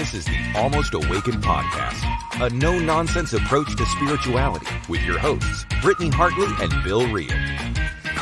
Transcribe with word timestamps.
This 0.00 0.14
is 0.14 0.24
the 0.24 0.52
Almost 0.56 0.94
Awakened 0.94 1.44
Podcast, 1.44 2.00
a 2.40 2.48
no 2.54 2.78
nonsense 2.78 3.34
approach 3.34 3.76
to 3.76 3.84
spirituality 3.84 4.66
with 4.88 5.02
your 5.02 5.18
hosts, 5.18 5.66
Brittany 5.82 6.08
Hartley 6.08 6.48
and 6.58 6.82
Bill 6.82 7.06
Reel. 7.12 7.30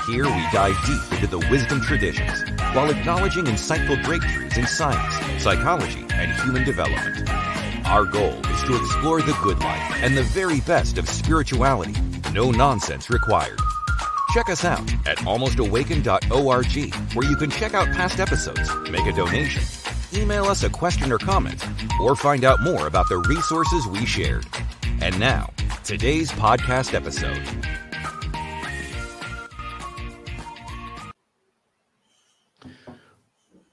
Here 0.08 0.24
we 0.24 0.44
dive 0.52 0.76
deep 0.84 1.12
into 1.12 1.28
the 1.28 1.38
wisdom 1.52 1.80
traditions 1.80 2.42
while 2.74 2.90
acknowledging 2.90 3.44
insightful 3.44 4.02
breakthroughs 4.02 4.58
in 4.58 4.66
science, 4.66 5.40
psychology, 5.40 6.04
and 6.14 6.32
human 6.42 6.64
development. 6.64 7.30
Our 7.86 8.06
goal 8.06 8.44
is 8.48 8.62
to 8.64 8.74
explore 8.74 9.22
the 9.22 9.38
good 9.40 9.60
life 9.60 10.02
and 10.02 10.16
the 10.16 10.24
very 10.24 10.60
best 10.62 10.98
of 10.98 11.08
spirituality. 11.08 11.94
No 12.32 12.50
nonsense 12.50 13.08
required. 13.08 13.60
Check 14.34 14.48
us 14.48 14.64
out 14.64 14.92
at 15.06 15.18
almostawaken.org, 15.18 17.14
where 17.14 17.30
you 17.30 17.36
can 17.36 17.50
check 17.50 17.74
out 17.74 17.86
past 17.94 18.18
episodes, 18.18 18.68
make 18.90 19.06
a 19.06 19.12
donation, 19.12 19.62
email 20.14 20.44
us 20.44 20.62
a 20.62 20.70
question 20.70 21.12
or 21.12 21.18
comment, 21.18 21.64
or 22.00 22.16
find 22.16 22.44
out 22.44 22.60
more 22.62 22.86
about 22.86 23.08
the 23.08 23.18
resources 23.18 23.86
we 23.86 24.04
shared. 24.06 24.46
And 25.00 25.18
now, 25.18 25.50
today's 25.84 26.30
podcast 26.32 26.94
episode. 26.94 27.42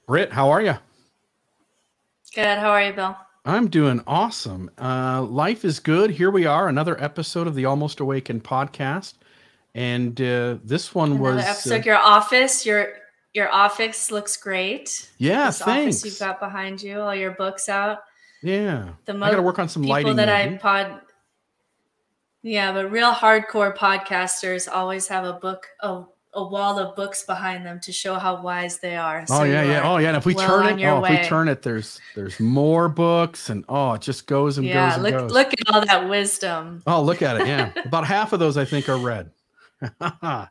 Britt, 0.06 0.32
how 0.32 0.50
are 0.50 0.62
you? 0.62 0.74
Good. 2.34 2.58
How 2.58 2.70
are 2.70 2.82
you, 2.82 2.92
Bill? 2.92 3.16
I'm 3.44 3.68
doing 3.68 4.02
awesome. 4.06 4.70
Uh, 4.80 5.22
life 5.22 5.64
is 5.64 5.78
good. 5.80 6.10
Here 6.10 6.30
we 6.30 6.46
are, 6.46 6.68
another 6.68 7.00
episode 7.02 7.46
of 7.46 7.54
the 7.54 7.64
Almost 7.64 8.00
Awakened 8.00 8.44
podcast, 8.44 9.14
and 9.74 10.20
uh, 10.20 10.56
this 10.64 10.94
one 10.94 11.12
Another 11.12 11.36
was 11.36 11.44
episode. 11.44 11.80
uh, 11.80 11.84
your 11.84 11.96
office, 11.96 12.66
your 12.66 12.88
your 13.36 13.52
office 13.52 14.10
looks 14.10 14.36
great. 14.38 15.10
yeah. 15.18 15.46
this 15.46 15.58
Thanks. 15.60 15.96
office 15.98 16.04
you've 16.06 16.18
got 16.18 16.40
behind 16.40 16.82
you, 16.82 17.00
all 17.00 17.14
your 17.14 17.32
books 17.32 17.68
out. 17.68 17.98
yeah, 18.42 18.88
The 19.04 19.12
I 19.14 19.30
got 19.30 19.36
to 19.36 19.42
work 19.42 19.58
on 19.58 19.68
some 19.68 19.82
people 19.82 19.92
lighting. 19.92 20.16
that 20.16 20.28
I 20.30 20.56
pod. 20.56 21.02
Yeah, 22.42 22.72
but 22.72 22.90
real 22.90 23.12
hardcore 23.12 23.76
podcasters 23.76 24.68
always 24.72 25.06
have 25.08 25.24
a 25.24 25.34
book, 25.34 25.66
a, 25.80 26.04
a 26.32 26.44
wall 26.46 26.78
of 26.78 26.96
books 26.96 27.24
behind 27.24 27.66
them 27.66 27.78
to 27.80 27.92
show 27.92 28.14
how 28.14 28.40
wise 28.40 28.78
they 28.78 28.96
are. 28.96 29.24
Oh 29.28 29.42
yeah, 29.42 29.62
you 29.64 29.70
yeah. 29.72 29.82
Oh 29.90 29.98
yeah. 29.98 30.08
And 30.08 30.16
if 30.16 30.24
we 30.24 30.34
well 30.34 30.46
turn 30.46 30.78
it, 30.78 30.84
oh, 30.86 31.04
if 31.04 31.10
we 31.10 31.26
turn 31.28 31.48
it, 31.48 31.62
there's 31.62 32.00
there's 32.14 32.38
more 32.40 32.88
books, 32.88 33.50
and 33.50 33.64
oh, 33.68 33.94
it 33.94 34.00
just 34.00 34.26
goes 34.26 34.56
and 34.58 34.66
yeah, 34.66 34.86
goes 34.88 34.94
and 34.94 35.02
look 35.02 35.12
goes. 35.14 35.32
look 35.32 35.52
at 35.52 35.74
all 35.74 35.84
that 35.84 36.08
wisdom. 36.08 36.82
Oh, 36.86 37.02
look 37.02 37.20
at 37.20 37.40
it. 37.40 37.48
Yeah, 37.48 37.72
about 37.84 38.06
half 38.06 38.32
of 38.32 38.38
those 38.38 38.56
I 38.56 38.64
think 38.64 38.88
are 38.88 38.96
read. 38.98 39.30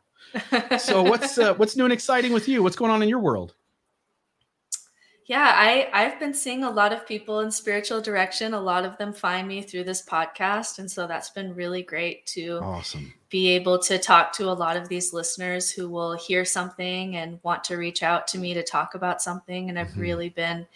so 0.78 1.02
what's 1.02 1.38
uh, 1.38 1.54
what's 1.54 1.76
new 1.76 1.84
and 1.84 1.92
exciting 1.92 2.32
with 2.32 2.48
you? 2.48 2.62
What's 2.62 2.76
going 2.76 2.90
on 2.90 3.02
in 3.02 3.08
your 3.08 3.18
world? 3.20 3.54
Yeah, 5.26 5.52
I 5.56 5.88
I've 5.92 6.20
been 6.20 6.34
seeing 6.34 6.62
a 6.62 6.70
lot 6.70 6.92
of 6.92 7.06
people 7.06 7.40
in 7.40 7.50
spiritual 7.50 8.00
direction. 8.00 8.54
A 8.54 8.60
lot 8.60 8.84
of 8.84 8.96
them 8.96 9.12
find 9.12 9.48
me 9.48 9.60
through 9.62 9.84
this 9.84 10.04
podcast, 10.04 10.78
and 10.78 10.88
so 10.90 11.06
that's 11.06 11.30
been 11.30 11.54
really 11.54 11.82
great 11.82 12.26
to 12.26 12.58
Awesome. 12.62 13.12
be 13.28 13.48
able 13.48 13.76
to 13.80 13.98
talk 13.98 14.32
to 14.34 14.44
a 14.44 14.52
lot 14.54 14.76
of 14.76 14.88
these 14.88 15.12
listeners 15.12 15.68
who 15.68 15.88
will 15.88 16.12
hear 16.16 16.44
something 16.44 17.16
and 17.16 17.40
want 17.42 17.64
to 17.64 17.76
reach 17.76 18.04
out 18.04 18.28
to 18.28 18.38
me 18.38 18.54
to 18.54 18.62
talk 18.62 18.94
about 18.94 19.20
something, 19.20 19.68
and 19.68 19.78
I've 19.78 19.88
Mhm. 19.88 20.00
really 20.00 20.28
been 20.28 20.66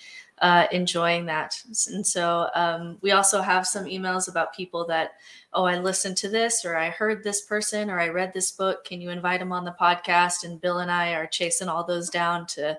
uh, 0.43 0.67
enjoying 0.72 1.27
that. 1.27 1.62
And 1.93 2.05
so 2.05 2.49
um, 2.55 2.97
we 3.03 3.12
also 3.12 3.43
have 3.43 3.67
some 3.67 3.84
emails 3.84 4.27
about 4.27 4.55
people 4.55 4.87
that, 4.87 5.12
oh, 5.53 5.65
I 5.65 5.78
listened 5.78 6.16
to 6.19 6.28
this, 6.28 6.65
or 6.65 6.77
I 6.77 6.91
heard 6.91 7.22
this 7.22 7.43
person, 7.43 7.91
or 7.91 8.00
I 8.00 8.09
read 8.09 8.33
this 8.33 8.53
book. 8.53 8.84
Can 8.84 9.00
you 9.00 9.11
invite 9.11 9.41
them 9.41 9.53
on 9.53 9.65
the 9.65 9.75
podcast? 9.81 10.44
And 10.44 10.61
Bill 10.61 10.78
and 10.78 10.91
I 10.91 11.15
are 11.15 11.27
chasing 11.27 11.69
all 11.69 11.84
those 11.84 12.11
down 12.11 12.47
to 12.49 12.78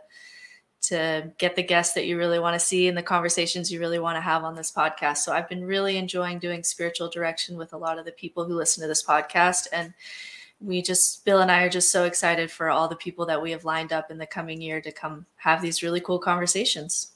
to 0.81 1.31
get 1.37 1.55
the 1.55 1.63
guests 1.63 1.93
that 1.93 2.07
you 2.07 2.17
really 2.17 2.39
want 2.39 2.59
to 2.59 2.65
see 2.65 2.87
and 2.87 2.97
the 2.97 3.03
conversations 3.03 3.71
you 3.71 3.79
really 3.79 3.99
want 3.99 4.17
to 4.17 4.21
have 4.21 4.43
on 4.43 4.55
this 4.55 4.71
podcast. 4.71 5.17
So 5.17 5.31
I've 5.31 5.47
been 5.47 5.63
really 5.63 5.97
enjoying 5.97 6.39
doing 6.39 6.63
spiritual 6.63 7.07
direction 7.07 7.55
with 7.55 7.73
a 7.73 7.77
lot 7.77 7.99
of 7.99 8.05
the 8.05 8.11
people 8.13 8.45
who 8.45 8.55
listen 8.55 8.81
to 8.81 8.87
this 8.87 9.05
podcast 9.05 9.67
and 9.71 9.93
we 10.59 10.81
just 10.81 11.25
Bill 11.25 11.41
and 11.41 11.51
I 11.51 11.63
are 11.63 11.69
just 11.69 11.91
so 11.91 12.05
excited 12.05 12.51
for 12.51 12.69
all 12.69 12.87
the 12.87 12.95
people 12.95 13.25
that 13.27 13.41
we 13.41 13.51
have 13.51 13.65
lined 13.65 13.93
up 13.93 14.11
in 14.11 14.17
the 14.17 14.27
coming 14.27 14.61
year 14.61 14.81
to 14.81 14.91
come 14.91 15.25
have 15.35 15.61
these 15.61 15.83
really 15.83 16.01
cool 16.01 16.19
conversations. 16.19 17.10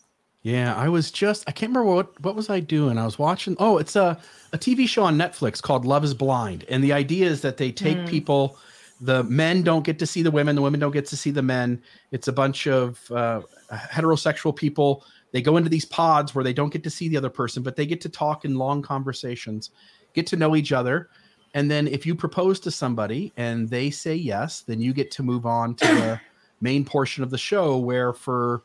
Yeah, 0.45 0.75
I 0.75 0.89
was 0.89 1.09
just 1.09 1.43
I 1.47 1.51
can't 1.51 1.71
remember 1.71 1.91
what 1.91 2.21
what 2.21 2.35
was 2.35 2.51
I 2.51 2.59
doing. 2.59 2.99
I 2.99 3.05
was 3.05 3.17
watching 3.17 3.55
oh, 3.57 3.79
it's 3.79 3.95
a 3.95 4.21
a 4.53 4.59
TV 4.59 4.87
show 4.87 5.01
on 5.01 5.17
Netflix 5.17 5.59
called 5.59 5.85
Love 5.85 6.03
is 6.03 6.13
Blind. 6.13 6.65
And 6.69 6.83
the 6.83 6.93
idea 6.93 7.25
is 7.25 7.41
that 7.41 7.57
they 7.57 7.71
take 7.71 7.97
Mm. 7.97 8.07
people 8.07 8.55
the 9.01 9.23
men 9.23 9.63
don't 9.63 9.83
get 9.83 9.97
to 9.97 10.05
see 10.05 10.21
the 10.21 10.29
women, 10.29 10.55
the 10.55 10.61
women 10.61 10.79
don't 10.79 10.91
get 10.91 11.07
to 11.07 11.17
see 11.17 11.31
the 11.31 11.41
men. 11.41 11.81
It's 12.11 12.27
a 12.27 12.31
bunch 12.31 12.67
of 12.67 13.09
uh, 13.09 13.41
heterosexual 13.71 14.55
people. 14.55 15.03
They 15.31 15.41
go 15.41 15.57
into 15.57 15.69
these 15.69 15.85
pods 15.85 16.35
where 16.35 16.43
they 16.43 16.53
don't 16.53 16.71
get 16.71 16.83
to 16.83 16.91
see 16.91 17.09
the 17.09 17.17
other 17.17 17.31
person, 17.31 17.63
but 17.63 17.75
they 17.75 17.87
get 17.87 17.99
to 18.01 18.09
talk 18.09 18.45
in 18.45 18.53
long 18.55 18.83
conversations, 18.83 19.71
get 20.13 20.27
to 20.27 20.35
know 20.35 20.55
each 20.55 20.71
other. 20.71 21.09
And 21.55 21.71
then 21.71 21.87
if 21.87 22.05
you 22.05 22.13
propose 22.13 22.59
to 22.61 22.71
somebody 22.71 23.33
and 23.35 23.67
they 23.67 23.89
say 23.89 24.13
yes, 24.13 24.61
then 24.61 24.79
you 24.79 24.93
get 24.93 25.09
to 25.11 25.23
move 25.23 25.47
on 25.47 25.73
to 25.73 25.87
the 25.87 26.21
main 26.61 26.85
portion 26.85 27.23
of 27.23 27.31
the 27.31 27.37
show 27.39 27.79
where 27.79 28.13
for 28.13 28.61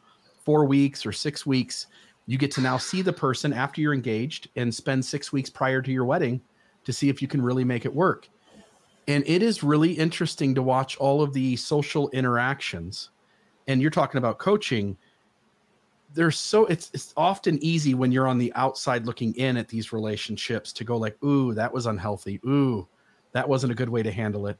four 0.50 0.65
weeks 0.65 1.06
or 1.06 1.12
six 1.12 1.47
weeks, 1.47 1.87
you 2.27 2.37
get 2.37 2.50
to 2.50 2.61
now 2.61 2.77
see 2.77 3.03
the 3.03 3.12
person 3.12 3.53
after 3.53 3.81
you're 3.81 3.94
engaged 3.94 4.49
and 4.56 4.75
spend 4.75 5.05
six 5.05 5.33
weeks 5.33 5.49
prior 5.49 5.81
to 5.81 5.93
your 5.93 6.05
wedding 6.05 6.41
to 6.83 6.93
see 6.93 7.09
if 7.09 7.22
you 7.22 7.28
can 7.28 7.41
really 7.41 7.62
make 7.62 7.84
it 7.84 7.94
work. 7.94 8.28
And 9.06 9.22
it 9.28 9.44
is 9.44 9.62
really 9.62 9.93
interesting 9.93 10.53
to 10.56 10.62
watch 10.62 10.97
all 10.97 11.22
of 11.22 11.33
the 11.33 11.55
social 11.55 12.10
interactions. 12.10 13.10
And 13.69 13.81
you're 13.81 13.93
talking 13.93 14.19
about 14.19 14.41
coaching. 14.41 14.97
There's 16.15 16.37
so 16.37 16.66
it's 16.66 16.91
it's 16.93 17.15
often 17.16 17.62
easy 17.62 17.94
when 17.94 18.10
you're 18.10 18.27
on 18.27 18.39
the 18.39 18.53
outside 18.55 19.06
looking 19.06 19.33
in 19.37 19.56
at 19.56 19.69
these 19.69 19.93
relationships 19.93 20.72
to 20.72 20.83
go 20.83 20.97
like, 20.97 21.16
"Ooh, 21.22 21.55
that 21.55 21.72
was 21.72 21.87
unhealthy. 21.87 22.41
Ooh, 22.44 22.89
that 23.31 23.49
wasn't 23.49 23.71
a 23.71 23.77
good 23.77 23.89
way 23.89 24.03
to 24.03 24.10
handle 24.10 24.49
it." 24.49 24.59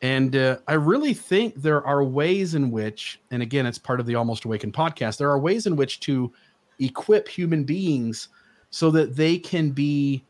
And 0.00 0.36
uh, 0.36 0.58
I 0.68 0.74
really 0.74 1.12
think 1.12 1.56
there 1.56 1.84
are 1.84 2.04
ways 2.04 2.54
in 2.54 2.70
which, 2.70 3.20
and 3.30 3.42
again, 3.42 3.66
it's 3.66 3.78
part 3.78 3.98
of 3.98 4.06
the 4.06 4.14
Almost 4.14 4.44
Awakened 4.44 4.72
podcast, 4.72 5.18
there 5.18 5.30
are 5.30 5.38
ways 5.38 5.66
in 5.66 5.74
which 5.74 6.00
to 6.00 6.32
equip 6.78 7.26
human 7.26 7.64
beings 7.64 8.28
so 8.70 8.90
that 8.92 9.16
they 9.16 9.38
can 9.38 9.70
be 9.70 10.22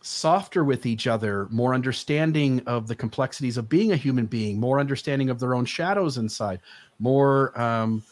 softer 0.00 0.64
with 0.64 0.86
each 0.86 1.06
other, 1.06 1.46
more 1.50 1.74
understanding 1.74 2.60
of 2.66 2.88
the 2.88 2.94
complexities 2.94 3.56
of 3.56 3.68
being 3.68 3.92
a 3.92 3.96
human 3.96 4.26
being, 4.26 4.58
more 4.58 4.80
understanding 4.80 5.30
of 5.30 5.38
their 5.38 5.54
own 5.54 5.64
shadows 5.64 6.18
inside, 6.18 6.60
more 6.98 7.58
um, 7.60 8.02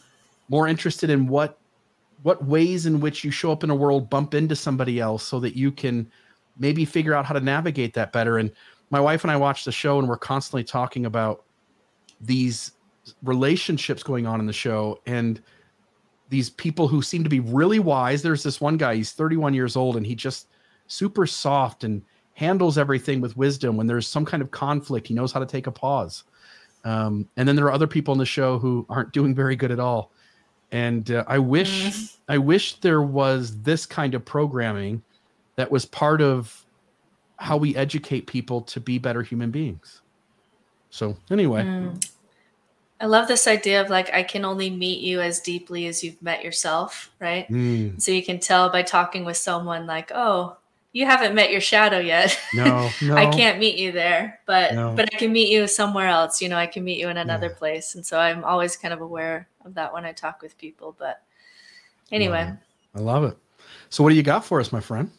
more 0.49 0.67
interested 0.67 1.09
in 1.09 1.27
what 1.27 1.57
what 2.23 2.43
ways 2.45 2.85
in 2.85 2.99
which 2.99 3.23
you 3.23 3.31
show 3.31 3.51
up 3.51 3.63
in 3.63 3.69
a 3.69 3.75
world 3.75 4.09
bump 4.09 4.33
into 4.33 4.55
somebody 4.55 4.99
else 4.99 5.23
so 5.23 5.39
that 5.39 5.55
you 5.55 5.71
can 5.71 6.09
maybe 6.57 6.85
figure 6.85 7.13
out 7.13 7.25
how 7.25 7.33
to 7.33 7.39
navigate 7.39 7.93
that 7.93 8.11
better. 8.11 8.37
And 8.37 8.51
my 8.89 8.99
wife 8.99 9.23
and 9.23 9.31
I 9.31 9.37
watch 9.37 9.65
the 9.65 9.71
show 9.71 9.99
and 9.99 10.07
we're 10.07 10.17
constantly 10.17 10.63
talking 10.63 11.05
about 11.05 11.43
these 12.21 12.71
relationships 13.23 14.03
going 14.03 14.25
on 14.25 14.39
in 14.39 14.45
the 14.45 14.53
show 14.53 14.99
and 15.05 15.41
these 16.29 16.49
people 16.49 16.87
who 16.87 17.01
seem 17.01 17.23
to 17.23 17.29
be 17.29 17.39
really 17.39 17.79
wise. 17.79 18.21
There's 18.21 18.43
this 18.43 18.59
one 18.59 18.77
guy, 18.77 18.95
he's 18.95 19.11
31 19.11 19.53
years 19.53 19.75
old 19.75 19.97
and 19.97 20.05
he 20.05 20.15
just 20.15 20.47
super 20.87 21.25
soft 21.25 21.83
and 21.83 22.01
handles 22.33 22.77
everything 22.77 23.21
with 23.21 23.35
wisdom. 23.37 23.77
When 23.77 23.87
there's 23.87 24.07
some 24.07 24.25
kind 24.25 24.43
of 24.43 24.51
conflict, 24.51 25.07
he 25.07 25.13
knows 25.13 25.31
how 25.31 25.39
to 25.39 25.45
take 25.45 25.67
a 25.67 25.71
pause. 25.71 26.23
Um, 26.83 27.27
and 27.37 27.47
then 27.47 27.55
there 27.55 27.65
are 27.65 27.71
other 27.71 27.87
people 27.87 28.13
in 28.13 28.19
the 28.19 28.25
show 28.25 28.59
who 28.59 28.85
aren't 28.89 29.11
doing 29.11 29.33
very 29.33 29.55
good 29.55 29.71
at 29.71 29.79
all. 29.79 30.11
And 30.71 31.11
uh, 31.11 31.23
I 31.27 31.39
wish, 31.39 31.87
Mm. 31.87 32.17
I 32.29 32.37
wish 32.37 32.79
there 32.81 33.01
was 33.01 33.61
this 33.61 33.85
kind 33.85 34.13
of 34.13 34.23
programming 34.25 35.01
that 35.55 35.71
was 35.71 35.85
part 35.85 36.21
of 36.21 36.65
how 37.37 37.57
we 37.57 37.75
educate 37.75 38.27
people 38.27 38.61
to 38.61 38.79
be 38.79 38.97
better 38.97 39.21
human 39.21 39.51
beings. 39.51 40.01
So 40.89 41.15
anyway, 41.31 41.63
Mm. 41.63 42.03
I 42.99 43.05
love 43.05 43.27
this 43.27 43.47
idea 43.47 43.79
of 43.81 43.89
like 43.89 44.11
I 44.13 44.23
can 44.23 44.43
only 44.43 44.69
meet 44.71 45.01
you 45.01 45.21
as 45.21 45.39
deeply 45.39 45.85
as 45.87 46.03
you've 46.03 46.21
met 46.21 46.43
yourself, 46.43 47.11
right? 47.19 47.47
mm, 47.49 48.01
So 48.01 48.11
you 48.11 48.23
can 48.23 48.39
tell 48.39 48.69
by 48.71 48.81
talking 48.81 49.23
with 49.23 49.37
someone 49.37 49.85
like, 49.85 50.11
"Oh, 50.13 50.57
you 50.93 51.05
haven't 51.05 51.35
met 51.35 51.51
your 51.51 51.61
shadow 51.61 51.99
yet." 51.99 52.39
no, 52.53 52.89
no, 53.01 53.15
I 53.15 53.27
can't 53.27 53.59
meet 53.59 53.77
you 53.77 53.91
there, 53.91 54.39
but 54.47 54.73
No. 54.73 54.93
but 54.95 55.13
I 55.13 55.17
can 55.17 55.31
meet 55.31 55.49
you 55.49 55.67
somewhere 55.67 56.07
else. 56.07 56.41
You 56.41 56.49
know, 56.49 56.57
I 56.57 56.65
can 56.65 56.83
meet 56.83 56.99
you 56.99 57.09
in 57.09 57.17
another 57.17 57.49
Yeah. 57.49 57.55
place, 57.59 57.93
and 57.93 58.03
so 58.03 58.19
I'm 58.19 58.43
always 58.43 58.75
kind 58.75 58.93
of 58.93 59.01
aware 59.01 59.47
of 59.63 59.75
that 59.75 59.93
when 59.93 60.05
I 60.05 60.11
talk 60.11 60.41
with 60.41 60.57
people. 60.57 60.95
But 60.97 61.21
anyway. 62.11 62.51
I 62.95 62.99
love 62.99 63.25
it. 63.25 63.37
So 63.89 64.03
what 64.03 64.09
do 64.09 64.15
you 64.15 64.23
got 64.23 64.43
for 64.43 64.59
us, 64.59 64.71
my 64.71 64.79
friend? 64.79 65.11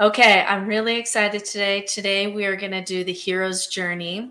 Okay, 0.00 0.44
I'm 0.48 0.66
really 0.66 0.96
excited 0.96 1.44
today. 1.44 1.82
Today 1.82 2.28
we 2.28 2.46
are 2.46 2.54
going 2.54 2.72
to 2.72 2.84
do 2.84 3.02
the 3.02 3.12
hero's 3.12 3.66
journey. 3.66 4.30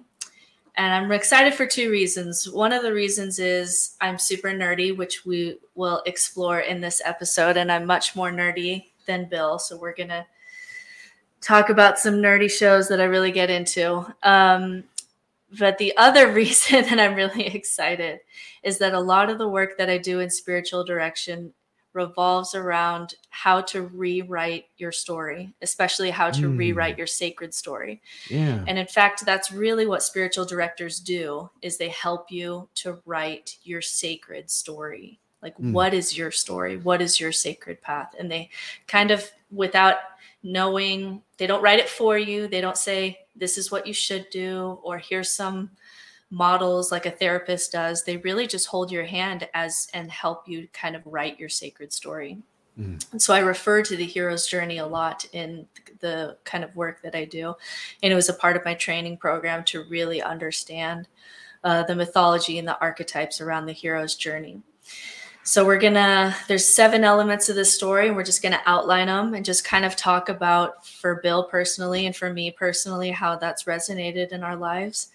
And 0.75 0.93
I'm 0.93 1.11
excited 1.11 1.55
for 1.55 1.65
two 1.65 1.89
reasons. 1.89 2.49
One 2.49 2.71
of 2.71 2.83
the 2.83 2.93
reasons 2.93 3.39
is 3.39 3.95
I'm 3.99 4.17
super 4.17 4.49
nerdy, 4.49 4.95
which 4.95 5.25
we 5.25 5.57
will 5.75 6.03
explore 6.05 6.59
in 6.59 6.79
this 6.79 7.01
episode. 7.03 7.57
And 7.57 7.71
I'm 7.71 7.85
much 7.85 8.15
more 8.15 8.31
nerdy 8.31 8.85
than 9.07 9.27
Bill. 9.27 9.59
So 9.59 9.77
we're 9.77 9.95
going 9.95 10.09
to 10.09 10.25
talk 11.41 11.69
about 11.69 11.99
some 11.99 12.15
nerdy 12.15 12.49
shows 12.49 12.87
that 12.87 13.01
I 13.01 13.05
really 13.05 13.31
get 13.31 13.49
into. 13.49 14.05
Um, 14.23 14.85
but 15.59 15.77
the 15.79 15.97
other 15.97 16.31
reason 16.31 16.83
that 16.83 16.99
I'm 16.99 17.15
really 17.15 17.47
excited 17.55 18.19
is 18.63 18.77
that 18.77 18.93
a 18.93 18.99
lot 18.99 19.29
of 19.29 19.37
the 19.37 19.49
work 19.49 19.77
that 19.77 19.89
I 19.89 19.97
do 19.97 20.21
in 20.21 20.29
spiritual 20.29 20.85
direction 20.85 21.53
revolves 21.97 22.53
around 22.53 23.15
how 23.29 23.59
to 23.61 23.81
rewrite 23.81 24.65
your 24.77 24.91
story, 24.91 25.51
especially 25.61 26.11
how 26.11 26.29
to 26.29 26.43
Mm. 26.43 26.57
rewrite 26.57 26.97
your 26.97 27.07
sacred 27.07 27.53
story. 27.53 28.01
Yeah. 28.29 28.63
And 28.67 28.77
in 28.77 28.85
fact, 28.87 29.25
that's 29.25 29.51
really 29.51 29.87
what 29.87 30.03
spiritual 30.03 30.45
directors 30.45 30.99
do 30.99 31.49
is 31.61 31.77
they 31.77 31.89
help 31.89 32.31
you 32.31 32.69
to 32.75 33.01
write 33.05 33.57
your 33.63 33.81
sacred 33.81 34.51
story. 34.51 35.19
Like 35.41 35.57
Mm. 35.57 35.71
what 35.73 35.93
is 35.93 36.15
your 36.15 36.31
story? 36.31 36.77
What 36.77 37.01
is 37.01 37.19
your 37.19 37.31
sacred 37.31 37.81
path? 37.81 38.13
And 38.19 38.31
they 38.31 38.49
kind 38.87 39.09
of 39.11 39.29
without 39.49 39.97
knowing, 40.43 41.21
they 41.37 41.47
don't 41.47 41.63
write 41.63 41.79
it 41.79 41.89
for 41.89 42.17
you. 42.17 42.47
They 42.47 42.61
don't 42.61 42.77
say 42.77 43.19
this 43.35 43.57
is 43.57 43.71
what 43.71 43.87
you 43.87 43.93
should 43.93 44.29
do 44.29 44.79
or 44.83 44.97
here's 44.99 45.31
some 45.31 45.71
models 46.29 46.91
like 46.91 47.05
a 47.05 47.11
therapist 47.11 47.71
does. 47.71 48.03
They 48.03 48.17
really 48.17 48.47
just 48.47 48.67
hold 48.67 48.91
your 48.91 49.05
hand 49.05 49.47
as 49.53 49.87
and 49.93 50.11
help 50.11 50.47
you 50.47 50.67
kind 50.73 50.95
of 50.95 51.01
write 51.05 51.39
your 51.39 51.49
sacred 51.49 51.93
story. 51.93 52.39
Mm. 52.79 53.11
And 53.11 53.21
so 53.21 53.33
I 53.33 53.39
refer 53.39 53.81
to 53.81 53.95
the 53.95 54.05
hero's 54.05 54.47
journey 54.47 54.77
a 54.77 54.85
lot 54.85 55.25
in 55.33 55.67
the 55.99 56.37
kind 56.43 56.63
of 56.63 56.75
work 56.75 57.01
that 57.01 57.15
I 57.15 57.25
do. 57.25 57.55
And 58.03 58.11
it 58.11 58.15
was 58.15 58.29
a 58.29 58.33
part 58.33 58.55
of 58.55 58.65
my 58.65 58.73
training 58.73 59.17
program 59.17 59.63
to 59.65 59.83
really 59.85 60.21
understand 60.21 61.07
uh, 61.63 61.83
the 61.83 61.95
mythology 61.95 62.59
and 62.59 62.67
the 62.67 62.79
archetypes 62.79 63.41
around 63.41 63.65
the 63.65 63.73
hero's 63.73 64.15
journey. 64.15 64.61
So 65.43 65.65
we're 65.65 65.79
gonna, 65.79 66.35
there's 66.49 66.75
seven 66.75 67.05
elements 67.05 67.47
of 67.47 67.55
this 67.55 67.73
story, 67.73 68.07
and 68.07 68.17
we're 68.17 68.23
just 68.23 68.43
gonna 68.43 68.61
outline 68.65 69.07
them 69.07 69.33
and 69.33 69.45
just 69.45 69.63
kind 69.63 69.85
of 69.85 69.95
talk 69.95 70.27
about 70.27 70.85
for 70.85 71.21
Bill 71.23 71.45
personally 71.45 72.05
and 72.05 72.13
for 72.13 72.33
me 72.33 72.51
personally 72.51 73.11
how 73.11 73.37
that's 73.37 73.63
resonated 73.63 74.33
in 74.33 74.43
our 74.43 74.57
lives. 74.57 75.09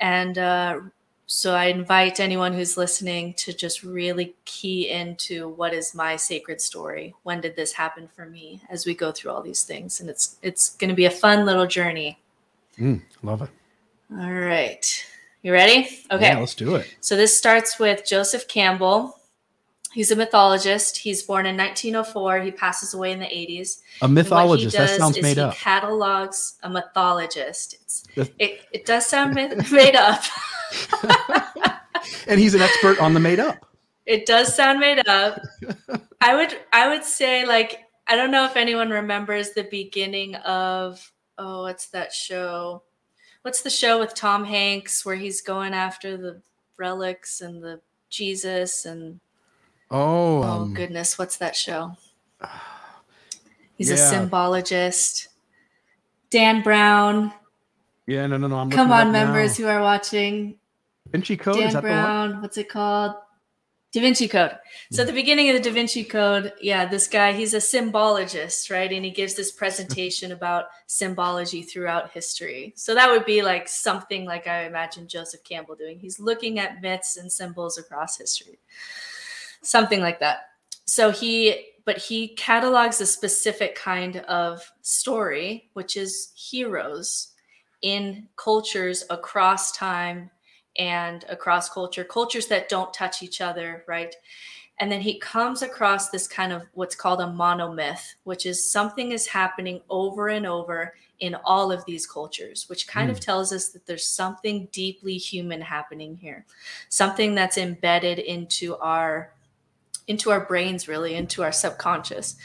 And 0.00 0.38
uh, 0.38 0.80
so 1.26 1.54
I 1.54 1.66
invite 1.66 2.18
anyone 2.18 2.52
who's 2.52 2.76
listening 2.76 3.34
to 3.34 3.52
just 3.52 3.84
really 3.84 4.34
key 4.46 4.88
into 4.88 5.50
what 5.50 5.72
is 5.72 5.94
my 5.94 6.16
sacred 6.16 6.60
story. 6.60 7.14
When 7.22 7.40
did 7.40 7.54
this 7.54 7.72
happen 7.72 8.08
for 8.08 8.26
me? 8.26 8.62
As 8.68 8.84
we 8.84 8.94
go 8.94 9.12
through 9.12 9.30
all 9.30 9.42
these 9.42 9.62
things, 9.62 10.00
and 10.00 10.10
it's 10.10 10.38
it's 10.42 10.70
going 10.76 10.88
to 10.88 10.96
be 10.96 11.04
a 11.04 11.10
fun 11.10 11.44
little 11.44 11.68
journey. 11.68 12.18
Mm, 12.78 13.02
love 13.22 13.42
it. 13.42 13.50
All 14.10 14.32
right, 14.32 15.06
you 15.42 15.52
ready? 15.52 15.88
Okay. 16.10 16.26
Yeah, 16.26 16.38
let's 16.38 16.56
do 16.56 16.74
it. 16.74 16.92
So 17.00 17.14
this 17.14 17.38
starts 17.38 17.78
with 17.78 18.04
Joseph 18.04 18.48
Campbell. 18.48 19.19
He's 19.92 20.10
a 20.12 20.16
mythologist. 20.16 20.98
He's 20.98 21.22
born 21.22 21.46
in 21.46 21.56
1904. 21.56 22.40
He 22.40 22.50
passes 22.52 22.94
away 22.94 23.12
in 23.12 23.18
the 23.18 23.26
80s. 23.26 23.80
A 24.00 24.04
And 24.04 24.14
what 24.14 24.18
he 24.18 24.22
mythologist. 24.22 24.76
That 24.76 24.90
sounds 24.90 25.20
made 25.20 25.36
he 25.36 25.42
up. 25.42 25.54
Catalogs 25.54 26.58
a 26.62 26.70
mythologist. 26.70 27.74
It's, 27.82 28.04
it, 28.38 28.66
it 28.72 28.86
does 28.86 29.06
sound 29.06 29.34
ma- 29.34 29.48
made 29.72 29.96
up. 29.96 30.22
and 32.28 32.38
he's 32.38 32.54
an 32.54 32.62
expert 32.62 33.00
on 33.00 33.14
the 33.14 33.20
made 33.20 33.40
up. 33.40 33.66
It 34.06 34.26
does 34.26 34.54
sound 34.54 34.78
made 34.78 35.06
up. 35.08 35.40
I 36.20 36.34
would 36.34 36.56
I 36.72 36.88
would 36.88 37.04
say 37.04 37.46
like 37.46 37.80
I 38.06 38.16
don't 38.16 38.30
know 38.30 38.44
if 38.44 38.56
anyone 38.56 38.90
remembers 38.90 39.50
the 39.50 39.64
beginning 39.64 40.34
of 40.36 41.12
oh 41.38 41.62
what's 41.62 41.88
that 41.88 42.12
show? 42.12 42.82
What's 43.42 43.62
the 43.62 43.70
show 43.70 43.98
with 43.98 44.14
Tom 44.14 44.44
Hanks 44.44 45.04
where 45.04 45.16
he's 45.16 45.40
going 45.40 45.74
after 45.74 46.16
the 46.16 46.42
relics 46.76 47.40
and 47.40 47.62
the 47.62 47.80
Jesus 48.08 48.84
and 48.84 49.20
Oh, 49.90 50.38
oh 50.38 50.42
um, 50.42 50.74
goodness, 50.74 51.18
what's 51.18 51.36
that 51.38 51.56
show? 51.56 51.96
He's 53.76 53.88
Yeah. 53.90 53.96
a 53.96 53.98
symbologist. 53.98 55.28
Dan 56.30 56.62
Brown. 56.62 57.32
yeah, 58.06 58.26
no, 58.26 58.36
no, 58.36 58.46
no. 58.46 58.56
I'm 58.58 58.70
Come 58.70 58.92
on, 58.92 59.10
members 59.10 59.58
now. 59.58 59.64
who 59.66 59.70
are 59.70 59.80
watching. 59.80 60.52
Da 61.06 61.10
Vinci 61.12 61.36
Code. 61.36 61.56
is 61.56 61.62
Dan 61.62 61.72
that 61.72 61.82
the 61.82 61.88
one? 61.88 61.96
Brown, 62.04 62.42
what's 62.42 62.56
it 62.58 62.68
called? 62.68 63.14
Da 63.92 64.00
Vinci 64.00 64.28
Code. 64.28 64.56
So 64.92 65.02
at 65.02 65.08
the 65.08 65.12
beginning 65.12 65.48
of 65.48 65.56
the 65.56 65.60
Da 65.68 65.72
Vinci 65.74 66.04
Code, 66.04 66.52
yeah, 66.60 66.86
this 66.86 67.08
guy, 67.08 67.32
he's 67.32 67.54
a 67.54 67.60
symbologist, 67.60 68.70
right? 68.70 68.92
And 68.92 69.04
he 69.04 69.10
gives 69.10 69.34
this 69.34 69.50
presentation 69.50 70.30
about 70.30 70.66
symbology 70.86 71.62
throughout 71.62 72.12
history. 72.12 72.72
So 72.76 72.94
that 72.94 73.10
would 73.10 73.24
be 73.24 73.42
like 73.42 73.66
something 73.68 74.24
like 74.24 74.46
I 74.46 74.66
imagine 74.66 75.08
Joseph 75.08 75.42
Campbell 75.42 75.74
doing. 75.74 75.98
He's 75.98 76.20
looking 76.20 76.60
at 76.60 76.80
myths 76.80 77.16
and 77.16 77.32
symbols 77.32 77.78
across 77.78 78.16
history. 78.16 78.60
Something 79.62 80.00
like 80.00 80.20
that. 80.20 80.48
So 80.84 81.10
he 81.10 81.66
but 81.84 81.98
he 81.98 82.28
catalogs 82.36 83.00
a 83.00 83.06
specific 83.06 83.74
kind 83.74 84.18
of 84.28 84.70
story, 84.82 85.70
which 85.72 85.96
is 85.96 86.30
heroes 86.36 87.32
in 87.82 88.28
cultures 88.36 89.04
across 89.10 89.72
time 89.72 90.30
and 90.78 91.24
across 91.28 91.70
culture, 91.70 92.04
cultures 92.04 92.46
that 92.46 92.68
don't 92.68 92.94
touch 92.94 93.22
each 93.22 93.40
other, 93.40 93.82
right? 93.88 94.14
And 94.78 94.90
then 94.90 95.00
he 95.00 95.18
comes 95.18 95.62
across 95.62 96.10
this 96.10 96.26
kind 96.26 96.52
of 96.52 96.66
what's 96.74 96.94
called 96.94 97.20
a 97.20 97.24
monomyth, 97.24 98.14
which 98.24 98.46
is 98.46 98.70
something 98.70 99.12
is 99.12 99.26
happening 99.26 99.80
over 99.90 100.28
and 100.28 100.46
over 100.46 100.94
in 101.18 101.34
all 101.44 101.70
of 101.70 101.84
these 101.84 102.06
cultures, 102.06 102.66
which 102.68 102.88
kind 102.88 103.10
of 103.10 103.18
hmm. 103.18 103.22
tells 103.22 103.52
us 103.52 103.68
that 103.70 103.84
there's 103.86 104.06
something 104.06 104.68
deeply 104.72 105.18
human 105.18 105.60
happening 105.60 106.16
here, 106.16 106.46
something 106.88 107.34
that's 107.34 107.58
embedded 107.58 108.18
into 108.18 108.76
our 108.78 109.32
into 110.10 110.30
our 110.30 110.44
brains 110.44 110.88
really 110.88 111.14
into 111.14 111.42
our 111.42 111.52
subconscious. 111.52 112.36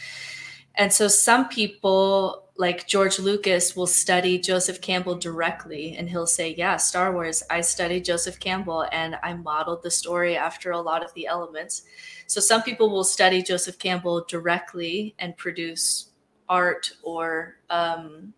And 0.75 0.93
so 0.93 1.07
some 1.07 1.49
people 1.49 2.43
like 2.57 2.87
george 2.87 3.19
lucas 3.19 3.75
will 3.75 3.87
study 3.87 4.39
joseph 4.39 4.79
campbell 4.79 5.15
directly 5.15 5.93
and 5.97 6.09
he'll 6.09 6.25
say 6.25 6.55
yeah 6.57 6.77
star 6.77 7.11
wars 7.11 7.43
i 7.49 7.59
studied 7.59 8.05
joseph 8.05 8.39
campbell 8.39 8.85
and 8.93 9.17
i 9.23 9.33
modeled 9.33 9.83
the 9.83 9.91
story 9.91 10.37
after 10.37 10.71
a 10.71 10.79
lot 10.79 11.03
of 11.03 11.13
the 11.15 11.27
elements. 11.27 11.83
So 12.27 12.39
some 12.39 12.63
people 12.63 12.89
will 12.89 13.03
study 13.03 13.41
joseph 13.41 13.77
campbell 13.77 14.25
directly 14.27 15.15
and 15.19 15.35
produce 15.35 16.11
art 16.47 16.91
or 17.03 17.57
um, 17.69 18.33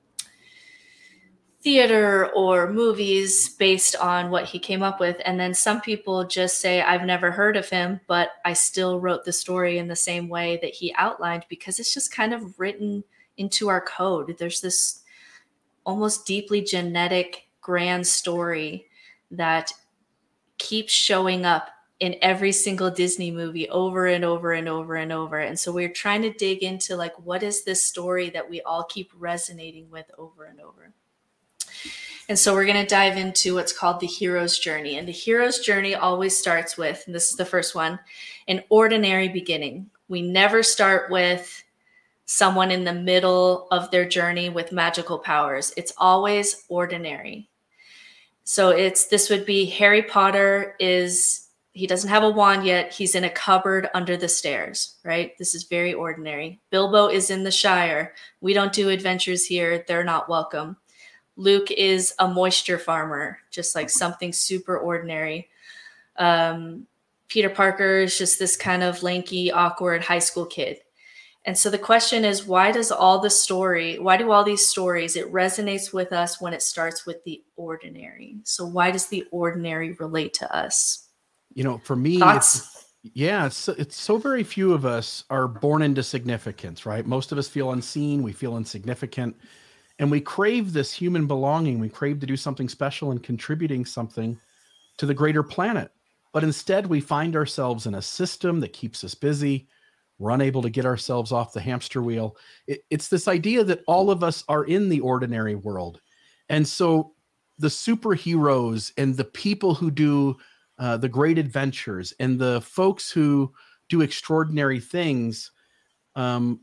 theater 1.68 2.28
or 2.34 2.72
movies 2.72 3.50
based 3.50 3.94
on 3.98 4.30
what 4.30 4.46
he 4.46 4.58
came 4.58 4.82
up 4.82 5.02
with. 5.02 5.18
And 5.26 5.38
then 5.38 5.54
some 5.54 5.82
people 5.82 6.24
just 6.24 6.62
say, 6.62 6.82
I've 6.82 7.04
never 7.04 7.30
heard 7.30 7.58
of 7.58 7.68
him, 7.68 8.00
but 8.08 8.30
I 8.46 8.54
still 8.54 9.02
wrote 9.02 9.26
the 9.26 9.34
story 9.34 9.78
in 9.78 9.90
the 9.90 9.94
same 9.94 10.30
way 10.30 10.60
that 10.62 10.74
he 10.74 10.96
outlined 10.98 11.44
because 11.50 11.78
it's 11.78 11.94
just 11.94 12.16
kind 12.16 12.34
of 12.34 12.58
written 12.58 13.04
into 13.36 13.68
our 13.68 13.82
code. 13.82 14.38
There's 14.38 14.62
this 14.62 15.04
almost 15.86 16.26
deeply 16.26 16.62
genetic 16.62 17.50
grand 17.60 18.08
story 18.08 18.88
that 19.32 19.74
keeps 20.58 20.94
showing 20.94 21.46
up 21.46 21.68
in 22.00 22.16
every 22.22 22.54
single 22.54 22.90
Disney 22.90 23.30
movie 23.30 23.68
over 23.68 24.08
and 24.08 24.24
over 24.24 24.54
and 24.54 24.70
over 24.70 24.96
and 24.96 25.12
over. 25.12 25.40
And 25.40 25.60
so 25.60 25.74
we're 25.74 25.90
trying 25.92 26.22
to 26.22 26.32
dig 26.32 26.64
into 26.64 26.96
like 26.96 27.20
what 27.20 27.44
is 27.44 27.66
this 27.66 27.84
story 27.84 28.30
that 28.30 28.50
we 28.50 28.62
all 28.62 28.86
keep 28.86 29.12
resonating 29.18 29.90
with 29.90 30.10
over 30.18 30.46
and 30.46 30.62
over. 30.62 30.94
And 32.30 32.38
so 32.38 32.54
we're 32.54 32.66
going 32.66 32.82
to 32.82 32.86
dive 32.86 33.18
into 33.18 33.56
what's 33.56 33.72
called 33.72 34.00
the 34.00 34.08
hero's 34.08 34.60
journey. 34.60 34.98
And 34.98 35.08
the 35.08 35.14
hero's 35.14 35.60
journey 35.60 35.96
always 35.96 36.38
starts 36.38 36.78
with, 36.78 37.04
and 37.06 37.16
this 37.16 37.32
is 37.32 37.38
the 37.38 37.46
first 37.46 37.74
one, 37.74 38.00
an 38.48 38.64
ordinary 38.70 39.30
beginning. 39.30 39.90
We 40.10 40.22
never 40.22 40.62
start 40.62 41.10
with 41.10 41.64
someone 42.26 42.72
in 42.72 42.84
the 42.84 42.94
middle 42.94 43.68
of 43.72 43.90
their 43.90 44.08
journey 44.08 44.50
with 44.50 44.74
magical 44.74 45.18
powers. 45.18 45.74
It's 45.78 45.94
always 45.98 46.66
ordinary. 46.68 47.50
So 48.44 48.70
it's 48.70 49.08
this 49.08 49.30
would 49.30 49.46
be 49.46 49.66
Harry 49.66 50.02
Potter 50.02 50.76
is 50.80 51.48
he 51.72 51.88
doesn't 51.88 52.10
have 52.10 52.24
a 52.24 52.30
wand 52.30 52.66
yet. 52.66 52.92
He's 52.92 53.16
in 53.16 53.24
a 53.24 53.30
cupboard 53.30 53.90
under 53.94 54.18
the 54.18 54.28
stairs, 54.28 54.96
right? 55.04 55.38
This 55.38 55.54
is 55.54 55.64
very 55.64 55.94
ordinary. 55.94 56.60
Bilbo 56.72 57.08
is 57.08 57.30
in 57.30 57.44
the 57.44 57.52
Shire. 57.52 58.14
We 58.42 58.54
don't 58.54 58.74
do 58.74 58.90
adventures 58.90 59.46
here. 59.46 59.86
They're 59.88 60.04
not 60.04 60.28
welcome. 60.28 60.78
Luke 61.38 61.72
is 61.72 62.14
a 62.20 62.28
moisture 62.28 62.80
farmer, 62.80 63.38
just 63.52 63.76
like 63.76 63.90
something 63.90 64.34
super 64.34 64.78
ordinary. 64.78 65.48
Um, 66.18 66.88
Peter 67.28 67.50
Parker 67.50 68.00
is 68.00 68.18
just 68.18 68.40
this 68.40 68.58
kind 68.58 68.84
of 68.84 69.04
lanky, 69.04 69.52
awkward 69.52 70.04
high 70.04 70.20
school 70.20 70.46
kid. 70.46 70.80
And 71.46 71.58
so 71.58 71.70
the 71.70 71.78
question 71.78 72.26
is, 72.26 72.46
why 72.46 72.74
does 72.74 72.92
all 72.92 73.20
the 73.20 73.30
story, 73.30 74.00
why 74.00 74.18
do 74.18 74.32
all 74.32 74.44
these 74.44 74.66
stories, 74.66 75.16
it 75.16 75.32
resonates 75.32 75.94
with 75.94 76.12
us 76.12 76.42
when 76.42 76.54
it 76.54 76.62
starts 76.62 77.06
with 77.06 77.24
the 77.24 77.42
ordinary? 77.56 78.38
So 78.44 78.66
why 78.66 78.92
does 78.92 79.08
the 79.08 79.26
ordinary 79.32 79.94
relate 79.94 80.34
to 80.36 80.54
us? 80.54 81.08
You 81.54 81.64
know, 81.64 81.78
for 81.78 81.96
me, 81.96 82.20
it's, 82.22 82.86
yeah, 83.14 83.46
it's, 83.46 83.70
it's 83.70 83.96
so 84.00 84.18
very 84.18 84.44
few 84.44 84.74
of 84.74 84.86
us 84.86 85.24
are 85.30 85.48
born 85.48 85.84
into 85.84 86.04
significance, 86.04 86.86
right? 86.86 87.06
Most 87.06 87.32
of 87.32 87.38
us 87.38 87.48
feel 87.48 87.72
unseen, 87.72 88.24
we 88.24 88.34
feel 88.34 88.58
insignificant, 88.58 89.36
and 90.00 90.12
we 90.12 90.22
crave 90.22 90.74
this 90.74 90.94
human 90.94 91.28
belonging. 91.28 91.80
We 91.80 91.90
crave 91.90 92.20
to 92.20 92.28
do 92.28 92.38
something 92.38 92.70
special 92.70 93.12
and 93.12 93.24
contributing 93.24 93.86
something 93.86 94.40
to 94.98 95.06
the 95.06 95.14
greater 95.14 95.44
planet. 95.44 95.92
But 96.34 96.44
instead, 96.44 96.86
we 96.86 97.02
find 97.02 97.36
ourselves 97.36 97.88
in 97.88 97.96
a 97.96 98.02
system 98.02 98.60
that 98.60 98.74
keeps 98.74 99.04
us 99.04 99.16
busy. 99.16 99.68
We're 100.20 100.32
unable 100.32 100.62
to 100.62 100.70
get 100.70 100.86
ourselves 100.86 101.32
off 101.32 101.54
the 101.54 101.62
hamster 101.62 102.02
wheel. 102.02 102.38
It, 102.68 102.82
it's 102.90 103.08
this 103.08 103.28
idea 103.28 103.64
that 103.64 103.84
all 103.88 104.12
of 104.12 104.24
us 104.24 104.44
are 104.48 104.66
in 104.66 104.90
the 104.90 105.00
ordinary 105.00 105.56
world. 105.56 106.02
And 106.50 106.68
so 106.68 107.14
the 107.58 107.68
superheroes 107.68 108.92
and 108.98 109.16
the 109.16 109.24
people 109.26 109.74
who 109.74 109.90
do 109.90 110.38
uh, 110.80 110.98
the 110.98 111.10
great 111.10 111.40
adventures 111.40 112.14
and 112.20 112.38
the 112.38 112.62
folks 112.62 113.12
who 113.12 113.52
do 113.90 114.02
extraordinary 114.02 114.80
things. 114.80 115.52
Um, 116.16 116.62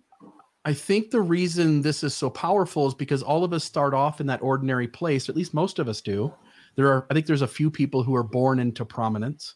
I 0.64 0.72
think 0.72 1.10
the 1.10 1.20
reason 1.20 1.82
this 1.82 2.02
is 2.02 2.14
so 2.14 2.30
powerful 2.30 2.86
is 2.86 2.94
because 2.94 3.22
all 3.22 3.44
of 3.44 3.52
us 3.52 3.64
start 3.64 3.92
off 3.92 4.20
in 4.20 4.26
that 4.28 4.42
ordinary 4.42 4.88
place. 4.88 5.28
At 5.28 5.36
least 5.36 5.52
most 5.52 5.78
of 5.78 5.88
us 5.88 6.00
do. 6.00 6.32
There 6.76 6.88
are, 6.88 7.06
I 7.10 7.14
think, 7.14 7.26
there's 7.26 7.42
a 7.42 7.46
few 7.46 7.70
people 7.70 8.02
who 8.02 8.14
are 8.14 8.22
born 8.22 8.58
into 8.58 8.84
prominence, 8.84 9.54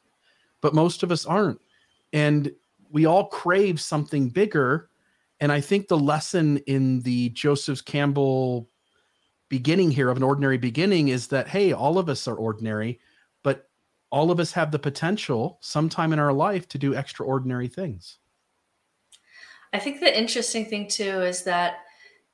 but 0.61 0.75
most 0.75 1.03
of 1.03 1.11
us 1.11 1.27
aren't, 1.27 1.61
and 2.13 2.53
we 2.91 3.07
all 3.07 3.27
crave 3.27 3.81
something 3.81 4.29
bigger. 4.29 4.91
And 5.41 5.51
I 5.51 5.61
think 5.61 5.89
the 5.89 5.99
lesson 5.99 6.59
in 6.67 7.01
the 7.01 7.31
Joseph 7.31 7.85
Campbell 7.85 8.69
beginning 9.49 9.91
here 9.91 10.11
of 10.11 10.17
an 10.17 10.23
ordinary 10.23 10.59
beginning 10.59 11.09
is 11.09 11.27
that 11.29 11.49
hey, 11.49 11.73
all 11.73 11.99
of 11.99 12.09
us 12.09 12.29
are 12.29 12.37
ordinary, 12.37 13.01
but 13.43 13.69
all 14.11 14.31
of 14.31 14.41
us 14.41 14.53
have 14.53 14.71
the 14.71 14.79
potential 14.79 15.59
sometime 15.61 16.13
in 16.13 16.19
our 16.19 16.33
life 16.33 16.69
to 16.69 16.79
do 16.79 16.95
extraordinary 16.95 17.69
things. 17.69 18.19
I 19.73 19.79
think 19.79 20.01
the 20.01 20.19
interesting 20.19 20.65
thing 20.67 20.89
too 20.89 21.23
is 21.23 21.45
that 21.45 21.79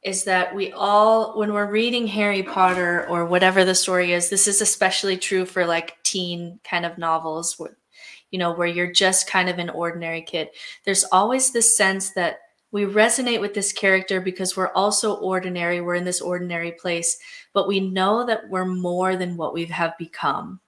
is 0.03 0.25
that 0.25 0.55
we 0.55 0.71
all 0.73 1.39
when 1.39 1.53
we're 1.53 1.71
reading 1.71 2.07
Harry 2.07 2.43
Potter 2.43 3.07
or 3.09 3.25
whatever 3.25 3.65
the 3.65 3.75
story 3.75 4.13
is, 4.13 4.29
this 4.29 4.47
is 4.47 4.61
especially 4.61 5.17
true 5.17 5.47
for 5.47 5.67
like 5.67 5.97
teen 6.03 6.61
kind 6.63 6.85
of 6.85 6.99
novels 6.99 7.59
where 7.59 7.77
you 8.31 8.39
know 8.39 8.53
where 8.53 8.67
you're 8.67 8.93
just 8.93 9.29
kind 9.29 9.49
of 9.49 9.59
an 9.59 9.71
ordinary 9.71 10.23
kid. 10.23 10.49
There's 10.85 11.05
always 11.05 11.53
this 11.53 11.77
sense 11.77 12.11
that 12.11 12.41
we 12.75 12.85
resonate 12.85 13.41
with 13.41 13.55
this 13.55 13.73
character 13.73 14.21
because 14.21 14.57
we're 14.57 14.73
also 14.73 15.15
ordinary 15.15 15.81
we're 15.81 15.95
in 15.95 16.05
this 16.05 16.21
ordinary 16.21 16.73
place 16.73 17.17
but 17.53 17.69
we 17.69 17.79
know 17.79 18.27
that 18.27 18.49
we're 18.51 18.65
more 18.65 19.15
than 19.17 19.37
what 19.37 19.55
we 19.55 19.65
have 19.67 19.97
become 19.97 20.61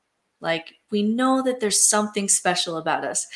like 0.47 0.75
we 0.91 1.03
know 1.03 1.43
that 1.43 1.61
there's 1.61 1.85
something 1.85 2.29
special 2.29 2.79
about 2.79 3.05
us. 3.05 3.27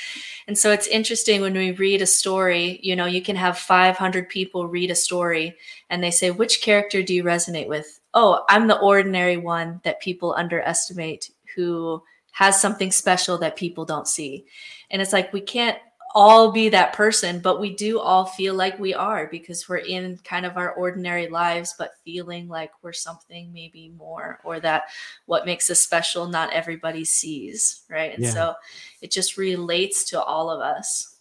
And 0.47 0.57
so 0.57 0.71
it's 0.71 0.87
interesting 0.87 1.43
when 1.43 1.52
we 1.52 1.73
read 1.73 2.00
a 2.00 2.07
story 2.07 2.81
you 2.83 2.97
know 2.97 3.05
you 3.05 3.21
can 3.21 3.37
have 3.37 3.59
500 3.59 4.29
people 4.31 4.67
read 4.67 4.90
a 4.90 4.95
story 4.95 5.57
and 5.90 6.02
they 6.02 6.11
say 6.11 6.31
which 6.31 6.62
character 6.62 7.02
do 7.02 7.12
you 7.12 7.25
resonate 7.25 7.69
with? 7.69 8.00
Oh 8.14 8.45
i'm 8.49 8.67
the 8.69 8.81
ordinary 8.81 9.37
one 9.37 9.81
that 9.85 10.00
people 10.00 10.35
underestimate 10.35 11.31
who 11.55 12.02
has 12.33 12.61
something 12.61 12.90
special 12.90 13.38
that 13.38 13.57
people 13.57 13.85
don't 13.85 14.09
see. 14.09 14.47
And 14.90 15.02
it's 15.02 15.12
like 15.12 15.33
we 15.33 15.40
can't 15.40 15.79
all 16.14 16.50
be 16.50 16.69
that 16.69 16.93
person, 16.93 17.40
but 17.40 17.61
we 17.61 17.75
do 17.75 18.00
all 18.00 18.25
feel 18.25 18.55
like 18.55 18.79
we 18.79 18.95
are 18.95 19.29
because 19.29 19.69
we're 19.69 19.76
in 19.76 20.19
kind 20.25 20.45
of 20.45 20.57
our 20.57 20.73
ordinary 20.73 21.29
lives, 21.29 21.75
but 21.79 21.93
feeling 22.05 22.49
like 22.49 22.73
we're 22.83 22.93
something 22.93 23.52
maybe 23.52 23.93
more, 23.97 24.40
or 24.45 24.59
that 24.61 24.85
what 25.26 25.47
makes 25.47 25.71
us 25.71 25.81
special, 25.81 26.26
not 26.26 26.52
everybody 26.52 27.05
sees, 27.05 27.83
right? 27.88 28.14
And 28.14 28.25
yeah. 28.25 28.31
so 28.31 28.55
it 29.00 29.11
just 29.11 29.37
relates 29.37 30.05
to 30.11 30.23
all 30.23 30.50
of 30.50 30.61
us. 30.61 31.17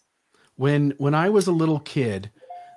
When 0.56 0.94
when 0.98 1.14
I 1.14 1.30
was 1.30 1.46
a 1.46 1.52
little 1.52 1.80
kid, 1.80 2.30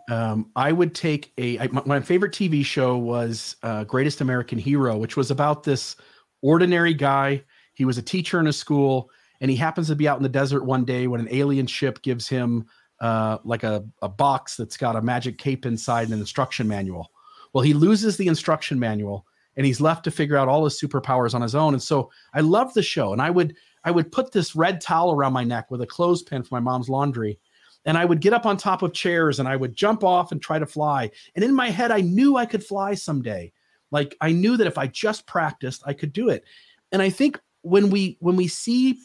um, 0.09 0.51
I 0.55 0.71
would 0.71 0.93
take 0.93 1.33
a 1.37 1.59
I, 1.59 1.67
my, 1.67 1.81
my, 1.85 1.99
favorite 1.99 2.33
TV 2.33 2.63
show 2.63 2.97
was 2.97 3.55
uh, 3.63 3.83
Greatest 3.85 4.21
American 4.21 4.57
Hero, 4.57 4.97
which 4.97 5.17
was 5.17 5.31
about 5.31 5.63
this 5.63 5.95
ordinary 6.41 6.93
guy. 6.93 7.43
He 7.73 7.85
was 7.85 7.97
a 7.97 8.01
teacher 8.01 8.39
in 8.39 8.47
a 8.47 8.53
school 8.53 9.09
and 9.43 9.51
he 9.51 9.57
happens 9.57 9.89
to 9.89 9.95
be 9.95 10.07
out 10.07 10.15
in 10.15 10.23
the 10.23 10.29
desert 10.29 10.63
one 10.63 10.85
day 10.85 11.05
when 11.05 11.19
an 11.19 11.27
alien 11.29 11.67
ship 11.67 12.01
gives 12.01 12.29
him 12.29 12.65
uh, 13.01 13.39
like 13.43 13.63
a, 13.63 13.85
a 14.01 14.07
box 14.07 14.55
that's 14.55 14.77
got 14.77 14.95
a 14.95 15.01
magic 15.01 15.37
cape 15.37 15.65
inside 15.65 16.05
and 16.05 16.13
an 16.13 16.21
instruction 16.21 16.65
manual. 16.65 17.11
Well, 17.51 17.61
he 17.61 17.73
loses 17.73 18.15
the 18.15 18.27
instruction 18.27 18.79
manual 18.79 19.27
and 19.57 19.65
he's 19.65 19.81
left 19.81 20.05
to 20.05 20.11
figure 20.11 20.37
out 20.37 20.47
all 20.47 20.63
his 20.63 20.79
superpowers 20.79 21.35
on 21.35 21.41
his 21.41 21.55
own. 21.55 21.73
And 21.73 21.83
so 21.83 22.09
I 22.33 22.39
love 22.39 22.73
the 22.73 22.81
show, 22.81 23.11
and 23.11 23.21
I 23.21 23.29
would 23.29 23.55
I 23.83 23.91
would 23.91 24.13
put 24.13 24.31
this 24.31 24.55
red 24.55 24.79
towel 24.79 25.11
around 25.11 25.33
my 25.33 25.43
neck 25.43 25.69
with 25.69 25.81
a 25.81 25.87
clothespin 25.87 26.43
for 26.43 26.55
my 26.55 26.61
mom's 26.61 26.87
laundry. 26.87 27.37
And 27.83 27.97
I 27.97 28.05
would 28.05 28.21
get 28.21 28.31
up 28.31 28.45
on 28.45 28.55
top 28.55 28.81
of 28.81 28.93
chairs 28.93 29.39
and 29.41 29.47
I 29.47 29.57
would 29.57 29.75
jump 29.75 30.05
off 30.05 30.31
and 30.31 30.41
try 30.41 30.57
to 30.57 30.65
fly. 30.65 31.11
And 31.35 31.43
in 31.43 31.53
my 31.53 31.69
head, 31.69 31.91
I 31.91 31.99
knew 31.99 32.37
I 32.37 32.45
could 32.45 32.63
fly 32.63 32.93
someday. 32.93 33.51
Like 33.91 34.15
I 34.21 34.31
knew 34.31 34.55
that 34.55 34.67
if 34.67 34.77
I 34.77 34.87
just 34.87 35.27
practiced, 35.27 35.83
I 35.85 35.91
could 35.91 36.13
do 36.13 36.29
it. 36.29 36.45
And 36.93 37.01
I 37.01 37.09
think 37.09 37.37
when 37.63 37.89
we 37.89 38.15
when 38.21 38.37
we 38.37 38.47
see 38.47 38.99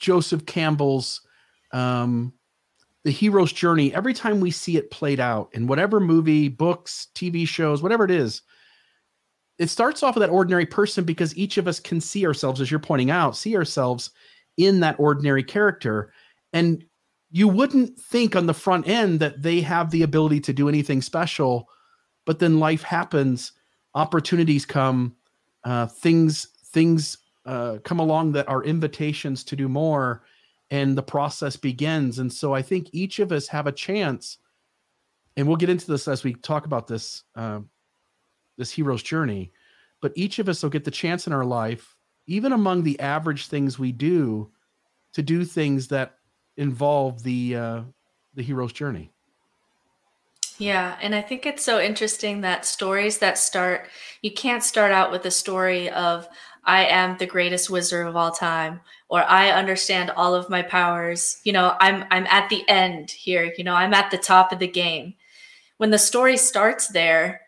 Joseph 0.00 0.46
Campbell's 0.46 1.20
um, 1.72 2.32
the 3.04 3.10
hero's 3.10 3.52
journey, 3.52 3.94
every 3.94 4.12
time 4.12 4.40
we 4.40 4.50
see 4.50 4.76
it 4.76 4.90
played 4.90 5.20
out 5.20 5.48
in 5.52 5.66
whatever 5.66 6.00
movie, 6.00 6.48
books, 6.48 7.08
TV 7.14 7.46
shows, 7.46 7.82
whatever 7.82 8.04
it 8.04 8.10
is, 8.10 8.42
it 9.58 9.70
starts 9.70 10.02
off 10.02 10.14
with 10.14 10.22
that 10.22 10.32
ordinary 10.32 10.66
person 10.66 11.04
because 11.04 11.36
each 11.36 11.56
of 11.58 11.68
us 11.68 11.80
can 11.80 12.00
see 12.00 12.26
ourselves, 12.26 12.60
as 12.60 12.70
you're 12.70 12.80
pointing 12.80 13.10
out, 13.10 13.36
see 13.36 13.56
ourselves 13.56 14.10
in 14.56 14.80
that 14.80 14.98
ordinary 14.98 15.42
character. 15.42 16.12
And 16.52 16.84
you 17.30 17.46
wouldn't 17.48 17.98
think 17.98 18.36
on 18.36 18.46
the 18.46 18.54
front 18.54 18.88
end 18.88 19.20
that 19.20 19.42
they 19.42 19.60
have 19.60 19.90
the 19.90 20.02
ability 20.02 20.40
to 20.40 20.52
do 20.52 20.68
anything 20.68 21.00
special, 21.00 21.68
but 22.26 22.38
then 22.38 22.58
life 22.58 22.82
happens, 22.82 23.52
opportunities 23.94 24.66
come, 24.66 25.14
uh, 25.64 25.86
things 25.86 26.48
things 26.66 27.18
uh, 27.50 27.78
come 27.82 27.98
along 27.98 28.32
that 28.32 28.48
are 28.48 28.62
invitations 28.62 29.42
to 29.44 29.56
do 29.56 29.68
more 29.68 30.22
and 30.70 30.96
the 30.96 31.02
process 31.02 31.56
begins. 31.56 32.18
And 32.18 32.32
so 32.32 32.54
i 32.54 32.62
think 32.62 32.88
each 32.92 33.18
of 33.18 33.32
us 33.32 33.48
have 33.48 33.66
a 33.66 33.72
chance 33.72 34.38
and 35.36 35.46
we'll 35.46 35.56
get 35.56 35.70
into 35.70 35.86
this 35.86 36.08
as 36.08 36.24
we 36.24 36.34
talk 36.34 36.64
about 36.66 36.86
this 36.86 37.24
uh, 37.34 37.60
this 38.56 38.70
hero's 38.70 39.02
journey 39.02 39.52
but 40.02 40.12
each 40.14 40.38
of 40.38 40.48
us 40.48 40.62
will 40.62 40.70
get 40.70 40.84
the 40.84 40.90
chance 40.90 41.26
in 41.26 41.32
our 41.32 41.44
life 41.44 41.96
even 42.26 42.52
among 42.52 42.82
the 42.82 42.98
average 43.00 43.46
things 43.46 43.78
we 43.78 43.92
do 43.92 44.50
to 45.12 45.22
do 45.22 45.44
things 45.44 45.88
that 45.88 46.16
involve 46.56 47.22
the 47.22 47.56
uh, 47.56 47.82
the 48.34 48.42
hero's 48.42 48.72
journey. 48.72 49.10
Yeah, 50.58 50.96
and 51.00 51.14
I 51.14 51.22
think 51.22 51.46
it's 51.46 51.64
so 51.64 51.80
interesting 51.80 52.42
that 52.42 52.66
stories 52.66 53.18
that 53.18 53.38
start, 53.38 53.88
you 54.20 54.30
can't 54.30 54.62
start 54.62 54.92
out 54.92 55.10
with 55.10 55.24
a 55.24 55.30
story 55.30 55.88
of, 55.88 56.28
I 56.64 56.84
am 56.86 57.16
the 57.16 57.26
greatest 57.26 57.70
wizard 57.70 58.06
of 58.06 58.16
all 58.16 58.30
time 58.30 58.80
or 59.08 59.22
I 59.22 59.50
understand 59.50 60.10
all 60.10 60.34
of 60.34 60.50
my 60.50 60.62
powers. 60.62 61.40
You 61.44 61.52
know, 61.52 61.76
I'm 61.80 62.04
I'm 62.10 62.26
at 62.26 62.48
the 62.48 62.68
end 62.68 63.10
here, 63.10 63.52
you 63.56 63.64
know, 63.64 63.74
I'm 63.74 63.94
at 63.94 64.10
the 64.10 64.18
top 64.18 64.52
of 64.52 64.58
the 64.58 64.68
game. 64.68 65.14
When 65.78 65.90
the 65.90 65.98
story 65.98 66.36
starts 66.36 66.88
there, 66.88 67.40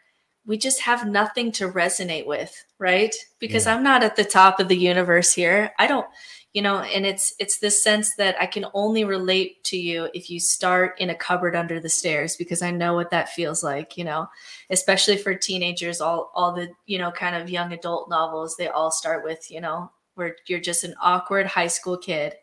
we 0.44 0.58
just 0.58 0.80
have 0.80 1.06
nothing 1.06 1.52
to 1.52 1.70
resonate 1.70 2.26
with, 2.26 2.64
right? 2.78 3.14
Because 3.38 3.66
yeah. 3.66 3.74
I'm 3.74 3.82
not 3.82 4.02
at 4.02 4.16
the 4.16 4.24
top 4.24 4.58
of 4.58 4.68
the 4.68 4.76
universe 4.76 5.32
here. 5.32 5.72
I 5.78 5.86
don't 5.86 6.06
you 6.52 6.62
know 6.62 6.80
and 6.80 7.06
it's 7.06 7.34
it's 7.38 7.58
this 7.58 7.82
sense 7.82 8.14
that 8.16 8.36
i 8.40 8.46
can 8.46 8.66
only 8.74 9.04
relate 9.04 9.62
to 9.64 9.76
you 9.76 10.08
if 10.14 10.30
you 10.30 10.38
start 10.38 10.98
in 11.00 11.10
a 11.10 11.14
cupboard 11.14 11.56
under 11.56 11.80
the 11.80 11.88
stairs 11.88 12.36
because 12.36 12.62
i 12.62 12.70
know 12.70 12.94
what 12.94 13.10
that 13.10 13.30
feels 13.30 13.62
like 13.62 13.96
you 13.96 14.04
know 14.04 14.28
especially 14.70 15.16
for 15.16 15.34
teenagers 15.34 16.00
all 16.00 16.30
all 16.34 16.52
the 16.52 16.68
you 16.86 16.98
know 16.98 17.10
kind 17.10 17.34
of 17.34 17.50
young 17.50 17.72
adult 17.72 18.08
novels 18.10 18.56
they 18.56 18.68
all 18.68 18.90
start 18.90 19.24
with 19.24 19.50
you 19.50 19.60
know 19.60 19.90
where 20.14 20.36
you're 20.46 20.60
just 20.60 20.84
an 20.84 20.94
awkward 21.00 21.46
high 21.46 21.66
school 21.66 21.96
kid 21.96 22.34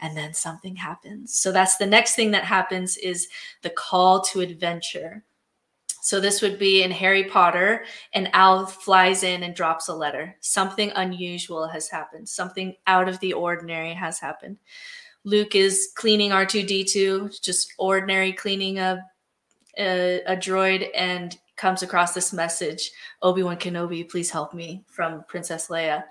and 0.00 0.16
then 0.16 0.32
something 0.32 0.76
happens. 0.76 1.34
So 1.34 1.50
that's 1.50 1.76
the 1.76 1.86
next 1.86 2.14
thing 2.14 2.30
that 2.30 2.44
happens 2.44 2.96
is 2.96 3.28
the 3.62 3.70
call 3.70 4.20
to 4.22 4.40
adventure 4.40 5.24
so 6.06 6.20
this 6.20 6.40
would 6.40 6.56
be 6.56 6.84
in 6.84 6.92
Harry 6.92 7.24
Potter, 7.24 7.84
and 8.12 8.32
Al 8.32 8.64
flies 8.64 9.24
in 9.24 9.42
and 9.42 9.56
drops 9.56 9.88
a 9.88 9.92
letter. 9.92 10.36
Something 10.38 10.92
unusual 10.94 11.66
has 11.66 11.88
happened. 11.88 12.28
Something 12.28 12.76
out 12.86 13.08
of 13.08 13.18
the 13.18 13.32
ordinary 13.32 13.92
has 13.92 14.20
happened. 14.20 14.58
Luke 15.24 15.56
is 15.56 15.88
cleaning 15.96 16.30
R2D2, 16.30 17.42
just 17.42 17.72
ordinary 17.76 18.32
cleaning 18.32 18.78
a, 18.78 19.02
a, 19.76 20.22
a 20.28 20.36
droid, 20.36 20.88
and 20.94 21.36
comes 21.56 21.82
across 21.82 22.14
this 22.14 22.32
message 22.32 22.92
Obi 23.22 23.42
Wan 23.42 23.56
Kenobi, 23.56 24.08
please 24.08 24.30
help 24.30 24.54
me 24.54 24.84
from 24.86 25.24
Princess 25.26 25.66
Leia. 25.66 26.04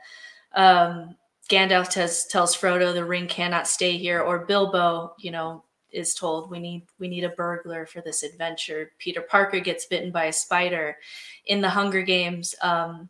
Um, 0.55 1.15
Gandalf 1.49 1.89
tells 2.27 2.57
Frodo 2.57 2.93
the 2.93 3.05
ring 3.05 3.27
cannot 3.27 3.65
stay 3.65 3.97
here, 3.97 4.19
or 4.19 4.45
Bilbo, 4.45 5.15
you 5.19 5.31
know, 5.31 5.63
is 5.95 6.13
told 6.13 6.51
we 6.51 6.59
need 6.59 6.85
we 6.99 7.07
need 7.07 7.23
a 7.23 7.29
burglar 7.29 7.85
for 7.85 8.01
this 8.01 8.21
adventure. 8.23 8.91
Peter 8.99 9.21
Parker 9.21 9.59
gets 9.59 9.85
bitten 9.85 10.11
by 10.11 10.25
a 10.25 10.33
spider. 10.33 10.97
In 11.45 11.61
the 11.61 11.69
Hunger 11.69 12.01
Games, 12.01 12.53
um, 12.61 13.09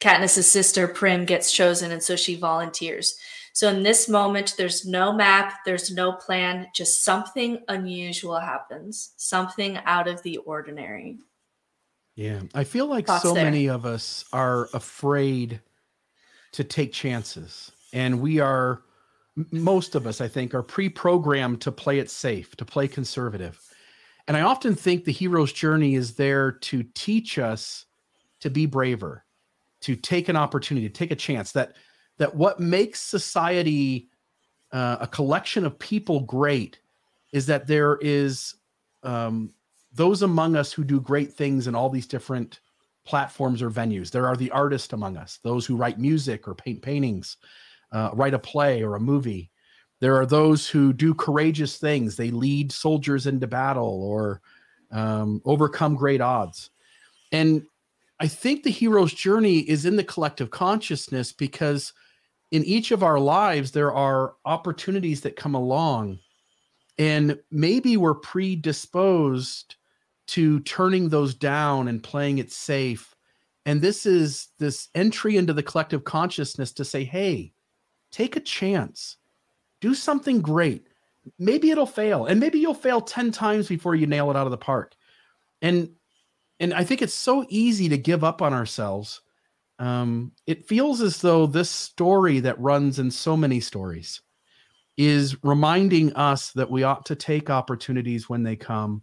Katniss's 0.00 0.50
sister 0.50 0.88
Prim 0.88 1.24
gets 1.24 1.52
chosen, 1.52 1.92
and 1.92 2.02
so 2.02 2.16
she 2.16 2.36
volunteers. 2.36 3.16
So 3.52 3.68
in 3.68 3.82
this 3.82 4.08
moment, 4.08 4.54
there's 4.56 4.86
no 4.86 5.12
map, 5.12 5.58
there's 5.66 5.90
no 5.90 6.12
plan, 6.12 6.68
just 6.74 7.04
something 7.04 7.62
unusual 7.68 8.38
happens, 8.38 9.12
something 9.16 9.78
out 9.84 10.08
of 10.08 10.22
the 10.22 10.38
ordinary. 10.38 11.18
Yeah, 12.14 12.40
I 12.54 12.64
feel 12.64 12.86
like 12.86 13.06
Thoughts 13.06 13.22
so 13.22 13.34
there. 13.34 13.44
many 13.44 13.68
of 13.68 13.84
us 13.84 14.24
are 14.32 14.68
afraid 14.74 15.60
to 16.52 16.64
take 16.64 16.92
chances, 16.92 17.72
and 17.92 18.20
we 18.20 18.40
are 18.40 18.82
most 19.50 19.94
of 19.94 20.06
us, 20.06 20.20
I 20.20 20.28
think, 20.28 20.54
are 20.54 20.62
pre 20.62 20.88
programmed 20.88 21.60
to 21.62 21.72
play 21.72 21.98
it 21.98 22.10
safe, 22.10 22.54
to 22.56 22.64
play 22.64 22.88
conservative. 22.88 23.60
And 24.28 24.36
I 24.36 24.42
often 24.42 24.74
think 24.74 25.04
the 25.04 25.12
hero's 25.12 25.52
journey 25.52 25.94
is 25.94 26.14
there 26.14 26.52
to 26.52 26.84
teach 26.94 27.38
us 27.38 27.86
to 28.40 28.50
be 28.50 28.66
braver, 28.66 29.24
to 29.80 29.96
take 29.96 30.28
an 30.28 30.36
opportunity, 30.36 30.88
to 30.88 30.94
take 30.94 31.10
a 31.10 31.16
chance. 31.16 31.52
That 31.52 31.76
that 32.18 32.34
what 32.34 32.60
makes 32.60 33.00
society 33.00 34.10
uh, 34.70 34.98
a 35.00 35.06
collection 35.06 35.64
of 35.64 35.78
people 35.78 36.20
great 36.20 36.78
is 37.32 37.46
that 37.46 37.66
there 37.66 37.98
is 38.00 38.54
um, 39.02 39.52
those 39.92 40.22
among 40.22 40.56
us 40.56 40.72
who 40.72 40.84
do 40.84 41.00
great 41.00 41.32
things 41.32 41.66
in 41.66 41.74
all 41.74 41.90
these 41.90 42.06
different 42.06 42.60
platforms 43.04 43.62
or 43.62 43.70
venues. 43.70 44.10
There 44.10 44.28
are 44.28 44.36
the 44.36 44.50
artists 44.50 44.92
among 44.92 45.16
us, 45.16 45.38
those 45.42 45.66
who 45.66 45.76
write 45.76 45.98
music 45.98 46.46
or 46.46 46.54
paint 46.54 46.82
paintings, 46.82 47.36
uh, 47.92 48.10
write 48.14 48.34
a 48.34 48.38
play 48.38 48.82
or 48.82 48.96
a 48.96 49.00
movie. 49.00 49.50
There 50.00 50.16
are 50.16 50.26
those 50.26 50.68
who 50.68 50.92
do 50.92 51.14
courageous 51.14 51.76
things. 51.76 52.16
They 52.16 52.30
lead 52.30 52.72
soldiers 52.72 53.26
into 53.26 53.46
battle 53.46 54.02
or 54.02 54.40
um, 54.90 55.40
overcome 55.44 55.94
great 55.94 56.20
odds. 56.20 56.70
And 57.30 57.62
I 58.18 58.28
think 58.28 58.62
the 58.62 58.70
hero's 58.70 59.12
journey 59.12 59.58
is 59.60 59.86
in 59.86 59.96
the 59.96 60.04
collective 60.04 60.50
consciousness 60.50 61.32
because 61.32 61.92
in 62.50 62.64
each 62.64 62.90
of 62.90 63.02
our 63.02 63.18
lives, 63.18 63.72
there 63.72 63.92
are 63.92 64.34
opportunities 64.44 65.22
that 65.22 65.36
come 65.36 65.54
along. 65.54 66.18
And 66.98 67.38
maybe 67.50 67.96
we're 67.96 68.14
predisposed 68.14 69.76
to 70.28 70.60
turning 70.60 71.08
those 71.08 71.34
down 71.34 71.88
and 71.88 72.02
playing 72.02 72.38
it 72.38 72.52
safe. 72.52 73.14
And 73.64 73.80
this 73.80 74.06
is 74.06 74.48
this 74.58 74.88
entry 74.94 75.36
into 75.36 75.52
the 75.52 75.62
collective 75.62 76.04
consciousness 76.04 76.72
to 76.72 76.84
say, 76.84 77.04
hey, 77.04 77.51
take 78.12 78.36
a 78.36 78.40
chance, 78.40 79.16
do 79.80 79.94
something 79.94 80.40
great. 80.40 80.86
Maybe 81.38 81.70
it'll 81.70 81.86
fail, 81.86 82.26
and 82.26 82.38
maybe 82.38 82.58
you'll 82.58 82.74
fail 82.74 83.00
10 83.00 83.32
times 83.32 83.68
before 83.68 83.94
you 83.94 84.06
nail 84.06 84.30
it 84.30 84.36
out 84.36 84.46
of 84.46 84.50
the 84.50 84.58
park. 84.58 84.94
And 85.60 85.90
and 86.60 86.72
I 86.72 86.84
think 86.84 87.02
it's 87.02 87.14
so 87.14 87.44
easy 87.48 87.88
to 87.88 87.98
give 87.98 88.22
up 88.22 88.40
on 88.40 88.52
ourselves. 88.52 89.20
Um, 89.80 90.30
it 90.46 90.68
feels 90.68 91.00
as 91.00 91.20
though 91.20 91.46
this 91.46 91.68
story 91.68 92.38
that 92.40 92.60
runs 92.60 93.00
in 93.00 93.10
so 93.10 93.36
many 93.36 93.58
stories 93.58 94.20
is 94.96 95.42
reminding 95.42 96.12
us 96.12 96.52
that 96.52 96.70
we 96.70 96.84
ought 96.84 97.06
to 97.06 97.16
take 97.16 97.50
opportunities 97.50 98.28
when 98.28 98.44
they 98.44 98.54
come 98.54 99.02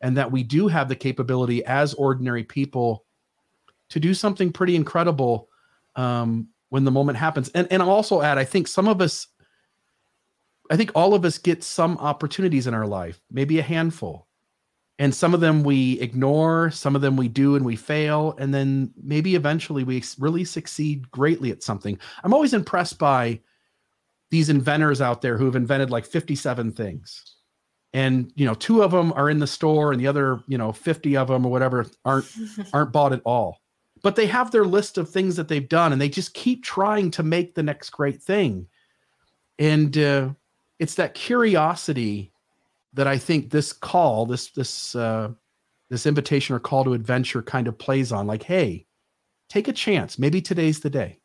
and 0.00 0.16
that 0.16 0.32
we 0.32 0.42
do 0.42 0.66
have 0.68 0.88
the 0.88 0.96
capability 0.96 1.62
as 1.66 1.92
ordinary 1.94 2.44
people 2.44 3.04
to 3.90 4.00
do 4.00 4.14
something 4.14 4.52
pretty 4.52 4.76
incredible 4.76 5.48
um, 5.96 6.48
when 6.74 6.82
the 6.82 6.90
moment 6.90 7.16
happens. 7.16 7.48
And 7.50 7.68
and 7.70 7.80
I'll 7.80 7.88
also 7.88 8.20
add, 8.20 8.36
I 8.36 8.42
think 8.42 8.66
some 8.66 8.88
of 8.88 9.00
us, 9.00 9.28
I 10.72 10.76
think 10.76 10.90
all 10.96 11.14
of 11.14 11.24
us 11.24 11.38
get 11.38 11.62
some 11.62 11.96
opportunities 11.98 12.66
in 12.66 12.74
our 12.74 12.84
life, 12.84 13.20
maybe 13.30 13.60
a 13.60 13.62
handful, 13.62 14.26
and 14.98 15.14
some 15.14 15.34
of 15.34 15.40
them 15.40 15.62
we 15.62 16.00
ignore, 16.00 16.72
some 16.72 16.96
of 16.96 17.00
them 17.00 17.16
we 17.16 17.28
do 17.28 17.54
and 17.54 17.64
we 17.64 17.76
fail, 17.76 18.34
and 18.40 18.52
then 18.52 18.92
maybe 19.00 19.36
eventually 19.36 19.84
we 19.84 20.02
really 20.18 20.44
succeed 20.44 21.08
greatly 21.12 21.52
at 21.52 21.62
something. 21.62 21.96
I'm 22.24 22.34
always 22.34 22.54
impressed 22.54 22.98
by 22.98 23.38
these 24.32 24.48
inventors 24.48 25.00
out 25.00 25.22
there 25.22 25.38
who 25.38 25.44
have 25.44 25.54
invented 25.54 25.90
like 25.90 26.04
57 26.04 26.72
things 26.72 27.36
and 27.92 28.32
you 28.34 28.44
know 28.44 28.54
two 28.54 28.82
of 28.82 28.90
them 28.90 29.12
are 29.12 29.30
in 29.30 29.38
the 29.38 29.46
store 29.46 29.92
and 29.92 30.00
the 30.00 30.08
other 30.08 30.40
you 30.48 30.58
know 30.58 30.72
50 30.72 31.16
of 31.16 31.28
them 31.28 31.46
or 31.46 31.52
whatever 31.52 31.86
aren't 32.04 32.26
aren't 32.72 32.90
bought 32.90 33.12
at 33.12 33.22
all 33.24 33.60
but 34.04 34.16
they 34.16 34.26
have 34.26 34.50
their 34.50 34.66
list 34.66 34.98
of 34.98 35.08
things 35.08 35.34
that 35.34 35.48
they've 35.48 35.68
done 35.68 35.90
and 35.90 36.00
they 36.00 36.10
just 36.10 36.34
keep 36.34 36.62
trying 36.62 37.10
to 37.10 37.22
make 37.22 37.54
the 37.54 37.62
next 37.62 37.90
great 37.90 38.22
thing 38.22 38.66
and 39.58 39.96
uh, 39.98 40.28
it's 40.78 40.94
that 40.94 41.14
curiosity 41.14 42.30
that 42.92 43.08
i 43.08 43.18
think 43.18 43.50
this 43.50 43.72
call 43.72 44.26
this 44.26 44.50
this 44.50 44.94
uh, 44.94 45.30
this 45.90 46.06
invitation 46.06 46.54
or 46.54 46.60
call 46.60 46.84
to 46.84 46.92
adventure 46.92 47.42
kind 47.42 47.66
of 47.66 47.76
plays 47.76 48.12
on 48.12 48.26
like 48.26 48.44
hey 48.44 48.86
take 49.48 49.66
a 49.66 49.72
chance 49.72 50.18
maybe 50.18 50.40
today's 50.40 50.78
the 50.78 50.90
day 50.90 51.18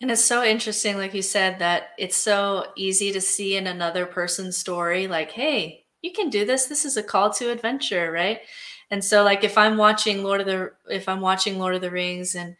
and 0.00 0.10
it's 0.10 0.24
so 0.24 0.44
interesting, 0.44 0.98
like 0.98 1.14
you 1.14 1.22
said, 1.22 1.60
that 1.60 1.90
it's 1.98 2.16
so 2.16 2.66
easy 2.76 3.12
to 3.12 3.20
see 3.20 3.56
in 3.56 3.66
another 3.66 4.04
person's 4.04 4.56
story, 4.56 5.06
like, 5.06 5.30
hey, 5.30 5.86
you 6.02 6.12
can 6.12 6.28
do 6.28 6.44
this. 6.44 6.66
This 6.66 6.84
is 6.84 6.98
a 6.98 7.02
call 7.02 7.30
to 7.34 7.50
adventure, 7.50 8.10
right? 8.10 8.40
And 8.90 9.04
so, 9.04 9.22
like, 9.22 9.44
if 9.44 9.58
I'm 9.58 9.76
watching 9.76 10.22
Lord 10.22 10.40
of 10.40 10.46
the, 10.46 10.72
if 10.88 11.08
I'm 11.08 11.20
watching 11.20 11.58
Lord 11.58 11.74
of 11.74 11.80
the 11.80 11.90
Rings 11.90 12.34
and, 12.34 12.56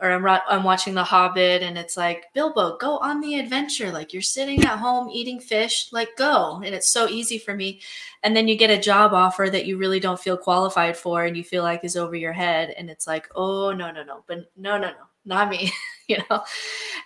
or 0.00 0.12
I'm, 0.12 0.24
I'm 0.48 0.62
watching 0.62 0.94
The 0.94 1.04
Hobbit 1.04 1.62
and 1.62 1.76
it's 1.76 1.96
like, 1.96 2.26
Bilbo, 2.32 2.78
go 2.78 2.98
on 2.98 3.20
the 3.20 3.38
adventure. 3.38 3.90
Like, 3.90 4.12
you're 4.12 4.22
sitting 4.22 4.62
at 4.64 4.78
home 4.78 5.10
eating 5.10 5.40
fish, 5.40 5.88
like, 5.92 6.16
go. 6.16 6.62
And 6.64 6.74
it's 6.74 6.90
so 6.90 7.08
easy 7.08 7.38
for 7.38 7.54
me. 7.54 7.80
And 8.22 8.36
then 8.36 8.46
you 8.46 8.56
get 8.56 8.70
a 8.70 8.78
job 8.78 9.12
offer 9.12 9.48
that 9.50 9.66
you 9.66 9.76
really 9.76 10.00
don't 10.00 10.20
feel 10.20 10.36
qualified 10.36 10.96
for 10.96 11.24
and 11.24 11.36
you 11.36 11.42
feel 11.42 11.64
like 11.64 11.84
is 11.84 11.96
over 11.96 12.14
your 12.14 12.32
head. 12.32 12.74
And 12.78 12.88
it's 12.88 13.06
like, 13.06 13.28
oh, 13.34 13.72
no, 13.72 13.90
no, 13.90 14.04
no. 14.04 14.22
But 14.26 14.50
no, 14.56 14.78
no, 14.78 14.90
no 14.90 15.08
not 15.28 15.50
me, 15.50 15.72
you 16.08 16.18
know? 16.28 16.42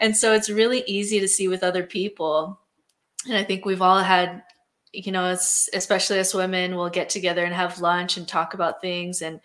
And 0.00 0.16
so 0.16 0.32
it's 0.32 0.48
really 0.48 0.82
easy 0.86 1.20
to 1.20 1.28
see 1.28 1.48
with 1.48 1.62
other 1.62 1.82
people. 1.82 2.58
And 3.26 3.36
I 3.36 3.44
think 3.44 3.66
we've 3.66 3.82
all 3.82 3.98
had, 3.98 4.42
you 4.92 5.12
know, 5.12 5.30
it's 5.30 5.68
especially 5.72 6.18
as 6.18 6.34
women, 6.34 6.76
we'll 6.76 6.90
get 6.90 7.08
together 7.08 7.44
and 7.44 7.54
have 7.54 7.80
lunch 7.80 8.16
and 8.16 8.28
talk 8.28 8.54
about 8.54 8.80
things. 8.80 9.22
And, 9.22 9.40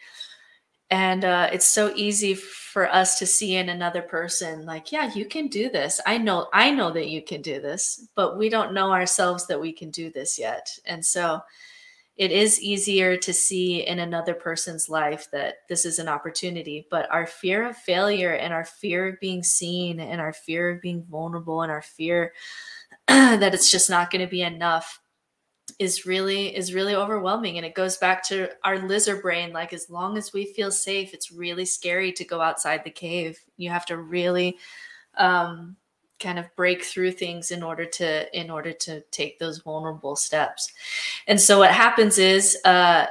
and 0.89 1.25
uh, 1.25 1.49
it's 1.51 1.67
so 1.67 1.91
easy 1.95 2.33
for 2.33 2.89
us 2.93 3.17
to 3.19 3.25
see 3.25 3.55
in 3.55 3.69
another 3.69 4.01
person 4.01 4.65
like 4.65 4.91
yeah 4.91 5.11
you 5.13 5.25
can 5.25 5.47
do 5.47 5.69
this 5.69 5.99
i 6.05 6.17
know 6.17 6.47
i 6.53 6.69
know 6.69 6.91
that 6.91 7.09
you 7.09 7.21
can 7.21 7.41
do 7.41 7.59
this 7.59 8.07
but 8.15 8.37
we 8.37 8.49
don't 8.49 8.73
know 8.73 8.91
ourselves 8.91 9.47
that 9.47 9.59
we 9.59 9.73
can 9.73 9.89
do 9.89 10.11
this 10.11 10.37
yet 10.37 10.69
and 10.85 11.03
so 11.03 11.41
it 12.17 12.31
is 12.31 12.61
easier 12.61 13.15
to 13.15 13.31
see 13.31 13.85
in 13.85 13.99
another 13.99 14.33
person's 14.33 14.89
life 14.89 15.27
that 15.31 15.55
this 15.67 15.85
is 15.85 15.99
an 15.99 16.07
opportunity 16.07 16.87
but 16.91 17.11
our 17.11 17.25
fear 17.25 17.67
of 17.67 17.75
failure 17.75 18.33
and 18.33 18.53
our 18.53 18.65
fear 18.65 19.07
of 19.07 19.19
being 19.19 19.43
seen 19.43 19.99
and 19.99 20.21
our 20.21 20.33
fear 20.33 20.69
of 20.69 20.81
being 20.81 21.03
vulnerable 21.09 21.63
and 21.63 21.71
our 21.71 21.81
fear 21.81 22.31
that 23.07 23.53
it's 23.53 23.71
just 23.71 23.89
not 23.89 24.11
going 24.11 24.23
to 24.23 24.29
be 24.29 24.43
enough 24.43 24.99
is 25.79 26.05
really 26.05 26.55
is 26.55 26.73
really 26.73 26.95
overwhelming 26.95 27.57
and 27.57 27.65
it 27.65 27.75
goes 27.75 27.97
back 27.97 28.23
to 28.23 28.49
our 28.63 28.79
lizard 28.79 29.21
brain 29.21 29.51
like 29.51 29.73
as 29.73 29.89
long 29.89 30.17
as 30.17 30.33
we 30.33 30.45
feel 30.45 30.71
safe 30.71 31.13
it's 31.13 31.31
really 31.31 31.65
scary 31.65 32.11
to 32.11 32.23
go 32.25 32.41
outside 32.41 32.83
the 32.83 32.89
cave. 32.89 33.39
You 33.57 33.69
have 33.69 33.85
to 33.87 33.97
really 33.97 34.57
um 35.17 35.75
kind 36.19 36.39
of 36.39 36.53
break 36.55 36.83
through 36.83 37.11
things 37.11 37.51
in 37.51 37.61
order 37.61 37.85
to 37.85 38.39
in 38.39 38.49
order 38.49 38.73
to 38.73 39.01
take 39.11 39.37
those 39.37 39.59
vulnerable 39.59 40.15
steps. 40.15 40.71
And 41.27 41.39
so 41.39 41.59
what 41.59 41.71
happens 41.71 42.17
is 42.17 42.57
uh 42.65 43.07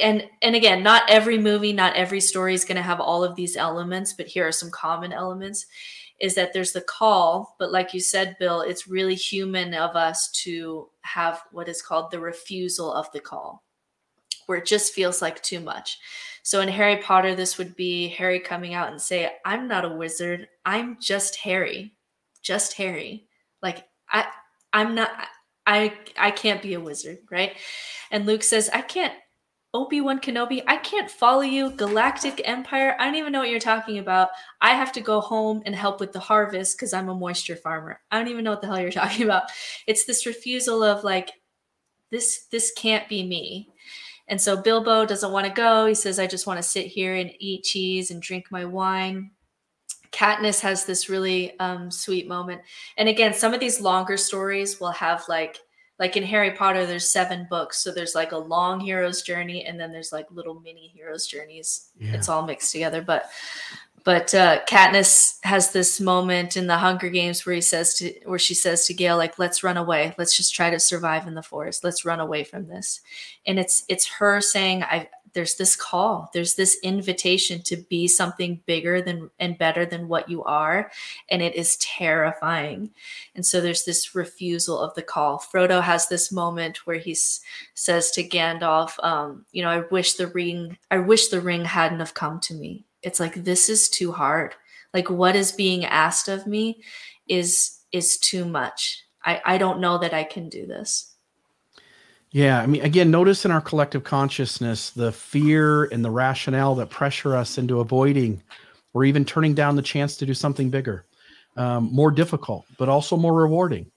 and 0.00 0.28
and 0.42 0.54
again 0.54 0.82
not 0.82 1.02
every 1.08 1.38
movie 1.38 1.72
not 1.72 1.96
every 1.96 2.20
story 2.20 2.54
is 2.54 2.64
going 2.64 2.76
to 2.76 2.82
have 2.82 3.00
all 3.00 3.24
of 3.24 3.34
these 3.34 3.56
elements 3.56 4.12
but 4.12 4.26
here 4.26 4.46
are 4.46 4.52
some 4.52 4.70
common 4.70 5.12
elements 5.12 5.66
is 6.20 6.34
that 6.34 6.52
there's 6.52 6.72
the 6.72 6.80
call 6.80 7.56
but 7.58 7.72
like 7.72 7.92
you 7.92 8.00
said 8.00 8.36
bill 8.38 8.60
it's 8.60 8.88
really 8.88 9.14
human 9.14 9.74
of 9.74 9.96
us 9.96 10.30
to 10.30 10.88
have 11.02 11.42
what 11.52 11.68
is 11.68 11.82
called 11.82 12.10
the 12.10 12.20
refusal 12.20 12.92
of 12.92 13.10
the 13.12 13.20
call 13.20 13.62
where 14.46 14.58
it 14.58 14.66
just 14.66 14.94
feels 14.94 15.20
like 15.20 15.42
too 15.42 15.60
much 15.60 15.98
so 16.42 16.60
in 16.60 16.68
harry 16.68 16.96
potter 16.98 17.34
this 17.34 17.58
would 17.58 17.76
be 17.76 18.08
harry 18.08 18.40
coming 18.40 18.74
out 18.74 18.90
and 18.90 19.00
say 19.00 19.32
i'm 19.44 19.68
not 19.68 19.84
a 19.84 19.88
wizard 19.96 20.48
i'm 20.64 20.96
just 21.00 21.36
harry 21.36 21.96
just 22.46 22.74
Harry. 22.74 23.26
Like 23.60 23.84
I 24.08 24.26
I'm 24.72 24.94
not 24.94 25.10
I 25.66 25.92
I 26.16 26.30
can't 26.30 26.62
be 26.62 26.74
a 26.74 26.80
wizard, 26.80 27.18
right? 27.30 27.56
And 28.10 28.24
Luke 28.24 28.44
says, 28.44 28.70
I 28.72 28.82
can't 28.82 29.12
Obi-Wan 29.76 30.20
Kenobi, 30.20 30.62
I 30.66 30.78
can't 30.78 31.10
follow 31.10 31.42
you. 31.42 31.70
Galactic 31.70 32.40
Empire, 32.46 32.96
I 32.98 33.04
don't 33.04 33.16
even 33.16 33.30
know 33.30 33.40
what 33.40 33.50
you're 33.50 33.60
talking 33.60 33.98
about. 33.98 34.30
I 34.62 34.70
have 34.70 34.90
to 34.92 35.02
go 35.02 35.20
home 35.20 35.62
and 35.66 35.74
help 35.74 36.00
with 36.00 36.12
the 36.12 36.18
harvest 36.18 36.78
because 36.78 36.94
I'm 36.94 37.10
a 37.10 37.14
moisture 37.14 37.56
farmer. 37.56 38.00
I 38.10 38.18
don't 38.18 38.28
even 38.28 38.42
know 38.42 38.52
what 38.52 38.62
the 38.62 38.68
hell 38.68 38.80
you're 38.80 38.90
talking 39.02 39.24
about. 39.24 39.44
It's 39.86 40.06
this 40.06 40.24
refusal 40.24 40.82
of 40.82 41.04
like, 41.04 41.30
this 42.10 42.46
this 42.50 42.72
can't 42.72 43.06
be 43.06 43.22
me. 43.22 43.68
And 44.28 44.40
so 44.40 44.56
Bilbo 44.56 45.04
doesn't 45.04 45.32
want 45.32 45.46
to 45.46 45.52
go. 45.52 45.84
He 45.84 45.94
says, 45.94 46.18
I 46.18 46.26
just 46.26 46.46
want 46.46 46.56
to 46.56 46.62
sit 46.62 46.86
here 46.86 47.14
and 47.14 47.30
eat 47.38 47.64
cheese 47.64 48.10
and 48.10 48.22
drink 48.22 48.46
my 48.50 48.64
wine. 48.64 49.30
Katniss 50.10 50.60
has 50.60 50.86
this 50.86 51.10
really 51.10 51.58
um, 51.60 51.90
sweet 51.90 52.26
moment. 52.26 52.62
And 52.96 53.10
again, 53.10 53.34
some 53.34 53.52
of 53.52 53.60
these 53.60 53.82
longer 53.82 54.16
stories 54.16 54.80
will 54.80 54.92
have 54.92 55.22
like 55.28 55.58
like 55.98 56.16
in 56.16 56.22
Harry 56.22 56.50
Potter, 56.52 56.86
there's 56.86 57.08
seven 57.08 57.46
books, 57.48 57.78
so 57.78 57.92
there's 57.92 58.14
like 58.14 58.32
a 58.32 58.38
long 58.38 58.80
hero's 58.80 59.22
journey, 59.22 59.64
and 59.64 59.78
then 59.80 59.92
there's 59.92 60.12
like 60.12 60.26
little 60.30 60.60
mini 60.60 60.92
hero's 60.94 61.26
journeys. 61.26 61.90
Yeah. 61.98 62.14
It's 62.14 62.28
all 62.28 62.46
mixed 62.46 62.72
together, 62.72 63.02
but 63.02 63.30
but 64.06 64.32
uh, 64.36 64.60
Katniss 64.68 65.38
has 65.42 65.72
this 65.72 66.00
moment 66.00 66.56
in 66.56 66.68
the 66.68 66.76
Hunger 66.76 67.08
Games 67.08 67.44
where 67.44 67.56
he 67.56 67.60
says 67.60 67.94
to 67.94 68.14
where 68.24 68.38
she 68.38 68.54
says 68.54 68.86
to 68.86 68.94
Gale 68.94 69.16
like 69.16 69.36
let's 69.36 69.64
run 69.64 69.76
away 69.76 70.14
let's 70.16 70.36
just 70.36 70.54
try 70.54 70.70
to 70.70 70.78
survive 70.78 71.26
in 71.26 71.34
the 71.34 71.42
forest 71.42 71.82
let's 71.82 72.04
run 72.04 72.20
away 72.20 72.44
from 72.44 72.68
this 72.68 73.00
and 73.46 73.58
it's 73.58 73.84
it's 73.88 74.06
her 74.06 74.40
saying 74.40 74.84
I 74.84 75.08
there's 75.36 75.56
this 75.56 75.76
call 75.76 76.30
there's 76.32 76.54
this 76.54 76.78
invitation 76.82 77.60
to 77.60 77.76
be 77.76 78.08
something 78.08 78.58
bigger 78.64 79.02
than 79.02 79.30
and 79.38 79.58
better 79.58 79.84
than 79.84 80.08
what 80.08 80.30
you 80.30 80.42
are 80.44 80.90
and 81.28 81.42
it 81.42 81.54
is 81.54 81.76
terrifying. 81.76 82.90
And 83.34 83.44
so 83.44 83.60
there's 83.60 83.84
this 83.84 84.14
refusal 84.14 84.78
of 84.78 84.94
the 84.94 85.02
call. 85.02 85.38
Frodo 85.38 85.82
has 85.82 86.08
this 86.08 86.32
moment 86.32 86.86
where 86.86 86.96
he 86.96 87.14
says 87.74 88.10
to 88.12 88.26
gandalf 88.26 89.02
um, 89.04 89.44
you 89.52 89.62
know 89.62 89.68
i 89.68 89.80
wish 89.90 90.14
the 90.14 90.28
ring 90.28 90.76
i 90.90 90.98
wish 90.98 91.28
the 91.28 91.40
ring 91.40 91.64
hadn't 91.64 92.00
have 92.00 92.14
come 92.14 92.40
to 92.40 92.54
me. 92.54 92.86
It's 93.02 93.20
like 93.20 93.34
this 93.34 93.68
is 93.68 93.90
too 93.90 94.12
hard. 94.12 94.54
Like 94.94 95.10
what 95.10 95.36
is 95.36 95.52
being 95.52 95.84
asked 95.84 96.28
of 96.28 96.46
me 96.46 96.82
is 97.28 97.80
is 97.92 98.16
too 98.16 98.46
much. 98.46 99.04
I 99.22 99.42
i 99.44 99.58
don't 99.58 99.80
know 99.80 99.98
that 99.98 100.14
i 100.14 100.24
can 100.24 100.48
do 100.48 100.66
this 100.66 101.15
Yeah, 102.36 102.60
I 102.60 102.66
mean, 102.66 102.82
again, 102.82 103.10
notice 103.10 103.46
in 103.46 103.50
our 103.50 103.62
collective 103.62 104.04
consciousness 104.04 104.90
the 104.90 105.10
fear 105.10 105.84
and 105.84 106.04
the 106.04 106.10
rationale 106.10 106.74
that 106.74 106.90
pressure 106.90 107.34
us 107.34 107.56
into 107.56 107.80
avoiding 107.80 108.42
or 108.92 109.06
even 109.06 109.24
turning 109.24 109.54
down 109.54 109.74
the 109.74 109.80
chance 109.80 110.18
to 110.18 110.26
do 110.26 110.34
something 110.34 110.68
bigger, 110.68 111.06
um, 111.56 111.88
more 111.90 112.10
difficult, 112.10 112.66
but 112.76 112.90
also 112.90 113.16
more 113.16 113.32
rewarding. 113.32 113.90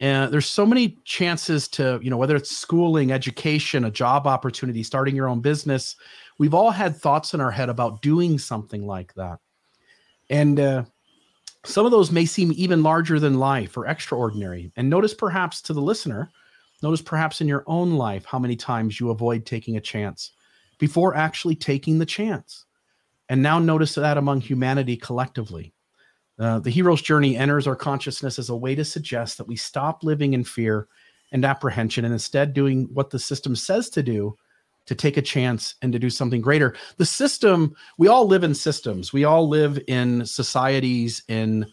And 0.00 0.32
there's 0.32 0.46
so 0.46 0.66
many 0.66 0.98
chances 1.04 1.68
to, 1.68 2.00
you 2.02 2.10
know, 2.10 2.16
whether 2.16 2.34
it's 2.34 2.50
schooling, 2.50 3.12
education, 3.12 3.84
a 3.84 3.90
job 3.92 4.26
opportunity, 4.26 4.82
starting 4.82 5.14
your 5.14 5.28
own 5.28 5.38
business. 5.38 5.94
We've 6.38 6.54
all 6.54 6.72
had 6.72 6.96
thoughts 6.96 7.34
in 7.34 7.40
our 7.40 7.52
head 7.52 7.68
about 7.68 8.02
doing 8.02 8.36
something 8.36 8.84
like 8.84 9.14
that. 9.14 9.38
And 10.28 10.58
uh, 10.58 10.84
some 11.64 11.86
of 11.86 11.92
those 11.92 12.10
may 12.10 12.24
seem 12.24 12.52
even 12.56 12.82
larger 12.82 13.20
than 13.20 13.38
life 13.38 13.76
or 13.76 13.86
extraordinary. 13.86 14.72
And 14.74 14.90
notice 14.90 15.14
perhaps 15.14 15.62
to 15.62 15.72
the 15.72 15.80
listener, 15.80 16.32
notice 16.82 17.02
perhaps 17.02 17.40
in 17.40 17.48
your 17.48 17.64
own 17.66 17.92
life 17.94 18.24
how 18.24 18.38
many 18.38 18.56
times 18.56 19.00
you 19.00 19.10
avoid 19.10 19.46
taking 19.46 19.76
a 19.76 19.80
chance 19.80 20.32
before 20.78 21.16
actually 21.16 21.56
taking 21.56 21.98
the 21.98 22.06
chance. 22.06 22.64
And 23.28 23.42
now 23.42 23.58
notice 23.58 23.94
that 23.94 24.18
among 24.18 24.40
humanity 24.40 24.96
collectively. 24.96 25.72
Uh, 26.38 26.58
the 26.58 26.70
hero's 26.70 27.00
journey 27.00 27.36
enters 27.36 27.66
our 27.66 27.76
consciousness 27.76 28.38
as 28.38 28.50
a 28.50 28.56
way 28.56 28.74
to 28.74 28.84
suggest 28.84 29.38
that 29.38 29.48
we 29.48 29.56
stop 29.56 30.04
living 30.04 30.34
in 30.34 30.44
fear 30.44 30.86
and 31.32 31.44
apprehension 31.44 32.04
and 32.04 32.12
instead 32.12 32.52
doing 32.52 32.88
what 32.92 33.10
the 33.10 33.18
system 33.18 33.56
says 33.56 33.88
to 33.90 34.02
do 34.02 34.36
to 34.84 34.94
take 34.94 35.16
a 35.16 35.22
chance 35.22 35.74
and 35.82 35.92
to 35.92 35.98
do 35.98 36.10
something 36.10 36.40
greater. 36.40 36.76
The 36.98 37.06
system, 37.06 37.74
we 37.98 38.06
all 38.06 38.26
live 38.26 38.44
in 38.44 38.54
systems. 38.54 39.12
We 39.12 39.24
all 39.24 39.48
live 39.48 39.80
in 39.88 40.24
societies, 40.24 41.22
in 41.28 41.66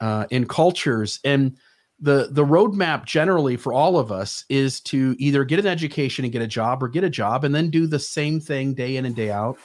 uh, 0.00 0.26
in 0.30 0.46
cultures, 0.46 1.20
and 1.24 1.56
the 2.02 2.28
the 2.32 2.44
roadmap 2.44 3.06
generally 3.06 3.56
for 3.56 3.72
all 3.72 3.96
of 3.96 4.10
us 4.10 4.44
is 4.48 4.80
to 4.80 5.14
either 5.18 5.44
get 5.44 5.60
an 5.60 5.66
education 5.66 6.24
and 6.24 6.32
get 6.32 6.42
a 6.42 6.46
job, 6.46 6.82
or 6.82 6.88
get 6.88 7.04
a 7.04 7.10
job 7.10 7.44
and 7.44 7.54
then 7.54 7.70
do 7.70 7.86
the 7.86 7.98
same 7.98 8.40
thing 8.40 8.74
day 8.74 8.96
in 8.96 9.06
and 9.06 9.16
day 9.16 9.30
out, 9.30 9.56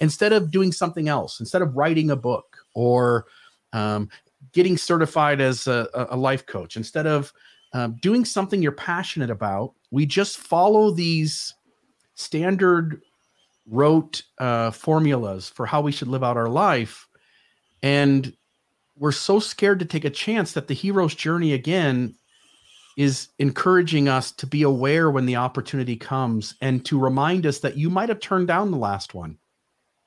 instead 0.00 0.32
of 0.32 0.50
doing 0.50 0.72
something 0.72 1.08
else. 1.08 1.40
Instead 1.40 1.62
of 1.62 1.76
writing 1.76 2.10
a 2.10 2.16
book 2.16 2.56
or 2.74 3.26
um, 3.72 4.08
getting 4.52 4.76
certified 4.76 5.40
as 5.40 5.66
a, 5.66 5.88
a 6.10 6.16
life 6.16 6.46
coach, 6.46 6.76
instead 6.76 7.06
of 7.06 7.32
um, 7.72 7.96
doing 8.00 8.24
something 8.24 8.62
you're 8.62 8.72
passionate 8.72 9.30
about, 9.30 9.74
we 9.90 10.06
just 10.06 10.38
follow 10.38 10.92
these 10.92 11.54
standard 12.14 13.02
rote 13.66 14.22
uh, 14.38 14.70
formulas 14.70 15.48
for 15.48 15.66
how 15.66 15.80
we 15.80 15.92
should 15.92 16.08
live 16.08 16.24
out 16.24 16.36
our 16.36 16.48
life. 16.48 17.08
And 17.82 18.36
we're 19.00 19.10
so 19.10 19.38
scared 19.40 19.78
to 19.78 19.86
take 19.86 20.04
a 20.04 20.10
chance 20.10 20.52
that 20.52 20.68
the 20.68 20.74
hero's 20.74 21.14
journey 21.14 21.54
again 21.54 22.14
is 22.98 23.28
encouraging 23.38 24.08
us 24.08 24.30
to 24.30 24.46
be 24.46 24.62
aware 24.62 25.10
when 25.10 25.24
the 25.24 25.36
opportunity 25.36 25.96
comes 25.96 26.54
and 26.60 26.84
to 26.84 27.00
remind 27.00 27.46
us 27.46 27.60
that 27.60 27.78
you 27.78 27.88
might 27.88 28.10
have 28.10 28.20
turned 28.20 28.46
down 28.46 28.70
the 28.70 28.76
last 28.76 29.14
one, 29.14 29.38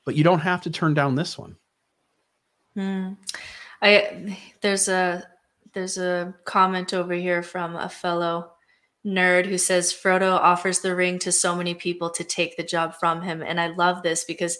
but 0.06 0.16
you 0.16 0.24
don't 0.24 0.42
have 0.42 0.62
to 0.62 0.70
turn 0.70 0.94
down 0.94 1.16
this 1.16 1.40
one. 1.40 1.56
Hmm. 2.76 3.14
I 3.82 4.38
there's 4.62 4.88
a 4.88 5.28
there's 5.74 5.98
a 5.98 6.36
comment 6.46 6.94
over 6.94 7.14
here 7.14 7.42
from 7.42 7.76
a 7.76 7.90
fellow 7.90 8.52
nerd 9.04 9.48
who 9.48 9.58
says 9.58 9.92
Frodo 9.92 10.34
offers 10.34 10.80
the 10.80 10.96
ring 10.96 11.18
to 11.20 11.32
so 11.32 11.56
many 11.56 11.74
people 11.74 12.12
to 12.12 12.24
take 12.24 12.58
the 12.58 12.64
job 12.64 12.94
from 12.94 13.22
him 13.24 13.42
and 13.42 13.60
I 13.60 13.68
love 13.68 14.02
this 14.02 14.24
because 14.24 14.58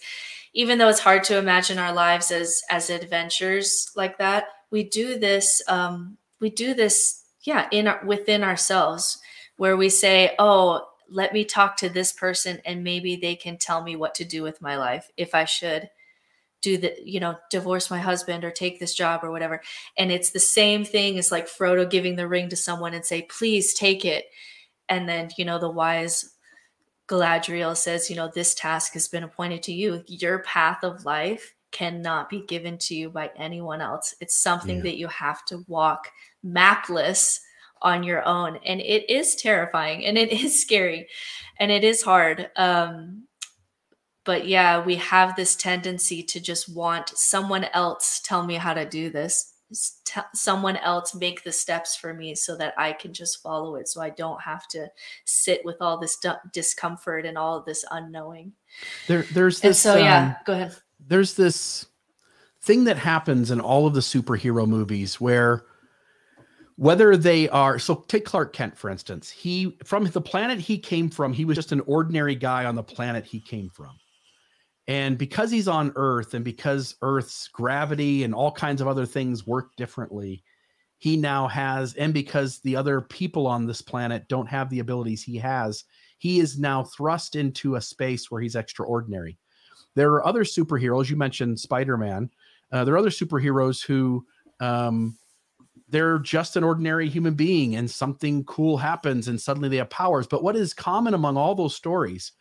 even 0.54 0.78
though 0.78 0.90
it's 0.90 1.00
hard 1.00 1.24
to 1.24 1.38
imagine 1.38 1.80
our 1.80 1.94
lives 1.94 2.32
as 2.32 2.62
as 2.70 2.90
adventures 2.90 3.92
like 3.96 4.18
that 4.18 4.46
we 4.72 4.84
do 4.84 5.18
this 5.18 5.62
um 5.68 6.18
we 6.40 6.50
do 6.50 6.74
this 6.74 7.24
yeah 7.44 7.68
in 7.72 7.88
our, 7.88 8.04
within 8.06 8.44
ourselves 8.44 9.20
where 9.58 9.78
we 9.78 9.90
say 9.90 10.36
oh 10.40 10.88
let 11.10 11.34
me 11.34 11.46
talk 11.46 11.78
to 11.78 11.90
this 11.90 12.12
person 12.12 12.60
and 12.66 12.84
maybe 12.84 13.16
they 13.16 13.36
can 13.36 13.58
tell 13.58 13.84
me 13.84 13.96
what 13.96 14.16
to 14.16 14.26
do 14.26 14.42
with 14.42 14.62
my 14.62 14.78
life 14.78 15.10
if 15.16 15.36
I 15.36 15.46
should 15.46 15.90
do 16.62 16.78
the 16.78 16.96
you 17.04 17.20
know 17.20 17.36
divorce 17.52 17.92
my 17.92 18.00
husband 18.00 18.44
or 18.44 18.50
take 18.50 18.80
this 18.80 18.96
job 18.96 19.24
or 19.24 19.30
whatever. 19.32 19.62
And 19.98 20.12
it's 20.12 20.32
the 20.32 20.40
same 20.40 20.84
thing 20.84 21.20
as 21.20 21.32
like 21.32 21.48
frodo 21.48 21.88
giving 21.90 22.16
the 22.16 22.28
ring 22.28 22.50
to 22.50 22.56
someone 22.56 22.94
and 22.94 23.06
say 23.06 23.24
please 23.24 23.74
take 23.74 24.06
it. 24.06 24.26
And 24.90 25.08
then 25.08 25.30
you 25.38 25.46
know 25.46 25.60
the 25.60 25.70
wise 25.70 26.33
galadriel 27.08 27.76
says 27.76 28.10
you 28.10 28.16
know 28.16 28.32
this 28.34 28.56
task 28.56 28.94
has 28.94 29.08
been 29.08 29.24
appointed 29.24 29.64
to 29.64 29.74
you. 29.74 30.04
Your 30.08 30.40
path 30.40 30.84
of 30.84 31.06
life 31.06 31.54
cannot 31.72 32.30
be 32.30 32.46
given 32.46 32.78
to 32.78 32.96
you 32.96 33.10
by 33.10 33.32
anyone 33.36 33.82
else. 33.82 34.14
It's 34.22 34.36
something 34.36 34.78
yeah. 34.78 34.84
that 34.84 34.98
you 34.98 35.08
have 35.08 35.44
to 35.46 35.64
walk 35.68 36.08
mapless 36.44 37.40
on 37.82 38.04
your 38.04 38.26
own. 38.26 38.60
And 38.66 38.80
it 38.80 39.10
is 39.10 39.36
terrifying 39.36 40.06
and 40.06 40.18
it 40.18 40.32
is 40.44 40.62
scary 40.62 41.08
and 41.60 41.72
it 41.72 41.84
is 41.84 42.02
hard 42.02 42.50
um 42.56 43.24
but 44.26 44.48
yeah 44.48 44.84
we 44.84 44.96
have 44.96 45.36
this 45.36 45.56
tendency 45.56 46.24
to 46.24 46.40
just 46.40 46.74
want 46.74 47.10
someone 47.10 47.66
else 47.74 48.22
tell 48.24 48.46
me 48.46 48.56
how 48.56 48.74
to 48.74 48.86
do 48.86 49.10
this 49.10 49.53
T- 50.06 50.22
someone 50.34 50.78
else 50.78 51.16
make 51.16 51.44
the 51.44 51.52
steps 51.52 51.96
for 51.96 52.14
me 52.14 52.36
so 52.36 52.56
that 52.58 52.74
i 52.78 52.94
can 52.94 53.14
just 53.14 53.42
follow 53.42 53.76
it 53.76 53.88
so 53.88 54.02
i 54.02 54.10
don't 54.10 54.42
have 54.42 54.68
to 54.68 54.88
sit 55.26 55.64
with 55.66 55.78
all 55.82 55.98
this 55.98 56.18
d- 56.18 56.30
discomfort 56.52 57.26
and 57.26 57.38
all 57.38 57.58
of 57.58 57.66
this 57.66 57.84
unknowing. 57.92 58.54
There 59.08 59.24
there's 59.34 59.60
this 59.60 59.86
and 59.86 59.94
so 59.96 60.00
yeah 60.00 60.26
um, 60.26 60.36
go 60.46 60.54
ahead. 60.54 60.76
there's 61.08 61.34
this 61.34 61.88
thing 62.62 62.86
that 62.86 62.98
happens 62.98 63.52
in 63.52 63.60
all 63.60 63.88
of 63.88 63.94
the 63.94 64.00
superhero 64.00 64.68
movies 64.68 65.20
where 65.20 65.66
whether 66.76 67.16
they 67.16 67.50
are 67.50 67.78
so 67.78 67.96
take 68.08 68.26
clark 68.26 68.54
kent 68.54 68.78
for 68.78 68.90
instance. 68.90 69.30
He 69.30 69.78
from 69.84 70.06
the 70.06 70.22
planet 70.22 70.60
he 70.60 70.78
came 70.78 71.10
from 71.10 71.34
he 71.34 71.46
was 71.46 71.56
just 71.56 71.72
an 71.72 71.82
ordinary 71.82 72.36
guy 72.36 72.66
on 72.66 72.76
the 72.76 72.84
planet 72.84 73.26
he 73.26 73.40
came 73.40 73.70
from 73.70 73.92
and 74.88 75.18
because 75.18 75.50
he's 75.50 75.68
on 75.68 75.94
Earth 75.96 76.34
and 76.34 76.44
because 76.44 76.96
Earth's 77.02 77.48
gravity 77.48 78.24
and 78.24 78.34
all 78.34 78.52
kinds 78.52 78.82
of 78.82 78.88
other 78.88 79.06
things 79.06 79.48
work 79.48 79.76
differently, 79.76 80.44
he 80.98 81.18
now 81.18 81.48
has, 81.48 81.94
and 81.96 82.14
because 82.14 82.60
the 82.60 82.76
other 82.76 83.02
people 83.02 83.48
on 83.48 83.66
this 83.66 83.82
planet 83.82 84.28
don't 84.28 84.48
have 84.48 84.70
the 84.70 84.80
abilities 84.80 85.24
he 85.24 85.38
has, 85.38 85.84
he 86.18 86.40
is 86.40 86.58
now 86.58 86.84
thrust 86.84 87.36
into 87.36 87.76
a 87.76 87.82
space 87.82 88.30
where 88.30 88.42
he's 88.42 88.56
extraordinary. 88.56 89.38
There 89.96 90.12
are 90.14 90.26
other 90.26 90.44
superheroes. 90.44 91.10
You 91.10 91.18
mentioned 91.18 91.60
Spider 91.60 91.98
Man. 91.98 92.30
Uh, 92.72 92.84
there 92.84 92.94
are 92.96 93.00
other 93.00 93.10
superheroes 93.10 93.86
who 93.86 94.26
um, 94.60 95.18
they're 95.90 96.20
just 96.20 96.56
an 96.56 96.64
ordinary 96.64 97.08
human 97.08 97.36
being 97.36 97.76
and 97.76 97.90
something 97.90 98.44
cool 98.46 98.78
happens 98.78 99.28
and 99.28 99.40
suddenly 99.40 99.70
they 99.70 99.78
have 99.78 99.90
powers. 99.90 100.26
But 100.26 100.44
what 100.44 100.56
is 100.56 100.74
common 100.74 101.14
among 101.14 101.38
all 101.38 101.54
those 101.54 101.76
stories 101.76 102.32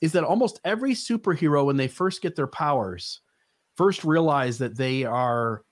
is 0.00 0.12
that 0.12 0.24
almost 0.24 0.60
every 0.64 0.92
superhero, 0.92 1.64
when 1.64 1.76
they 1.76 1.88
first 1.88 2.22
get 2.22 2.36
their 2.36 2.46
powers, 2.46 3.20
first 3.76 4.04
realize 4.04 4.58
that 4.58 4.76
they 4.76 5.04
are 5.04 5.62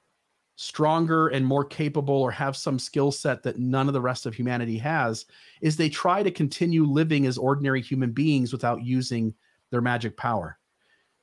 stronger 0.56 1.28
and 1.28 1.44
more 1.44 1.64
capable 1.64 2.14
or 2.14 2.30
have 2.30 2.56
some 2.56 2.78
skill 2.78 3.10
set 3.10 3.42
that 3.42 3.58
none 3.58 3.88
of 3.88 3.94
the 3.94 4.00
rest 4.00 4.24
of 4.24 4.34
humanity 4.34 4.78
has, 4.78 5.26
is 5.60 5.76
they 5.76 5.88
try 5.88 6.22
to 6.22 6.30
continue 6.30 6.84
living 6.84 7.26
as 7.26 7.36
ordinary 7.36 7.82
human 7.82 8.12
beings 8.12 8.52
without 8.52 8.82
using 8.84 9.34
their 9.70 9.80
magic 9.80 10.16
power. 10.16 10.58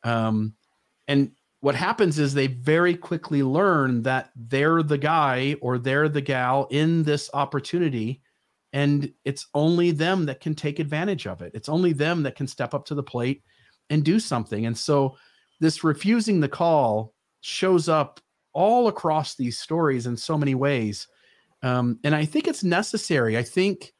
Um, 0.03 0.53
and 1.07 1.31
what 1.61 1.75
happens 1.75 2.19
is 2.19 2.33
they 2.33 2.47
very 2.47 2.95
quickly 2.95 3.43
learn 3.43 4.01
that 4.01 4.31
they're 4.35 4.83
the 4.83 4.97
guy 4.97 5.55
or 5.61 5.77
they're 5.77 6.09
the 6.09 6.21
gal 6.21 6.67
in 6.71 7.03
this 7.03 7.29
opportunity 7.33 8.21
and 8.73 9.11
it's 9.25 9.47
only 9.53 9.91
them 9.91 10.25
that 10.25 10.39
can 10.39 10.55
take 10.55 10.79
advantage 10.79 11.27
of 11.27 11.41
it. 11.41 11.51
It's 11.53 11.69
only 11.69 11.93
them 11.93 12.23
that 12.23 12.35
can 12.35 12.47
step 12.47 12.73
up 12.73 12.85
to 12.85 12.95
the 12.95 13.03
plate 13.03 13.43
and 13.89 14.03
do 14.03 14.19
something. 14.19 14.65
And 14.65 14.77
so 14.77 15.17
this 15.59 15.83
refusing 15.83 16.39
the 16.39 16.47
call 16.47 17.13
shows 17.41 17.89
up 17.89 18.19
all 18.53 18.87
across 18.87 19.35
these 19.35 19.57
stories 19.57 20.07
in 20.07 20.15
so 20.15 20.37
many 20.37 20.55
ways. 20.55 21.07
Um, 21.63 21.99
and 22.03 22.15
i 22.15 22.25
think 22.25 22.47
it's 22.47 22.63
necessary. 22.63 23.37
I 23.37 23.43
think 23.43 23.93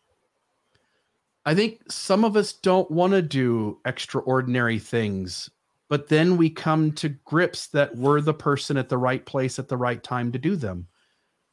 i 1.45 1.55
think 1.55 1.81
some 1.91 2.23
of 2.23 2.35
us 2.35 2.53
don't 2.53 2.89
want 2.91 3.13
to 3.13 3.21
do 3.21 3.79
extraordinary 3.85 4.79
things 4.79 5.49
but 5.91 6.07
then 6.07 6.37
we 6.37 6.49
come 6.49 6.93
to 6.93 7.09
grips 7.09 7.67
that 7.67 7.97
we're 7.97 8.21
the 8.21 8.33
person 8.33 8.77
at 8.77 8.87
the 8.87 8.97
right 8.97 9.25
place 9.25 9.59
at 9.59 9.67
the 9.67 9.75
right 9.75 10.01
time 10.01 10.31
to 10.31 10.39
do 10.39 10.55
them. 10.55 10.87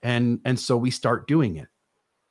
And 0.00 0.38
and 0.44 0.60
so 0.60 0.76
we 0.76 0.92
start 0.92 1.26
doing 1.26 1.56
it 1.56 1.66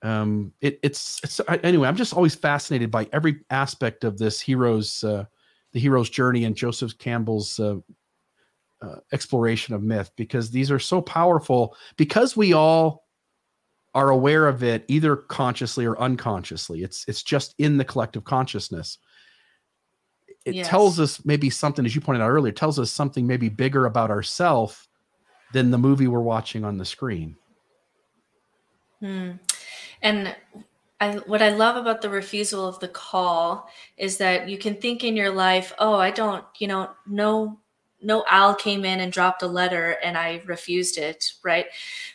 um 0.04 0.54
it, 0.62 0.80
it's 0.84 1.20
it's 1.24 1.42
anyway 1.64 1.88
i'm 1.88 1.96
just 1.96 2.14
always 2.14 2.36
fascinated 2.36 2.92
by 2.92 3.08
every 3.12 3.40
aspect 3.50 4.04
of 4.04 4.18
this 4.18 4.40
hero's 4.40 5.04
uh 5.04 5.26
the 5.74 5.80
hero's 5.80 6.10
journey 6.10 6.44
and 6.44 6.56
joseph 6.56 6.98
campbell's 6.98 7.60
uh, 7.60 7.78
uh, 8.82 8.96
exploration 9.12 9.74
of 9.74 9.82
myth 9.82 10.12
because 10.16 10.52
these 10.52 10.70
are 10.70 10.80
so 10.80 11.02
powerful 11.02 11.76
because 11.96 12.38
we 12.38 12.54
all 12.54 13.06
are 13.96 14.12
aware 14.12 14.48
of 14.48 14.62
it 14.62 14.86
either 14.88 15.16
consciously 15.16 15.84
or 15.84 16.00
unconsciously 16.00 16.84
it's 16.84 17.04
it's 17.08 17.24
just 17.24 17.56
in 17.58 17.78
the 17.78 17.86
collective 17.86 18.24
consciousness 18.24 19.00
it 20.46 20.54
yes. 20.54 20.68
tells 20.68 21.00
us 21.00 21.26
maybe 21.26 21.50
something 21.50 21.86
as 21.86 21.96
you 21.96 22.02
pointed 22.02 22.22
out 22.22 22.30
earlier 22.30 22.54
tells 22.54 22.78
us 22.78 22.92
something 22.92 23.26
maybe 23.26 23.50
bigger 23.50 23.88
about 23.88 24.12
ourself 24.12 24.88
than 25.54 25.72
the 25.72 25.78
movie 25.78 26.08
we're 26.08 26.20
watching 26.20 26.64
on 26.64 26.78
the 26.78 26.86
screen 26.86 27.36
hmm. 29.00 29.32
And 30.02 30.36
I 31.00 31.16
what 31.28 31.42
I 31.42 31.50
love 31.50 31.76
about 31.78 32.02
the 32.02 32.10
refusal 32.10 32.68
of 32.68 32.80
the 32.80 32.88
call 32.88 33.70
is 33.98 34.18
that 34.18 34.50
you 34.50 34.58
can 34.58 34.76
think 34.76 35.04
in 35.04 35.16
your 35.16 35.32
life, 35.32 35.74
oh, 35.80 35.96
I 35.96 36.12
don't, 36.12 36.44
you 36.60 36.68
know, 36.68 36.92
no 37.06 37.60
no 38.02 38.24
Al 38.30 38.54
came 38.56 38.86
in 38.86 39.00
and 39.00 39.12
dropped 39.12 39.42
a 39.42 39.48
letter 39.48 39.98
and 40.04 40.18
I 40.18 40.42
refused 40.46 40.98
it, 40.98 41.34
right? 41.44 41.66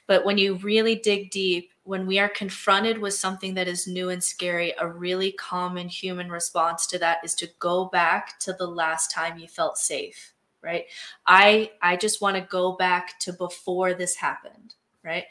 But 0.06 0.24
when 0.24 0.38
you 0.38 0.54
really 0.56 0.94
dig 0.96 1.30
deep, 1.30 1.72
when 1.84 2.06
we 2.06 2.18
are 2.20 2.28
confronted 2.28 2.98
with 2.98 3.14
something 3.14 3.54
that 3.54 3.66
is 3.68 3.88
new 3.88 4.08
and 4.10 4.22
scary, 4.22 4.72
a 4.78 4.86
really 4.86 5.32
common 5.32 5.88
human 5.88 6.30
response 6.30 6.86
to 6.88 6.98
that 7.00 7.18
is 7.24 7.34
to 7.36 7.48
go 7.58 7.86
back 7.86 8.38
to 8.40 8.52
the 8.52 8.66
last 8.66 9.10
time 9.10 9.38
you 9.38 9.48
felt 9.48 9.76
safe, 9.78 10.34
right? 10.62 10.84
I 11.26 11.72
I 11.82 11.96
just 11.96 12.20
want 12.20 12.36
to 12.36 12.42
go 12.42 12.72
back 12.72 13.18
to 13.20 13.32
before 13.32 13.94
this 13.94 14.14
happened 14.16 14.74
right 15.04 15.24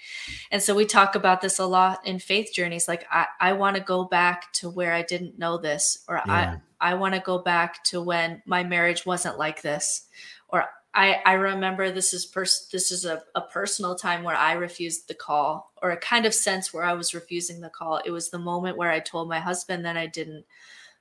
and 0.52 0.62
so 0.62 0.76
we 0.76 0.86
talk 0.86 1.16
about 1.16 1.42
this 1.42 1.60
a 1.60 1.66
lot 1.66 2.06
in 2.06 2.20
faith 2.20 2.52
journeys 2.54 2.88
like 2.88 3.06
i, 3.12 3.26
I 3.40 3.54
want 3.54 3.76
to 3.78 3.82
go 3.82 4.06
back 4.06 4.52
to 4.54 4.70
where 4.70 4.94
i 4.94 5.02
didn't 5.02 5.40
know 5.40 5.58
this 5.58 6.04
or 6.08 6.22
yeah. 6.26 6.58
i 6.80 6.92
i 6.92 6.94
want 6.94 7.14
to 7.14 7.22
go 7.22 7.40
back 7.40 7.84
to 7.86 8.02
when 8.02 8.42
my 8.46 8.64
marriage 8.64 9.06
wasn't 9.06 9.38
like 9.38 9.62
this 9.62 10.08
or 10.50 10.66
I, 10.94 11.22
I 11.26 11.34
remember 11.34 11.90
this 11.90 12.14
is 12.14 12.26
pers- 12.26 12.68
this 12.72 12.92
is 12.92 13.06
a, 13.06 13.24
a 13.36 13.42
personal 13.42 13.96
time 13.96 14.24
where 14.24 14.36
I 14.36 14.54
refused 14.54 15.08
the 15.08 15.14
call 15.14 15.72
or 15.82 15.92
a 15.92 15.98
kind 15.98 16.26
of 16.26 16.34
sense 16.34 16.74
where 16.74 16.84
I 16.84 16.94
was 16.94 17.14
refusing 17.14 17.62
the 17.62 17.70
call. 17.70 18.02
It 18.04 18.12
was 18.12 18.30
the 18.30 18.40
moment 18.40 18.78
where 18.78 18.92
I 18.92 19.00
told 19.00 19.30
my 19.30 19.40
husband 19.40 19.86
that 19.86 19.96
I 19.96 20.08
didn't 20.08 20.44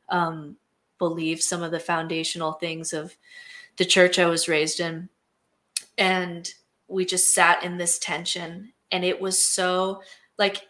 um, 0.09 0.57
believe 0.99 1.43
some 1.43 1.63
of 1.63 1.73
the 1.73 1.81
foundational 1.81 2.53
things 2.53 2.93
of 2.93 3.17
the 3.79 3.85
church 3.85 4.19
I 4.19 4.27
was 4.27 4.49
raised 4.49 4.79
in. 4.79 5.09
And 5.99 6.53
we 6.91 7.05
just 7.05 7.35
sat 7.35 7.63
in 7.65 7.79
this 7.79 7.99
tension. 7.99 8.73
And 8.93 9.05
it 9.05 9.21
was 9.21 9.43
so 9.43 10.03
like 10.39 10.63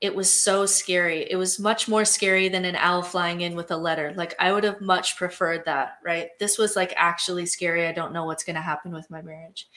it 0.00 0.14
was 0.14 0.32
so 0.32 0.64
scary. 0.64 1.30
It 1.30 1.36
was 1.36 1.58
much 1.58 1.86
more 1.86 2.06
scary 2.06 2.48
than 2.48 2.64
an 2.64 2.76
owl 2.76 3.02
flying 3.02 3.42
in 3.42 3.54
with 3.54 3.70
a 3.70 3.76
letter. 3.76 4.14
Like 4.16 4.34
I 4.38 4.52
would 4.52 4.64
have 4.64 4.80
much 4.80 5.16
preferred 5.16 5.64
that, 5.66 5.98
right? 6.02 6.28
This 6.38 6.56
was 6.56 6.74
like 6.74 6.94
actually 6.96 7.44
scary. 7.44 7.86
I 7.86 7.92
don't 7.92 8.14
know 8.14 8.24
what's 8.24 8.44
going 8.44 8.56
to 8.56 8.62
happen 8.62 8.92
with 8.92 9.10
my 9.10 9.20
marriage. 9.20 9.68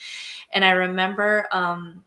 And 0.53 0.63
I 0.63 0.71
remember 0.71 1.47
um 1.51 2.03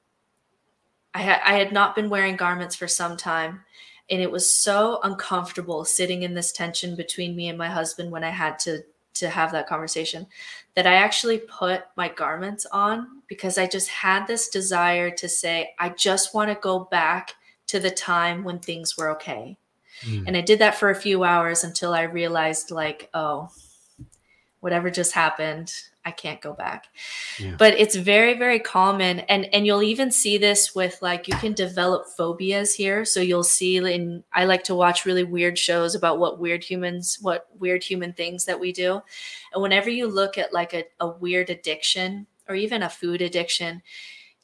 I 1.14 1.20
had 1.20 1.40
I 1.44 1.54
had 1.54 1.72
not 1.72 1.94
been 1.94 2.08
wearing 2.08 2.36
garments 2.36 2.76
for 2.76 2.88
some 2.88 3.16
time 3.16 3.60
and 4.08 4.22
it 4.22 4.30
was 4.30 4.48
so 4.48 5.00
uncomfortable 5.02 5.84
sitting 5.84 6.22
in 6.22 6.34
this 6.34 6.52
tension 6.52 6.94
between 6.94 7.34
me 7.34 7.48
and 7.48 7.58
my 7.58 7.68
husband 7.68 8.10
when 8.10 8.24
I 8.24 8.30
had 8.30 8.58
to 8.60 8.82
to 9.14 9.28
have 9.28 9.52
that 9.52 9.66
conversation 9.66 10.26
that 10.76 10.86
I 10.86 10.94
actually 10.94 11.38
put 11.38 11.84
my 11.96 12.08
garments 12.08 12.66
on 12.70 13.22
because 13.26 13.58
I 13.58 13.66
just 13.66 13.88
had 13.88 14.26
this 14.26 14.48
desire 14.48 15.10
to 15.10 15.28
say 15.28 15.74
I 15.78 15.88
just 15.88 16.34
want 16.34 16.50
to 16.50 16.54
go 16.60 16.80
back 16.90 17.34
to 17.68 17.80
the 17.80 17.90
time 17.90 18.44
when 18.44 18.58
things 18.58 18.96
were 18.96 19.10
okay. 19.12 19.56
Mm. 20.02 20.24
And 20.28 20.36
I 20.36 20.42
did 20.42 20.58
that 20.58 20.76
for 20.76 20.90
a 20.90 20.94
few 20.94 21.24
hours 21.24 21.64
until 21.64 21.94
I 21.94 22.02
realized, 22.02 22.70
like, 22.70 23.08
oh, 23.14 23.48
whatever 24.60 24.90
just 24.90 25.12
happened, 25.12 25.72
I 26.06 26.12
can't 26.12 26.40
go 26.40 26.52
back. 26.52 26.86
Yeah. 27.36 27.56
But 27.58 27.74
it's 27.74 27.96
very, 27.96 28.34
very 28.34 28.60
common. 28.60 29.20
And 29.20 29.52
and 29.52 29.66
you'll 29.66 29.82
even 29.82 30.12
see 30.12 30.38
this 30.38 30.72
with 30.72 31.02
like 31.02 31.26
you 31.26 31.34
can 31.34 31.52
develop 31.52 32.06
phobias 32.16 32.72
here. 32.76 33.04
So 33.04 33.20
you'll 33.20 33.42
see 33.42 33.76
in 33.76 34.22
I 34.32 34.44
like 34.44 34.62
to 34.64 34.74
watch 34.76 35.04
really 35.04 35.24
weird 35.24 35.58
shows 35.58 35.96
about 35.96 36.20
what 36.20 36.38
weird 36.38 36.62
humans, 36.62 37.18
what 37.20 37.48
weird 37.58 37.82
human 37.82 38.12
things 38.12 38.44
that 38.44 38.60
we 38.60 38.72
do. 38.72 39.02
And 39.52 39.60
whenever 39.60 39.90
you 39.90 40.06
look 40.06 40.38
at 40.38 40.54
like 40.54 40.74
a, 40.74 40.84
a 41.00 41.08
weird 41.08 41.50
addiction 41.50 42.28
or 42.48 42.54
even 42.54 42.84
a 42.84 42.88
food 42.88 43.20
addiction, 43.20 43.82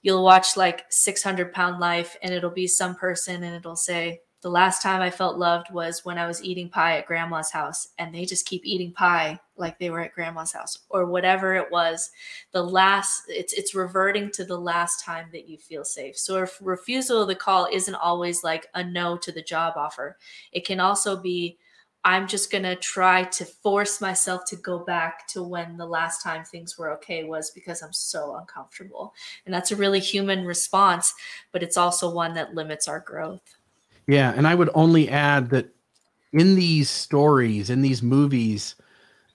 you'll 0.03 0.25
watch 0.25 0.57
like 0.57 0.85
600 0.90 1.53
pound 1.53 1.79
life 1.79 2.16
and 2.25 2.35
it'll 2.35 2.51
be 2.51 2.66
some 2.66 2.96
person 2.96 3.44
and 3.44 3.55
it'll 3.55 3.77
say 3.77 4.20
the 4.42 4.50
last 4.50 4.83
time 4.83 5.00
i 5.00 5.11
felt 5.11 5.38
loved 5.38 5.72
was 5.72 6.05
when 6.05 6.18
i 6.18 6.26
was 6.26 6.42
eating 6.44 6.68
pie 6.68 6.98
at 6.98 7.07
grandma's 7.07 7.50
house 7.50 7.88
and 7.98 8.14
they 8.14 8.24
just 8.24 8.46
keep 8.46 8.64
eating 8.64 8.92
pie 8.92 9.38
like 9.57 9.78
they 9.78 9.90
were 9.90 10.00
at 10.00 10.14
grandma's 10.14 10.52
house 10.52 10.78
or 10.90 11.07
whatever 11.07 11.55
it 11.55 11.70
was 11.70 12.11
the 12.52 12.62
last 12.62 13.22
it's 13.28 13.52
it's 13.52 13.74
reverting 13.74 14.31
to 14.31 14.44
the 14.44 14.59
last 14.59 15.05
time 15.05 15.26
that 15.33 15.48
you 15.48 15.57
feel 15.57 15.85
safe 15.85 16.16
so 16.18 16.42
if 16.42 16.59
refusal 16.61 17.22
of 17.22 17.28
the 17.28 17.35
call 17.35 17.66
isn't 17.72 17.94
always 17.94 18.44
like 18.44 18.66
a 18.74 18.85
no 18.85 19.16
to 19.16 19.33
the 19.33 19.42
job 19.42 19.74
offer 19.76 20.18
it 20.52 20.66
can 20.66 20.81
also 20.81 21.16
be 21.16 21.57
I'm 22.05 22.26
just 22.26 22.50
going 22.50 22.64
to 22.64 22.74
try 22.74 23.22
to 23.24 23.44
force 23.44 24.00
myself 24.00 24.44
to 24.46 24.57
go 24.57 24.81
back 24.81 25.28
to 25.28 25.42
when 25.42 25.76
the 25.76 25.87
last 25.87 26.20
time 26.20 26.44
things 26.44 26.76
were 26.76 26.90
okay 26.94 27.22
was 27.22 27.50
because 27.50 27.81
I'm 27.81 27.92
so 27.92 28.37
uncomfortable. 28.37 29.14
And 29.46 29.55
that's 29.55 29.70
a 29.70 29.76
really 29.76 30.00
human 30.00 30.44
response, 30.44 31.14
but 31.52 31.62
it's 31.62 31.76
also 31.76 32.12
one 32.12 32.35
that 32.35 32.55
limits 32.55 32.88
our 32.88 32.98
growth. 32.98 33.57
Yeah. 34.07 34.33
And 34.37 34.47
I 34.47 34.55
would 34.55 34.71
only 34.75 35.09
add 35.09 35.51
that 35.51 35.69
in 36.33 36.55
these 36.55 36.91
stories, 36.91 37.71
in 37.71 37.83
these 37.83 38.03
movies, 38.03 38.75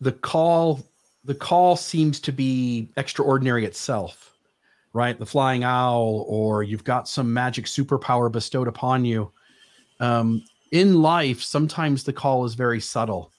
the 0.01 0.11
call 0.11 0.83
the 1.23 1.35
call 1.35 1.75
seems 1.75 2.21
to 2.21 2.31
be 2.31 2.89
extraordinary 2.95 3.65
itself 3.65 4.33
right 4.93 5.19
the 5.19 5.25
flying 5.25 5.65
owl 5.65 6.23
or 6.29 6.63
you've 6.63 6.85
got 6.85 7.09
some 7.09 7.33
magic 7.33 7.65
superpower 7.65 8.31
bestowed 8.31 8.67
upon 8.67 9.03
you 9.03 9.29
um, 9.99 10.43
in 10.71 11.01
life, 11.01 11.41
sometimes 11.41 12.03
the 12.03 12.13
call 12.13 12.45
is 12.45 12.53
very 12.53 12.79
subtle. 12.79 13.31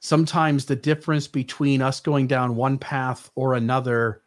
Sometimes 0.00 0.64
the 0.64 0.76
difference 0.76 1.26
between 1.26 1.82
us 1.82 2.00
going 2.00 2.26
down 2.26 2.56
one 2.56 2.78
path 2.78 3.30
or 3.34 3.54
another 3.54 4.22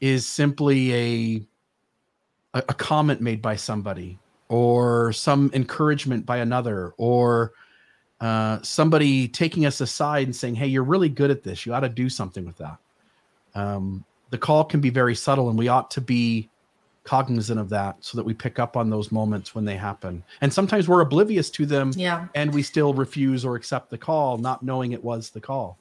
is 0.00 0.26
simply 0.26 0.94
a 0.94 1.46
a, 2.52 2.62
comment 2.62 3.20
made 3.20 3.40
by 3.40 3.54
somebody 3.54 4.18
or 4.50 5.12
some 5.12 5.48
encouragement 5.54 6.26
by 6.26 6.38
another 6.38 6.92
or 6.98 7.52
uh, 8.20 8.60
somebody 8.62 9.28
taking 9.28 9.64
us 9.64 9.80
aside 9.80 10.26
and 10.26 10.34
saying, 10.36 10.56
"Hey, 10.56 10.66
you're 10.66 10.82
really 10.84 11.08
good 11.08 11.30
at 11.30 11.42
this. 11.42 11.64
You 11.64 11.72
ought 11.72 11.80
to 11.80 11.88
do 11.88 12.10
something 12.10 12.44
with 12.44 12.58
that." 12.58 12.76
Um, 13.54 14.04
the 14.30 14.38
call 14.38 14.64
can 14.64 14.80
be 14.80 14.90
very 14.90 15.14
subtle, 15.14 15.48
and 15.48 15.58
we 15.58 15.68
ought 15.68 15.90
to 15.92 16.00
be 16.00 16.50
cognizant 17.04 17.58
of 17.58 17.68
that 17.70 17.96
so 18.00 18.18
that 18.18 18.24
we 18.24 18.34
pick 18.34 18.58
up 18.58 18.76
on 18.76 18.90
those 18.90 19.10
moments 19.10 19.54
when 19.54 19.64
they 19.64 19.76
happen. 19.76 20.22
And 20.42 20.52
sometimes 20.52 20.88
we're 20.88 21.00
oblivious 21.00 21.48
to 21.50 21.64
them 21.64 21.92
yeah. 21.96 22.26
and 22.34 22.52
we 22.52 22.62
still 22.62 22.92
refuse 22.92 23.44
or 23.44 23.56
accept 23.56 23.88
the 23.88 23.96
call, 23.96 24.36
not 24.36 24.62
knowing 24.62 24.92
it 24.92 25.02
was 25.02 25.30
the 25.30 25.40
call. 25.40 25.78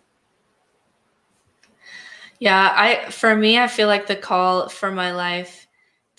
Yeah, 2.40 2.74
I 2.74 3.10
for 3.12 3.36
me 3.36 3.60
I 3.60 3.68
feel 3.68 3.88
like 3.88 4.08
the 4.08 4.16
call 4.16 4.70
for 4.70 4.92
my 4.92 5.12
life 5.12 5.68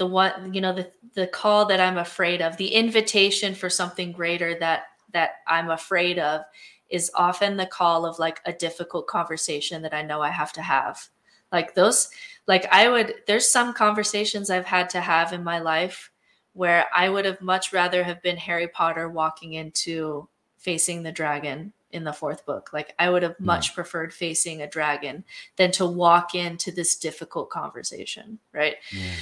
the 0.01 0.07
one 0.07 0.55
you 0.55 0.63
know 0.63 0.73
the 0.73 0.91
the 1.15 1.27
call 1.27 1.67
that 1.67 1.79
I'm 1.79 1.99
afraid 1.99 2.41
of, 2.41 2.57
the 2.57 2.69
invitation 2.69 3.55
for 3.55 3.69
something 3.69 4.13
greater 4.13 4.59
that 4.59 4.85
that 5.13 5.33
I'm 5.47 5.69
afraid 5.69 6.19
of 6.19 6.41
is 6.89 7.11
often 7.15 7.59
the 7.59 7.67
call 7.67 8.07
of 8.07 8.19
like 8.19 8.41
a 8.47 8.53
difficult 8.53 9.07
conversation 9.09 9.83
that 9.83 9.93
I 9.93 10.01
know 10.01 10.23
I 10.23 10.31
have 10.31 10.55
to 10.55 10.63
have. 10.63 11.07
Like 11.53 11.75
those 11.75 12.09
like 12.47 12.67
I 12.73 12.89
would 12.89 13.17
there's 13.27 13.53
some 13.53 13.75
conversations 13.75 14.49
I've 14.49 14.65
had 14.65 14.89
to 14.91 15.03
have 15.03 15.35
in 15.35 15.45
my 15.45 15.59
life 15.59 16.11
where 16.55 16.87
I 16.95 17.11
would 17.11 17.27
have 17.27 17.43
much 17.43 17.75
rather 17.75 18.03
have 18.03 18.23
been 18.23 18.39
Harry 18.39 18.69
Potter 18.69 19.11
walking 19.11 19.53
into 19.53 20.27
facing 20.57 21.03
the 21.03 21.13
dragon 21.13 21.75
in 21.93 22.05
the 22.05 22.13
fourth 22.13 22.47
book. 22.47 22.71
Like 22.73 22.95
I 22.99 23.11
would 23.11 23.23
have 23.23 23.37
hmm. 23.37 23.45
much 23.45 23.69
yeah. 23.69 23.75
preferred 23.75 24.15
facing 24.15 24.63
a 24.63 24.67
dragon 24.67 25.25
than 25.57 25.73
to 25.73 25.85
walk 25.85 26.35
into 26.35 26.73
this 26.73 26.97
difficult 26.97 27.51
conversation, 27.51 28.39
right? 28.55 28.77
Yeah. 28.91 29.13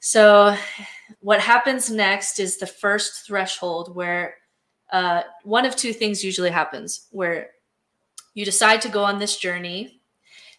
So 0.00 0.56
what 1.20 1.40
happens 1.40 1.90
next 1.90 2.38
is 2.38 2.56
the 2.56 2.66
first 2.66 3.26
threshold 3.26 3.94
where 3.94 4.36
uh, 4.92 5.22
one 5.44 5.64
of 5.66 5.76
two 5.76 5.92
things 5.92 6.24
usually 6.24 6.50
happens 6.50 7.06
where 7.10 7.50
you 8.34 8.44
decide 8.44 8.80
to 8.82 8.88
go 8.88 9.02
on 9.02 9.18
this 9.18 9.36
journey 9.36 9.98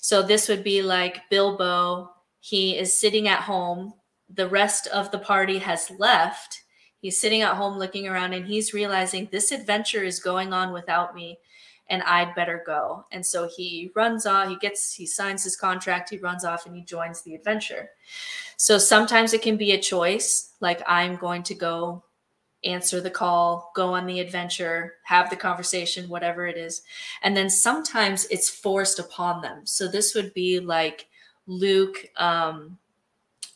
so 0.02 0.21
this 0.21 0.47
would 0.47 0.63
be 0.63 0.82
like 0.82 1.30
Bilbo, 1.30 2.10
he 2.39 2.78
is 2.78 2.93
sitting 2.93 3.28
at 3.28 3.41
home. 3.41 3.93
The 4.30 4.47
rest 4.47 4.88
of 4.88 5.12
the 5.12 5.19
party 5.19 5.58
has 5.60 5.91
left. 5.99 6.62
He's 7.02 7.19
sitting 7.19 7.41
at 7.41 7.58
home 7.58 7.78
looking 7.78 8.08
around 8.08 8.34
and 8.34 8.45
he's 8.45 8.73
realizing 8.73 9.28
this 9.32 9.52
adventure 9.52 10.04
is 10.04 10.21
going 10.21 10.54
on 10.54 10.71
without 10.71 11.15
me 11.15 11.38
and 11.89 12.04
I'd 12.04 12.36
better 12.36 12.63
go. 12.65 13.06
And 13.12 13.25
so 13.25 13.47
he 13.47 13.91
runs 13.95 14.25
off, 14.25 14.47
he 14.47 14.58
gets, 14.58 14.93
he 14.93 15.06
signs 15.06 15.43
his 15.43 15.56
contract, 15.56 16.10
he 16.10 16.17
runs 16.17 16.45
off 16.45 16.65
and 16.65 16.75
he 16.75 16.84
joins 16.84 17.21
the 17.21 17.36
adventure. 17.36 17.89
So 18.58 18.78
sometimes 18.78 19.34
it 19.34 19.41
can 19.41 19.58
be 19.58 19.71
a 19.71 19.82
choice, 19.82 20.54
like 20.60 20.82
I'm 20.88 21.15
going 21.15 21.43
to 21.43 21.56
go 21.56 22.04
answer 22.63 22.99
the 22.99 23.10
call, 23.10 23.71
go 23.75 23.93
on 23.93 24.06
the 24.06 24.19
adventure, 24.19 24.95
have 25.04 25.30
the 25.30 25.36
conversation, 25.36 26.10
whatever 26.10 26.45
it 26.45 26.58
is. 26.58 26.84
And 27.23 27.36
then 27.36 27.49
sometimes 27.49 28.25
it's 28.25 28.49
forced 28.49 28.99
upon 28.99 29.41
them. 29.41 29.65
So 29.65 29.88
this 29.88 30.13
would 30.13 30.34
be 30.34 30.60
like 30.60 31.08
Luke. 31.47 32.06
Um, 32.17 32.78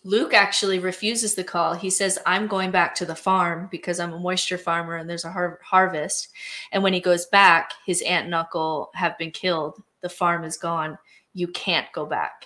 Luke 0.06 0.34
actually 0.34 0.80
refuses 0.80 1.34
the 1.34 1.44
call. 1.44 1.74
He 1.74 1.90
says, 1.90 2.20
I'm 2.26 2.48
going 2.48 2.72
back 2.72 2.94
to 2.96 3.06
the 3.06 3.16
farm 3.16 3.70
because 3.72 4.00
I'm 4.00 4.14
a 4.14 4.20
moisture 4.20 4.58
farmer 4.58 4.98
and 4.98 5.10
there's 5.10 5.24
a 5.24 5.32
har- 5.32 5.60
harvest. 5.64 6.30
And 6.74 6.84
when 6.84 6.94
he 6.94 7.00
goes 7.00 7.26
back, 7.28 7.72
his 7.86 8.02
aunt 8.02 8.26
and 8.26 8.36
uncle 8.36 8.92
have 8.96 9.18
been 9.18 9.32
killed. 9.32 9.82
The 10.02 10.10
farm 10.10 10.44
is 10.44 10.58
gone. 10.58 10.98
You 11.34 11.48
can't 11.48 11.90
go 11.94 12.06
back. 12.06 12.46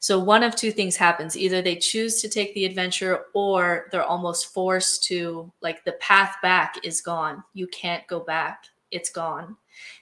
So 0.00 0.18
one 0.18 0.42
of 0.42 0.56
two 0.56 0.70
things 0.70 0.96
happens. 0.96 1.36
Either 1.36 1.60
they 1.60 1.76
choose 1.76 2.22
to 2.22 2.28
take 2.28 2.54
the 2.54 2.64
adventure 2.64 3.24
or 3.34 3.88
they're 3.90 4.02
almost 4.02 4.54
forced 4.54 5.04
to 5.04 5.52
like 5.60 5.84
the 5.84 5.92
path 5.92 6.36
back 6.42 6.76
is 6.84 7.00
gone. 7.00 7.42
You 7.54 7.66
can't 7.66 8.06
go 8.06 8.20
back. 8.20 8.64
It's 8.90 9.10
gone. 9.10 9.56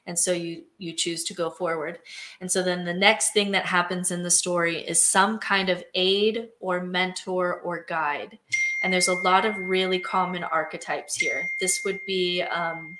And 0.06 0.18
so 0.18 0.32
you 0.32 0.64
you 0.78 0.92
choose 0.92 1.24
to 1.24 1.34
go 1.34 1.50
forward. 1.50 1.98
And 2.40 2.50
so 2.50 2.62
then 2.62 2.84
the 2.84 2.94
next 2.94 3.32
thing 3.32 3.52
that 3.52 3.66
happens 3.66 4.10
in 4.10 4.22
the 4.22 4.30
story 4.30 4.78
is 4.78 5.04
some 5.04 5.38
kind 5.38 5.68
of 5.68 5.84
aid 5.94 6.48
or 6.60 6.82
mentor 6.82 7.60
or 7.60 7.84
guide. 7.88 8.38
And 8.82 8.92
there's 8.92 9.08
a 9.08 9.14
lot 9.14 9.44
of 9.44 9.56
really 9.56 9.98
common 9.98 10.44
archetypes 10.44 11.16
here. 11.16 11.48
This 11.60 11.82
would 11.84 12.00
be 12.06 12.42
um, 12.42 12.98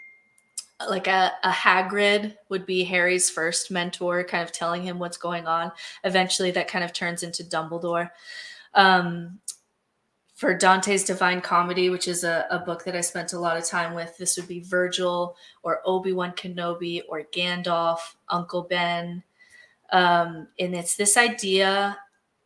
like 0.88 1.06
a, 1.06 1.32
a 1.42 1.50
Hagrid 1.50 2.36
would 2.48 2.66
be 2.66 2.84
Harry's 2.84 3.30
first 3.30 3.70
mentor, 3.70 4.24
kind 4.24 4.42
of 4.42 4.52
telling 4.52 4.82
him 4.82 4.98
what's 4.98 5.16
going 5.16 5.46
on. 5.46 5.72
Eventually, 6.04 6.50
that 6.52 6.68
kind 6.68 6.84
of 6.84 6.92
turns 6.92 7.22
into 7.22 7.44
Dumbledore. 7.44 8.10
Um, 8.74 9.38
for 10.34 10.52
Dante's 10.56 11.04
Divine 11.04 11.40
Comedy, 11.40 11.90
which 11.90 12.08
is 12.08 12.24
a, 12.24 12.46
a, 12.50 12.58
book 12.58 12.84
that 12.84 12.96
I 12.96 13.00
spent 13.00 13.32
a 13.32 13.38
lot 13.38 13.56
of 13.56 13.64
time 13.64 13.94
with, 13.94 14.18
this 14.18 14.36
would 14.36 14.48
be 14.48 14.60
Virgil 14.60 15.36
or 15.62 15.80
Obi 15.84 16.12
Wan 16.12 16.32
Kenobi 16.32 17.02
or 17.08 17.22
Gandalf, 17.32 17.98
Uncle 18.28 18.62
Ben. 18.62 19.22
Um, 19.92 20.48
and 20.58 20.74
it's 20.74 20.96
this 20.96 21.16
idea 21.16 21.96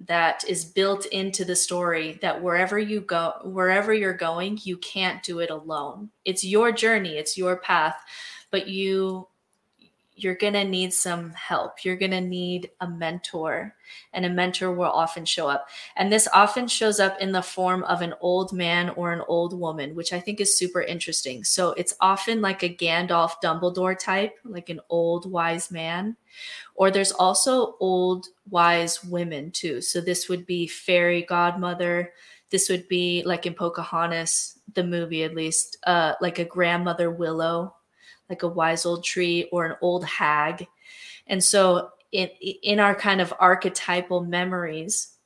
that 0.01 0.45
is 0.47 0.65
built 0.65 1.07
into 1.07 1.45
the 1.45 1.57
story 1.57 2.19
that 2.23 2.41
wherever 2.41 2.79
you 2.79 3.01
go 3.01 3.35
wherever 3.43 3.93
you're 3.93 4.15
going 4.15 4.57
you 4.63 4.77
can't 4.77 5.25
do 5.25 5.41
it 5.41 5.51
alone 5.51 6.09
it's 6.25 6.45
your 6.45 6.71
journey 6.71 7.17
it's 7.17 7.37
your 7.37 7.57
path 7.57 7.97
but 8.53 8.69
you 8.69 9.27
you're 10.23 10.35
going 10.35 10.53
to 10.53 10.65
need 10.65 10.93
some 10.93 11.31
help 11.33 11.85
you're 11.85 11.97
going 11.97 12.11
to 12.11 12.21
need 12.21 12.71
a 12.81 12.89
mentor 12.89 13.75
and 14.13 14.25
a 14.27 14.31
mentor 14.31 14.73
will 14.73 14.85
often 14.85 15.25
show 15.25 15.49
up 15.49 15.69
and 15.97 16.13
this 16.13 16.29
often 16.33 16.67
shows 16.67 17.01
up 17.01 17.19
in 17.21 17.33
the 17.33 17.43
form 17.43 17.83
of 17.85 18.03
an 18.03 18.15
old 18.21 18.53
man 18.53 18.91
or 18.91 19.13
an 19.13 19.23
old 19.29 19.59
woman 19.59 19.95
which 19.95 20.13
i 20.13 20.21
think 20.21 20.41
is 20.41 20.59
super 20.59 20.83
interesting 20.83 21.43
so 21.43 21.71
it's 21.73 21.95
often 22.01 22.41
like 22.41 22.63
a 22.63 22.75
gandalf 22.75 23.33
dumbledore 23.43 23.99
type 23.99 24.37
like 24.45 24.69
an 24.69 24.81
old 24.91 25.31
wise 25.31 25.71
man 25.71 26.17
or 26.75 26.91
there's 26.91 27.13
also 27.13 27.77
old 27.81 28.29
wise 28.51 29.05
women 29.05 29.51
too. 29.51 29.81
So 29.81 30.01
this 30.01 30.29
would 30.29 30.47
be 30.47 30.67
fairy 30.67 31.23
godmother. 31.23 32.13
This 32.51 32.69
would 32.69 32.89
be 32.89 33.23
like 33.27 33.47
in 33.47 33.55
Pocahontas, 33.55 34.59
the 34.75 34.85
movie 34.85 35.25
at 35.25 35.35
least, 35.35 35.79
uh, 35.87 36.15
like 36.21 36.39
a 36.39 36.45
grandmother 36.45 37.11
willow, 37.11 37.75
like 38.29 38.43
a 38.43 38.49
wise 38.49 38.87
old 38.87 39.05
tree 39.05 39.49
or 39.53 39.67
an 39.67 39.77
old 39.81 40.05
hag. 40.05 40.67
And 41.27 41.43
so 41.43 41.91
in 42.13 42.29
in 42.41 42.81
our 42.81 42.95
kind 42.95 43.21
of 43.21 43.35
archetypal 43.39 44.23
memories, 44.23 45.17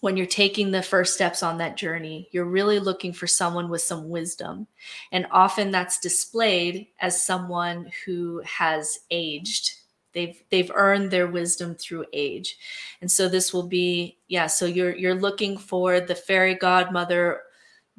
when 0.00 0.16
you're 0.16 0.26
taking 0.26 0.70
the 0.70 0.82
first 0.82 1.14
steps 1.14 1.42
on 1.42 1.58
that 1.58 1.76
journey, 1.76 2.28
you're 2.32 2.44
really 2.44 2.78
looking 2.78 3.12
for 3.12 3.26
someone 3.26 3.68
with 3.68 3.82
some 3.82 4.08
wisdom. 4.08 4.66
And 5.12 5.26
often 5.30 5.70
that's 5.70 6.00
displayed 6.00 6.88
as 7.00 7.22
someone 7.22 7.90
who 8.04 8.42
has 8.44 9.00
aged 9.10 9.72
they've 10.12 10.42
they've 10.50 10.70
earned 10.74 11.10
their 11.10 11.26
wisdom 11.26 11.74
through 11.74 12.04
age 12.12 12.58
and 13.00 13.10
so 13.10 13.28
this 13.28 13.52
will 13.52 13.66
be 13.66 14.18
yeah 14.28 14.46
so 14.46 14.66
you're 14.66 14.94
you're 14.94 15.14
looking 15.14 15.56
for 15.56 16.00
the 16.00 16.14
fairy 16.14 16.54
godmother 16.54 17.40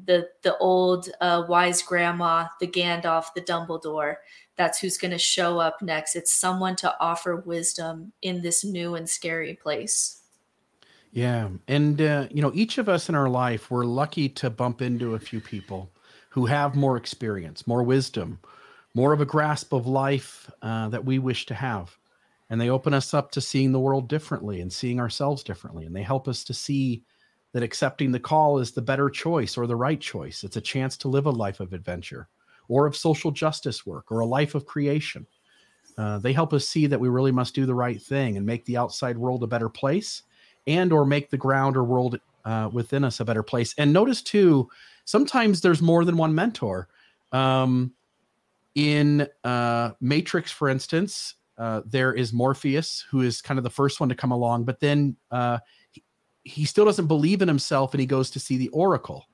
the 0.03 0.29
the 0.41 0.57
old 0.57 1.09
uh, 1.21 1.43
wise 1.47 1.81
grandma 1.81 2.47
the 2.59 2.67
gandalf 2.67 3.33
the 3.35 3.41
dumbledore. 3.41 4.17
That's 4.55 4.79
who's 4.79 4.97
going 4.97 5.11
to 5.11 5.17
show 5.17 5.59
up 5.59 5.81
next. 5.81 6.15
It's 6.15 6.33
someone 6.33 6.75
to 6.77 6.95
offer 6.99 7.37
wisdom 7.37 8.13
in 8.21 8.41
this 8.41 8.63
new 8.63 8.95
and 8.95 9.09
scary 9.09 9.55
place. 9.55 10.21
Yeah 11.11 11.49
and 11.67 12.01
uh, 12.01 12.27
you 12.31 12.41
know 12.41 12.51
each 12.55 12.77
of 12.77 12.89
us 12.89 13.07
in 13.07 13.15
our 13.15 13.29
life 13.29 13.69
we're 13.69 13.85
lucky 13.85 14.27
to 14.29 14.49
bump 14.49 14.81
into 14.81 15.13
a 15.13 15.19
few 15.19 15.39
people 15.39 15.91
who 16.29 16.47
have 16.47 16.75
more 16.75 16.97
experience 16.97 17.67
more 17.67 17.83
wisdom 17.83 18.39
more 18.95 19.13
of 19.13 19.21
a 19.21 19.25
grasp 19.25 19.73
of 19.73 19.87
life 19.87 20.49
uh, 20.61 20.89
that 20.89 21.03
we 21.03 21.19
wish 21.19 21.45
to 21.47 21.53
have. 21.55 21.97
And 22.49 22.61
they 22.61 22.69
open 22.69 22.93
us 22.93 23.13
up 23.13 23.31
to 23.31 23.41
seeing 23.41 23.71
the 23.71 23.79
world 23.79 24.07
differently 24.07 24.61
and 24.61 24.71
seeing 24.71 24.99
ourselves 24.99 25.43
differently 25.43 25.85
and 25.85 25.95
they 25.95 26.03
help 26.03 26.27
us 26.27 26.43
to 26.45 26.53
see 26.53 27.03
that 27.53 27.63
accepting 27.63 28.11
the 28.11 28.19
call 28.19 28.59
is 28.59 28.71
the 28.71 28.81
better 28.81 29.09
choice 29.09 29.57
or 29.57 29.67
the 29.67 29.75
right 29.75 30.01
choice. 30.01 30.43
It's 30.43 30.57
a 30.57 30.61
chance 30.61 30.97
to 30.97 31.07
live 31.07 31.27
a 31.27 31.31
life 31.31 31.59
of 31.59 31.71
adventure 31.71 32.27
or 32.67 32.85
of 32.87 32.95
social 32.95 33.31
justice 33.31 33.85
work 33.85 34.11
or 34.11 34.19
a 34.19 34.25
life 34.25 34.55
of 34.55 34.65
creation. 34.65 35.25
Uh, 35.97 36.17
they 36.17 36.33
help 36.33 36.53
us 36.53 36.67
see 36.67 36.87
that 36.87 36.99
we 36.99 37.07
really 37.07 37.31
must 37.31 37.53
do 37.53 37.67
the 37.67 37.75
right 37.75 38.01
thing 38.01 38.37
and 38.37 38.45
make 38.45 38.65
the 38.65 38.77
outside 38.77 39.17
world 39.17 39.43
a 39.43 39.47
better 39.47 39.69
place 39.69 40.23
and 40.65 40.91
or 40.91 41.05
make 41.05 41.29
the 41.29 41.37
ground 41.37 41.77
or 41.77 41.83
world 41.83 42.19
uh, 42.45 42.69
within 42.73 43.03
us 43.03 43.19
a 43.19 43.25
better 43.25 43.43
place. 43.43 43.75
And 43.77 43.93
notice 43.93 44.21
too 44.23 44.69
sometimes 45.05 45.61
there's 45.61 45.81
more 45.81 46.03
than 46.05 46.17
one 46.17 46.33
mentor. 46.33 46.87
Um, 47.31 47.93
in 48.75 49.27
uh, 49.43 49.91
matrix 50.01 50.51
for 50.51 50.67
instance 50.67 51.35
uh, 51.57 51.81
there 51.85 52.13
is 52.13 52.33
Morpheus, 52.33 53.05
who 53.11 53.21
is 53.21 53.41
kind 53.41 53.59
of 53.59 53.63
the 53.63 53.69
first 53.69 53.99
one 53.99 54.09
to 54.09 54.15
come 54.15 54.31
along, 54.31 54.63
but 54.63 54.79
then 54.79 55.15
uh, 55.29 55.59
he, 56.43 56.65
still 56.65 56.85
doesn't 56.85 57.07
believe 57.07 57.41
in 57.41 57.47
himself 57.47 57.93
and 57.93 58.01
he 58.01 58.05
goes 58.05 58.29
to 58.31 58.39
see 58.39 58.57
the 58.57 58.69
Oracle. 58.69 59.25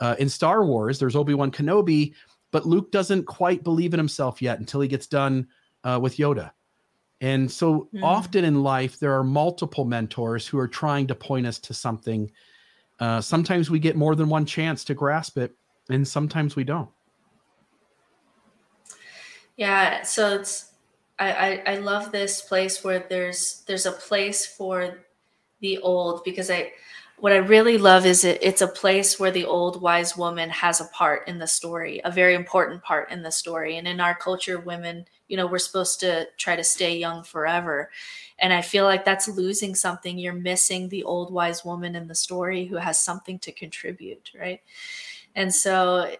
Uh, 0.00 0.16
in 0.18 0.28
Star 0.28 0.64
Wars, 0.64 0.98
there's 0.98 1.16
Obi 1.16 1.34
Wan 1.34 1.50
Kenobi, 1.50 2.14
but 2.50 2.66
Luke 2.66 2.90
doesn't 2.90 3.24
quite 3.24 3.62
believe 3.64 3.94
in 3.94 3.98
himself 3.98 4.42
yet 4.42 4.58
until 4.58 4.80
he 4.80 4.88
gets 4.88 5.06
done 5.06 5.46
uh, 5.84 5.98
with 6.00 6.16
Yoda. 6.16 6.52
And 7.20 7.50
so 7.50 7.88
mm. 7.94 8.02
often 8.02 8.44
in 8.44 8.62
life, 8.62 8.98
there 8.98 9.16
are 9.16 9.22
multiple 9.22 9.84
mentors 9.84 10.46
who 10.46 10.58
are 10.58 10.68
trying 10.68 11.06
to 11.06 11.14
point 11.14 11.46
us 11.46 11.58
to 11.60 11.74
something. 11.74 12.30
Uh, 12.98 13.20
sometimes 13.20 13.70
we 13.70 13.78
get 13.78 13.96
more 13.96 14.16
than 14.16 14.28
one 14.28 14.44
chance 14.44 14.84
to 14.84 14.94
grasp 14.94 15.38
it, 15.38 15.54
and 15.88 16.06
sometimes 16.06 16.56
we 16.56 16.64
don't. 16.64 16.90
Yeah, 19.56 20.02
so 20.02 20.34
it's 20.34 20.72
I, 21.18 21.62
I, 21.66 21.76
love 21.76 22.10
this 22.10 22.42
place 22.42 22.82
where 22.82 23.06
there's 23.08 23.62
there's 23.66 23.86
a 23.86 23.92
place 23.92 24.44
for 24.44 25.04
the 25.62 25.78
old 25.78 26.22
because 26.24 26.50
I 26.50 26.72
what 27.22 27.32
I 27.32 27.36
really 27.36 27.78
love 27.78 28.04
is 28.04 28.24
it, 28.24 28.40
it's 28.42 28.62
a 28.62 28.66
place 28.66 29.20
where 29.20 29.30
the 29.30 29.44
old 29.44 29.80
wise 29.80 30.16
woman 30.16 30.50
has 30.50 30.80
a 30.80 30.86
part 30.86 31.28
in 31.28 31.38
the 31.38 31.46
story, 31.46 32.00
a 32.04 32.10
very 32.10 32.34
important 32.34 32.82
part 32.82 33.12
in 33.12 33.22
the 33.22 33.30
story. 33.30 33.76
And 33.76 33.86
in 33.86 34.00
our 34.00 34.16
culture, 34.16 34.58
women, 34.58 35.06
you 35.28 35.36
know, 35.36 35.46
we're 35.46 35.60
supposed 35.60 36.00
to 36.00 36.26
try 36.36 36.56
to 36.56 36.64
stay 36.64 36.98
young 36.98 37.22
forever. 37.22 37.90
And 38.40 38.52
I 38.52 38.60
feel 38.60 38.86
like 38.86 39.04
that's 39.04 39.28
losing 39.28 39.76
something. 39.76 40.18
You're 40.18 40.32
missing 40.32 40.88
the 40.88 41.04
old 41.04 41.32
wise 41.32 41.64
woman 41.64 41.94
in 41.94 42.08
the 42.08 42.14
story 42.16 42.64
who 42.64 42.74
has 42.74 42.98
something 42.98 43.38
to 43.38 43.52
contribute, 43.52 44.32
right? 44.36 44.60
And 45.36 45.54
so 45.54 46.12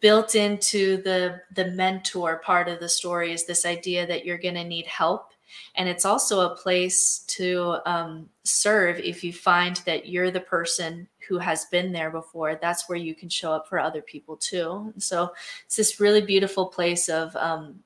built 0.00 0.36
into 0.36 1.02
the 1.02 1.40
the 1.56 1.72
mentor 1.72 2.38
part 2.44 2.68
of 2.68 2.78
the 2.78 2.88
story 2.88 3.32
is 3.32 3.46
this 3.46 3.66
idea 3.66 4.06
that 4.06 4.24
you're 4.24 4.38
going 4.38 4.54
to 4.54 4.62
need 4.62 4.86
help 4.86 5.32
and 5.74 5.88
it's 5.88 6.04
also 6.04 6.40
a 6.40 6.56
place 6.56 7.20
to 7.28 7.76
um, 7.86 8.28
serve 8.44 8.98
if 8.98 9.22
you 9.24 9.32
find 9.32 9.76
that 9.86 10.08
you're 10.08 10.30
the 10.30 10.40
person 10.40 11.06
who 11.28 11.38
has 11.38 11.66
been 11.66 11.92
there 11.92 12.10
before 12.10 12.58
that's 12.60 12.88
where 12.88 12.98
you 12.98 13.14
can 13.14 13.28
show 13.28 13.52
up 13.52 13.68
for 13.68 13.78
other 13.78 14.02
people 14.02 14.36
too. 14.36 14.92
So 14.98 15.32
it's 15.66 15.76
this 15.76 16.00
really 16.00 16.22
beautiful 16.22 16.66
place 16.66 17.08
of 17.08 17.34
um, 17.36 17.80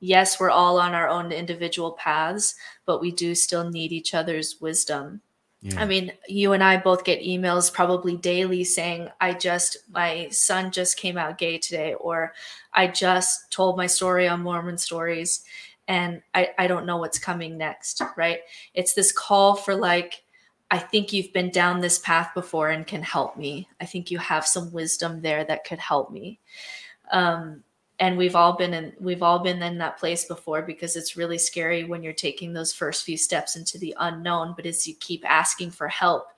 yes 0.00 0.40
we're 0.40 0.50
all 0.50 0.78
on 0.78 0.94
our 0.94 1.08
own 1.08 1.32
individual 1.32 1.92
paths 1.92 2.54
but 2.84 3.00
we 3.00 3.10
do 3.10 3.34
still 3.34 3.70
need 3.70 3.92
each 3.92 4.14
other's 4.14 4.60
wisdom. 4.60 5.20
Yeah. 5.64 5.80
I 5.80 5.86
mean, 5.86 6.12
you 6.28 6.52
and 6.52 6.62
I 6.62 6.76
both 6.76 7.04
get 7.04 7.22
emails 7.22 7.72
probably 7.72 8.18
daily 8.18 8.64
saying, 8.64 9.08
I 9.18 9.32
just, 9.32 9.78
my 9.90 10.28
son 10.30 10.70
just 10.70 10.98
came 10.98 11.16
out 11.16 11.38
gay 11.38 11.56
today, 11.56 11.94
or 11.94 12.34
I 12.74 12.86
just 12.86 13.50
told 13.50 13.78
my 13.78 13.86
story 13.86 14.28
on 14.28 14.42
Mormon 14.42 14.76
stories 14.76 15.42
and 15.88 16.22
I, 16.34 16.50
I 16.58 16.66
don't 16.66 16.86
know 16.86 16.96
what's 16.96 17.18
coming 17.18 17.58
next, 17.58 18.00
right? 18.16 18.40
It's 18.72 18.94
this 18.94 19.12
call 19.12 19.54
for 19.54 19.74
like, 19.74 20.22
I 20.70 20.78
think 20.78 21.12
you've 21.12 21.32
been 21.32 21.50
down 21.50 21.80
this 21.80 21.98
path 21.98 22.30
before 22.34 22.70
and 22.70 22.86
can 22.86 23.02
help 23.02 23.36
me. 23.36 23.68
I 23.80 23.84
think 23.84 24.10
you 24.10 24.18
have 24.18 24.46
some 24.46 24.72
wisdom 24.72 25.20
there 25.20 25.44
that 25.44 25.64
could 25.64 25.78
help 25.78 26.10
me. 26.10 26.40
Um, 27.10 27.62
and 28.00 28.16
we've 28.16 28.34
all 28.34 28.54
been 28.56 28.74
in 28.74 28.92
we've 28.98 29.22
all 29.22 29.38
been 29.38 29.62
in 29.62 29.78
that 29.78 29.98
place 29.98 30.24
before 30.24 30.62
because 30.62 30.96
it's 30.96 31.16
really 31.16 31.38
scary 31.38 31.84
when 31.84 32.02
you're 32.02 32.12
taking 32.12 32.52
those 32.52 32.72
first 32.72 33.04
few 33.04 33.16
steps 33.16 33.56
into 33.56 33.78
the 33.78 33.94
unknown 34.00 34.52
but 34.56 34.66
as 34.66 34.86
you 34.86 34.94
keep 35.00 35.28
asking 35.28 35.70
for 35.70 35.88
help 35.88 36.28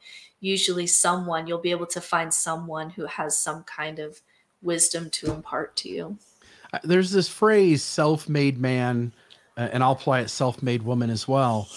usually 0.40 0.86
someone 0.86 1.47
you'll 1.47 1.59
be 1.59 1.70
able 1.70 1.86
to 1.86 2.01
find 2.01 2.32
someone 2.32 2.90
who 2.90 3.07
has 3.07 3.36
some 3.36 3.62
kind 3.64 3.99
of 3.99 4.20
wisdom 4.62 5.09
to 5.11 5.32
impart 5.32 5.74
to 5.76 5.88
you 5.88 6.18
there's 6.82 7.11
this 7.11 7.28
phrase 7.28 7.82
self-made 7.82 8.59
man 8.59 9.12
and 9.57 9.83
i'll 9.83 9.93
apply 9.93 10.21
it 10.21 10.29
self-made 10.29 10.83
woman 10.83 11.11
as 11.11 11.27
well 11.27 11.69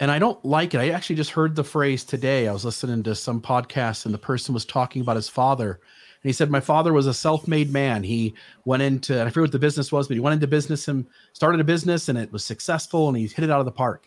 and 0.00 0.10
i 0.10 0.18
don't 0.18 0.44
like 0.44 0.74
it 0.74 0.78
i 0.78 0.90
actually 0.90 1.16
just 1.16 1.30
heard 1.30 1.54
the 1.54 1.64
phrase 1.64 2.04
today 2.04 2.48
i 2.48 2.52
was 2.52 2.64
listening 2.64 3.02
to 3.02 3.14
some 3.14 3.40
podcast 3.40 4.04
and 4.04 4.14
the 4.14 4.18
person 4.18 4.52
was 4.54 4.64
talking 4.64 5.02
about 5.02 5.16
his 5.16 5.28
father 5.28 5.80
and 6.24 6.30
he 6.30 6.32
said, 6.32 6.50
My 6.50 6.60
father 6.60 6.94
was 6.94 7.06
a 7.06 7.12
self 7.12 7.46
made 7.46 7.70
man. 7.70 8.02
He 8.02 8.32
went 8.64 8.82
into, 8.82 9.20
I 9.20 9.26
forget 9.26 9.42
what 9.42 9.52
the 9.52 9.58
business 9.58 9.92
was, 9.92 10.08
but 10.08 10.14
he 10.14 10.20
went 10.20 10.32
into 10.32 10.46
business 10.46 10.88
and 10.88 11.06
started 11.34 11.60
a 11.60 11.64
business 11.64 12.08
and 12.08 12.16
it 12.16 12.32
was 12.32 12.42
successful 12.42 13.08
and 13.08 13.16
he 13.16 13.26
hit 13.26 13.44
it 13.44 13.50
out 13.50 13.60
of 13.60 13.66
the 13.66 13.72
park. 13.72 14.06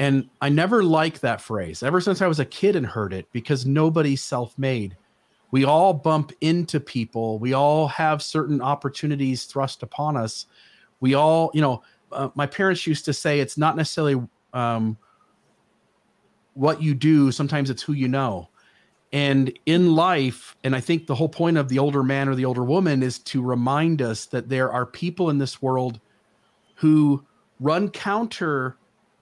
And 0.00 0.28
I 0.40 0.48
never 0.48 0.82
liked 0.82 1.20
that 1.20 1.40
phrase 1.40 1.84
ever 1.84 2.00
since 2.00 2.22
I 2.22 2.26
was 2.26 2.40
a 2.40 2.44
kid 2.44 2.74
and 2.74 2.84
heard 2.84 3.12
it 3.12 3.28
because 3.30 3.66
nobody's 3.66 4.20
self 4.20 4.58
made. 4.58 4.96
We 5.52 5.64
all 5.64 5.94
bump 5.94 6.32
into 6.40 6.80
people, 6.80 7.38
we 7.38 7.52
all 7.52 7.86
have 7.86 8.20
certain 8.20 8.60
opportunities 8.60 9.44
thrust 9.44 9.84
upon 9.84 10.16
us. 10.16 10.46
We 11.00 11.14
all, 11.14 11.52
you 11.54 11.60
know, 11.60 11.84
uh, 12.12 12.28
my 12.34 12.46
parents 12.46 12.86
used 12.86 13.04
to 13.06 13.12
say 13.12 13.40
it's 13.40 13.58
not 13.58 13.76
necessarily 13.76 14.20
um, 14.52 14.96
what 16.54 16.82
you 16.82 16.94
do, 16.94 17.30
sometimes 17.30 17.70
it's 17.70 17.82
who 17.82 17.92
you 17.92 18.08
know. 18.08 18.48
And 19.12 19.56
in 19.64 19.94
life, 19.94 20.56
and 20.64 20.76
I 20.76 20.80
think 20.80 21.06
the 21.06 21.14
whole 21.14 21.28
point 21.28 21.56
of 21.56 21.68
the 21.68 21.78
older 21.78 22.02
man 22.02 22.28
or 22.28 22.34
the 22.34 22.44
older 22.44 22.64
woman 22.64 23.02
is 23.02 23.18
to 23.20 23.42
remind 23.42 24.02
us 24.02 24.26
that 24.26 24.48
there 24.48 24.70
are 24.70 24.84
people 24.84 25.30
in 25.30 25.38
this 25.38 25.62
world 25.62 26.00
who 26.74 27.24
run 27.60 27.88
counter 27.88 28.76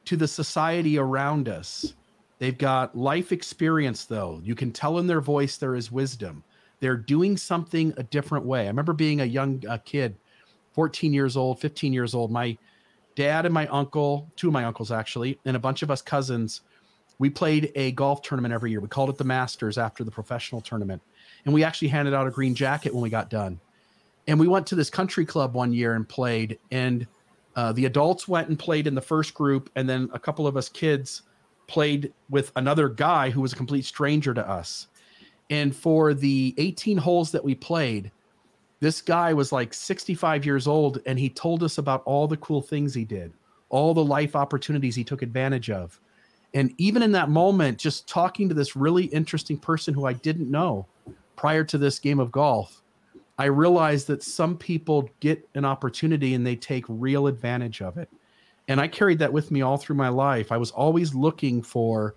to 0.06 0.16
the 0.16 0.26
society 0.26 0.98
around 0.98 1.48
us. 1.48 1.94
They've 2.38 2.56
got 2.56 2.96
life 2.96 3.32
experience, 3.32 4.04
though. 4.04 4.40
You 4.44 4.54
can 4.54 4.72
tell 4.72 4.98
in 4.98 5.06
their 5.06 5.20
voice 5.20 5.56
there 5.56 5.74
is 5.74 5.92
wisdom. 5.92 6.42
They're 6.80 6.96
doing 6.96 7.36
something 7.36 7.94
a 7.96 8.02
different 8.02 8.44
way. 8.44 8.64
I 8.64 8.66
remember 8.66 8.92
being 8.92 9.20
a 9.20 9.24
young 9.24 9.62
uh, 9.68 9.78
kid, 9.84 10.16
14 10.74 11.12
years 11.12 11.36
old, 11.36 11.60
15 11.60 11.92
years 11.92 12.14
old. 12.14 12.30
My 12.30 12.58
dad 13.16 13.44
and 13.44 13.52
my 13.52 13.66
uncle, 13.66 14.30
two 14.36 14.46
of 14.46 14.52
my 14.52 14.64
uncles 14.64 14.92
actually, 14.92 15.40
and 15.44 15.56
a 15.56 15.60
bunch 15.60 15.82
of 15.82 15.90
us 15.90 16.00
cousins, 16.00 16.60
we 17.18 17.30
played 17.30 17.72
a 17.74 17.92
golf 17.92 18.22
tournament 18.22 18.54
every 18.54 18.70
year. 18.70 18.80
We 18.80 18.88
called 18.88 19.10
it 19.10 19.16
the 19.16 19.24
Masters 19.24 19.78
after 19.78 20.04
the 20.04 20.10
professional 20.10 20.60
tournament. 20.60 21.02
And 21.44 21.54
we 21.54 21.64
actually 21.64 21.88
handed 21.88 22.14
out 22.14 22.26
a 22.26 22.30
green 22.30 22.54
jacket 22.54 22.92
when 22.92 23.02
we 23.02 23.10
got 23.10 23.30
done. 23.30 23.58
And 24.28 24.38
we 24.38 24.46
went 24.46 24.66
to 24.68 24.74
this 24.74 24.90
country 24.90 25.24
club 25.24 25.54
one 25.54 25.72
year 25.72 25.94
and 25.94 26.08
played. 26.08 26.58
And 26.70 27.06
uh, 27.56 27.72
the 27.72 27.86
adults 27.86 28.28
went 28.28 28.48
and 28.48 28.58
played 28.58 28.86
in 28.86 28.94
the 28.94 29.00
first 29.00 29.32
group, 29.32 29.70
and 29.76 29.88
then 29.88 30.10
a 30.12 30.18
couple 30.18 30.46
of 30.46 30.56
us 30.56 30.68
kids 30.68 31.22
played 31.68 32.12
with 32.28 32.52
another 32.56 32.88
guy 32.88 33.30
who 33.30 33.40
was 33.40 33.52
a 33.54 33.56
complete 33.56 33.86
stranger 33.86 34.34
to 34.34 34.46
us. 34.46 34.88
And 35.48 35.74
for 35.74 36.12
the 36.12 36.54
18 36.58 36.98
holes 36.98 37.32
that 37.32 37.42
we 37.42 37.54
played, 37.54 38.10
this 38.80 39.00
guy 39.00 39.32
was 39.32 39.52
like 39.52 39.72
65 39.72 40.44
years 40.44 40.66
old, 40.66 41.00
and 41.06 41.18
he 41.18 41.28
told 41.28 41.62
us 41.62 41.78
about 41.78 42.02
all 42.04 42.28
the 42.28 42.36
cool 42.36 42.60
things 42.60 42.92
he 42.92 43.04
did, 43.04 43.32
all 43.68 43.94
the 43.94 44.04
life 44.04 44.36
opportunities 44.36 44.94
he 44.94 45.04
took 45.04 45.22
advantage 45.22 45.70
of. 45.70 45.98
And 46.54 46.72
even 46.78 47.02
in 47.02 47.12
that 47.12 47.28
moment, 47.28 47.78
just 47.78 48.08
talking 48.08 48.48
to 48.48 48.54
this 48.54 48.76
really 48.76 49.04
interesting 49.06 49.58
person 49.58 49.94
who 49.94 50.06
I 50.06 50.12
didn't 50.14 50.50
know 50.50 50.86
prior 51.36 51.64
to 51.64 51.78
this 51.78 51.98
game 51.98 52.18
of 52.18 52.32
golf, 52.32 52.82
I 53.38 53.46
realized 53.46 54.06
that 54.06 54.22
some 54.22 54.56
people 54.56 55.10
get 55.20 55.46
an 55.54 55.64
opportunity 55.64 56.34
and 56.34 56.46
they 56.46 56.56
take 56.56 56.84
real 56.88 57.26
advantage 57.26 57.82
of 57.82 57.98
it. 57.98 58.08
And 58.68 58.80
I 58.80 58.88
carried 58.88 59.18
that 59.18 59.32
with 59.32 59.50
me 59.50 59.60
all 59.60 59.76
through 59.76 59.96
my 59.96 60.08
life. 60.08 60.50
I 60.50 60.56
was 60.56 60.70
always 60.70 61.14
looking 61.14 61.62
for, 61.62 62.14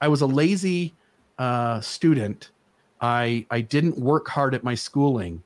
I 0.00 0.08
was 0.08 0.20
a 0.20 0.26
lazy 0.26 0.94
uh, 1.38 1.80
student. 1.80 2.50
I, 3.00 3.46
I 3.50 3.62
didn't 3.62 3.98
work 3.98 4.28
hard 4.28 4.54
at 4.54 4.62
my 4.62 4.74
schooling, 4.74 5.42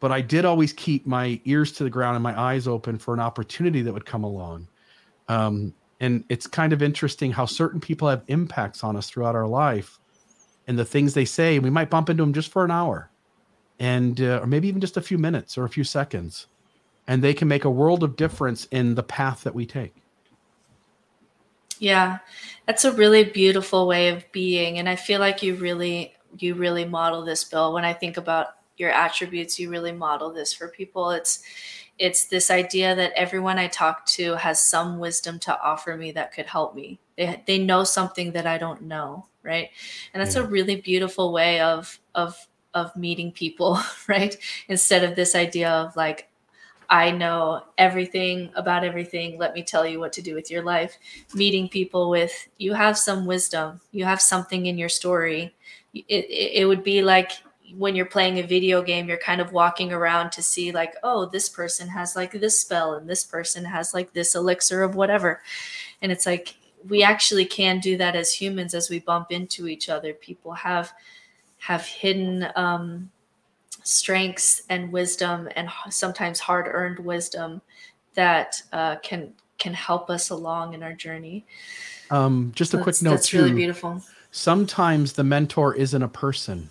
but 0.00 0.10
I 0.10 0.22
did 0.22 0.44
always 0.44 0.72
keep 0.72 1.06
my 1.06 1.40
ears 1.44 1.72
to 1.72 1.84
the 1.84 1.90
ground 1.90 2.16
and 2.16 2.22
my 2.22 2.38
eyes 2.38 2.66
open 2.66 2.98
for 2.98 3.14
an 3.14 3.20
opportunity 3.20 3.82
that 3.82 3.92
would 3.92 4.06
come 4.06 4.24
along. 4.24 4.66
Um, 5.28 5.74
and 6.00 6.24
it's 6.30 6.46
kind 6.46 6.72
of 6.72 6.82
interesting 6.82 7.30
how 7.30 7.44
certain 7.44 7.78
people 7.78 8.08
have 8.08 8.24
impacts 8.26 8.82
on 8.82 8.96
us 8.96 9.08
throughout 9.08 9.36
our 9.36 9.46
life 9.46 10.00
and 10.66 10.78
the 10.78 10.84
things 10.84 11.14
they 11.14 11.24
say 11.24 11.58
we 11.58 11.70
might 11.70 11.90
bump 11.90 12.08
into 12.08 12.22
them 12.22 12.32
just 12.32 12.50
for 12.50 12.64
an 12.64 12.70
hour 12.70 13.10
and 13.78 14.20
uh, 14.20 14.40
or 14.42 14.46
maybe 14.46 14.68
even 14.68 14.80
just 14.80 14.96
a 14.96 15.02
few 15.02 15.18
minutes 15.18 15.56
or 15.56 15.64
a 15.64 15.68
few 15.68 15.84
seconds 15.84 16.46
and 17.06 17.22
they 17.22 17.34
can 17.34 17.48
make 17.48 17.64
a 17.64 17.70
world 17.70 18.02
of 18.02 18.16
difference 18.16 18.66
in 18.66 18.94
the 18.94 19.02
path 19.02 19.42
that 19.42 19.54
we 19.54 19.66
take 19.66 19.94
yeah 21.78 22.18
that's 22.66 22.84
a 22.84 22.92
really 22.92 23.24
beautiful 23.24 23.86
way 23.86 24.08
of 24.08 24.24
being 24.32 24.78
and 24.78 24.88
i 24.88 24.96
feel 24.96 25.20
like 25.20 25.42
you 25.42 25.54
really 25.56 26.14
you 26.38 26.54
really 26.54 26.84
model 26.84 27.24
this 27.24 27.44
bill 27.44 27.72
when 27.72 27.84
i 27.84 27.92
think 27.92 28.16
about 28.16 28.59
your 28.80 28.90
attributes 28.90 29.58
you 29.58 29.70
really 29.70 29.92
model 29.92 30.32
this 30.32 30.52
for 30.52 30.68
people 30.68 31.10
it's 31.10 31.42
it's 31.98 32.24
this 32.26 32.50
idea 32.50 32.94
that 32.94 33.12
everyone 33.14 33.58
i 33.58 33.68
talk 33.68 34.04
to 34.06 34.34
has 34.34 34.66
some 34.66 34.98
wisdom 34.98 35.38
to 35.38 35.60
offer 35.62 35.96
me 35.96 36.10
that 36.10 36.32
could 36.32 36.46
help 36.46 36.74
me 36.74 36.98
they, 37.16 37.42
they 37.46 37.58
know 37.58 37.84
something 37.84 38.32
that 38.32 38.46
i 38.46 38.58
don't 38.58 38.82
know 38.82 39.26
right 39.42 39.70
and 40.12 40.20
that's 40.20 40.34
yeah. 40.34 40.42
a 40.42 40.46
really 40.46 40.76
beautiful 40.80 41.32
way 41.32 41.60
of 41.60 42.00
of 42.14 42.48
of 42.74 42.94
meeting 42.96 43.32
people, 43.32 43.78
right? 44.08 44.36
Instead 44.68 45.04
of 45.04 45.16
this 45.16 45.34
idea 45.34 45.70
of 45.70 45.96
like, 45.96 46.28
I 46.88 47.12
know 47.12 47.62
everything 47.78 48.50
about 48.56 48.82
everything. 48.82 49.38
Let 49.38 49.54
me 49.54 49.62
tell 49.62 49.86
you 49.86 50.00
what 50.00 50.12
to 50.14 50.22
do 50.22 50.34
with 50.34 50.50
your 50.50 50.64
life. 50.64 50.98
Meeting 51.34 51.68
people 51.68 52.10
with, 52.10 52.48
you 52.58 52.72
have 52.74 52.98
some 52.98 53.26
wisdom, 53.26 53.80
you 53.92 54.04
have 54.04 54.20
something 54.20 54.66
in 54.66 54.76
your 54.76 54.88
story. 54.88 55.54
It, 55.94 56.04
it, 56.08 56.62
it 56.62 56.64
would 56.66 56.82
be 56.82 57.02
like 57.02 57.30
when 57.76 57.94
you're 57.94 58.06
playing 58.06 58.38
a 58.38 58.46
video 58.46 58.82
game, 58.82 59.08
you're 59.08 59.16
kind 59.16 59.40
of 59.40 59.52
walking 59.52 59.92
around 59.92 60.30
to 60.32 60.42
see, 60.42 60.72
like, 60.72 60.94
oh, 61.02 61.26
this 61.26 61.48
person 61.48 61.88
has 61.88 62.16
like 62.16 62.32
this 62.32 62.60
spell 62.60 62.94
and 62.94 63.08
this 63.08 63.24
person 63.24 63.64
has 63.64 63.94
like 63.94 64.12
this 64.12 64.34
elixir 64.34 64.82
of 64.82 64.94
whatever. 64.94 65.42
And 66.02 66.10
it's 66.10 66.26
like, 66.26 66.56
we 66.88 67.02
actually 67.02 67.44
can 67.44 67.78
do 67.78 67.96
that 67.98 68.16
as 68.16 68.32
humans 68.32 68.74
as 68.74 68.88
we 68.88 69.00
bump 69.00 69.30
into 69.30 69.68
each 69.68 69.88
other. 69.88 70.14
People 70.14 70.52
have 70.52 70.92
have 71.58 71.84
hidden 71.84 72.48
um, 72.56 73.10
strengths 73.82 74.62
and 74.70 74.90
wisdom 74.90 75.48
and 75.56 75.68
sometimes 75.90 76.40
hard 76.40 76.66
earned 76.68 76.98
wisdom 76.98 77.60
that 78.14 78.62
uh, 78.72 78.96
can 78.96 79.32
can 79.58 79.74
help 79.74 80.08
us 80.08 80.30
along 80.30 80.72
in 80.72 80.82
our 80.82 80.94
journey. 80.94 81.44
Um, 82.10 82.50
just 82.54 82.72
a 82.72 82.78
so 82.78 82.82
quick 82.82 83.02
note 83.02 83.10
that's 83.10 83.28
too. 83.28 83.38
really 83.38 83.52
beautiful. 83.52 84.02
Sometimes 84.32 85.12
the 85.12 85.24
mentor 85.24 85.74
isn't 85.74 86.02
a 86.02 86.08
person. 86.08 86.70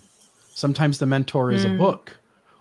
Sometimes 0.60 0.98
the 0.98 1.06
mentor 1.06 1.50
is 1.50 1.64
mm. 1.64 1.74
a 1.74 1.78
book 1.78 2.16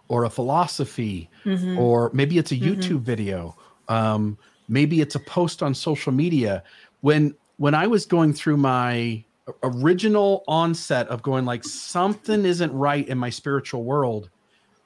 or 0.08 0.24
a 0.24 0.30
philosophy, 0.30 1.30
mm-hmm. 1.44 1.78
or 1.78 2.10
maybe 2.14 2.38
it's 2.38 2.52
a 2.52 2.56
mm-hmm. 2.56 2.80
YouTube 2.80 2.96
mm-hmm. 2.96 3.04
video. 3.04 3.58
Um, 3.90 4.38
maybe 4.70 5.02
it's 5.02 5.16
a 5.16 5.20
post 5.20 5.62
on 5.62 5.74
social 5.74 6.14
media. 6.14 6.64
When 7.02 7.36
when 7.58 7.76
I 7.76 7.88
was 7.88 8.06
going 8.06 8.34
through 8.34 8.58
my 8.58 9.24
original 9.64 10.44
onset 10.48 11.08
of 11.10 11.22
going 11.22 11.44
like 11.44 11.64
something 11.66 12.46
isn't 12.46 12.72
right 12.72 13.08
in 13.08 13.18
my 13.18 13.30
spiritual 13.30 13.84
world, 13.84 14.30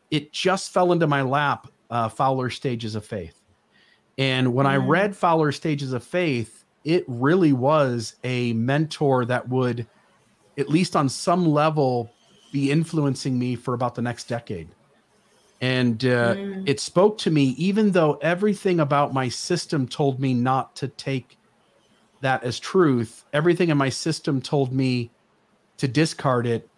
it 0.10 0.34
just 0.34 0.74
fell 0.74 0.92
into 0.92 1.08
my 1.08 1.22
lap. 1.22 1.68
Uh, 1.90 2.10
Fowler 2.10 2.50
Stages 2.50 2.96
of 2.96 3.06
Faith, 3.06 3.40
and 4.18 4.56
when 4.56 4.66
mm. 4.66 4.70
I 4.70 4.78
read 4.78 5.16
Fowler 5.16 5.52
Stages 5.52 5.94
of 5.94 6.04
Faith, 6.04 6.66
it 6.84 7.06
really 7.08 7.54
was 7.54 8.16
a 8.24 8.54
mentor 8.54 9.26
that 9.26 9.48
would, 9.48 9.86
at 10.58 10.70
least 10.70 10.96
on 10.96 11.08
some 11.08 11.46
level, 11.46 12.10
be 12.54 12.72
influencing 12.72 13.38
me 13.38 13.56
for 13.56 13.74
about 13.74 13.96
the 13.96 14.02
next 14.02 14.30
decade. 14.30 14.70
And 15.60 16.04
uh, 16.06 16.36
mm. 16.36 16.70
it 16.70 16.80
spoke 16.80 17.18
to 17.20 17.32
me, 17.32 17.56
even 17.58 17.92
though 17.92 18.14
everything 18.22 18.80
about 18.80 19.14
my 19.14 19.28
system 19.28 19.88
told 19.88 20.20
me 20.20 20.34
not 20.34 20.76
to 20.78 20.88
take 20.88 21.38
that 22.22 22.44
as 22.44 22.60
truth, 22.60 23.26
everything 23.34 23.70
in 23.70 23.78
my 23.78 23.90
system 23.90 24.42
told 24.42 24.72
me 24.72 25.10
to 25.78 25.88
discard 25.88 26.46
it. 26.46 26.70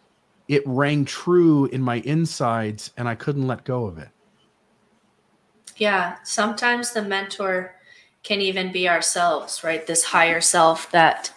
It 0.47 0.63
rang 0.65 1.05
true 1.05 1.65
in 1.65 1.81
my 1.81 1.95
insides 1.97 2.91
and 2.97 3.07
I 3.07 3.15
couldn't 3.15 3.47
let 3.47 3.63
go 3.63 3.85
of 3.85 3.97
it. 3.97 4.09
Yeah, 5.77 6.17
sometimes 6.23 6.93
the 6.93 7.01
mentor 7.01 7.75
can 8.23 8.39
even 8.39 8.71
be 8.71 8.87
ourselves, 8.87 9.63
right? 9.63 9.85
This 9.85 10.05
higher 10.05 10.39
self 10.41 10.89
that, 10.91 11.33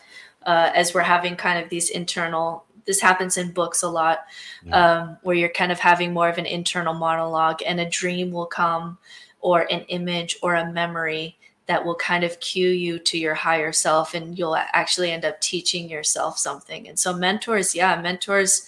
uh, 0.47 0.71
as 0.75 0.95
we're 0.95 1.01
having 1.01 1.35
kind 1.35 1.63
of 1.63 1.71
these 1.71 1.91
internal, 1.91 2.65
this 2.89 3.01
happens 3.03 3.37
in 3.37 3.53
books 3.53 3.83
a 3.83 3.89
lot, 3.89 4.25
yeah. 4.65 5.01
um, 5.01 5.19
where 5.23 5.37
you're 5.37 5.51
kind 5.51 5.71
of 5.71 5.79
having 5.79 6.15
more 6.15 6.29
of 6.31 6.39
an 6.39 6.47
internal 6.47 6.95
monologue 6.95 7.61
and 7.67 7.79
a 7.79 7.89
dream 7.89 8.33
will 8.33 8.47
come 8.47 8.97
or 9.41 9.71
an 9.71 9.83
image 9.89 10.39
or 10.43 10.55
a 10.55 10.73
memory 10.73 11.37
that 11.67 11.85
will 11.85 11.97
kind 11.97 12.25
of 12.25 12.41
cue 12.41 12.71
you 12.71 12.99
to 12.99 13.19
your 13.19 13.35
higher 13.35 13.73
self 13.73 14.15
and 14.15 14.39
you'll 14.39 14.57
actually 14.57 15.13
end 15.13 15.27
up 15.27 15.39
teaching 15.43 15.89
yourself 15.89 16.39
something 16.39 16.89
and 16.89 16.99
so 16.99 17.13
mentors 17.13 17.75
yeah 17.75 18.01
mentors 18.01 18.67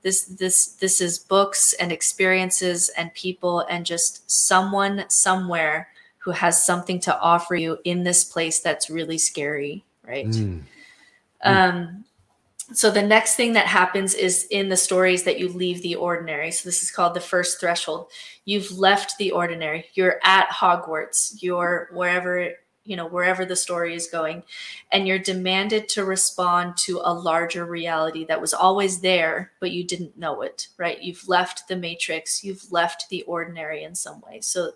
this 0.00 0.24
this 0.24 0.68
this 0.76 1.02
is 1.02 1.18
books 1.18 1.74
and 1.74 1.92
experiences 1.92 2.88
and 2.96 3.12
people 3.12 3.60
and 3.68 3.84
just 3.84 4.28
someone 4.30 5.04
somewhere 5.08 5.88
who 6.16 6.30
has 6.30 6.64
something 6.64 6.98
to 6.98 7.16
offer 7.20 7.54
you 7.54 7.78
in 7.84 8.02
this 8.02 8.24
place 8.24 8.60
that's 8.60 8.88
really 8.88 9.18
scary 9.18 9.84
right 10.08 10.26
mm. 10.26 10.62
um 11.44 12.02
so 12.72 12.90
the 12.90 13.02
next 13.02 13.34
thing 13.34 13.54
that 13.54 13.66
happens 13.66 14.14
is 14.14 14.46
in 14.50 14.68
the 14.68 14.76
stories 14.76 15.24
that 15.24 15.38
you 15.38 15.48
leave 15.48 15.82
the 15.82 15.94
ordinary. 15.94 16.50
So 16.50 16.68
this 16.68 16.82
is 16.82 16.90
called 16.90 17.14
the 17.14 17.20
first 17.20 17.60
threshold. 17.60 18.10
You've 18.44 18.70
left 18.72 19.18
the 19.18 19.30
ordinary. 19.30 19.86
You're 19.94 20.20
at 20.24 20.48
hogwarts. 20.50 21.36
You're 21.40 21.88
wherever 21.92 22.50
you 22.84 22.96
know 22.96 23.06
wherever 23.06 23.44
the 23.44 23.54
story 23.54 23.94
is 23.94 24.08
going. 24.08 24.42
And 24.90 25.06
you're 25.06 25.18
demanded 25.18 25.88
to 25.90 26.04
respond 26.04 26.76
to 26.78 27.00
a 27.04 27.14
larger 27.14 27.64
reality 27.64 28.24
that 28.24 28.40
was 28.40 28.52
always 28.52 29.00
there 29.00 29.52
but 29.60 29.70
you 29.70 29.84
didn't 29.84 30.18
know 30.18 30.42
it 30.42 30.68
right? 30.78 31.00
You've 31.00 31.28
left 31.28 31.68
the 31.68 31.76
matrix. 31.76 32.42
You've 32.42 32.72
left 32.72 33.08
the 33.08 33.22
ordinary 33.22 33.84
in 33.84 33.94
some 33.94 34.20
way. 34.22 34.40
So 34.40 34.72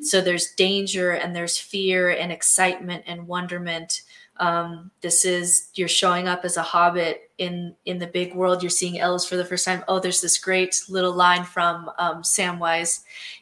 so 0.00 0.20
there's 0.20 0.52
danger 0.52 1.12
and 1.12 1.34
there's 1.34 1.58
fear 1.58 2.10
and 2.10 2.30
excitement 2.30 3.04
and 3.06 3.26
wonderment 3.26 4.02
Um, 4.38 4.90
this 5.02 5.24
is 5.24 5.68
you're 5.74 5.88
showing 5.88 6.26
up 6.26 6.44
as 6.44 6.56
a 6.56 6.62
hobbit 6.62 7.30
in 7.38 7.74
in 7.84 7.98
the 7.98 8.06
big 8.06 8.34
world. 8.34 8.62
You're 8.62 8.70
seeing 8.70 8.98
elves 8.98 9.26
for 9.26 9.36
the 9.36 9.44
first 9.44 9.64
time. 9.64 9.84
Oh, 9.88 9.98
there's 9.98 10.20
this 10.20 10.38
great 10.38 10.80
little 10.88 11.12
line 11.12 11.44
from 11.44 11.90
um, 11.98 12.22
Samwise 12.22 13.00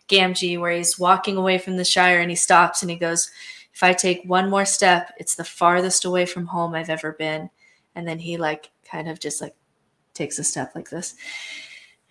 Gamgee 0.08 0.58
where 0.58 0.72
he's 0.72 0.98
walking 0.98 1.36
away 1.36 1.58
from 1.58 1.76
the 1.76 1.84
Shire 1.84 2.20
and 2.20 2.30
he 2.30 2.36
stops 2.36 2.82
and 2.82 2.90
he 2.90 2.96
goes, 2.96 3.30
"If 3.72 3.82
I 3.82 3.92
take 3.92 4.22
one 4.24 4.50
more 4.50 4.64
step, 4.64 5.12
it's 5.18 5.36
the 5.36 5.44
farthest 5.44 6.04
away 6.04 6.26
from 6.26 6.46
home 6.46 6.74
I've 6.74 6.90
ever 6.90 7.12
been." 7.12 7.50
And 7.94 8.06
then 8.06 8.18
he 8.18 8.36
like 8.36 8.70
kind 8.84 9.08
of 9.08 9.20
just 9.20 9.40
like 9.40 9.54
takes 10.12 10.38
a 10.38 10.44
step 10.44 10.72
like 10.74 10.90
this, 10.90 11.14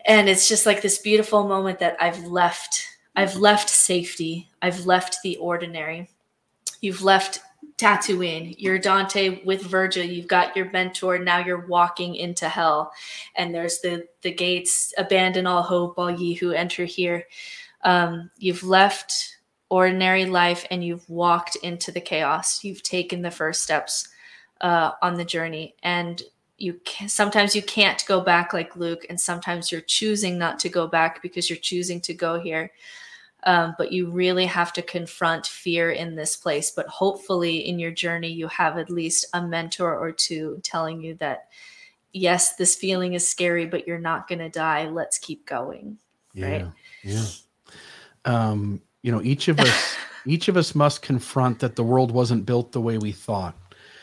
and 0.05 0.29
it's 0.29 0.47
just 0.47 0.65
like 0.65 0.81
this 0.81 0.99
beautiful 0.99 1.47
moment 1.47 1.79
that 1.79 1.97
I've 1.99 2.25
left. 2.25 2.85
I've 3.15 3.35
left 3.35 3.69
safety. 3.69 4.49
I've 4.61 4.85
left 4.85 5.17
the 5.23 5.35
ordinary. 5.37 6.09
You've 6.79 7.03
left 7.03 7.41
Tatooine. 7.79 8.55
You're 8.57 8.77
Dante 8.77 9.41
with 9.45 9.61
Virgil. 9.61 10.03
You've 10.03 10.27
got 10.27 10.55
your 10.55 10.69
mentor. 10.71 11.17
Now 11.17 11.39
you're 11.39 11.65
walking 11.65 12.15
into 12.15 12.49
hell, 12.49 12.91
and 13.35 13.55
there's 13.55 13.79
the 13.79 14.05
the 14.21 14.33
gates. 14.33 14.93
Abandon 14.97 15.47
all 15.47 15.63
hope, 15.63 15.97
all 15.97 16.11
ye 16.11 16.33
who 16.33 16.51
enter 16.51 16.83
here. 16.83 17.25
Um, 17.83 18.29
you've 18.37 18.63
left 18.63 19.37
ordinary 19.69 20.25
life 20.25 20.65
and 20.71 20.83
you've 20.83 21.09
walked 21.09 21.55
into 21.57 21.91
the 21.91 22.01
chaos. 22.01 22.63
You've 22.63 22.83
taken 22.83 23.21
the 23.21 23.31
first 23.31 23.63
steps 23.63 24.09
uh, 24.59 24.91
on 25.01 25.15
the 25.15 25.23
journey, 25.23 25.75
and 25.81 26.21
you 26.57 26.73
can, 26.83 27.07
sometimes 27.07 27.55
you 27.55 27.61
can't 27.61 28.03
go 28.07 28.19
back 28.19 28.51
like 28.51 28.75
Luke, 28.75 29.05
and 29.09 29.19
sometimes 29.19 29.71
you're 29.71 29.79
choosing 29.79 30.37
not 30.37 30.59
to 30.59 30.67
go 30.67 30.85
back 30.85 31.21
because 31.21 31.49
you're 31.49 31.57
choosing 31.57 32.01
to 32.01 32.13
go 32.13 32.37
here. 32.41 32.71
Um, 33.45 33.73
but 33.77 33.91
you 33.93 34.09
really 34.11 34.45
have 34.45 34.73
to 34.73 34.81
confront 34.81 35.47
fear 35.47 35.91
in 35.91 36.15
this 36.15 36.35
place. 36.35 36.71
But 36.71 36.87
hopefully, 36.87 37.67
in 37.67 37.79
your 37.79 37.91
journey, 37.91 38.29
you 38.29 38.47
have 38.47 38.77
at 38.77 38.89
least 38.89 39.25
a 39.33 39.41
mentor 39.41 39.97
or 39.97 40.11
two 40.11 40.59
telling 40.63 41.01
you 41.01 41.15
that, 41.15 41.47
yes, 42.11 42.55
this 42.55 42.75
feeling 42.75 43.13
is 43.13 43.27
scary, 43.27 43.65
but 43.65 43.87
you're 43.87 43.99
not 43.99 44.27
going 44.27 44.39
to 44.39 44.49
die. 44.49 44.89
Let's 44.89 45.17
keep 45.17 45.45
going. 45.45 45.97
Yeah. 46.33 46.51
Right. 46.51 46.65
Yeah. 47.03 47.25
Um, 48.25 48.81
you 49.03 49.11
know, 49.11 49.21
each 49.21 49.47
of 49.47 49.59
us, 49.59 49.95
each 50.25 50.49
of 50.49 50.57
us 50.57 50.75
must 50.75 51.01
confront 51.01 51.59
that 51.59 51.75
the 51.75 51.83
world 51.83 52.11
wasn't 52.11 52.45
built 52.45 52.73
the 52.73 52.81
way 52.81 52.97
we 52.97 53.13
thought. 53.13 53.55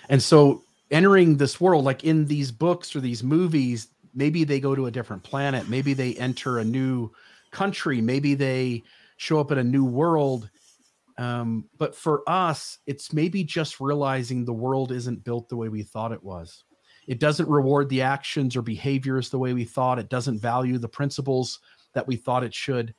And 0.09 0.23
so, 0.23 0.63
entering 0.91 1.37
this 1.37 1.61
world, 1.61 1.85
like 1.85 2.05
in 2.05 2.27
these 2.27 2.51
books 2.51 2.97
or 2.97 3.01
these 3.01 3.23
movies, 3.23 3.89
maybe 4.15 4.45
they 4.45 4.61
go 4.61 4.75
to 4.75 4.87
a 4.87 4.91
different 4.91 5.23
planet, 5.23 5.69
maybe 5.69 5.95
they 5.95 6.15
enter 6.15 6.59
a 6.59 6.65
new 6.65 7.11
country, 7.51 8.01
maybe 8.01 8.35
they 8.35 8.83
show 9.17 9.41
up 9.41 9.53
in 9.53 9.59
a 9.59 9.65
new 9.65 9.85
world. 9.85 10.51
Um, 11.19 11.65
but 11.79 11.95
for 11.95 12.23
us, 12.29 12.79
it's 12.87 13.13
maybe 13.13 13.43
just 13.43 13.81
realizing 13.81 14.45
the 14.45 14.53
world 14.53 14.93
isn't 14.93 15.25
built 15.25 15.49
the 15.49 15.57
way 15.57 15.69
we 15.69 15.83
thought 15.83 16.13
it 16.13 16.23
was. 16.23 16.65
It 17.07 17.21
doesn't 17.21 17.49
reward 17.49 17.89
the 17.89 18.03
actions 18.03 18.57
or 18.57 18.63
behaviors 18.63 19.31
the 19.31 19.39
way 19.39 19.55
we 19.55 19.65
thought. 19.65 19.99
It 19.99 20.11
doesn't 20.11 20.41
value 20.41 20.77
the 20.79 20.89
principles 20.89 21.61
that 21.95 22.07
we 22.07 22.17
thought 22.17 22.45
it 22.45 22.55
should. 22.55 22.95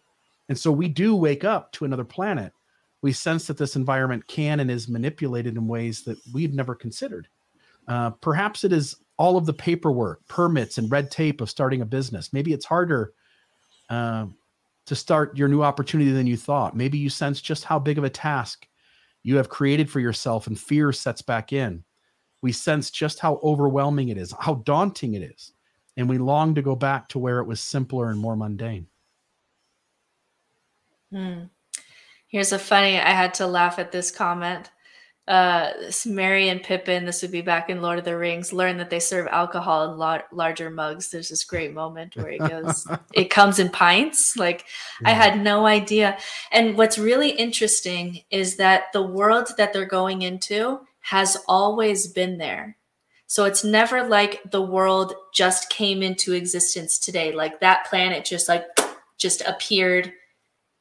And 0.49 0.57
so 0.57 0.71
we 0.71 0.87
do 0.87 1.15
wake 1.15 1.43
up 1.43 1.71
to 1.73 1.85
another 1.85 2.05
planet. 2.05 2.53
We 3.01 3.11
sense 3.11 3.45
that 3.47 3.57
this 3.57 3.75
environment 3.75 4.25
can 4.27 4.59
and 4.59 4.71
is 4.71 4.87
manipulated 4.87 5.55
in 5.55 5.67
ways 5.67 6.03
that 6.03 6.17
we've 6.33 6.53
never 6.53 6.73
considered. 6.73 7.27
Uh, 7.87 8.11
perhaps 8.11 8.63
it 8.63 8.73
is 8.73 8.95
all 9.17 9.37
of 9.37 9.45
the 9.45 9.53
paperwork, 9.53 10.27
permits, 10.27 10.77
and 10.77 10.91
red 10.91 11.11
tape 11.11 11.41
of 11.41 11.49
starting 11.49 11.81
a 11.81 11.85
business. 11.85 12.33
Maybe 12.33 12.53
it's 12.53 12.65
harder 12.65 13.13
uh, 13.89 14.27
to 14.87 14.95
start 14.95 15.37
your 15.37 15.47
new 15.47 15.61
opportunity 15.61 16.11
than 16.11 16.27
you 16.27 16.37
thought. 16.37 16.75
Maybe 16.75 16.97
you 16.97 17.09
sense 17.09 17.41
just 17.41 17.65
how 17.65 17.77
big 17.77 17.97
of 17.97 18.03
a 18.03 18.09
task 18.09 18.67
you 19.21 19.35
have 19.35 19.49
created 19.49 19.89
for 19.89 19.99
yourself 19.99 20.47
and 20.47 20.59
fear 20.59 20.91
sets 20.91 21.21
back 21.21 21.53
in. 21.53 21.83
We 22.41 22.51
sense 22.53 22.89
just 22.89 23.19
how 23.19 23.39
overwhelming 23.43 24.09
it 24.09 24.17
is, 24.17 24.33
how 24.39 24.55
daunting 24.65 25.13
it 25.15 25.21
is, 25.21 25.51
and 25.97 26.07
we 26.07 26.17
long 26.17 26.55
to 26.55 26.61
go 26.61 26.75
back 26.75 27.09
to 27.09 27.19
where 27.19 27.39
it 27.39 27.45
was 27.45 27.59
simpler 27.59 28.09
and 28.09 28.19
more 28.19 28.35
mundane. 28.35 28.87
Hmm. 31.11 31.43
Here's 32.27 32.51
a 32.51 32.59
funny, 32.59 32.99
I 32.99 33.11
had 33.11 33.33
to 33.35 33.47
laugh 33.47 33.79
at 33.79 33.91
this 33.91 34.11
comment 34.11 34.69
uh, 35.27 35.71
Merry 36.05 36.47
and 36.47 36.63
Pippin, 36.63 37.05
this 37.05 37.21
would 37.21 37.31
be 37.31 37.41
back 37.41 37.69
in 37.69 37.81
Lord 37.81 37.99
of 37.99 38.05
the 38.05 38.17
Rings, 38.17 38.53
learn 38.53 38.77
that 38.77 38.89
they 38.89 38.99
serve 38.99 39.27
alcohol 39.27 39.91
in 39.91 39.97
la- 39.97 40.21
larger 40.31 40.69
mugs. 40.69 41.09
There's 41.09 41.29
this 41.29 41.43
great 41.43 41.73
moment 41.73 42.15
where 42.15 42.31
he 42.31 42.37
goes, 42.37 42.87
it 43.13 43.29
comes 43.29 43.59
in 43.59 43.69
pints. 43.69 44.37
Like, 44.37 44.65
yeah. 45.01 45.09
I 45.09 45.11
had 45.11 45.41
no 45.41 45.65
idea. 45.65 46.17
And 46.51 46.77
what's 46.77 46.97
really 46.97 47.29
interesting 47.29 48.21
is 48.31 48.55
that 48.55 48.85
the 48.93 49.03
world 49.03 49.49
that 49.57 49.73
they're 49.73 49.85
going 49.85 50.21
into 50.21 50.79
has 51.01 51.37
always 51.47 52.07
been 52.07 52.37
there. 52.37 52.77
So 53.27 53.43
it's 53.43 53.65
never 53.65 54.07
like 54.07 54.41
the 54.51 54.61
world 54.61 55.13
just 55.33 55.69
came 55.69 56.01
into 56.01 56.31
existence 56.31 56.97
today. 56.97 57.33
Like 57.33 57.59
that 57.59 57.85
planet 57.87 58.23
just 58.23 58.47
like 58.47 58.65
just 59.17 59.41
appeared 59.41 60.13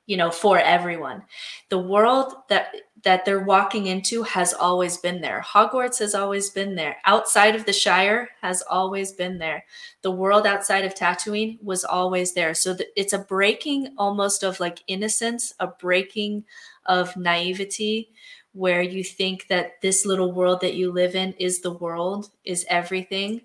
you 0.04 0.16
know 0.16 0.30
for 0.30 0.58
everyone 0.58 1.22
the 1.68 1.78
world 1.78 2.32
that 2.48 2.74
that 3.06 3.24
they're 3.24 3.38
walking 3.38 3.86
into 3.86 4.24
has 4.24 4.52
always 4.52 4.96
been 4.96 5.20
there. 5.20 5.40
Hogwarts 5.40 6.00
has 6.00 6.12
always 6.12 6.50
been 6.50 6.74
there. 6.74 6.96
Outside 7.04 7.54
of 7.54 7.64
the 7.64 7.72
shire 7.72 8.30
has 8.42 8.64
always 8.68 9.12
been 9.12 9.38
there. 9.38 9.64
The 10.02 10.10
world 10.10 10.44
outside 10.44 10.84
of 10.84 10.92
tatooine 10.92 11.62
was 11.62 11.84
always 11.84 12.34
there. 12.34 12.52
So 12.52 12.74
the, 12.74 12.84
it's 13.00 13.12
a 13.12 13.20
breaking 13.20 13.94
almost 13.96 14.42
of 14.42 14.58
like 14.58 14.82
innocence 14.88 15.54
a 15.60 15.68
breaking 15.68 16.46
of 16.84 17.16
naivety 17.16 18.10
where 18.54 18.82
you 18.82 19.04
think 19.04 19.46
that 19.46 19.80
this 19.82 20.04
little 20.04 20.32
world 20.32 20.60
that 20.62 20.74
you 20.74 20.90
live 20.90 21.14
in 21.14 21.32
is 21.34 21.60
the 21.60 21.74
world 21.74 22.32
is 22.44 22.66
everything. 22.68 23.40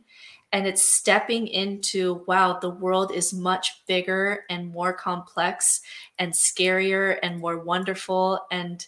And 0.51 0.66
it's 0.66 0.95
stepping 0.95 1.45
into 1.47 2.24
wow 2.28 2.57
the 2.59 2.72
world 2.72 3.12
is 3.12 3.32
much 3.32 3.86
bigger 3.86 4.43
and 4.49 4.72
more 4.72 4.91
complex 4.91 5.82
and 6.18 6.34
scarier 6.34 7.20
and 7.22 7.39
more 7.39 7.59
wonderful 7.59 8.39
and 8.51 8.88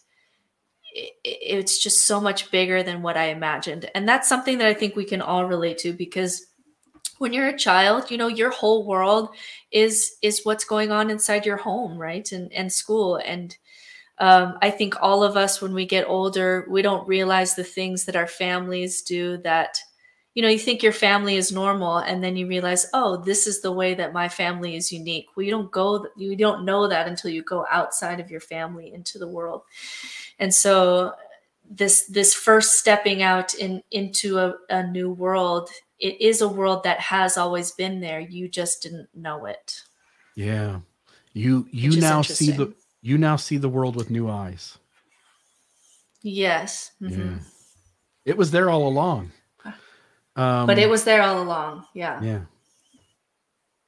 it's 1.23 1.81
just 1.81 2.05
so 2.05 2.21
much 2.21 2.51
bigger 2.51 2.83
than 2.83 3.01
what 3.01 3.17
i 3.17 3.25
imagined. 3.25 3.89
And 3.95 4.07
that's 4.07 4.29
something 4.29 4.57
that 4.59 4.67
i 4.67 4.73
think 4.73 4.95
we 4.95 5.05
can 5.05 5.21
all 5.21 5.45
relate 5.45 5.77
to 5.79 5.93
because 5.93 6.47
when 7.17 7.33
you're 7.33 7.47
a 7.47 7.57
child 7.57 8.11
you 8.11 8.17
know 8.17 8.27
your 8.27 8.51
whole 8.51 8.85
world 8.85 9.29
is 9.71 10.17
is 10.21 10.41
what's 10.43 10.65
going 10.65 10.91
on 10.91 11.09
inside 11.09 11.45
your 11.45 11.57
home 11.57 11.97
right? 11.97 12.31
And 12.31 12.51
and 12.53 12.71
school. 12.71 13.17
And 13.17 13.55
um, 14.19 14.57
i 14.61 14.69
think 14.69 15.01
all 15.01 15.23
of 15.23 15.35
us 15.35 15.61
when 15.61 15.73
we 15.73 15.85
get 15.87 16.07
older 16.07 16.67
we 16.69 16.83
don't 16.83 17.07
realize 17.07 17.55
the 17.55 17.63
things 17.63 18.05
that 18.05 18.15
our 18.15 18.27
families 18.27 19.01
do 19.01 19.37
that 19.37 19.79
you 20.33 20.41
know 20.41 20.49
you 20.49 20.59
think 20.59 20.81
your 20.81 20.93
family 20.93 21.35
is 21.35 21.51
normal 21.51 21.97
and 21.97 22.23
then 22.23 22.35
you 22.35 22.47
realize 22.47 22.87
oh 22.93 23.17
this 23.17 23.45
is 23.45 23.61
the 23.61 23.71
way 23.71 23.93
that 23.93 24.13
my 24.13 24.27
family 24.27 24.75
is 24.75 24.91
unique. 24.91 25.27
Well 25.35 25.45
you 25.45 25.51
don't 25.51 25.71
go 25.71 26.07
you 26.17 26.35
don't 26.35 26.65
know 26.65 26.87
that 26.87 27.07
until 27.07 27.31
you 27.31 27.43
go 27.43 27.65
outside 27.69 28.19
of 28.19 28.31
your 28.31 28.39
family 28.39 28.93
into 28.93 29.19
the 29.19 29.27
world. 29.27 29.61
And 30.39 30.53
so 30.53 31.13
this 31.69 32.05
this 32.07 32.33
first 32.33 32.79
stepping 32.79 33.21
out 33.21 33.53
in 33.53 33.83
into 33.91 34.39
a, 34.39 34.55
a 34.69 34.85
new 34.85 35.11
world 35.11 35.69
it 35.99 36.19
is 36.19 36.41
a 36.41 36.49
world 36.49 36.83
that 36.83 36.99
has 36.99 37.37
always 37.37 37.71
been 37.71 38.01
there. 38.01 38.19
You 38.19 38.49
just 38.49 38.83
didn't 38.83 39.07
know 39.15 39.45
it. 39.45 39.81
Yeah. 40.35 40.81
You 41.33 41.67
you 41.71 41.99
now 41.99 42.21
see 42.21 42.51
the 42.51 42.73
you 43.01 43.17
now 43.17 43.35
see 43.35 43.57
the 43.57 43.69
world 43.69 43.95
with 43.95 44.09
new 44.09 44.29
eyes. 44.29 44.77
Yes. 46.21 46.91
Mm-hmm. 47.01 47.21
yeah. 47.21 47.37
It 48.25 48.37
was 48.37 48.51
there 48.51 48.69
all 48.69 48.87
along 48.87 49.31
um, 50.35 50.67
but 50.67 50.79
it 50.79 50.89
was 50.89 51.03
there 51.03 51.21
all 51.21 51.41
along. 51.41 51.85
Yeah. 51.93 52.21
Yeah. 52.21 52.41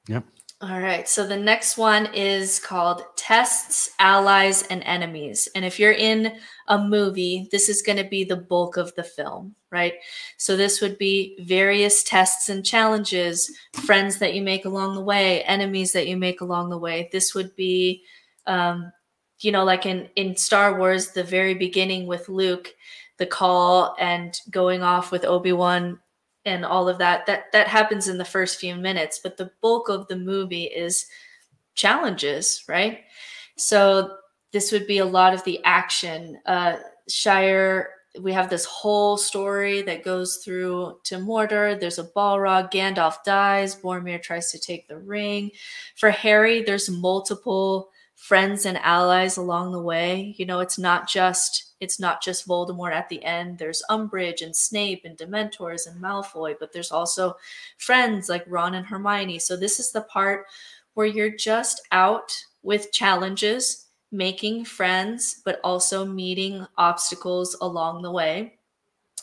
Yep. 0.07 0.25
All 0.61 0.79
right. 0.79 1.07
So 1.07 1.27
the 1.27 1.37
next 1.37 1.77
one 1.77 2.07
is 2.13 2.59
called 2.59 3.03
Tests, 3.17 3.89
Allies, 3.99 4.63
and 4.63 4.81
Enemies. 4.83 5.49
And 5.53 5.65
if 5.65 5.79
you're 5.79 5.91
in 5.91 6.37
a 6.67 6.77
movie, 6.77 7.49
this 7.51 7.67
is 7.67 7.81
going 7.81 7.97
to 7.97 8.09
be 8.09 8.23
the 8.23 8.37
bulk 8.37 8.77
of 8.77 8.95
the 8.95 9.03
film, 9.03 9.53
right? 9.69 9.95
So 10.37 10.55
this 10.55 10.79
would 10.79 10.97
be 10.97 11.37
various 11.41 12.03
tests 12.03 12.47
and 12.47 12.65
challenges, 12.65 13.51
friends 13.73 14.17
that 14.19 14.33
you 14.33 14.41
make 14.41 14.65
along 14.65 14.95
the 14.95 15.03
way, 15.03 15.43
enemies 15.43 15.91
that 15.91 16.07
you 16.07 16.15
make 16.15 16.39
along 16.39 16.69
the 16.69 16.79
way. 16.79 17.09
This 17.11 17.35
would 17.35 17.53
be, 17.55 18.03
um, 18.47 18.91
you 19.39 19.51
know, 19.51 19.65
like 19.65 19.85
in, 19.85 20.07
in 20.15 20.37
Star 20.37 20.79
Wars, 20.79 21.09
the 21.09 21.23
very 21.23 21.53
beginning 21.53 22.07
with 22.07 22.29
Luke, 22.29 22.73
the 23.17 23.25
call 23.25 23.95
and 23.99 24.39
going 24.49 24.83
off 24.83 25.11
with 25.11 25.25
Obi-Wan 25.25 25.99
and 26.45 26.63
all 26.65 26.87
of 26.87 26.97
that 26.97 27.25
that 27.25 27.51
that 27.51 27.67
happens 27.67 28.07
in 28.07 28.17
the 28.17 28.25
first 28.25 28.59
few 28.59 28.75
minutes 28.75 29.19
but 29.21 29.37
the 29.37 29.51
bulk 29.61 29.89
of 29.89 30.07
the 30.07 30.15
movie 30.15 30.65
is 30.65 31.05
challenges 31.73 32.63
right 32.67 33.01
so 33.57 34.15
this 34.51 34.71
would 34.71 34.87
be 34.87 34.99
a 34.99 35.05
lot 35.05 35.33
of 35.33 35.43
the 35.43 35.59
action 35.63 36.39
uh 36.45 36.77
shire 37.09 37.89
we 38.21 38.31
have 38.33 38.49
this 38.49 38.65
whole 38.65 39.17
story 39.17 39.81
that 39.81 40.03
goes 40.03 40.37
through 40.37 40.99
to 41.03 41.17
Mordor. 41.17 41.79
There's 41.79 41.99
a 41.99 42.05
Balrog. 42.05 42.71
Gandalf 42.71 43.23
dies. 43.23 43.75
Boromir 43.75 44.21
tries 44.21 44.51
to 44.51 44.59
take 44.59 44.87
the 44.87 44.97
ring. 44.97 45.51
For 45.95 46.09
Harry, 46.11 46.63
there's 46.63 46.89
multiple 46.89 47.89
friends 48.25 48.65
and 48.65 48.79
allies 48.79 49.37
along 49.37 49.71
the 49.71 49.79
way. 49.79 50.33
You 50.39 50.47
know, 50.47 50.59
it's 50.59 50.79
not 50.79 51.07
just 51.07 51.73
it's 51.79 51.99
not 51.99 52.23
just 52.23 52.47
Voldemort 52.47 52.91
at 52.91 53.07
the 53.07 53.23
end. 53.23 53.59
There's 53.59 53.83
Umbridge 53.91 54.41
and 54.41 54.55
Snape 54.55 55.03
and 55.05 55.15
Dementors 55.15 55.85
and 55.85 56.01
Malfoy, 56.01 56.55
but 56.59 56.73
there's 56.73 56.91
also 56.91 57.35
friends 57.77 58.27
like 58.27 58.43
Ron 58.47 58.73
and 58.73 58.87
Hermione. 58.87 59.37
So 59.37 59.55
this 59.55 59.79
is 59.79 59.91
the 59.91 60.01
part 60.01 60.47
where 60.95 61.05
you're 61.05 61.29
just 61.29 61.87
out 61.91 62.35
with 62.63 62.91
challenges, 62.91 63.85
making 64.11 64.65
friends, 64.65 65.41
but 65.45 65.59
also 65.63 66.03
meeting 66.03 66.65
obstacles 66.79 67.55
along 67.61 68.01
the 68.01 68.11
way. 68.11 68.57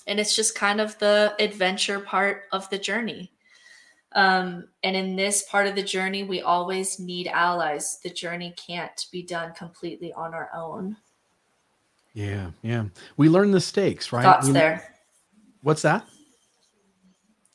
And 0.06 0.20
it's 0.20 0.36
just 0.36 0.54
kind 0.54 0.80
of 0.80 0.96
the 1.00 1.34
adventure 1.40 1.98
part 1.98 2.44
of 2.52 2.70
the 2.70 2.78
journey. 2.78 3.32
Um, 4.14 4.68
and 4.82 4.94
in 4.96 5.16
this 5.16 5.44
part 5.44 5.66
of 5.66 5.74
the 5.74 5.82
journey, 5.82 6.22
we 6.22 6.42
always 6.42 6.98
need 6.98 7.28
allies. 7.28 7.98
The 8.02 8.10
journey 8.10 8.54
can't 8.56 9.06
be 9.10 9.22
done 9.22 9.52
completely 9.54 10.12
on 10.12 10.34
our 10.34 10.50
own. 10.54 10.96
Yeah, 12.14 12.50
yeah. 12.62 12.84
We 13.16 13.28
learn 13.28 13.50
the 13.50 13.60
stakes, 13.60 14.12
right? 14.12 14.22
Thoughts 14.22 14.48
we, 14.48 14.52
there. 14.52 14.94
What's 15.62 15.82
that? 15.82 16.06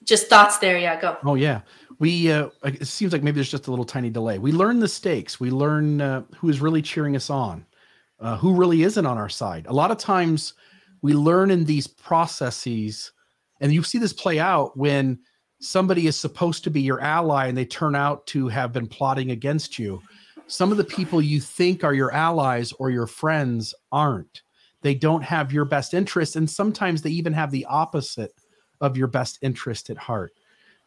Just 0.04 0.28
thoughts 0.28 0.58
there. 0.58 0.78
Yeah, 0.80 1.00
go. 1.00 1.18
Oh 1.24 1.36
yeah. 1.36 1.62
We 2.00 2.32
uh, 2.32 2.50
it 2.64 2.88
seems 2.88 3.12
like 3.12 3.24
maybe 3.24 3.36
there's 3.36 3.52
just 3.52 3.68
a 3.68 3.70
little 3.70 3.86
tiny 3.86 4.10
delay. 4.10 4.40
We 4.40 4.52
learn 4.52 4.80
the 4.80 4.88
stakes. 4.88 5.40
We 5.40 5.52
learn 5.52 6.02
uh, 6.02 6.24
who 6.38 6.50
is 6.50 6.62
really 6.62 6.82
cheering 6.82 7.16
us 7.16 7.30
on, 7.30 7.66
uh, 8.20 8.38
who 8.38 8.54
really 8.54 8.84
isn't 8.84 9.06
on 9.06 9.18
our 9.18 9.30
side. 9.30 9.66
A 9.68 9.74
lot 9.74 9.92
of 9.92 9.98
times, 9.98 10.54
we 11.02 11.14
learn 11.14 11.52
in 11.52 11.66
these 11.66 11.88
processes, 11.88 13.12
and 13.62 13.74
you 13.74 13.84
see 13.84 13.98
this 13.98 14.14
play 14.14 14.40
out 14.40 14.78
when 14.78 15.20
somebody 15.60 16.08
is 16.08 16.20
supposed 16.20 16.64
to 16.64 16.70
be 16.70 16.82
your 16.82 17.02
ally 17.02 17.48
and 17.48 17.58
they 17.58 17.66
turn 17.66 17.96
out 17.96 18.26
to 18.28 18.48
have 18.48 18.74
been 18.74 18.88
plotting 18.88 19.32
against 19.32 19.80
you. 19.80 20.02
Some 20.48 20.72
of 20.72 20.78
the 20.78 20.84
people 20.84 21.22
you 21.22 21.42
think 21.42 21.84
are 21.84 21.94
your 21.94 22.14
allies 22.14 22.72
or 22.74 22.90
your 22.90 23.08
friends 23.08 23.74
aren't. 23.92 24.44
They 24.82 24.94
don't 24.94 25.24
have 25.24 25.52
your 25.52 25.66
best 25.66 25.94
interest, 25.94 26.36
and 26.36 26.50
sometimes 26.50 27.02
they 27.02 27.10
even 27.10 27.34
have 27.34 27.52
the 27.52 27.66
opposite 27.66 28.32
of 28.80 28.96
your 28.96 29.08
best 29.08 29.40
interest 29.42 29.90
at 29.90 29.98
heart. 29.98 30.34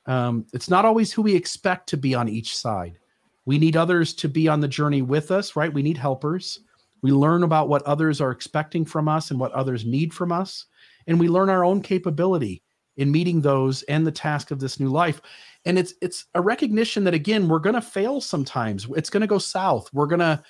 Um, 0.07 0.47
it's 0.55 0.71
not 0.71 0.85
always 0.85 1.13
who 1.13 1.23
we 1.23 1.35
expect 1.35 1.89
to 1.89 1.97
be 1.97 2.15
on 2.15 2.29
each 2.29 2.57
side. 2.57 2.99
We 3.45 3.59
need 3.59 3.77
others 3.77 4.15
to 4.15 4.29
be 4.29 4.49
on 4.49 4.61
the 4.61 4.69
journey 4.69 5.03
with 5.03 5.31
us, 5.31 5.57
right? 5.57 5.73
We 5.73 5.83
need 5.83 5.99
helpers. 5.99 6.61
We 7.03 7.11
learn 7.11 7.43
about 7.43 7.69
what 7.69 7.83
others 7.83 8.21
are 8.21 8.31
expecting 8.31 8.85
from 8.85 9.09
us 9.09 9.31
and 9.31 9.41
what 9.41 9.53
others 9.53 9.85
need 9.85 10.15
from 10.15 10.33
us. 10.33 10.67
And 11.07 11.19
we 11.19 11.29
learn 11.29 11.51
our 11.51 11.65
own 11.65 11.83
capability 11.83 12.63
in 13.01 13.11
meeting 13.11 13.41
those 13.41 13.83
and 13.85 14.07
the 14.07 14.13
task 14.13 14.51
of 14.51 14.61
this 14.61 14.79
new 14.79 14.91
life. 14.91 15.23
And 15.65 15.79
it's 15.79 15.95
it's 16.03 16.27
a 16.35 16.41
recognition 16.41 17.03
that 17.05 17.15
again 17.15 17.49
we're 17.49 17.59
going 17.59 17.75
to 17.75 17.81
fail 17.81 18.21
sometimes. 18.21 18.87
It's 18.95 19.11
going 19.11 19.23
to 19.23 19.27
go 19.27 19.39
south. 19.39 19.93
We're 19.93 20.07
going 20.07 20.21
to 20.21 20.43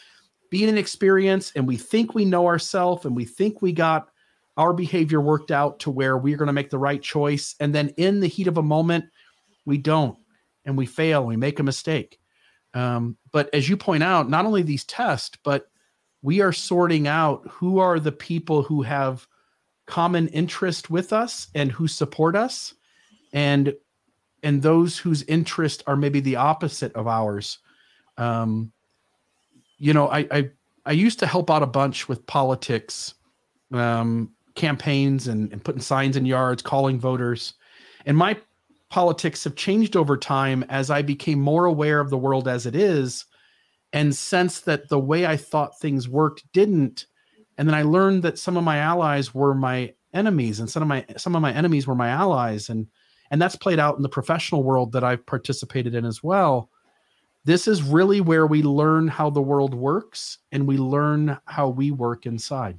be 0.50 0.64
in 0.64 0.68
an 0.68 0.76
experience 0.76 1.52
and 1.54 1.66
we 1.66 1.76
think 1.76 2.12
we 2.12 2.24
know 2.24 2.46
ourselves 2.46 3.06
and 3.06 3.14
we 3.14 3.24
think 3.24 3.62
we 3.62 3.72
got 3.72 4.08
our 4.56 4.72
behavior 4.72 5.20
worked 5.20 5.52
out 5.52 5.78
to 5.80 5.90
where 5.92 6.18
we're 6.18 6.36
going 6.36 6.48
to 6.48 6.52
make 6.52 6.70
the 6.70 6.78
right 6.78 7.00
choice. 7.00 7.54
And 7.60 7.72
then 7.72 7.90
in 7.90 8.18
the 8.18 8.26
heat 8.26 8.48
of 8.48 8.58
a 8.58 8.62
moment 8.62 9.04
we 9.64 9.78
don't 9.78 10.18
and 10.64 10.76
we 10.76 10.86
fail 10.86 11.24
we 11.24 11.36
make 11.36 11.60
a 11.60 11.64
mistake. 11.64 12.18
Um, 12.74 13.16
but 13.32 13.48
as 13.54 13.68
you 13.68 13.76
point 13.76 14.02
out 14.02 14.28
not 14.28 14.44
only 14.44 14.62
these 14.62 14.84
tests 14.84 15.38
but 15.44 15.70
we 16.22 16.40
are 16.40 16.52
sorting 16.52 17.06
out 17.06 17.46
who 17.48 17.78
are 17.78 18.00
the 18.00 18.12
people 18.12 18.62
who 18.62 18.82
have 18.82 19.26
common 19.90 20.28
interest 20.28 20.88
with 20.88 21.12
us 21.12 21.48
and 21.54 21.72
who 21.72 21.88
support 21.88 22.36
us. 22.36 22.74
And 23.32 23.74
and 24.42 24.62
those 24.62 24.96
whose 24.96 25.22
interests 25.24 25.82
are 25.86 25.96
maybe 25.96 26.20
the 26.20 26.36
opposite 26.36 26.92
of 26.94 27.06
ours. 27.06 27.58
Um 28.16 28.72
you 29.78 29.92
know 29.94 30.08
i 30.08 30.26
i, 30.30 30.50
I 30.86 30.92
used 30.92 31.18
to 31.20 31.26
help 31.26 31.50
out 31.50 31.62
a 31.62 31.66
bunch 31.66 32.08
with 32.08 32.26
politics 32.26 33.14
um 33.72 34.30
campaigns 34.54 35.26
and, 35.26 35.50
and 35.52 35.64
putting 35.64 35.80
signs 35.80 36.16
in 36.16 36.26
yards 36.26 36.62
calling 36.62 37.00
voters. 37.00 37.54
And 38.04 38.16
my 38.16 38.36
politics 38.90 39.44
have 39.44 39.54
changed 39.54 39.96
over 39.96 40.16
time 40.16 40.64
as 40.68 40.90
i 40.90 41.02
became 41.02 41.40
more 41.40 41.64
aware 41.64 42.00
of 42.00 42.10
the 42.10 42.18
world 42.18 42.46
as 42.46 42.66
it 42.66 42.76
is. 42.76 43.24
And 43.92 44.14
sense 44.14 44.60
that 44.60 44.88
the 44.88 45.00
way 45.00 45.26
i 45.26 45.36
thought 45.36 45.80
things 45.80 46.08
worked 46.08 46.44
didn't 46.52 47.06
and 47.60 47.68
then 47.68 47.74
I 47.74 47.82
learned 47.82 48.22
that 48.22 48.38
some 48.38 48.56
of 48.56 48.64
my 48.64 48.78
allies 48.78 49.34
were 49.34 49.54
my 49.54 49.92
enemies, 50.14 50.60
and 50.60 50.70
some 50.70 50.80
of 50.82 50.88
my 50.88 51.04
some 51.18 51.36
of 51.36 51.42
my 51.42 51.52
enemies 51.52 51.86
were 51.86 51.94
my 51.94 52.08
allies, 52.08 52.70
and 52.70 52.86
and 53.30 53.40
that's 53.40 53.54
played 53.54 53.78
out 53.78 53.96
in 53.96 54.02
the 54.02 54.08
professional 54.08 54.62
world 54.62 54.92
that 54.92 55.04
I've 55.04 55.26
participated 55.26 55.94
in 55.94 56.06
as 56.06 56.22
well. 56.22 56.70
This 57.44 57.68
is 57.68 57.82
really 57.82 58.22
where 58.22 58.46
we 58.46 58.62
learn 58.62 59.08
how 59.08 59.28
the 59.28 59.42
world 59.42 59.74
works, 59.74 60.38
and 60.50 60.66
we 60.66 60.78
learn 60.78 61.36
how 61.44 61.68
we 61.68 61.90
work 61.90 62.24
inside. 62.24 62.78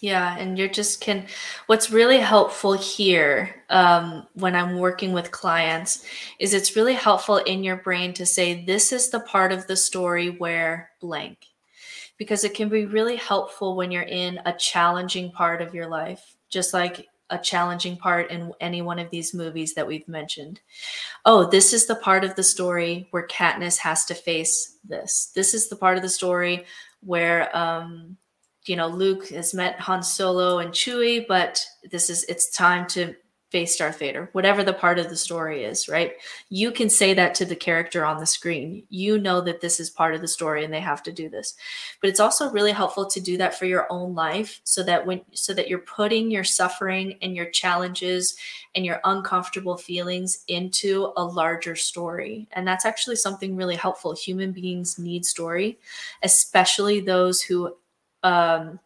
Yeah, 0.00 0.36
and 0.36 0.58
you're 0.58 0.66
just 0.66 1.00
can. 1.00 1.26
What's 1.66 1.92
really 1.92 2.18
helpful 2.18 2.72
here 2.72 3.54
um, 3.70 4.26
when 4.34 4.56
I'm 4.56 4.80
working 4.80 5.12
with 5.12 5.30
clients 5.30 6.04
is 6.40 6.54
it's 6.54 6.74
really 6.74 6.94
helpful 6.94 7.36
in 7.36 7.62
your 7.62 7.76
brain 7.76 8.14
to 8.14 8.26
say, 8.26 8.64
This 8.64 8.92
is 8.92 9.10
the 9.10 9.20
part 9.20 9.52
of 9.52 9.68
the 9.68 9.76
story 9.76 10.28
where 10.28 10.90
blank 11.00 11.46
because 12.18 12.44
it 12.44 12.54
can 12.54 12.68
be 12.68 12.86
really 12.86 13.16
helpful 13.16 13.76
when 13.76 13.90
you're 13.90 14.02
in 14.02 14.40
a 14.46 14.52
challenging 14.52 15.30
part 15.32 15.60
of 15.62 15.74
your 15.74 15.88
life, 15.88 16.36
just 16.48 16.72
like 16.72 17.08
a 17.30 17.38
challenging 17.38 17.96
part 17.96 18.30
in 18.30 18.52
any 18.60 18.82
one 18.82 18.98
of 18.98 19.10
these 19.10 19.32
movies 19.32 19.74
that 19.74 19.86
we've 19.86 20.06
mentioned. 20.06 20.60
Oh, 21.24 21.48
this 21.48 21.72
is 21.72 21.86
the 21.86 21.96
part 21.96 22.24
of 22.24 22.36
the 22.36 22.42
story 22.42 23.08
where 23.10 23.26
Katniss 23.26 23.78
has 23.78 24.04
to 24.04 24.14
face 24.14 24.76
this. 24.84 25.32
This 25.34 25.54
is 25.54 25.68
the 25.68 25.76
part 25.76 25.96
of 25.96 26.02
the 26.02 26.08
story 26.08 26.66
where 27.00 27.54
um, 27.56 28.16
you 28.66 28.76
know 28.76 28.86
Luke 28.86 29.28
has 29.28 29.54
met 29.54 29.80
Han 29.80 30.02
Solo 30.02 30.58
and 30.58 30.72
Chewie, 30.72 31.26
but 31.26 31.64
this 31.90 32.10
is 32.10 32.24
it's 32.24 32.54
time 32.54 32.86
to 32.88 33.14
face 33.52 33.76
Darth 33.76 33.98
Vader, 33.98 34.30
whatever 34.32 34.64
the 34.64 34.72
part 34.72 34.98
of 34.98 35.10
the 35.10 35.16
story 35.16 35.62
is, 35.62 35.86
right? 35.86 36.14
You 36.48 36.72
can 36.72 36.88
say 36.88 37.12
that 37.12 37.34
to 37.34 37.44
the 37.44 37.54
character 37.54 38.02
on 38.02 38.18
the 38.18 38.24
screen. 38.24 38.84
You 38.88 39.18
know 39.18 39.42
that 39.42 39.60
this 39.60 39.78
is 39.78 39.90
part 39.90 40.14
of 40.14 40.22
the 40.22 40.26
story 40.26 40.64
and 40.64 40.72
they 40.72 40.80
have 40.80 41.02
to 41.02 41.12
do 41.12 41.28
this. 41.28 41.54
But 42.00 42.08
it's 42.08 42.18
also 42.18 42.50
really 42.50 42.72
helpful 42.72 43.04
to 43.04 43.20
do 43.20 43.36
that 43.36 43.58
for 43.58 43.66
your 43.66 43.86
own 43.90 44.14
life 44.14 44.62
so 44.64 44.82
that 44.84 45.04
when 45.04 45.20
so 45.34 45.52
that 45.52 45.68
you're 45.68 45.80
putting 45.80 46.30
your 46.30 46.44
suffering 46.44 47.18
and 47.20 47.36
your 47.36 47.50
challenges 47.50 48.36
and 48.74 48.86
your 48.86 49.00
uncomfortable 49.04 49.76
feelings 49.76 50.44
into 50.48 51.12
a 51.18 51.24
larger 51.24 51.76
story. 51.76 52.48
And 52.52 52.66
that's 52.66 52.86
actually 52.86 53.16
something 53.16 53.54
really 53.54 53.76
helpful. 53.76 54.14
Human 54.14 54.52
beings 54.52 54.98
need 54.98 55.26
story, 55.26 55.78
especially 56.22 57.00
those 57.00 57.42
who 57.42 57.76
um 58.22 58.80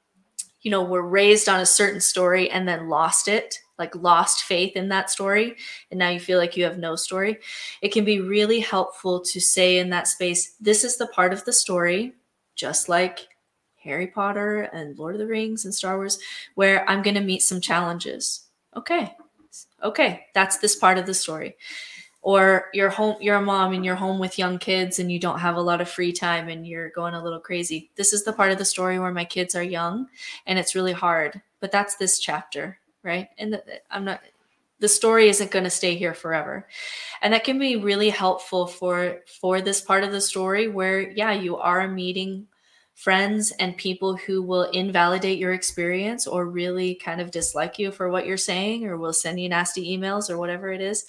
you 0.63 0.73
know 0.73 0.83
were 0.83 1.07
raised 1.07 1.49
on 1.49 1.61
a 1.61 1.67
certain 1.67 2.01
story 2.01 2.51
and 2.51 2.67
then 2.67 2.89
lost 2.89 3.29
it 3.29 3.61
like 3.79 3.95
lost 3.95 4.43
faith 4.45 4.77
in 4.77 4.89
that 4.89 5.11
story 5.11 5.57
and 5.91 5.99
now 5.99 6.09
you 6.09 6.21
feel 6.21 6.39
like 6.39 6.57
you 6.57 6.65
have 6.65 6.79
no 6.79 6.97
story 6.97 7.39
it 7.83 7.93
can 7.93 8.05
be 8.05 8.21
really 8.21 8.61
helpful 8.61 9.21
to 9.21 9.41
say 9.41 9.79
in 9.79 9.91
that 9.91 10.09
space 10.09 10.55
this 10.61 10.85
is 10.85 10.97
the 10.97 11.07
part 11.09 11.33
of 11.33 11.45
the 11.45 11.53
story 11.53 12.15
just 12.55 12.89
like 12.89 13.29
harry 13.77 14.07
potter 14.07 14.63
and 14.73 14.99
lord 14.99 15.15
of 15.15 15.19
the 15.19 15.27
rings 15.27 15.65
and 15.65 15.75
star 15.75 15.97
wars 15.97 16.19
where 16.55 16.89
i'm 16.89 17.03
going 17.03 17.15
to 17.15 17.21
meet 17.21 17.43
some 17.43 17.61
challenges. 17.61 18.43
Okay. 18.75 19.15
Okay 19.83 20.27
that's 20.35 20.59
this 20.59 20.77
part 20.77 20.99
of 20.99 21.07
the 21.07 21.15
story. 21.15 21.57
Or 22.23 22.67
you're 22.75 22.91
home 22.91 23.17
you're 23.21 23.37
a 23.37 23.43
mom 23.43 23.73
and 23.73 23.85
you're 23.85 23.95
home 23.95 24.19
with 24.19 24.39
young 24.39 24.59
kids 24.59 24.99
and 24.99 25.11
you 25.13 25.21
don't 25.21 25.39
have 25.39 25.57
a 25.57 25.63
lot 25.63 25.81
of 25.81 25.89
free 25.89 26.13
time 26.13 26.49
and 26.49 26.67
you're 26.67 26.91
going 26.91 27.15
a 27.15 27.23
little 27.23 27.41
crazy. 27.41 27.91
This 27.97 28.13
is 28.13 28.25
the 28.25 28.33
part 28.33 28.51
of 28.51 28.59
the 28.59 28.65
story 28.65 28.99
where 28.99 29.13
my 29.13 29.25
kids 29.25 29.55
are 29.55 29.63
young 29.63 30.09
and 30.47 30.59
it's 30.59 30.75
really 30.75 30.93
hard 30.93 31.41
but 31.61 31.73
that's 31.73 31.97
this 31.97 32.19
chapter 32.19 32.79
right? 33.07 33.29
And 33.39 33.55
the, 33.55 33.63
I'm 33.91 34.05
not 34.05 34.21
the 34.79 34.89
story 34.89 35.29
isn't 35.29 35.51
going 35.51 35.65
to 35.65 35.71
stay 35.71 35.97
here 35.97 36.15
forever 36.15 36.67
and 37.23 37.33
that 37.33 37.45
can 37.45 37.59
be 37.59 37.77
really 37.77 38.11
helpful 38.11 38.67
for 38.67 39.21
for 39.41 39.61
this 39.61 39.81
part 39.81 40.05
of 40.05 40.13
the 40.13 40.21
story 40.21 40.69
where 40.69 41.01
yeah 41.13 41.33
you 41.33 41.57
are 41.57 41.89
meeting 41.89 42.47
friends 42.95 43.53
and 43.59 43.77
people 43.77 44.17
who 44.17 44.43
will 44.43 44.65
invalidate 44.71 45.39
your 45.39 45.53
experience 45.53 46.27
or 46.27 46.47
really 46.47 46.95
kind 46.95 47.21
of 47.21 47.31
dislike 47.31 47.79
you 47.79 47.91
for 47.91 48.09
what 48.11 48.27
you're 48.27 48.37
saying 48.37 48.87
or 48.87 48.97
will 48.97 49.13
send 49.13 49.41
you 49.41 49.49
nasty 49.49 49.97
emails 49.97 50.31
or 50.31 50.39
whatever 50.39 50.73
it 50.73 50.81
is 50.81 51.07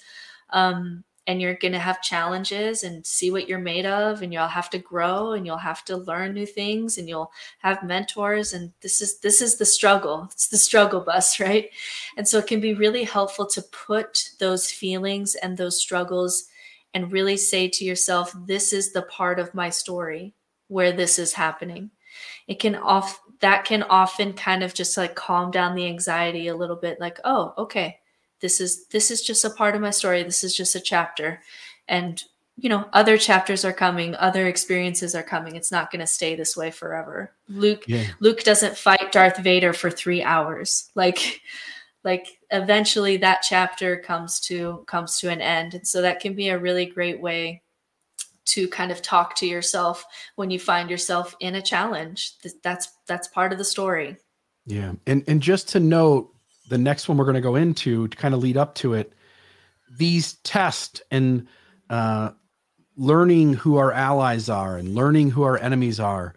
um, 0.50 1.04
and 1.28 1.42
you're 1.42 1.54
going 1.54 1.74
to 1.74 1.78
have 1.78 2.00
challenges 2.00 2.82
and 2.82 3.04
see 3.06 3.30
what 3.30 3.46
you're 3.46 3.58
made 3.58 3.84
of 3.84 4.22
and 4.22 4.32
you'll 4.32 4.48
have 4.48 4.70
to 4.70 4.78
grow 4.78 5.32
and 5.32 5.44
you'll 5.44 5.58
have 5.58 5.84
to 5.84 5.98
learn 5.98 6.32
new 6.32 6.46
things 6.46 6.96
and 6.96 7.06
you'll 7.06 7.30
have 7.58 7.84
mentors 7.84 8.54
and 8.54 8.72
this 8.80 9.02
is 9.02 9.20
this 9.20 9.42
is 9.42 9.58
the 9.58 9.66
struggle. 9.66 10.26
It's 10.32 10.48
the 10.48 10.56
struggle 10.56 11.02
bus 11.02 11.38
right? 11.40 11.68
And 12.16 12.26
so 12.26 12.38
it 12.38 12.46
can 12.46 12.60
be 12.60 12.72
really 12.72 13.04
helpful 13.04 13.46
to 13.48 13.62
put 13.62 14.30
those 14.40 14.70
feelings 14.70 15.34
and 15.34 15.56
those 15.56 15.78
struggles 15.78 16.48
and 16.94 17.12
really 17.12 17.36
say 17.36 17.68
to 17.68 17.84
yourself 17.84 18.34
this 18.46 18.72
is 18.72 18.92
the 18.92 19.02
part 19.02 19.38
of 19.38 19.54
my 19.54 19.68
story 19.68 20.34
where 20.68 20.92
this 20.92 21.18
is 21.18 21.34
happening. 21.34 21.90
It 22.46 22.58
can 22.58 22.74
off 22.74 23.20
that 23.40 23.66
can 23.66 23.82
often 23.82 24.32
kind 24.32 24.62
of 24.62 24.72
just 24.72 24.96
like 24.96 25.14
calm 25.14 25.50
down 25.50 25.74
the 25.74 25.86
anxiety 25.86 26.48
a 26.48 26.56
little 26.56 26.74
bit 26.74 26.98
like 26.98 27.20
oh 27.24 27.52
okay 27.58 27.98
this 28.40 28.60
is 28.60 28.86
this 28.86 29.10
is 29.10 29.22
just 29.22 29.44
a 29.44 29.50
part 29.50 29.74
of 29.74 29.80
my 29.80 29.90
story. 29.90 30.22
This 30.22 30.44
is 30.44 30.56
just 30.56 30.74
a 30.74 30.80
chapter. 30.80 31.42
And 31.88 32.22
you 32.56 32.68
know 32.68 32.88
other 32.92 33.16
chapters 33.16 33.64
are 33.64 33.72
coming 33.72 34.16
other 34.16 34.46
experiences 34.46 35.14
are 35.14 35.22
coming. 35.22 35.56
It's 35.56 35.72
not 35.72 35.90
going 35.90 36.00
to 36.00 36.06
stay 36.06 36.34
this 36.34 36.56
way 36.56 36.70
forever. 36.70 37.32
Luke 37.48 37.84
yeah. 37.86 38.04
luke 38.20 38.42
doesn't 38.42 38.76
fight 38.76 39.12
darth 39.12 39.38
vader 39.38 39.72
for 39.72 39.90
three 39.90 40.22
hours. 40.22 40.90
Like 40.94 41.40
like 42.04 42.38
eventually 42.50 43.16
that 43.18 43.44
chapter 43.48 43.96
comes 43.96 44.40
to 44.40 44.84
comes 44.86 45.18
to 45.20 45.30
an 45.30 45.40
end. 45.40 45.74
And 45.74 45.86
so 45.86 46.02
that 46.02 46.20
can 46.20 46.34
be 46.34 46.48
a 46.48 46.58
really 46.58 46.86
great 46.86 47.20
way 47.20 47.62
to 48.46 48.66
kind 48.68 48.90
of 48.90 49.02
talk 49.02 49.34
to 49.36 49.46
yourself 49.46 50.04
when 50.36 50.50
you 50.50 50.58
find 50.58 50.90
yourself 50.90 51.36
in 51.40 51.56
a 51.56 51.62
challenge. 51.62 52.34
That's 52.62 52.88
that's 53.06 53.28
part 53.28 53.52
of 53.52 53.58
the 53.58 53.64
story. 53.64 54.16
Yeah. 54.66 54.92
And 55.06 55.22
and 55.28 55.40
just 55.40 55.68
to 55.70 55.80
note 55.80 56.34
the 56.68 56.78
next 56.78 57.08
one 57.08 57.18
we're 57.18 57.24
going 57.24 57.34
to 57.34 57.40
go 57.40 57.56
into 57.56 58.08
to 58.08 58.16
kind 58.16 58.34
of 58.34 58.40
lead 58.40 58.56
up 58.56 58.74
to 58.74 58.94
it 58.94 59.12
these 59.96 60.34
tests 60.44 61.00
and 61.10 61.46
uh, 61.90 62.30
learning 62.96 63.54
who 63.54 63.76
our 63.76 63.92
allies 63.92 64.48
are 64.48 64.76
and 64.76 64.94
learning 64.94 65.30
who 65.30 65.42
our 65.42 65.58
enemies 65.58 65.98
are 65.98 66.34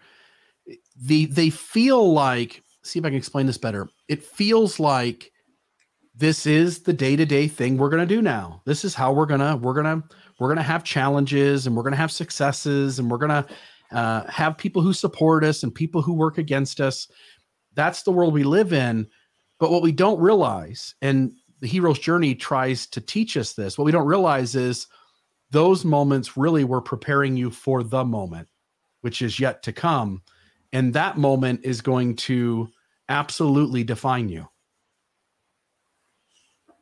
the 1.00 1.26
they 1.26 1.50
feel 1.50 2.14
like 2.14 2.64
see 2.84 3.00
if 3.00 3.06
i 3.06 3.10
can 3.10 3.18
explain 3.18 3.46
this 3.46 3.58
better 3.58 3.88
it 4.08 4.24
feels 4.24 4.80
like 4.80 5.32
this 6.22 6.46
is 6.46 6.80
the 6.80 6.94
day-to-day 6.94 7.48
thing 7.48 7.78
we're 7.78 7.90
going 7.90 8.08
to 8.08 8.16
do 8.16 8.22
now. 8.22 8.62
This 8.66 8.84
is 8.86 8.94
how 8.94 9.12
we're 9.12 9.26
going 9.26 9.40
to 9.40 9.56
we're 9.56 9.74
going 9.74 10.02
to 10.02 10.08
we're 10.40 10.48
going 10.48 10.58
to 10.58 10.64
have 10.64 10.84
challenges 10.84 11.68
and 11.68 11.76
we're 11.76 11.84
going 11.84 11.94
to 11.94 11.98
have 11.98 12.12
successes 12.12 13.00
and 13.00 13.10
we're 13.10 13.18
going 13.18 13.30
to 13.44 13.48
uh, 13.92 14.30
have 14.30 14.58
people 14.58 14.82
who 14.82 14.94
support 14.94 15.44
us 15.44 15.64
and 15.64 15.74
people 15.74 16.02
who 16.02 16.14
work 16.14 16.38
against 16.38 16.80
us. 16.80 17.08
That's 17.74 18.04
the 18.04 18.12
world 18.12 18.34
we 18.34 18.44
live 18.44 18.74
in 18.74 19.08
but 19.62 19.72
what 19.72 19.82
we 19.82 19.94
don't 19.94 20.20
realize 20.20 20.96
and 21.02 21.32
the 21.62 21.68
hero's 21.68 22.00
journey 22.00 22.36
tries 22.36 22.88
to 22.88 23.00
teach 23.00 23.38
us 23.38 23.54
this 23.54 23.78
what 23.78 23.86
we 23.86 23.92
don't 23.92 24.08
realize 24.08 24.56
is 24.56 24.88
those 25.52 25.86
moments 25.86 26.36
really 26.38 26.64
were 26.64 26.82
preparing 26.82 27.38
you 27.38 27.52
for 27.52 27.84
the 27.84 28.04
moment, 28.04 28.48
which 29.02 29.22
is 29.22 29.40
yet 29.40 29.62
to 29.64 29.74
come. 29.74 30.24
And 30.74 30.94
that 30.94 31.18
moment 31.18 31.62
is 31.64 31.82
going 31.82 32.16
to 32.16 32.70
absolutely 33.10 33.84
define 33.84 34.30
you. 34.30 34.48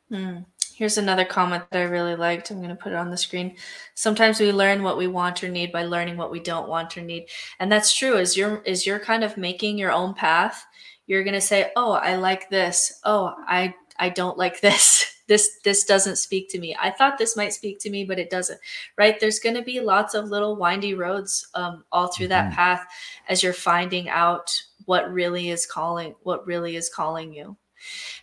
Hmm. 0.08 0.38
Here's 0.74 0.96
another 0.96 1.26
comment 1.26 1.64
that 1.70 1.80
I 1.80 1.84
really 1.84 2.16
liked. 2.16 2.50
I'm 2.50 2.58
going 2.58 2.70
to 2.70 2.74
put 2.74 2.92
it 2.92 2.96
on 2.96 3.10
the 3.10 3.16
screen. 3.16 3.56
Sometimes 3.94 4.40
we 4.40 4.50
learn 4.50 4.82
what 4.82 4.96
we 4.96 5.08
want 5.08 5.44
or 5.44 5.48
need 5.48 5.72
by 5.72 5.84
learning 5.84 6.16
what 6.16 6.30
we 6.30 6.40
don't 6.40 6.70
want 6.70 6.96
or 6.96 7.02
need. 7.02 7.26
And 7.58 7.70
that's 7.70 7.94
true. 7.94 8.16
As 8.16 8.34
you're 8.34 8.62
as 8.66 8.86
you're 8.86 8.98
kind 8.98 9.22
of 9.22 9.36
making 9.36 9.76
your 9.76 9.92
own 9.92 10.14
path, 10.14 10.64
you're 11.10 11.24
going 11.24 11.34
to 11.34 11.40
say, 11.40 11.72
"Oh, 11.74 11.92
I 11.92 12.14
like 12.14 12.48
this. 12.50 13.00
Oh, 13.04 13.34
I 13.46 13.74
I 13.98 14.08
don't 14.10 14.38
like 14.38 14.60
this." 14.62 15.06
this 15.26 15.60
this 15.62 15.84
doesn't 15.84 16.16
speak 16.16 16.50
to 16.50 16.58
me 16.58 16.76
i 16.80 16.90
thought 16.90 17.16
this 17.16 17.36
might 17.36 17.52
speak 17.52 17.78
to 17.78 17.88
me 17.88 18.02
but 18.04 18.18
it 18.18 18.30
doesn't 18.30 18.58
right 18.98 19.20
there's 19.20 19.38
going 19.38 19.54
to 19.54 19.62
be 19.62 19.78
lots 19.78 20.12
of 20.12 20.28
little 20.28 20.56
windy 20.56 20.92
roads 20.92 21.46
um, 21.54 21.84
all 21.92 22.08
through 22.08 22.26
that 22.26 22.46
mm-hmm. 22.46 22.56
path 22.56 22.84
as 23.28 23.40
you're 23.40 23.52
finding 23.52 24.08
out 24.08 24.50
what 24.86 25.12
really 25.12 25.50
is 25.50 25.66
calling 25.66 26.16
what 26.24 26.44
really 26.48 26.74
is 26.74 26.88
calling 26.88 27.32
you 27.32 27.56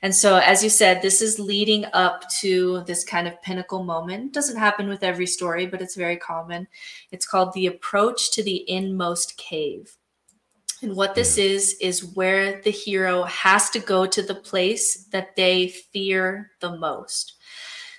and 0.02 0.14
so 0.14 0.36
as 0.36 0.62
you 0.62 0.70
said 0.70 1.02
this 1.02 1.22
is 1.22 1.40
leading 1.40 1.86
up 1.94 2.30
to 2.30 2.84
this 2.84 3.06
kind 3.06 3.26
of 3.26 3.42
pinnacle 3.42 3.84
moment 3.84 4.26
it 4.26 4.34
doesn't 4.34 4.58
happen 4.58 4.90
with 4.90 5.02
every 5.02 5.28
story 5.28 5.66
but 5.66 5.82
it's 5.82 5.96
very 5.96 6.18
common 6.18 6.68
it's 7.12 7.26
called 7.26 7.54
the 7.54 7.68
approach 7.68 8.32
to 8.32 8.44
the 8.44 8.70
inmost 8.70 9.38
cave 9.38 9.97
and 10.82 10.96
what 10.96 11.16
this 11.16 11.38
is, 11.38 11.76
is 11.82 12.06
where 12.06 12.62
the 12.62 12.72
hero 12.72 13.24
has 13.24 13.70
to 13.72 13.80
go 13.80 14.06
to 14.06 14.22
the 14.22 14.36
place 14.36 15.06
that 15.12 15.36
they 15.36 15.70
fear 15.70 16.52
the 16.60 16.78
most. 16.78 17.34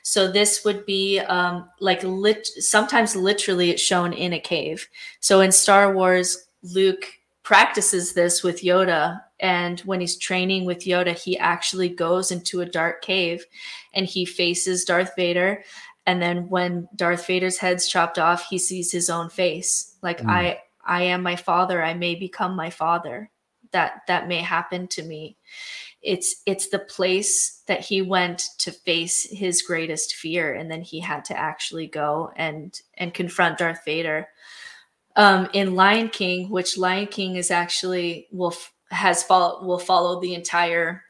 So 0.02 0.30
this 0.30 0.64
would 0.64 0.86
be 0.86 1.18
um, 1.20 1.68
like 1.80 2.02
lit- 2.02 2.46
sometimes 2.46 3.14
literally 3.14 3.70
it's 3.70 3.82
shown 3.82 4.12
in 4.12 4.32
a 4.32 4.40
cave. 4.40 4.88
So 5.20 5.40
in 5.40 5.52
Star 5.52 5.92
Wars, 5.92 6.46
Luke 6.62 7.04
practices 7.42 8.14
this 8.14 8.42
with 8.42 8.62
Yoda. 8.62 9.20
And 9.40 9.80
when 9.80 10.00
he's 10.00 10.16
training 10.16 10.64
with 10.64 10.84
Yoda, 10.84 11.18
he 11.18 11.36
actually 11.38 11.88
goes 11.88 12.30
into 12.30 12.60
a 12.60 12.66
dark 12.66 13.02
cave 13.02 13.44
and 13.92 14.06
he 14.06 14.24
faces 14.24 14.84
Darth 14.84 15.12
Vader. 15.16 15.62
And 16.06 16.22
then 16.22 16.48
when 16.48 16.88
Darth 16.96 17.26
Vader's 17.26 17.58
head's 17.58 17.86
chopped 17.86 18.18
off, 18.18 18.46
he 18.48 18.56
sees 18.58 18.90
his 18.90 19.10
own 19.10 19.28
face. 19.28 19.96
Like, 20.00 20.22
mm. 20.22 20.30
I, 20.30 20.60
I 20.88 21.02
am 21.02 21.22
my 21.22 21.36
father, 21.36 21.82
I 21.82 21.94
may 21.94 22.14
become 22.14 22.56
my 22.56 22.70
father. 22.70 23.30
That 23.72 24.00
that 24.08 24.28
may 24.28 24.40
happen 24.40 24.88
to 24.88 25.02
me. 25.02 25.36
It's 26.00 26.42
it's 26.46 26.68
the 26.68 26.78
place 26.78 27.62
that 27.66 27.80
he 27.80 28.00
went 28.00 28.42
to 28.60 28.72
face 28.72 29.28
his 29.30 29.60
greatest 29.62 30.14
fear, 30.14 30.54
and 30.54 30.70
then 30.70 30.80
he 30.80 31.00
had 31.00 31.24
to 31.26 31.38
actually 31.38 31.86
go 31.86 32.32
and 32.36 32.80
and 32.94 33.12
confront 33.12 33.58
Darth 33.58 33.84
Vader. 33.84 34.28
Um, 35.16 35.48
in 35.52 35.74
Lion 35.74 36.08
King, 36.08 36.48
which 36.48 36.78
Lion 36.78 37.08
King 37.08 37.36
is 37.36 37.50
actually 37.50 38.28
will 38.32 38.54
has 38.90 39.22
follow 39.22 39.62
will 39.66 39.78
follow 39.78 40.20
the 40.20 40.34
entire 40.34 41.02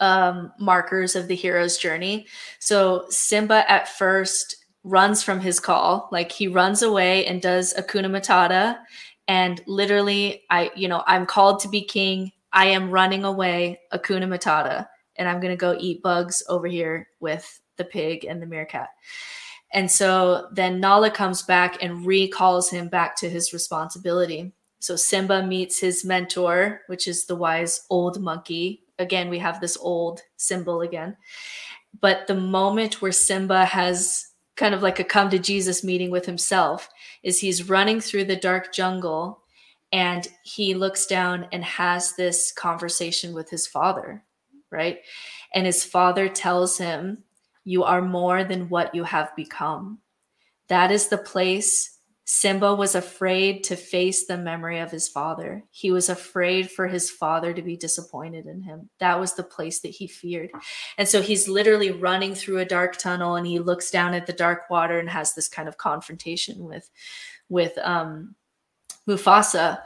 um, 0.00 0.52
markers 0.58 1.14
of 1.16 1.28
the 1.28 1.34
hero's 1.34 1.78
journey. 1.78 2.26
So 2.58 3.06
Simba 3.10 3.70
at 3.70 3.88
first 3.88 4.57
runs 4.88 5.22
from 5.22 5.40
his 5.40 5.60
call. 5.60 6.08
Like 6.10 6.32
he 6.32 6.48
runs 6.48 6.82
away 6.82 7.26
and 7.26 7.42
does 7.42 7.74
Hakuna 7.74 8.06
Matata. 8.06 8.78
And 9.26 9.60
literally, 9.66 10.44
I, 10.50 10.70
you 10.74 10.88
know, 10.88 11.02
I'm 11.06 11.26
called 11.26 11.60
to 11.60 11.68
be 11.68 11.82
king. 11.82 12.32
I 12.52 12.66
am 12.66 12.90
running 12.90 13.24
away, 13.24 13.80
Hakuna 13.92 14.24
Matata. 14.24 14.86
And 15.16 15.28
I'm 15.28 15.40
going 15.40 15.52
to 15.52 15.56
go 15.56 15.76
eat 15.78 16.02
bugs 16.02 16.42
over 16.48 16.66
here 16.66 17.08
with 17.20 17.60
the 17.76 17.84
pig 17.84 18.24
and 18.24 18.40
the 18.40 18.46
meerkat. 18.46 18.88
And 19.72 19.90
so 19.90 20.48
then 20.52 20.80
Nala 20.80 21.10
comes 21.10 21.42
back 21.42 21.82
and 21.82 22.06
recalls 22.06 22.70
him 22.70 22.88
back 22.88 23.16
to 23.16 23.28
his 23.28 23.52
responsibility. 23.52 24.52
So 24.80 24.96
Simba 24.96 25.44
meets 25.44 25.78
his 25.78 26.04
mentor, 26.04 26.82
which 26.86 27.06
is 27.06 27.26
the 27.26 27.36
wise 27.36 27.84
old 27.90 28.20
monkey. 28.20 28.84
Again, 28.98 29.28
we 29.28 29.38
have 29.40 29.60
this 29.60 29.76
old 29.76 30.22
symbol 30.36 30.80
again. 30.80 31.16
But 32.00 32.26
the 32.26 32.34
moment 32.34 33.02
where 33.02 33.12
Simba 33.12 33.64
has 33.64 34.27
kind 34.58 34.74
of 34.74 34.82
like 34.82 34.98
a 34.98 35.04
come 35.04 35.30
to 35.30 35.38
Jesus 35.38 35.84
meeting 35.84 36.10
with 36.10 36.26
himself 36.26 36.90
is 37.22 37.40
he's 37.40 37.68
running 37.68 38.00
through 38.00 38.24
the 38.24 38.36
dark 38.36 38.74
jungle 38.74 39.40
and 39.92 40.28
he 40.42 40.74
looks 40.74 41.06
down 41.06 41.46
and 41.52 41.64
has 41.64 42.14
this 42.16 42.52
conversation 42.52 43.32
with 43.32 43.48
his 43.48 43.66
father, 43.66 44.22
right? 44.70 44.98
And 45.54 45.64
his 45.64 45.84
father 45.84 46.28
tells 46.28 46.76
him, 46.76 47.22
You 47.64 47.84
are 47.84 48.02
more 48.02 48.44
than 48.44 48.68
what 48.68 48.94
you 48.94 49.04
have 49.04 49.34
become. 49.36 50.00
That 50.66 50.90
is 50.90 51.08
the 51.08 51.18
place 51.18 51.97
Simba 52.30 52.74
was 52.74 52.94
afraid 52.94 53.64
to 53.64 53.74
face 53.74 54.26
the 54.26 54.36
memory 54.36 54.80
of 54.80 54.90
his 54.90 55.08
father. 55.08 55.64
He 55.70 55.90
was 55.90 56.10
afraid 56.10 56.70
for 56.70 56.86
his 56.86 57.10
father 57.10 57.54
to 57.54 57.62
be 57.62 57.74
disappointed 57.74 58.44
in 58.44 58.60
him. 58.60 58.90
That 59.00 59.18
was 59.18 59.32
the 59.32 59.42
place 59.42 59.80
that 59.80 59.92
he 59.92 60.06
feared. 60.06 60.50
And 60.98 61.08
so 61.08 61.22
he's 61.22 61.48
literally 61.48 61.90
running 61.90 62.34
through 62.34 62.58
a 62.58 62.66
dark 62.66 62.98
tunnel 62.98 63.36
and 63.36 63.46
he 63.46 63.58
looks 63.58 63.90
down 63.90 64.12
at 64.12 64.26
the 64.26 64.34
dark 64.34 64.68
water 64.68 64.98
and 64.98 65.08
has 65.08 65.32
this 65.32 65.48
kind 65.48 65.68
of 65.68 65.78
confrontation 65.78 66.66
with 66.66 66.90
with 67.48 67.72
um 67.78 68.34
Mufasa. 69.08 69.80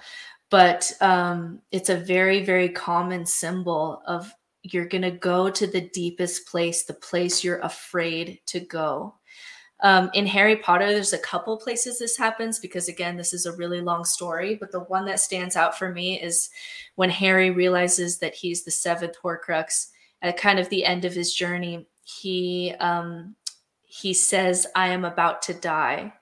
But 0.50 0.90
um 1.00 1.60
it's 1.70 1.90
a 1.90 1.96
very 1.96 2.44
very 2.44 2.70
common 2.70 3.24
symbol 3.24 4.02
of 4.04 4.34
you're 4.64 4.88
going 4.88 5.02
to 5.02 5.12
go 5.12 5.48
to 5.48 5.66
the 5.68 5.88
deepest 5.90 6.48
place, 6.48 6.84
the 6.84 6.94
place 6.94 7.44
you're 7.44 7.60
afraid 7.60 8.40
to 8.46 8.58
go 8.58 9.14
um, 9.82 10.10
in 10.14 10.26
Harry 10.26 10.56
Potter, 10.56 10.92
there's 10.92 11.12
a 11.12 11.18
couple 11.18 11.56
places 11.56 11.98
this 11.98 12.16
happens 12.16 12.60
because, 12.60 12.88
again, 12.88 13.16
this 13.16 13.32
is 13.32 13.46
a 13.46 13.56
really 13.56 13.80
long 13.80 14.04
story. 14.04 14.54
But 14.54 14.70
the 14.70 14.80
one 14.80 15.04
that 15.06 15.18
stands 15.18 15.56
out 15.56 15.76
for 15.76 15.92
me 15.92 16.20
is 16.20 16.50
when 16.94 17.10
Harry 17.10 17.50
realizes 17.50 18.18
that 18.18 18.34
he's 18.34 18.64
the 18.64 18.70
seventh 18.70 19.16
Horcrux 19.22 19.88
at 20.22 20.36
kind 20.36 20.60
of 20.60 20.68
the 20.68 20.84
end 20.84 21.04
of 21.04 21.12
his 21.12 21.34
journey. 21.34 21.88
He 22.04 22.74
um, 22.78 23.34
he 23.84 24.14
says, 24.14 24.68
"I 24.76 24.88
am 24.88 25.04
about 25.04 25.42
to 25.42 25.54
die," 25.54 26.12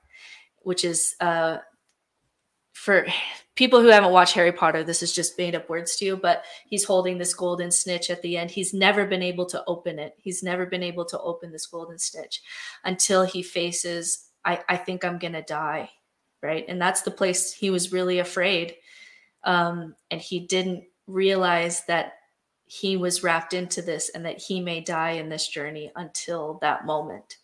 which 0.62 0.84
is 0.84 1.14
uh, 1.20 1.58
for 2.81 3.07
people 3.57 3.83
who 3.83 3.89
haven't 3.89 4.11
watched 4.11 4.33
Harry 4.33 4.53
Potter, 4.53 4.83
this 4.83 5.03
is 5.03 5.14
just 5.14 5.37
made 5.37 5.55
up 5.55 5.68
words 5.68 5.97
to 5.97 6.07
you, 6.07 6.16
but 6.16 6.45
he's 6.64 6.83
holding 6.83 7.18
this 7.18 7.35
golden 7.35 7.70
snitch 7.70 8.09
at 8.09 8.22
the 8.22 8.39
end. 8.39 8.51
He's 8.51 8.72
never 8.72 9.05
been 9.05 9.22
able 9.22 9.45
to 9.47 9.62
open 9.66 9.99
it. 9.99 10.14
He's 10.16 10.43
never 10.43 10.64
been 10.64 10.83
able 10.83 11.05
to 11.05 11.20
open 11.20 11.53
this 11.53 11.66
golden 11.66 11.99
snitch 11.99 12.41
until 12.83 13.22
he 13.24 13.43
faces, 13.43 14.31
I, 14.47 14.61
I 14.66 14.78
think 14.78 15.05
I'm 15.05 15.18
going 15.18 15.35
to 15.35 15.43
die. 15.43 15.91
Right. 16.43 16.64
And 16.68 16.81
that's 16.81 17.03
the 17.03 17.11
place 17.11 17.53
he 17.53 17.68
was 17.68 17.93
really 17.93 18.18
afraid. 18.18 18.76
Um, 19.45 19.95
and 20.11 20.18
he 20.18 20.41
didn't 20.47 20.85
realize 21.07 21.85
that 21.85 22.14
he 22.64 22.97
was 22.97 23.22
wrapped 23.22 23.53
into 23.53 23.83
this 23.83 24.09
and 24.14 24.24
that 24.24 24.41
he 24.41 24.59
may 24.59 24.81
die 24.81 25.12
in 25.12 25.28
this 25.28 25.47
journey 25.49 25.93
until 25.97 26.59
that 26.62 26.87
moment. 26.87 27.37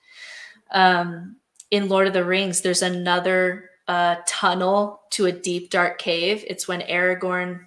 Um, 0.70 1.36
in 1.70 1.90
Lord 1.90 2.06
of 2.06 2.14
the 2.14 2.24
Rings, 2.24 2.62
there's 2.62 2.80
another 2.80 3.68
a 3.88 4.18
tunnel 4.26 5.02
to 5.10 5.26
a 5.26 5.32
deep 5.32 5.70
dark 5.70 5.98
cave. 5.98 6.44
It's 6.46 6.66
when 6.66 6.80
Aragorn 6.82 7.66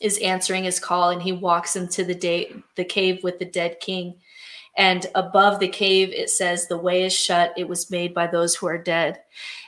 is 0.00 0.18
answering 0.18 0.64
his 0.64 0.80
call 0.80 1.10
and 1.10 1.22
he 1.22 1.32
walks 1.32 1.76
into 1.76 2.04
the 2.04 2.14
day 2.14 2.54
the 2.76 2.84
cave 2.84 3.22
with 3.22 3.38
the 3.38 3.44
dead 3.44 3.78
king. 3.80 4.18
And 4.76 5.06
above 5.14 5.60
the 5.60 5.68
cave 5.68 6.10
it 6.10 6.30
says 6.30 6.66
the 6.66 6.78
way 6.78 7.04
is 7.04 7.12
shut. 7.12 7.52
It 7.56 7.68
was 7.68 7.90
made 7.90 8.14
by 8.14 8.26
those 8.26 8.54
who 8.54 8.66
are 8.66 8.82
dead. 8.82 9.20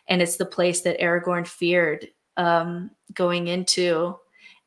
And 0.09 0.23
it's 0.23 0.37
the 0.37 0.47
place 0.47 0.81
that 0.83 1.01
aragorn 1.01 1.47
feared 1.47 2.09
um, 2.37 2.91
going 3.13 3.49
into 3.49 4.17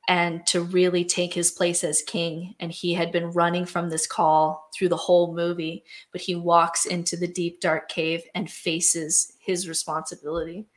and 0.07 0.45
to 0.45 0.61
really 0.61 1.03
take 1.03 1.33
his 1.33 1.49
place 1.49 1.83
as 1.83 2.03
king. 2.03 2.53
And 2.59 2.71
he 2.71 2.93
had 2.93 3.11
been 3.11 3.31
running 3.31 3.65
from 3.65 3.89
this 3.89 4.05
call 4.05 4.69
through 4.75 4.89
the 4.89 4.97
whole 4.97 5.33
movie 5.33 5.83
but 6.11 6.21
he 6.21 6.35
walks 6.35 6.85
into 6.85 7.17
the 7.17 7.27
deep 7.27 7.59
dark 7.59 7.89
cave 7.89 8.21
and 8.35 8.51
faces 8.51 9.33
his 9.39 9.67
responsibility 9.67 10.67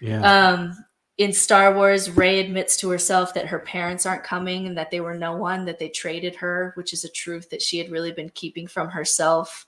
yeah. 0.00 0.20
Um, 0.50 0.84
in 1.20 1.34
Star 1.34 1.74
Wars, 1.74 2.10
Rey 2.10 2.40
admits 2.40 2.78
to 2.78 2.88
herself 2.88 3.34
that 3.34 3.48
her 3.48 3.58
parents 3.58 4.06
aren't 4.06 4.24
coming 4.24 4.66
and 4.66 4.78
that 4.78 4.90
they 4.90 5.00
were 5.00 5.14
no 5.14 5.36
one, 5.36 5.66
that 5.66 5.78
they 5.78 5.90
traded 5.90 6.34
her, 6.36 6.72
which 6.76 6.94
is 6.94 7.04
a 7.04 7.10
truth 7.10 7.50
that 7.50 7.60
she 7.60 7.76
had 7.76 7.90
really 7.90 8.10
been 8.10 8.30
keeping 8.30 8.66
from 8.66 8.88
herself. 8.88 9.66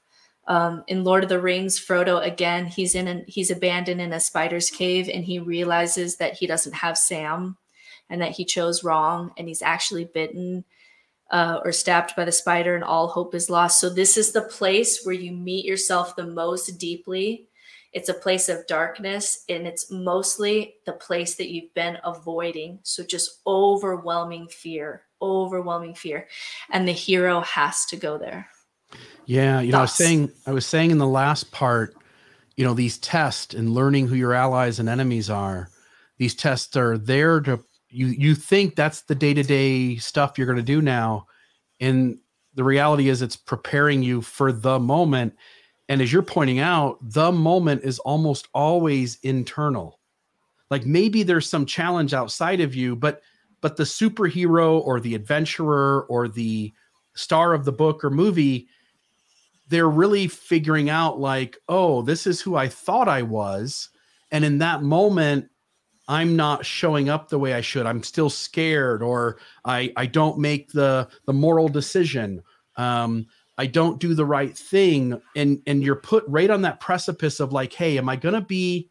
Um, 0.49 0.83
in 0.89 1.05
Lord 1.05 1.23
of 1.23 1.29
the 1.29 1.41
Rings, 1.41 1.79
Frodo 1.79 2.27
again, 2.27 2.65
he's 2.65 2.95
in 2.95 3.07
an, 3.07 3.27
he's 3.29 3.51
abandoned 3.51 4.01
in 4.01 4.15
a 4.15 4.19
spider's 4.19 4.71
cave 4.71 5.11
and 5.13 5.25
he 5.25 5.41
realizes 5.41 6.17
that 6.17 6.33
he 6.33 6.47
doesn't 6.47 6.73
have 6.73 6.97
Sam 6.97 7.59
and 8.09 8.23
that 8.23 8.33
he 8.33 8.47
chose 8.47 8.83
wrong 8.83 9.33
and 9.37 9.47
he's 9.47 9.63
actually 9.63 10.07
bitten 10.07 10.65
uh, 11.31 11.61
or 11.65 11.73
stabbed 11.73 12.17
by 12.17 12.25
the 12.25 12.33
spider 12.33 12.75
and 12.75 12.83
all 12.83 13.09
hope 13.09 13.35
is 13.35 13.51
lost. 13.51 13.79
So 13.79 13.91
this 13.91 14.17
is 14.17 14.33
the 14.33 14.41
place 14.41 15.05
where 15.05 15.15
you 15.15 15.33
meet 15.33 15.67
yourself 15.67 16.17
the 16.17 16.27
most 16.27 16.79
deeply 16.79 17.49
it's 17.93 18.09
a 18.09 18.15
place 18.15 18.49
of 18.49 18.67
darkness, 18.67 19.45
and 19.49 19.67
it's 19.67 19.91
mostly 19.91 20.77
the 20.87 20.93
place 20.93 21.35
that 21.37 21.51
you've 21.51 21.75
been 21.75 21.99
avoiding. 22.05 22.79
So 22.83 23.05
just 23.05 23.41
overwhelming 23.47 24.49
fear, 24.49 25.03
overwhelming 25.21 25.95
fear. 25.95 26.29
And 26.71 26.89
the 26.89 26.93
hero 26.93 27.41
has 27.41 27.85
to 27.87 27.97
go 27.97 28.19
there. 28.19 28.49
Yeah, 29.27 29.61
you 29.61 29.73
know, 29.73 29.79
I 29.79 29.83
was 29.83 29.93
saying 29.93 30.31
I 30.47 30.53
was 30.53 30.67
saying 30.67 30.91
in 30.91 30.99
the 30.99 31.07
last 31.07 31.53
part, 31.53 31.95
you 32.57 32.65
know, 32.65 32.75
these 32.75 32.99
tests 32.99 33.55
and 33.55 33.71
learning 33.71 34.09
who 34.09 34.15
your 34.15 34.35
allies 34.35 34.79
and 34.79 34.89
enemies 34.89 35.31
are, 35.31 35.69
these 36.19 36.35
tests 36.35 36.77
are 36.77 36.99
there 36.99 37.41
to 37.41 37.63
you 37.93 38.07
you 38.07 38.35
think 38.35 38.75
that's 38.75 39.03
the 39.03 39.15
day-to-day 39.15 39.97
stuff 39.97 40.39
you're 40.39 40.47
going 40.47 40.57
to 40.57 40.63
do 40.63 40.81
now 40.81 41.27
and 41.81 42.19
the 42.55 42.65
reality 42.65 43.09
is 43.09 43.23
it's 43.23 43.37
preparing 43.37 44.03
you 44.03 44.23
for 44.23 44.53
the 44.53 44.79
moment 44.79 45.35
and 45.89 46.01
as 46.01 46.13
you're 46.13 46.23
pointing 46.23 46.59
out, 46.59 46.99
the 47.03 47.33
moment 47.33 47.83
is 47.85 47.99
almost 48.01 48.49
always 48.55 49.17
internal. 49.23 49.99
Like 50.71 50.87
maybe 50.87 51.23
there's 51.23 51.49
some 51.49 51.67
challenge 51.67 52.15
outside 52.15 52.61
of 52.61 52.75
you, 52.75 52.97
but 52.97 53.21
but 53.61 53.77
the 53.77 53.85
superhero 53.85 54.81
or 54.81 55.01
the 55.01 55.15
adventurer 55.15 56.05
or 56.09 56.29
the 56.29 56.73
star 57.15 57.53
of 57.53 57.65
the 57.65 57.73
book 57.73 58.03
or 58.05 58.11
movie, 58.11 58.69
they're 59.69 59.89
really 59.89 60.27
figuring 60.27 60.91
out 60.91 61.21
like, 61.21 61.57
oh, 61.69 62.03
this 62.03 62.27
is 62.27 62.41
who 62.41 62.57
I 62.57 62.69
thought 62.69 63.09
I 63.09 63.23
was. 63.23 63.89
And 64.31 64.45
in 64.45 64.59
that 64.59 64.83
moment, 64.83 65.49
I'm 66.09 66.37
not 66.37 66.67
showing 66.67 67.09
up 67.09 67.29
the 67.29 67.39
way 67.39 67.55
I 67.55 67.61
should. 67.61 67.87
I'm 67.87 68.03
still 68.03 68.31
scared, 68.31 69.03
or 69.03 69.39
I 69.65 69.93
I 69.97 70.07
don't 70.07 70.39
make 70.39 70.73
the 70.73 71.09
the 71.27 71.33
moral 71.33 71.69
decision. 71.69 72.43
Um, 72.77 73.27
I 73.59 73.67
don't 73.67 74.01
do 74.01 74.15
the 74.15 74.25
right 74.25 74.57
thing. 74.57 75.21
And 75.37 75.61
and 75.67 75.83
you're 75.83 75.97
put 75.97 76.25
right 76.27 76.51
on 76.51 76.63
that 76.63 76.81
precipice 76.81 77.41
of 77.41 77.53
like 77.53 77.73
hey 77.73 77.99
am 77.99 78.09
I 78.09 78.17
going 78.17 78.35
to 78.35 78.41
be 78.41 78.91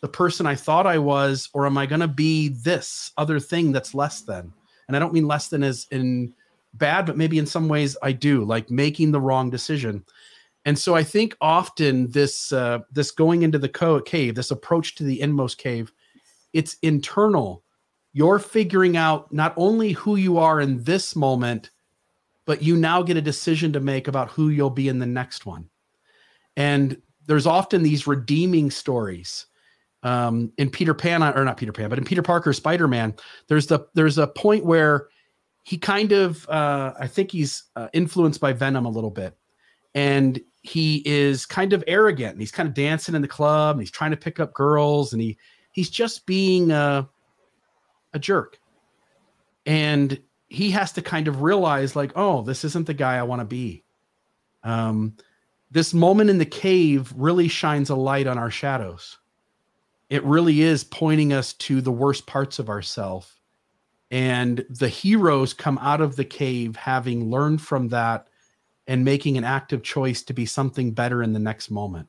the 0.00 0.08
person 0.08 0.46
I 0.46 0.54
thought 0.54 0.86
I 0.86 0.98
was 0.98 1.48
or 1.54 1.66
am 1.66 1.76
I 1.76 1.86
going 1.86 2.00
to 2.00 2.08
be 2.08 2.48
this 2.48 3.12
other 3.16 3.40
thing 3.40 3.72
that's 3.72 3.94
less 3.94 4.22
than? 4.22 4.52
And 4.86 4.96
I 4.96 5.00
don't 5.00 5.12
mean 5.12 5.26
less 5.26 5.48
than 5.48 5.62
as 5.62 5.86
in 5.90 6.32
bad 6.74 7.06
but 7.06 7.16
maybe 7.16 7.38
in 7.38 7.46
some 7.46 7.68
ways 7.68 7.96
I 8.02 8.12
do 8.12 8.44
like 8.44 8.70
making 8.70 9.10
the 9.10 9.20
wrong 9.20 9.50
decision. 9.50 10.04
And 10.64 10.78
so 10.78 10.94
I 10.94 11.02
think 11.02 11.36
often 11.40 12.10
this 12.10 12.52
uh, 12.52 12.80
this 12.92 13.10
going 13.10 13.42
into 13.42 13.58
the 13.58 13.68
co- 13.68 14.00
cave 14.00 14.34
this 14.34 14.50
approach 14.50 14.94
to 14.96 15.04
the 15.04 15.20
inmost 15.20 15.58
cave 15.58 15.92
it's 16.52 16.76
internal. 16.82 17.62
You're 18.12 18.38
figuring 18.38 18.96
out 18.96 19.32
not 19.32 19.54
only 19.56 19.92
who 19.92 20.16
you 20.16 20.38
are 20.38 20.60
in 20.60 20.82
this 20.82 21.14
moment 21.14 21.70
but 22.48 22.62
you 22.62 22.78
now 22.78 23.02
get 23.02 23.18
a 23.18 23.20
decision 23.20 23.74
to 23.74 23.78
make 23.78 24.08
about 24.08 24.30
who 24.30 24.48
you'll 24.48 24.70
be 24.70 24.88
in 24.88 24.98
the 24.98 25.04
next 25.04 25.44
one. 25.44 25.68
And 26.56 26.96
there's 27.26 27.46
often 27.46 27.82
these 27.82 28.06
redeeming 28.06 28.70
stories. 28.70 29.44
Um, 30.02 30.52
in 30.56 30.70
Peter 30.70 30.94
Pan, 30.94 31.22
or 31.22 31.44
not 31.44 31.58
Peter 31.58 31.72
Pan, 31.72 31.90
but 31.90 31.98
in 31.98 32.04
Peter 32.04 32.22
Parker 32.22 32.52
Spider 32.54 32.88
Man, 32.88 33.14
there's 33.48 33.66
the 33.66 33.80
there's 33.94 34.16
a 34.16 34.28
point 34.28 34.64
where 34.64 35.08
he 35.64 35.76
kind 35.76 36.12
of 36.12 36.48
uh, 36.48 36.94
I 36.98 37.06
think 37.06 37.32
he's 37.32 37.64
uh, 37.76 37.88
influenced 37.92 38.40
by 38.40 38.54
Venom 38.54 38.86
a 38.86 38.90
little 38.90 39.10
bit, 39.10 39.36
and 39.94 40.40
he 40.62 41.02
is 41.04 41.44
kind 41.44 41.72
of 41.72 41.84
arrogant. 41.86 42.32
And 42.32 42.40
he's 42.40 42.52
kind 42.52 42.68
of 42.68 42.74
dancing 42.74 43.14
in 43.14 43.22
the 43.22 43.28
club, 43.28 43.74
and 43.74 43.82
he's 43.82 43.90
trying 43.90 44.12
to 44.12 44.16
pick 44.16 44.40
up 44.40 44.54
girls, 44.54 45.12
and 45.12 45.20
he 45.20 45.36
he's 45.72 45.90
just 45.90 46.24
being 46.24 46.70
a, 46.70 47.06
a 48.14 48.18
jerk. 48.18 48.58
And 49.66 50.18
he 50.48 50.70
has 50.70 50.92
to 50.92 51.02
kind 51.02 51.28
of 51.28 51.42
realize 51.42 51.94
like 51.94 52.12
oh 52.16 52.42
this 52.42 52.64
isn't 52.64 52.86
the 52.86 52.94
guy 52.94 53.16
i 53.16 53.22
want 53.22 53.40
to 53.40 53.44
be. 53.44 53.84
Um, 54.62 55.16
this 55.70 55.92
moment 55.92 56.30
in 56.30 56.38
the 56.38 56.46
cave 56.46 57.12
really 57.16 57.48
shines 57.48 57.90
a 57.90 57.94
light 57.94 58.26
on 58.26 58.38
our 58.38 58.50
shadows. 58.50 59.18
It 60.08 60.24
really 60.24 60.62
is 60.62 60.84
pointing 60.84 61.32
us 61.32 61.52
to 61.54 61.80
the 61.80 61.92
worst 61.92 62.26
parts 62.26 62.58
of 62.58 62.70
ourself. 62.70 63.38
And 64.10 64.64
the 64.70 64.88
heroes 64.88 65.52
come 65.52 65.78
out 65.78 66.00
of 66.00 66.16
the 66.16 66.24
cave 66.24 66.76
having 66.76 67.30
learned 67.30 67.60
from 67.60 67.88
that 67.88 68.28
and 68.86 69.04
making 69.04 69.36
an 69.36 69.44
active 69.44 69.82
choice 69.82 70.22
to 70.22 70.32
be 70.32 70.46
something 70.46 70.92
better 70.92 71.22
in 71.22 71.34
the 71.34 71.38
next 71.38 71.70
moment 71.70 72.08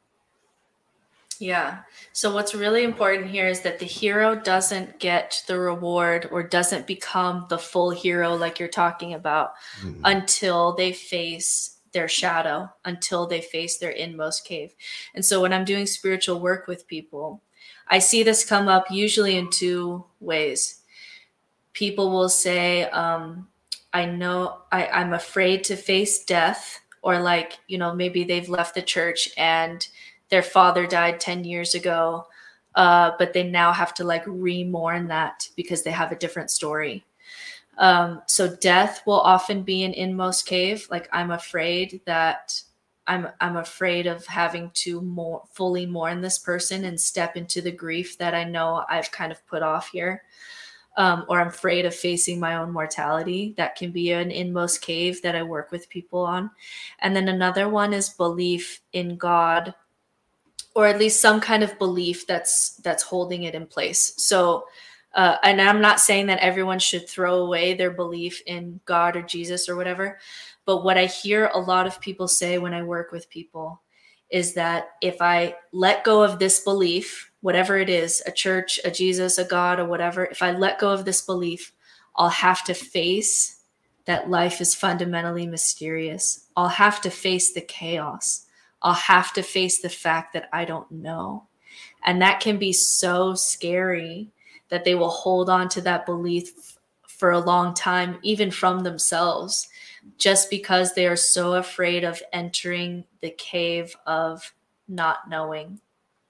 yeah. 1.40 1.80
So 2.12 2.34
what's 2.34 2.54
really 2.54 2.84
important 2.84 3.30
here 3.30 3.48
is 3.48 3.62
that 3.62 3.80
the 3.80 3.86
hero 3.86 4.36
doesn't 4.36 5.00
get 5.00 5.44
the 5.48 5.58
reward 5.58 6.28
or 6.32 6.44
doesn't 6.44 6.86
become 6.86 7.46
the 7.50 7.58
full 7.58 7.90
hero 7.90 8.36
like 8.36 8.60
you're 8.60 8.68
talking 8.68 9.14
about 9.14 9.54
mm-hmm. 9.82 10.02
until 10.04 10.74
they 10.74 10.92
face 10.92 11.78
their 11.94 12.08
shadow, 12.08 12.70
until 12.86 13.26
they 13.26 13.42
face 13.42 13.78
their 13.78 13.92
inmost 13.92 14.46
cave. 14.46 14.74
And 15.16 15.26
so 15.26 15.42
when 15.42 15.54
I'm 15.54 15.66
doing 15.66 15.86
spiritual 15.86 16.40
work 16.40 16.68
with 16.68 16.88
people, 16.88 17.42
I 17.88 18.00
see 18.00 18.22
this 18.22 18.46
come 18.46 18.68
up 18.68 18.92
usually 18.92 19.38
in 19.38 19.50
two 19.50 20.06
ways. 20.20 20.82
People 21.74 22.12
will 22.12 22.30
say, 22.30 22.84
um, 22.90 23.48
I 23.94 24.06
know 24.06 24.60
I, 24.72 24.88
I'm 24.88 25.14
afraid 25.14 25.64
to 25.66 25.76
face 25.76 26.24
death, 26.24 26.80
or 27.02 27.20
like, 27.20 27.58
you 27.68 27.78
know, 27.78 27.96
maybe 27.96 28.24
they've 28.24 28.50
left 28.50 28.76
the 28.76 28.82
church 28.82 29.30
and 29.38 29.88
their 30.30 30.44
father 30.44 30.86
died 30.88 31.20
10 31.20 31.44
years 31.44 31.76
ago 31.76 32.26
uh, 32.76 33.12
but 33.18 33.34
they 33.34 33.44
now 33.44 33.72
have 33.72 33.94
to 33.96 34.04
like 34.04 34.24
re-mourn 34.26 35.08
that 35.08 35.48
because 35.56 35.84
they 35.84 35.92
have 35.92 36.12
a 36.12 36.18
different 36.18 36.52
story. 36.52 37.04
Um, 37.78 38.22
so 38.28 38.56
death 38.56 39.02
will 39.06 39.20
often 39.20 39.64
be 39.64 39.84
an 39.84 39.94
inmost 39.94 40.46
cave. 40.46 40.88
Like 40.92 41.10
i'm 41.12 41.32
afraid 41.32 42.02
that 42.06 42.62
i'm 43.08 43.28
i'm 43.42 43.58
afraid 43.58 44.06
of 44.06 44.26
having 44.26 44.70
to 44.76 45.02
more 45.02 45.44
fully 45.52 45.86
mourn 45.86 46.22
this 46.22 46.38
person 46.38 46.86
and 46.86 47.00
step 47.00 47.36
into 47.36 47.62
the 47.62 47.72
grief 47.72 48.18
that 48.18 48.36
i 48.36 48.44
know 48.44 48.84
i've 48.90 49.12
kind 49.12 49.32
of 49.32 49.46
put 49.48 49.64
off 49.64 49.90
here. 49.90 50.24
Um, 50.98 51.26
or 51.30 51.40
i'm 51.40 51.48
afraid 51.48 51.86
of 51.86 51.96
facing 51.96 52.40
my 52.40 52.56
own 52.56 52.72
mortality. 52.72 53.54
That 53.58 53.76
can 53.76 53.92
be 53.92 54.12
an 54.12 54.32
inmost 54.32 54.82
cave 54.82 55.22
that 55.22 55.36
i 55.36 55.44
work 55.44 55.72
with 55.72 55.90
people 55.90 56.22
on. 56.22 56.52
And 57.00 57.16
then 57.16 57.30
another 57.30 57.70
one 57.70 57.94
is 57.94 58.10
belief 58.10 58.82
in 58.94 59.18
god 59.18 59.74
or 60.76 60.88
at 60.88 61.00
least 61.00 61.22
some 61.22 61.40
kind 61.42 61.64
of 61.64 61.78
belief 61.78 62.28
that's 62.28 62.76
that's 62.78 63.04
holding 63.04 63.44
it 63.44 63.56
in 63.56 63.66
place. 63.66 64.14
So 64.18 64.66
uh, 65.16 65.38
and 65.42 65.60
i'm 65.60 65.82
not 65.82 66.00
saying 66.00 66.28
that 66.28 66.38
everyone 66.38 66.78
should 66.78 67.10
throw 67.10 67.38
away 67.38 67.74
their 67.74 67.90
belief 67.90 68.44
in 68.46 68.80
god 68.86 69.16
or 69.16 69.24
jesus 69.24 69.68
or 69.68 69.76
whatever 69.76 70.20
but 70.66 70.84
what 70.84 71.00
i 71.00 71.06
hear 71.06 71.50
a 71.56 71.60
lot 71.60 71.88
of 71.88 72.00
people 72.00 72.28
say 72.28 72.60
when 72.60 72.76
i 72.76 72.84
work 72.84 73.12
with 73.12 73.28
people 73.28 73.82
is 74.30 74.54
that 74.54 74.90
if 75.02 75.20
i 75.20 75.56
let 75.72 76.04
go 76.04 76.22
of 76.22 76.38
this 76.38 76.60
belief 76.60 77.32
whatever 77.42 77.76
it 77.76 77.90
is 77.90 78.22
a 78.28 78.32
church 78.32 78.80
a 78.86 78.92
jesus 78.92 79.40
a 79.40 79.44
god 79.46 79.80
or 79.80 79.86
whatever 79.86 80.26
if 80.26 80.44
i 80.44 80.52
let 80.52 80.78
go 80.78 80.92
of 80.92 81.06
this 81.06 81.22
belief 81.22 81.74
i'll 82.16 82.30
have 82.30 82.64
to 82.64 82.76
face 82.76 83.60
that 84.10 84.28
life 84.28 84.60
is 84.60 84.74
fundamentally 84.74 85.46
mysterious. 85.46 86.48
I'll 86.58 86.68
have 86.68 87.00
to 87.02 87.12
face 87.12 87.54
the 87.54 87.62
chaos 87.62 88.48
I'll 88.82 88.94
have 88.94 89.34
to 89.34 89.44
face 89.44 89.80
the 89.80 89.90
fact 89.90 90.34
that 90.34 90.50
I 90.54 90.66
don't 90.66 90.90
know. 90.92 91.48
And 92.04 92.22
that 92.22 92.40
can 92.40 92.58
be 92.58 92.74
so 92.74 93.36
scary 93.36 94.32
that 94.70 94.84
they 94.86 94.96
will 94.96 95.10
hold 95.10 95.50
on 95.50 95.68
to 95.70 95.82
that 95.82 96.06
belief 96.06 96.78
for 97.08 97.32
a 97.32 97.40
long 97.40 97.74
time, 97.74 98.18
even 98.24 98.50
from 98.50 98.80
themselves, 98.80 99.68
just 100.18 100.50
because 100.50 100.94
they 100.94 101.06
are 101.06 101.18
so 101.18 101.56
afraid 101.56 102.04
of 102.04 102.24
entering 102.32 103.04
the 103.22 103.32
cave 103.32 103.96
of 104.06 104.54
not 104.88 105.30
knowing, 105.30 105.82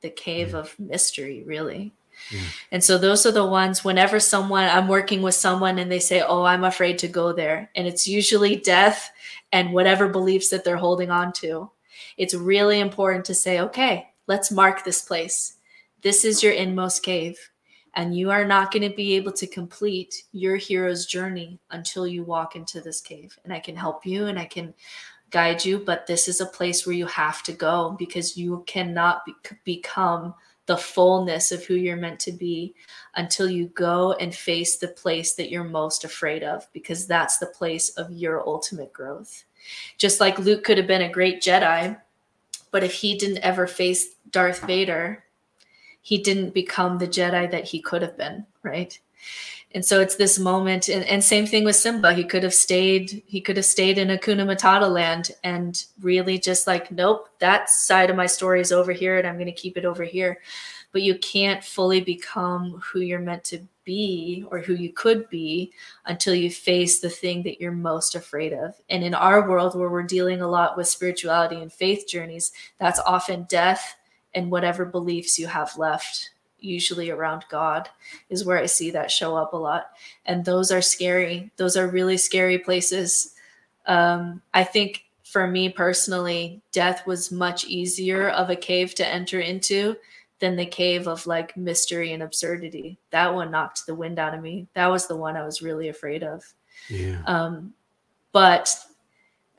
the 0.01 0.09
cave 0.09 0.55
of 0.55 0.77
mystery, 0.79 1.43
really. 1.45 1.93
Yeah. 2.31 2.41
And 2.71 2.83
so 2.83 2.97
those 2.97 3.25
are 3.25 3.31
the 3.31 3.45
ones 3.45 3.83
whenever 3.83 4.19
someone 4.19 4.65
I'm 4.65 4.87
working 4.87 5.21
with 5.21 5.35
someone 5.35 5.79
and 5.79 5.91
they 5.91 5.99
say, 5.99 6.21
"Oh, 6.21 6.43
I'm 6.43 6.63
afraid 6.65 6.97
to 6.99 7.07
go 7.07 7.31
there." 7.31 7.69
And 7.75 7.87
it's 7.87 8.07
usually 8.07 8.57
death 8.57 9.11
and 9.53 9.73
whatever 9.73 10.09
beliefs 10.09 10.49
that 10.49 10.63
they're 10.63 10.75
holding 10.77 11.11
on 11.11 11.31
to. 11.33 11.71
It's 12.17 12.33
really 12.33 12.79
important 12.79 13.25
to 13.25 13.35
say, 13.35 13.59
"Okay, 13.59 14.09
let's 14.27 14.51
mark 14.51 14.83
this 14.83 15.01
place. 15.01 15.57
This 16.01 16.25
is 16.25 16.43
your 16.43 16.53
inmost 16.53 17.03
cave." 17.03 17.37
And 17.95 18.15
you 18.15 18.29
are 18.29 18.45
not 18.45 18.71
going 18.71 18.87
to 18.87 18.95
be 18.95 19.13
able 19.13 19.31
to 19.33 19.47
complete 19.47 20.23
your 20.31 20.57
hero's 20.57 21.07
journey 21.07 21.59
until 21.71 22.05
you 22.05 22.23
walk 22.23 22.55
into 22.55 22.81
this 22.81 23.01
cave. 23.01 23.37
And 23.43 23.51
I 23.51 23.59
can 23.59 23.75
help 23.75 24.05
you 24.05 24.27
and 24.27 24.37
I 24.37 24.45
can 24.45 24.75
guide 25.31 25.65
you, 25.65 25.79
but 25.79 26.05
this 26.05 26.27
is 26.27 26.39
a 26.39 26.45
place 26.45 26.85
where 26.85 26.95
you 26.95 27.07
have 27.07 27.43
to 27.43 27.51
go 27.51 27.95
because 27.97 28.37
you 28.37 28.63
cannot 28.67 29.25
be- 29.25 29.33
become 29.63 30.35
the 30.67 30.77
fullness 30.77 31.51
of 31.51 31.63
who 31.65 31.73
you're 31.73 31.97
meant 31.97 32.19
to 32.19 32.31
be 32.31 32.75
until 33.15 33.49
you 33.49 33.67
go 33.69 34.13
and 34.13 34.33
face 34.35 34.77
the 34.77 34.89
place 34.89 35.33
that 35.33 35.49
you're 35.49 35.63
most 35.63 36.03
afraid 36.03 36.43
of, 36.43 36.67
because 36.73 37.07
that's 37.07 37.39
the 37.39 37.47
place 37.47 37.89
of 37.89 38.11
your 38.11 38.47
ultimate 38.47 38.93
growth. 38.93 39.45
Just 39.97 40.19
like 40.19 40.39
Luke 40.39 40.63
could 40.63 40.77
have 40.77 40.87
been 40.87 41.01
a 41.01 41.11
great 41.11 41.41
Jedi, 41.41 41.99
but 42.71 42.83
if 42.83 42.93
he 42.93 43.17
didn't 43.17 43.39
ever 43.39 43.67
face 43.67 44.15
Darth 44.31 44.65
Vader, 44.65 45.23
he 46.01 46.17
didn't 46.17 46.53
become 46.53 46.97
the 46.97 47.07
Jedi 47.07 47.49
that 47.51 47.65
he 47.65 47.81
could 47.81 48.01
have 48.01 48.17
been, 48.17 48.45
right? 48.63 48.97
And 49.75 49.85
so 49.85 50.01
it's 50.01 50.15
this 50.15 50.39
moment, 50.39 50.89
and, 50.89 51.05
and 51.05 51.23
same 51.23 51.45
thing 51.45 51.63
with 51.63 51.75
Simba. 51.75 52.13
He 52.13 52.23
could 52.23 52.41
have 52.41 52.55
stayed, 52.55 53.21
he 53.27 53.39
could 53.39 53.55
have 53.55 53.65
stayed 53.65 53.99
in 53.99 54.07
Hakuna 54.07 54.43
Matata 54.43 54.91
land 54.91 55.31
and 55.43 55.83
really 56.01 56.39
just 56.39 56.65
like, 56.65 56.91
nope, 56.91 57.29
that 57.37 57.69
side 57.69 58.09
of 58.09 58.15
my 58.15 58.25
story 58.25 58.61
is 58.61 58.71
over 58.71 58.91
here 58.91 59.19
and 59.19 59.27
I'm 59.27 59.35
going 59.35 59.45
to 59.45 59.51
keep 59.51 59.77
it 59.77 59.85
over 59.85 60.03
here. 60.03 60.39
But 60.91 61.03
you 61.03 61.17
can't 61.19 61.63
fully 61.63 62.01
become 62.01 62.81
who 62.83 62.99
you're 62.99 63.19
meant 63.19 63.43
to 63.45 63.61
be 63.83 64.45
or 64.51 64.59
who 64.59 64.73
you 64.73 64.91
could 64.91 65.29
be 65.29 65.71
until 66.05 66.33
you 66.33 66.49
face 66.49 66.99
the 66.99 67.09
thing 67.09 67.43
that 67.43 67.59
you're 67.61 67.71
most 67.71 68.15
afraid 68.15 68.53
of. 68.53 68.75
And 68.89 69.03
in 69.03 69.13
our 69.13 69.47
world, 69.47 69.75
where 69.75 69.89
we're 69.89 70.03
dealing 70.03 70.41
a 70.41 70.47
lot 70.47 70.77
with 70.77 70.87
spirituality 70.87 71.57
and 71.57 71.71
faith 71.71 72.05
journeys, 72.07 72.51
that's 72.79 72.99
often 72.99 73.43
death 73.49 73.95
and 74.33 74.51
whatever 74.51 74.85
beliefs 74.85 75.39
you 75.39 75.47
have 75.47 75.77
left 75.77 76.31
usually 76.61 77.09
around 77.09 77.45
God 77.49 77.89
is 78.29 78.45
where 78.45 78.57
I 78.57 78.65
see 78.65 78.91
that 78.91 79.11
show 79.11 79.35
up 79.35 79.53
a 79.53 79.57
lot. 79.57 79.91
And 80.25 80.43
those 80.43 80.71
are 80.71 80.81
scary. 80.81 81.51
Those 81.57 81.77
are 81.77 81.87
really 81.87 82.17
scary 82.17 82.59
places. 82.59 83.33
Um, 83.85 84.41
I 84.53 84.63
think 84.63 85.05
for 85.23 85.47
me 85.47 85.69
personally, 85.69 86.61
death 86.71 87.05
was 87.05 87.31
much 87.31 87.65
easier 87.65 88.29
of 88.29 88.49
a 88.49 88.55
cave 88.55 88.95
to 88.95 89.07
enter 89.07 89.39
into 89.39 89.95
than 90.39 90.55
the 90.55 90.65
cave 90.65 91.07
of 91.07 91.27
like 91.27 91.55
mystery 91.57 92.13
and 92.13 92.23
absurdity. 92.23 92.97
That 93.11 93.33
one 93.33 93.51
knocked 93.51 93.85
the 93.85 93.95
wind 93.95 94.19
out 94.19 94.33
of 94.33 94.41
me. 94.41 94.67
That 94.73 94.87
was 94.87 95.07
the 95.07 95.17
one 95.17 95.35
I 95.35 95.43
was 95.43 95.61
really 95.61 95.89
afraid 95.89 96.23
of. 96.23 96.43
Yeah. 96.89 97.21
Um, 97.25 97.73
but 98.31 98.73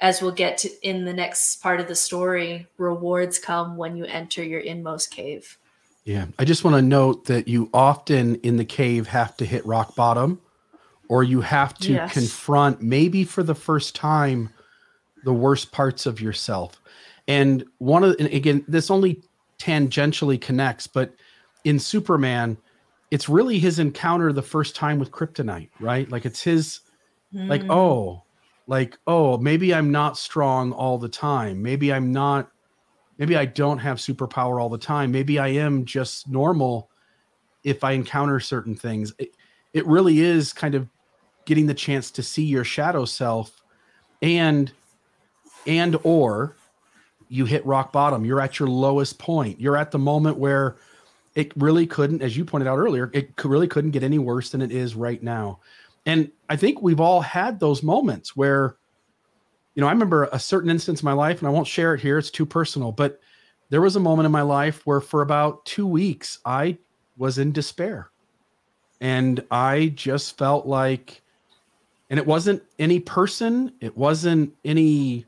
as 0.01 0.23
we'll 0.23 0.33
get 0.33 0.59
to 0.59 0.71
in 0.83 1.05
the 1.05 1.13
next 1.13 1.57
part 1.57 1.81
of 1.81 1.89
the 1.89 1.95
story, 1.95 2.67
rewards 2.79 3.39
come 3.39 3.77
when 3.77 3.97
you 3.97 4.05
enter 4.07 4.43
your 4.43 4.61
inmost 4.61 5.11
cave. 5.11 5.59
Yeah. 6.05 6.27
I 6.39 6.45
just 6.45 6.65
want 6.65 6.77
to 6.77 6.83
note 6.83 7.27
that 7.27 7.47
you 7.47 7.69
often 7.75 8.37
in 8.37 8.57
the 8.57 8.65
cave 8.65 9.07
have 9.09 9.37
to 9.37 9.45
hit 9.45 9.65
rock 9.67 9.95
bottom 9.95 10.41
or 11.09 11.23
you 11.23 11.43
have 11.43 11.77
to 11.79 11.93
yes. 11.93 12.13
confront, 12.13 12.81
maybe 12.81 13.25
for 13.25 13.43
the 13.43 13.55
first 13.55 13.95
time, 13.95 14.49
the 15.25 15.33
worst 15.35 15.73
parts 15.73 16.07
of 16.07 16.21
yourself. 16.21 16.81
And 17.29 17.65
one 17.79 18.03
of, 18.03 18.17
and 18.19 18.29
again, 18.29 18.65
this 18.67 18.91
only 18.91 19.23
tangentially 19.61 20.41
connects, 20.41 20.87
but 20.87 21.15
in 21.65 21.79
Superman, 21.79 22.57
it's 23.11 23.29
really 23.29 23.59
his 23.59 23.79
encounter 23.79 24.33
the 24.33 24.43
first 24.43 24.75
time 24.75 24.99
with 24.99 25.11
kryptonite, 25.11 25.69
right? 25.79 26.11
Like 26.11 26.25
it's 26.25 26.43
his, 26.43 26.81
mm. 27.35 27.49
like, 27.49 27.63
hmm. 27.63 27.71
oh, 27.71 28.25
like, 28.67 28.99
oh, 29.07 29.37
maybe 29.39 29.75
I'm 29.75 29.91
not 29.91 30.17
strong 30.17 30.73
all 30.73 30.97
the 30.97 31.09
time. 31.09 31.61
Maybe 31.63 31.93
I'm 31.93 32.13
not 32.13 32.51
maybe 33.21 33.37
I 33.37 33.45
don't 33.45 33.79
have 33.79 33.99
superpower 33.99 34.61
all 34.61 34.71
the 34.71 34.79
time. 34.79 35.13
Maybe 35.13 35.39
I 35.39 35.49
am 35.49 35.85
just 35.85 36.27
normal 36.27 36.89
if 37.63 37.85
I 37.85 37.93
encounter 37.93 38.41
certain 38.41 38.75
things. 38.75 39.13
It, 39.19 39.37
it 39.75 39.87
really 39.87 40.21
is 40.21 40.55
kind 40.55 40.75
of 40.75 40.89
getting 41.45 41.67
the 41.67 41.75
chance 41.75 42.11
to 42.13 42.23
see 42.23 42.45
your 42.45 42.65
shadow 42.65 43.05
self 43.05 43.63
and 44.23 44.73
and 45.67 45.99
or 46.03 46.57
you 47.31 47.47
hit 47.47 47.65
rock 47.65 47.93
bottom. 47.93 48.25
You're 48.25 48.41
at 48.41 48.59
your 48.59 48.69
lowest 48.69 49.19
point. 49.19 49.59
You're 49.59 49.77
at 49.77 49.91
the 49.91 49.99
moment 49.99 50.37
where 50.37 50.77
it 51.35 51.53
really 51.57 51.87
couldn't, 51.87 52.21
as 52.21 52.37
you 52.37 52.45
pointed 52.45 52.69
out 52.69 52.79
earlier, 52.79 53.11
it 53.15 53.33
really 53.45 53.69
couldn't 53.69 53.93
get 53.93 54.03
any 54.03 54.19
worse 54.19 54.51
than 54.51 54.61
it 54.61 54.73
is 54.73 54.95
right 54.95 55.23
now. 55.23 55.61
And 56.05 56.31
I 56.49 56.57
think 56.57 56.83
we've 56.83 57.01
all 57.01 57.21
had 57.21 57.61
those 57.61 57.83
moments 57.83 58.37
where 58.37 58.77
you 59.75 59.81
know, 59.81 59.89
I 59.89 59.93
remember 59.93 60.29
a 60.33 60.39
certain 60.39 60.71
instance 60.71 61.01
in 61.01 61.07
my 61.07 61.13
life, 61.13 61.39
and 61.39 61.49
I 61.49 61.51
won't 61.51 61.67
share 61.67 61.95
it 61.95 62.01
here, 62.01 62.19
it's 62.19 62.31
too 62.31 62.47
personal, 62.47 62.93
but 62.93 63.21
there 63.71 63.81
was 63.81 63.97
a 63.97 64.01
moment 64.01 64.27
in 64.27 64.33
my 64.33 64.43
life 64.43 64.85
where 64.85 65.01
for 65.01 65.23
about 65.23 65.65
two 65.65 65.87
weeks 65.87 66.39
I 66.45 66.77
was 67.17 67.39
in 67.39 67.53
despair. 67.53 68.11
And 69.01 69.43
I 69.51 69.93
just 69.95 70.37
felt 70.37 70.67
like, 70.67 71.23
and 72.11 72.19
it 72.19 72.27
wasn't 72.27 72.63
any 72.79 73.01
person, 73.01 73.73
it 73.81 73.97
wasn't 73.97 74.53
any 74.65 75.25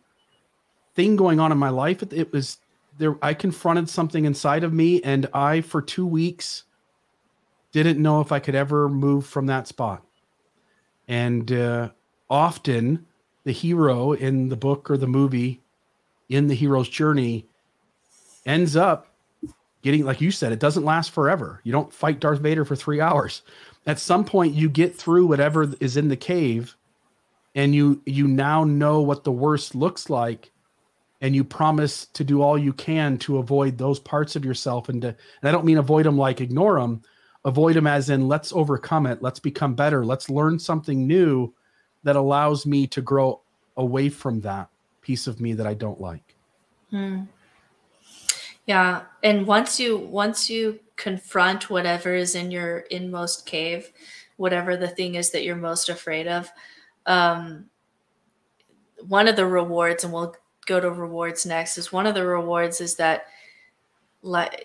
thing 0.95 1.16
going 1.16 1.40
on 1.40 1.53
in 1.53 1.59
my 1.59 1.70
life. 1.70 2.03
It, 2.03 2.12
it 2.12 2.32
was 2.32 2.59
there, 2.99 3.16
I 3.22 3.34
confronted 3.34 3.88
something 3.88 4.24
inside 4.24 4.64
of 4.64 4.72
me, 4.72 5.03
and 5.03 5.28
I, 5.32 5.61
for 5.61 5.80
two 5.80 6.07
weeks, 6.07 6.64
didn't 7.72 8.01
know 8.01 8.20
if 8.20 8.32
I 8.32 8.38
could 8.38 8.55
ever 8.55 8.88
move 8.88 9.26
from 9.26 9.47
that 9.47 9.66
spot. 9.66 10.05
And 11.09 11.51
uh, 11.51 11.90
often, 12.28 13.07
the 13.45 13.53
hero 13.53 14.12
in 14.12 14.49
the 14.49 14.57
book 14.57 14.90
or 14.90 14.97
the 14.97 15.07
movie 15.07 15.61
in 16.28 16.47
the 16.47 16.55
hero's 16.55 16.88
journey 16.88 17.47
ends 18.47 18.76
up 18.76 19.09
getting 19.82 20.05
like 20.05 20.20
you 20.20 20.30
said 20.30 20.53
it 20.53 20.61
doesn't 20.61 20.84
last 20.84 21.11
forever 21.11 21.61
you 21.64 21.72
don't 21.72 21.93
fight 21.93 22.20
darth 22.20 22.40
vader 22.40 22.64
for 22.64 22.76
three 22.76 23.01
hours 23.01 23.43
at 23.86 23.99
some 23.99 24.24
point 24.24 24.55
you 24.55 24.68
get 24.68 24.97
through 24.97 25.26
whatever 25.26 25.72
is 25.80 25.97
in 25.97 26.09
the 26.09 26.16
cave 26.16 26.76
and 27.55 27.74
you 27.74 28.01
you 28.07 28.26
now 28.26 28.64
know 28.64 29.01
what 29.01 29.24
the 29.24 29.32
worst 29.32 29.74
looks 29.74 30.09
like 30.09 30.51
and 31.23 31.35
you 31.35 31.43
promise 31.43 32.07
to 32.07 32.23
do 32.23 32.43
all 32.43 32.59
you 32.59 32.75
can 32.75 33.16
to 33.16 33.39
avoid 33.39 33.79
those 33.79 33.99
parts 33.99 34.37
of 34.37 34.45
yourself 34.45 34.91
and 34.91 35.01
to 35.01 35.09
and 35.09 35.49
i 35.49 35.51
don't 35.51 35.64
mean 35.64 35.79
avoid 35.79 36.05
them 36.05 36.18
like 36.18 36.43
ignore 36.43 36.79
them 36.79 37.01
avoid 37.47 37.75
them 37.75 37.87
as 37.87 38.11
in 38.11 38.29
let's 38.29 38.53
overcome 38.53 39.07
it 39.07 39.23
let's 39.23 39.41
become 39.41 39.75
better 39.75 40.05
let's 40.05 40.29
learn 40.29 40.59
something 40.59 41.07
new 41.07 41.53
that 42.03 42.16
allows 42.16 42.66
me 42.66 42.87
to 42.87 43.01
grow 43.01 43.41
away 43.77 44.09
from 44.09 44.41
that 44.41 44.68
piece 45.01 45.27
of 45.27 45.41
me 45.41 45.53
that 45.55 45.66
I 45.66 45.75
don't 45.75 46.01
like. 46.01 46.35
Hmm. 46.91 47.23
Yeah, 48.66 49.03
and 49.23 49.47
once 49.47 49.81
you 49.81 49.99
once 49.99 50.49
you 50.49 50.79
confront 50.97 51.68
whatever 51.68 52.14
is 52.14 52.37
in 52.37 52.51
your 52.51 52.79
inmost 52.91 53.45
cave, 53.45 53.91
whatever 54.37 54.77
the 54.77 54.89
thing 54.89 55.16
is 55.16 55.31
that 55.31 55.43
you're 55.43 55.57
most 55.57 55.89
afraid 55.89 56.29
of, 56.29 56.49
um, 57.07 57.66
one 59.09 59.27
of 59.27 59.35
the 59.35 59.47
rewards, 59.47 60.05
and 60.05 60.12
we'll 60.12 60.37
go 60.67 60.81
to 60.81 60.91
rewards 60.91 61.47
next, 61.47 61.79
is 61.79 61.93
one 61.93 62.07
of 62.07 62.15
the 62.15 62.27
rewards 62.27 62.81
is 62.81 62.97
that 62.97 63.27
like 64.23 64.65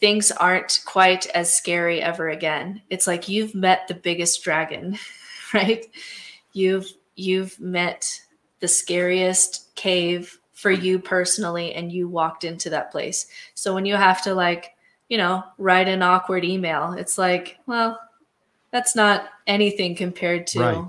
things 0.00 0.30
aren't 0.30 0.82
quite 0.84 1.26
as 1.28 1.52
scary 1.52 2.00
ever 2.00 2.28
again. 2.28 2.82
It's 2.90 3.06
like 3.06 3.28
you've 3.28 3.54
met 3.54 3.88
the 3.88 3.94
biggest 3.94 4.42
dragon, 4.44 4.98
right? 5.54 5.86
you've 6.54 6.90
you've 7.16 7.60
met 7.60 8.20
the 8.60 8.68
scariest 8.68 9.74
cave 9.74 10.38
for 10.54 10.70
you 10.70 10.98
personally 10.98 11.74
and 11.74 11.92
you 11.92 12.08
walked 12.08 12.44
into 12.44 12.70
that 12.70 12.90
place 12.90 13.26
so 13.52 13.74
when 13.74 13.84
you 13.84 13.94
have 13.94 14.22
to 14.22 14.34
like 14.34 14.74
you 15.08 15.18
know 15.18 15.44
write 15.58 15.88
an 15.88 16.02
awkward 16.02 16.44
email 16.44 16.94
it's 16.94 17.18
like 17.18 17.58
well 17.66 18.00
that's 18.70 18.96
not 18.96 19.28
anything 19.46 19.94
compared 19.94 20.46
to 20.46 20.60
right. 20.60 20.84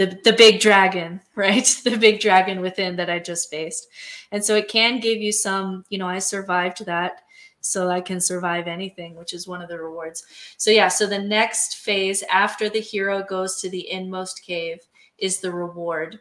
The 0.00 0.18
the 0.24 0.32
big 0.32 0.60
dragon 0.60 1.20
right 1.34 1.80
the 1.84 1.96
big 1.96 2.20
dragon 2.20 2.60
within 2.60 2.96
that 2.96 3.10
i 3.10 3.18
just 3.18 3.50
faced 3.50 3.88
and 4.32 4.44
so 4.44 4.56
it 4.56 4.68
can 4.68 4.98
give 4.98 5.18
you 5.18 5.30
some 5.30 5.84
you 5.90 5.98
know 5.98 6.08
i 6.08 6.18
survived 6.18 6.84
that 6.86 7.20
so 7.60 7.88
I 7.88 8.00
can 8.00 8.20
survive 8.20 8.66
anything, 8.66 9.14
which 9.16 9.34
is 9.34 9.46
one 9.46 9.62
of 9.62 9.68
the 9.68 9.78
rewards. 9.78 10.24
So, 10.56 10.70
yeah, 10.70 10.88
so 10.88 11.06
the 11.06 11.18
next 11.18 11.76
phase 11.76 12.22
after 12.32 12.68
the 12.68 12.80
hero 12.80 13.22
goes 13.22 13.60
to 13.60 13.68
the 13.68 13.90
inmost 13.90 14.42
cave 14.44 14.78
is 15.18 15.40
the 15.40 15.52
reward. 15.52 16.18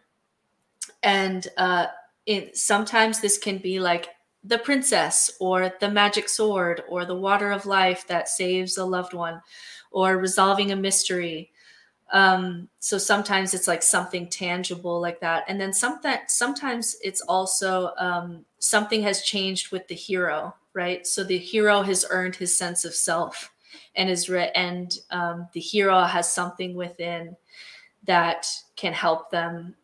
And 1.03 1.47
uh, 1.57 1.87
it, 2.25 2.57
sometimes 2.57 3.21
this 3.21 3.37
can 3.37 3.57
be 3.57 3.79
like 3.79 4.09
the 4.43 4.57
princess 4.57 5.31
or 5.39 5.71
the 5.79 5.89
magic 5.89 6.29
sword 6.29 6.83
or 6.89 7.05
the 7.05 7.15
water 7.15 7.51
of 7.51 7.65
life 7.65 8.05
that 8.07 8.27
saves 8.27 8.77
a 8.77 8.85
loved 8.85 9.13
one 9.13 9.41
or 9.91 10.17
resolving 10.17 10.71
a 10.71 10.75
mystery. 10.75 11.51
Um, 12.11 12.69
so 12.79 12.97
sometimes 12.97 13.53
it's 13.53 13.67
like 13.67 13.83
something 13.83 14.27
tangible 14.27 14.99
like 14.99 15.19
that. 15.19 15.43
And 15.47 15.61
then 15.61 15.73
sometimes 15.73 16.95
it's 17.03 17.21
also 17.21 17.91
um, 17.97 18.45
something 18.57 19.03
has 19.03 19.21
changed 19.21 19.71
with 19.71 19.87
the 19.87 19.95
hero 19.95 20.55
right? 20.73 21.05
So 21.05 21.23
the 21.23 21.37
hero 21.37 21.81
has 21.81 22.05
earned 22.09 22.35
his 22.35 22.57
sense 22.57 22.85
of 22.85 22.93
self 22.93 23.51
and 23.95 24.09
is 24.09 24.29
re- 24.29 24.51
and 24.55 24.97
um, 25.11 25.47
the 25.53 25.59
hero 25.59 26.03
has 26.03 26.31
something 26.31 26.75
within 26.75 27.35
that 28.05 28.47
can 28.75 28.93
help 28.93 29.29
them 29.29 29.75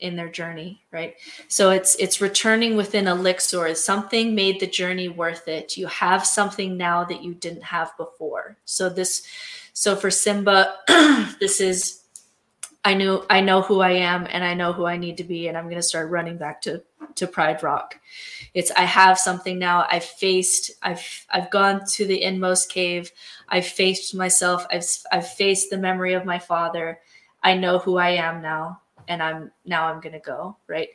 in 0.00 0.16
their 0.16 0.28
journey 0.28 0.82
right 0.90 1.14
so 1.46 1.70
it's 1.70 1.94
it's 1.94 2.20
returning 2.20 2.74
within 2.74 3.06
elixir 3.06 3.72
something 3.72 4.34
made 4.34 4.58
the 4.58 4.66
journey 4.66 5.08
worth 5.08 5.46
it 5.46 5.76
you 5.76 5.86
have 5.86 6.26
something 6.26 6.76
now 6.76 7.04
that 7.04 7.22
you 7.22 7.34
didn't 7.34 7.62
have 7.62 7.96
before 7.96 8.56
so 8.64 8.88
this 8.88 9.24
so 9.72 9.96
for 9.96 10.10
simba 10.10 10.76
this 11.40 11.60
is 11.60 12.02
I 12.84 12.94
knew 12.94 13.24
I 13.30 13.40
know 13.40 13.62
who 13.62 13.80
I 13.80 13.92
am 13.92 14.26
and 14.28 14.42
I 14.42 14.54
know 14.54 14.72
who 14.72 14.86
I 14.86 14.96
need 14.96 15.16
to 15.18 15.24
be 15.24 15.46
and 15.46 15.56
I'm 15.56 15.64
going 15.64 15.76
to 15.76 15.82
start 15.82 16.10
running 16.10 16.36
back 16.36 16.60
to 16.62 16.82
to 17.14 17.26
Pride 17.26 17.62
Rock. 17.62 17.98
It's 18.54 18.70
I 18.72 18.82
have 18.82 19.18
something 19.18 19.58
now. 19.58 19.86
I've 19.88 20.04
faced 20.04 20.72
I've 20.82 21.26
I've 21.30 21.50
gone 21.50 21.86
to 21.92 22.06
the 22.06 22.22
inmost 22.22 22.70
cave. 22.70 23.12
I've 23.48 23.66
faced 23.66 24.14
myself. 24.14 24.66
I've 24.70 24.84
I've 25.12 25.28
faced 25.28 25.70
the 25.70 25.78
memory 25.78 26.14
of 26.14 26.24
my 26.24 26.40
father. 26.40 26.98
I 27.42 27.56
know 27.56 27.78
who 27.78 27.98
I 27.98 28.10
am 28.10 28.42
now 28.42 28.81
and 29.08 29.22
I'm 29.22 29.50
now 29.64 29.86
I'm 29.86 30.00
going 30.00 30.12
to 30.12 30.18
go, 30.18 30.56
right? 30.66 30.88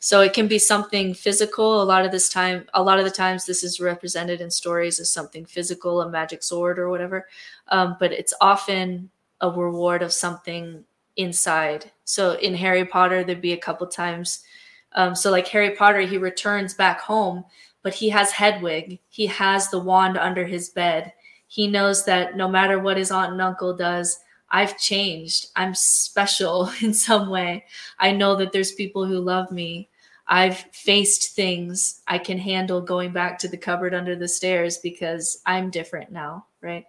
So 0.00 0.20
it 0.20 0.32
can 0.32 0.48
be 0.48 0.58
something 0.58 1.14
physical. 1.14 1.82
A 1.82 1.84
lot 1.84 2.04
of 2.04 2.12
this 2.12 2.28
time 2.28 2.66
a 2.74 2.82
lot 2.82 2.98
of 2.98 3.04
the 3.04 3.10
times 3.10 3.46
this 3.46 3.64
is 3.64 3.80
represented 3.80 4.40
in 4.40 4.50
stories 4.50 5.00
as 5.00 5.10
something 5.10 5.44
physical, 5.44 6.00
a 6.00 6.10
magic 6.10 6.42
sword 6.42 6.78
or 6.78 6.88
whatever. 6.90 7.26
Um, 7.68 7.96
but 7.98 8.12
it's 8.12 8.34
often 8.40 9.10
a 9.40 9.50
reward 9.50 10.02
of 10.02 10.12
something 10.12 10.84
inside. 11.16 11.90
So 12.04 12.32
in 12.34 12.54
Harry 12.54 12.84
Potter, 12.84 13.24
there'd 13.24 13.40
be 13.40 13.52
a 13.52 13.58
couple 13.58 13.86
times. 13.86 14.44
Um, 14.92 15.14
so 15.14 15.30
like 15.30 15.48
Harry 15.48 15.74
Potter, 15.74 16.00
he 16.00 16.18
returns 16.18 16.74
back 16.74 17.00
home, 17.00 17.44
but 17.82 17.94
he 17.94 18.08
has 18.10 18.30
Hedwig. 18.30 19.00
He 19.08 19.26
has 19.26 19.70
the 19.70 19.80
wand 19.80 20.16
under 20.16 20.44
his 20.44 20.70
bed. 20.70 21.12
He 21.46 21.66
knows 21.66 22.04
that 22.04 22.36
no 22.36 22.48
matter 22.48 22.78
what 22.78 22.96
his 22.96 23.10
aunt 23.10 23.32
and 23.32 23.42
uncle 23.42 23.76
does, 23.76 24.18
I've 24.50 24.78
changed. 24.78 25.48
I'm 25.56 25.74
special 25.74 26.70
in 26.82 26.94
some 26.94 27.28
way. 27.30 27.64
I 27.98 28.12
know 28.12 28.36
that 28.36 28.52
there's 28.52 28.72
people 28.72 29.04
who 29.04 29.18
love 29.18 29.50
me. 29.50 29.88
I've 30.26 30.58
faced 30.72 31.36
things 31.36 32.02
I 32.06 32.18
can 32.18 32.38
handle 32.38 32.80
going 32.80 33.12
back 33.12 33.38
to 33.40 33.48
the 33.48 33.58
cupboard 33.58 33.94
under 33.94 34.16
the 34.16 34.28
stairs 34.28 34.78
because 34.78 35.42
I'm 35.44 35.70
different 35.70 36.10
now, 36.10 36.46
right? 36.62 36.86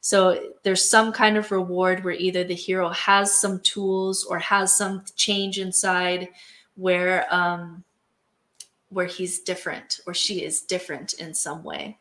So 0.00 0.52
there's 0.62 0.88
some 0.88 1.12
kind 1.12 1.36
of 1.36 1.50
reward 1.50 2.04
where 2.04 2.14
either 2.14 2.44
the 2.44 2.54
hero 2.54 2.88
has 2.90 3.38
some 3.38 3.58
tools 3.60 4.24
or 4.24 4.38
has 4.38 4.76
some 4.76 5.02
change 5.16 5.58
inside 5.58 6.28
where 6.76 7.26
um 7.34 7.82
where 8.90 9.06
he's 9.06 9.40
different 9.40 10.00
or 10.06 10.14
she 10.14 10.44
is 10.44 10.62
different 10.62 11.14
in 11.14 11.34
some 11.34 11.62
way. 11.64 11.98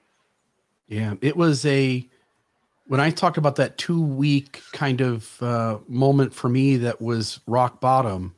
Yeah, 0.88 1.16
it 1.22 1.36
was 1.36 1.66
a 1.66 2.08
when 2.88 3.00
I 3.00 3.10
talked 3.10 3.38
about 3.38 3.58
that 3.58 3.78
two 3.78 4.02
week 4.02 4.62
kind 4.72 5.02
of 5.02 5.42
uh, 5.42 5.78
moment 5.88 6.34
for 6.34 6.50
me 6.50 6.78
that 6.78 7.02
was 7.02 7.40
rock 7.48 7.80
bottom. 7.82 8.36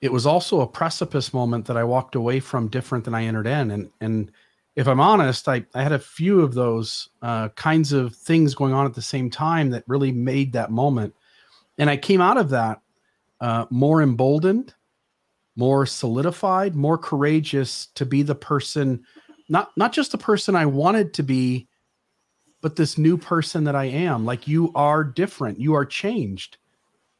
It 0.00 0.12
was 0.12 0.26
also 0.26 0.60
a 0.60 0.66
precipice 0.66 1.32
moment 1.32 1.66
that 1.66 1.76
I 1.76 1.84
walked 1.84 2.14
away 2.14 2.40
from 2.40 2.68
different 2.68 3.04
than 3.04 3.14
I 3.14 3.24
entered 3.24 3.46
in, 3.46 3.70
and 3.70 3.90
and 4.00 4.30
if 4.76 4.88
I'm 4.88 5.00
honest, 5.00 5.48
I, 5.48 5.64
I 5.74 5.82
had 5.82 5.92
a 5.92 5.98
few 5.98 6.40
of 6.40 6.54
those 6.54 7.10
uh, 7.22 7.48
kinds 7.50 7.92
of 7.92 8.14
things 8.14 8.54
going 8.54 8.72
on 8.72 8.86
at 8.86 8.94
the 8.94 9.02
same 9.02 9.30
time 9.30 9.70
that 9.70 9.84
really 9.86 10.10
made 10.10 10.52
that 10.52 10.70
moment. 10.70 11.14
And 11.78 11.88
I 11.88 11.96
came 11.96 12.20
out 12.20 12.38
of 12.38 12.50
that 12.50 12.80
uh, 13.40 13.66
more 13.70 14.02
emboldened, 14.02 14.74
more 15.54 15.86
solidified, 15.86 16.74
more 16.74 16.98
courageous 16.98 17.86
to 17.94 18.04
be 18.04 18.22
the 18.22 18.34
person, 18.34 19.04
not 19.48 19.70
not 19.76 19.92
just 19.92 20.12
the 20.12 20.18
person 20.18 20.56
I 20.56 20.66
wanted 20.66 21.14
to 21.14 21.22
be, 21.22 21.68
but 22.64 22.76
this 22.76 22.96
new 22.96 23.18
person 23.18 23.64
that 23.64 23.76
I 23.76 23.84
am. 23.84 24.24
Like 24.24 24.48
you 24.48 24.72
are 24.74 25.04
different, 25.04 25.60
you 25.60 25.74
are 25.74 25.84
changed. 25.84 26.56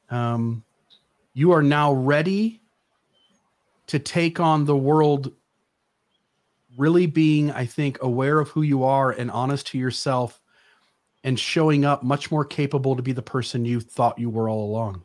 Um, 0.08 0.64
you 1.34 1.52
are 1.52 1.62
now 1.62 1.92
ready 1.92 2.62
to 3.88 3.98
take 3.98 4.40
on 4.40 4.64
the 4.64 4.74
world 4.74 5.32
really 6.78 7.04
being, 7.04 7.50
I 7.50 7.66
think, 7.66 8.02
aware 8.02 8.40
of 8.40 8.48
who 8.48 8.62
you 8.62 8.84
are 8.84 9.10
and 9.10 9.30
honest 9.30 9.66
to 9.66 9.78
yourself 9.78 10.40
and 11.22 11.38
showing 11.38 11.84
up 11.84 12.02
much 12.02 12.30
more 12.30 12.46
capable 12.46 12.96
to 12.96 13.02
be 13.02 13.12
the 13.12 13.20
person 13.20 13.66
you 13.66 13.80
thought 13.80 14.18
you 14.18 14.30
were 14.30 14.48
all 14.48 14.64
along. 14.64 15.02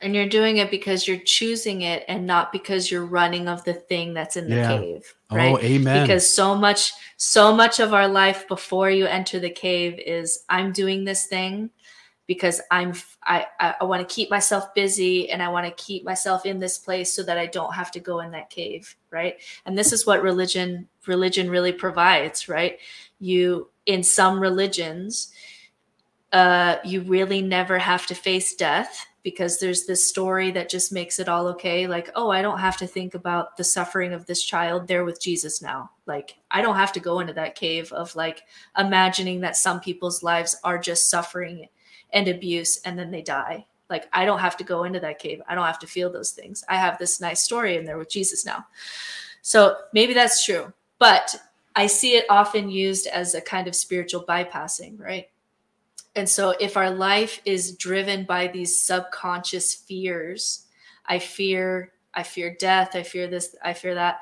And 0.00 0.14
you're 0.14 0.28
doing 0.28 0.58
it 0.58 0.70
because 0.70 1.08
you're 1.08 1.16
choosing 1.16 1.82
it 1.82 2.04
and 2.06 2.26
not 2.26 2.52
because 2.52 2.90
you're 2.90 3.06
running 3.06 3.48
of 3.48 3.64
the 3.64 3.72
thing 3.72 4.12
that's 4.12 4.36
in 4.36 4.50
the 4.50 4.56
yeah. 4.56 4.78
cave. 4.78 5.14
Oh, 5.30 5.36
right. 5.36 5.54
Oh, 5.54 5.58
amen. 5.58 6.02
Because 6.02 6.28
so 6.32 6.54
much, 6.54 6.92
so 7.16 7.54
much 7.54 7.80
of 7.80 7.94
our 7.94 8.06
life 8.06 8.46
before 8.46 8.90
you 8.90 9.06
enter 9.06 9.40
the 9.40 9.50
cave 9.50 9.98
is 9.98 10.44
I'm 10.50 10.72
doing 10.72 11.04
this 11.04 11.26
thing 11.26 11.70
because 12.26 12.60
I'm 12.70 12.92
I 13.22 13.46
I, 13.60 13.74
I 13.80 13.84
want 13.84 14.06
to 14.06 14.14
keep 14.14 14.30
myself 14.30 14.74
busy 14.74 15.30
and 15.30 15.42
I 15.42 15.48
want 15.48 15.66
to 15.66 15.82
keep 15.82 16.04
myself 16.04 16.44
in 16.44 16.58
this 16.58 16.78
place 16.78 17.12
so 17.12 17.22
that 17.22 17.38
I 17.38 17.46
don't 17.46 17.74
have 17.74 17.90
to 17.92 18.00
go 18.00 18.20
in 18.20 18.30
that 18.32 18.50
cave, 18.50 18.94
right? 19.10 19.36
And 19.64 19.78
this 19.78 19.92
is 19.92 20.06
what 20.06 20.22
religion 20.22 20.88
religion 21.06 21.48
really 21.48 21.72
provides, 21.72 22.48
right? 22.48 22.78
You 23.20 23.70
in 23.86 24.02
some 24.02 24.40
religions 24.40 25.32
uh 26.32 26.76
you 26.84 27.02
really 27.02 27.40
never 27.42 27.78
have 27.78 28.06
to 28.06 28.14
face 28.14 28.54
death 28.54 29.06
because 29.22 29.58
they're's 29.58 29.86
this 29.86 30.06
story 30.06 30.52
that 30.52 30.68
just 30.68 30.92
makes 30.92 31.18
it 31.18 31.28
all 31.28 31.48
okay. 31.48 31.86
Like 31.86 32.10
oh 32.14 32.30
i 32.30 32.42
don't 32.42 32.58
have 32.58 32.76
to 32.78 32.86
think 32.86 33.14
about 33.14 33.56
the 33.56 33.64
suffering 33.64 34.12
of 34.12 34.26
this 34.26 34.42
child. 34.42 34.86
They're 34.86 35.04
with 35.04 35.20
jesus 35.20 35.62
now. 35.62 35.90
Like 36.06 36.36
i 36.50 36.62
don't 36.62 36.76
have 36.76 36.92
to 36.94 37.00
go 37.00 37.20
into 37.20 37.32
that 37.34 37.54
cave 37.54 37.92
of 37.92 38.14
like 38.16 38.42
imagining 38.78 39.40
that 39.40 39.56
some 39.56 39.80
people's 39.80 40.22
lives 40.22 40.56
are 40.64 40.78
just 40.78 41.10
suffering 41.10 41.68
and 42.12 42.28
abuse 42.28 42.80
and 42.84 42.98
then 42.98 43.10
they 43.10 43.22
die. 43.22 43.66
Like 43.90 44.06
i 44.12 44.24
don't 44.24 44.40
have 44.40 44.56
to 44.58 44.64
go 44.64 44.84
into 44.84 45.00
that 45.00 45.18
cave. 45.18 45.42
I 45.48 45.54
don't 45.54 45.66
have 45.66 45.80
to 45.80 45.86
feel 45.86 46.10
those 46.12 46.32
things. 46.32 46.64
I 46.68 46.76
have 46.76 46.98
this 46.98 47.20
nice 47.20 47.40
story 47.40 47.76
in 47.76 47.84
there 47.84 47.98
with 47.98 48.10
jesus 48.10 48.44
now. 48.44 48.66
So 49.42 49.76
maybe 49.92 50.12
that's 50.12 50.44
true 50.44 50.72
but 50.98 51.34
i 51.74 51.86
see 51.86 52.16
it 52.16 52.24
often 52.30 52.70
used 52.70 53.06
as 53.08 53.34
a 53.34 53.40
kind 53.40 53.68
of 53.68 53.74
spiritual 53.74 54.24
bypassing 54.24 54.98
right 55.00 55.28
and 56.16 56.28
so 56.28 56.54
if 56.58 56.76
our 56.76 56.90
life 56.90 57.40
is 57.44 57.76
driven 57.76 58.24
by 58.24 58.46
these 58.46 58.80
subconscious 58.80 59.74
fears 59.74 60.66
i 61.06 61.18
fear 61.18 61.92
i 62.14 62.22
fear 62.22 62.56
death 62.58 62.94
i 62.94 63.02
fear 63.02 63.26
this 63.28 63.54
i 63.62 63.72
fear 63.72 63.94
that 63.94 64.20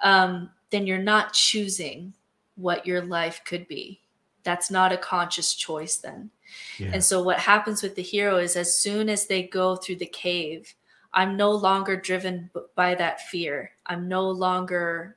um, 0.00 0.50
then 0.70 0.86
you're 0.86 0.98
not 0.98 1.32
choosing 1.32 2.12
what 2.56 2.86
your 2.86 3.02
life 3.02 3.40
could 3.44 3.66
be 3.66 4.00
that's 4.42 4.70
not 4.70 4.92
a 4.92 4.96
conscious 4.96 5.54
choice 5.54 5.96
then 5.96 6.30
yeah. 6.78 6.90
And 6.92 7.04
so 7.04 7.22
what 7.22 7.38
happens 7.38 7.82
with 7.82 7.94
the 7.94 8.02
hero 8.02 8.38
is 8.38 8.56
as 8.56 8.74
soon 8.78 9.08
as 9.08 9.26
they 9.26 9.44
go 9.44 9.76
through 9.76 9.96
the 9.96 10.06
cave, 10.06 10.74
I'm 11.12 11.36
no 11.36 11.50
longer 11.50 11.96
driven 11.96 12.50
by 12.74 12.94
that 12.96 13.22
fear. 13.22 13.70
I'm 13.86 14.08
no 14.08 14.28
longer 14.28 15.16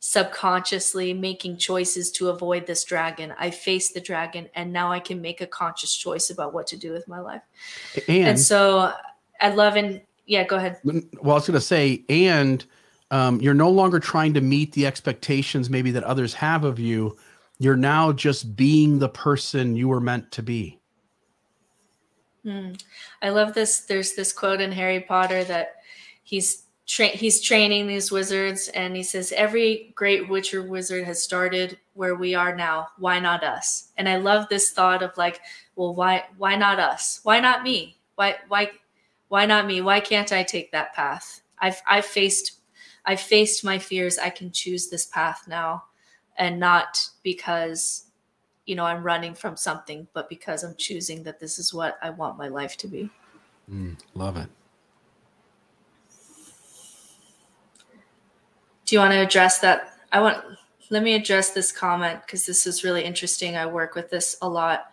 subconsciously 0.00 1.12
making 1.12 1.58
choices 1.58 2.10
to 2.10 2.30
avoid 2.30 2.66
this 2.66 2.84
dragon. 2.84 3.34
I 3.38 3.50
face 3.50 3.92
the 3.92 4.00
dragon 4.00 4.48
and 4.54 4.72
now 4.72 4.90
I 4.90 4.98
can 4.98 5.20
make 5.20 5.40
a 5.40 5.46
conscious 5.46 5.94
choice 5.94 6.30
about 6.30 6.52
what 6.54 6.66
to 6.68 6.76
do 6.76 6.92
with 6.92 7.06
my 7.06 7.20
life. 7.20 7.42
And, 8.08 8.28
and 8.28 8.40
so 8.40 8.92
I 9.40 9.50
love 9.50 9.76
and 9.76 10.00
yeah, 10.26 10.44
go 10.44 10.56
ahead. 10.56 10.78
Well, 10.84 11.02
I 11.24 11.34
was 11.34 11.46
going 11.46 11.54
to 11.54 11.60
say, 11.60 12.04
and 12.08 12.64
um, 13.10 13.40
you're 13.40 13.54
no 13.54 13.70
longer 13.70 13.98
trying 13.98 14.34
to 14.34 14.40
meet 14.40 14.72
the 14.72 14.86
expectations 14.86 15.68
maybe 15.68 15.90
that 15.90 16.04
others 16.04 16.34
have 16.34 16.64
of 16.64 16.78
you 16.78 17.16
you're 17.60 17.76
now 17.76 18.10
just 18.10 18.56
being 18.56 18.98
the 18.98 19.08
person 19.10 19.76
you 19.76 19.86
were 19.86 20.00
meant 20.00 20.32
to 20.32 20.42
be. 20.42 20.80
Mm. 22.44 22.80
I 23.20 23.28
love 23.28 23.52
this. 23.52 23.80
There's 23.80 24.14
this 24.14 24.32
quote 24.32 24.62
in 24.62 24.72
Harry 24.72 25.00
Potter 25.00 25.44
that 25.44 25.76
he's 26.22 26.62
tra- 26.90 27.06
he's 27.06 27.40
training 27.40 27.86
these 27.86 28.10
wizards, 28.10 28.68
and 28.68 28.96
he 28.96 29.02
says, 29.02 29.32
"Every 29.32 29.92
great 29.94 30.28
witcher 30.28 30.62
wizard 30.62 31.04
has 31.04 31.22
started 31.22 31.78
where 31.94 32.14
we 32.16 32.34
are 32.34 32.54
now. 32.54 32.88
Why 32.98 33.20
not 33.20 33.44
us?" 33.44 33.92
And 33.96 34.08
I 34.08 34.16
love 34.16 34.48
this 34.48 34.72
thought 34.72 35.02
of 35.02 35.16
like, 35.16 35.40
well, 35.76 35.94
why 35.94 36.24
why 36.36 36.56
not 36.56 36.80
us? 36.80 37.20
Why 37.22 37.40
not 37.40 37.62
me? 37.62 37.98
Why 38.16 38.36
why 38.48 38.72
why 39.28 39.46
not 39.46 39.66
me? 39.66 39.80
Why 39.80 40.00
can't 40.00 40.32
I 40.32 40.42
take 40.42 40.72
that 40.72 40.94
path? 40.94 41.42
I've 41.58 41.80
I've 41.88 42.06
faced 42.06 42.60
I've 43.04 43.20
faced 43.20 43.64
my 43.64 43.78
fears. 43.78 44.18
I 44.18 44.30
can 44.30 44.50
choose 44.50 44.88
this 44.88 45.06
path 45.06 45.44
now 45.46 45.84
and 46.40 46.58
not 46.58 46.98
because 47.22 48.06
you 48.66 48.74
know 48.74 48.84
i'm 48.84 49.04
running 49.04 49.34
from 49.34 49.56
something 49.56 50.08
but 50.12 50.28
because 50.28 50.64
i'm 50.64 50.74
choosing 50.76 51.22
that 51.22 51.38
this 51.38 51.58
is 51.58 51.72
what 51.72 51.98
i 52.02 52.10
want 52.10 52.38
my 52.38 52.48
life 52.48 52.76
to 52.76 52.88
be 52.88 53.10
mm, 53.70 53.96
love 54.14 54.36
it 54.36 54.48
do 58.90 58.96
you 58.96 59.00
want 59.00 59.12
to 59.12 59.20
address 59.20 59.60
that? 59.60 59.94
I 60.10 60.20
want 60.20 60.42
let 60.90 61.04
me 61.04 61.14
address 61.14 61.50
this 61.50 61.70
comment 61.70 62.22
because 62.26 62.44
this 62.44 62.66
is 62.66 62.82
really 62.82 63.04
interesting. 63.04 63.56
I 63.56 63.64
work 63.64 63.94
with 63.94 64.10
this 64.10 64.36
a 64.42 64.48
lot. 64.48 64.86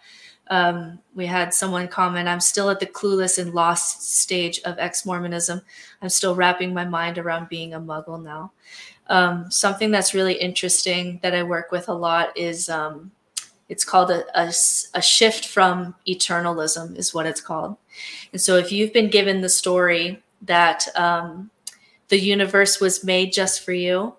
Um, 0.49 0.99
we 1.15 1.25
had 1.25 1.53
someone 1.53 1.89
comment 1.89 2.29
i'm 2.29 2.39
still 2.39 2.69
at 2.69 2.79
the 2.79 2.85
clueless 2.85 3.37
and 3.37 3.53
lost 3.53 4.21
stage 4.21 4.61
of 4.63 4.77
ex-mormonism. 4.79 5.59
I'm 6.01 6.09
still 6.09 6.35
wrapping 6.35 6.73
my 6.73 6.85
mind 6.85 7.17
around 7.17 7.49
being 7.49 7.73
a 7.73 7.81
muggle 7.81 8.23
now. 8.23 8.53
Um, 9.07 9.49
something 9.49 9.91
that's 9.91 10.13
really 10.13 10.35
interesting 10.35 11.19
that 11.23 11.35
I 11.35 11.41
work 11.43 11.71
with 11.71 11.89
a 11.89 11.93
lot 11.93 12.37
is 12.37 12.69
um, 12.69 13.11
It's 13.67 13.83
called 13.83 14.11
a, 14.11 14.23
a, 14.39 14.53
a 14.93 15.01
shift 15.01 15.47
from 15.47 15.95
eternalism, 16.07 16.95
is 16.97 17.15
what 17.15 17.25
it's 17.25 17.41
called. 17.41 17.75
And 18.31 18.39
so, 18.39 18.57
if 18.57 18.71
you've 18.71 18.93
been 18.93 19.09
given 19.09 19.41
the 19.41 19.49
story 19.49 20.21
that 20.43 20.87
um, 20.95 21.49
the 22.09 22.19
universe 22.19 22.79
was 22.79 23.03
made 23.03 23.33
just 23.33 23.63
for 23.63 23.73
you, 23.73 24.13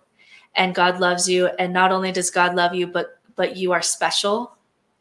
and 0.55 0.75
God 0.75 1.01
loves 1.01 1.29
you, 1.29 1.47
and 1.59 1.73
not 1.73 1.93
only 1.93 2.13
does 2.13 2.31
God 2.31 2.55
love 2.55 2.75
you, 2.75 2.87
but 2.87 3.19
but 3.37 3.57
you 3.57 3.73
are 3.73 3.83
special, 3.83 4.57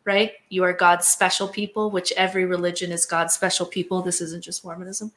right? 0.06 0.34
You 0.50 0.64
are 0.64 0.74
God's 0.74 1.08
special 1.08 1.48
people, 1.48 1.90
which 1.90 2.14
every 2.16 2.46
religion 2.46 2.92
is 2.92 3.06
God's 3.06 3.34
special 3.34 3.66
people. 3.66 4.02
This 4.02 4.22
isn't 4.22 4.44
just 4.44 4.64
Mormonism. 4.64 5.12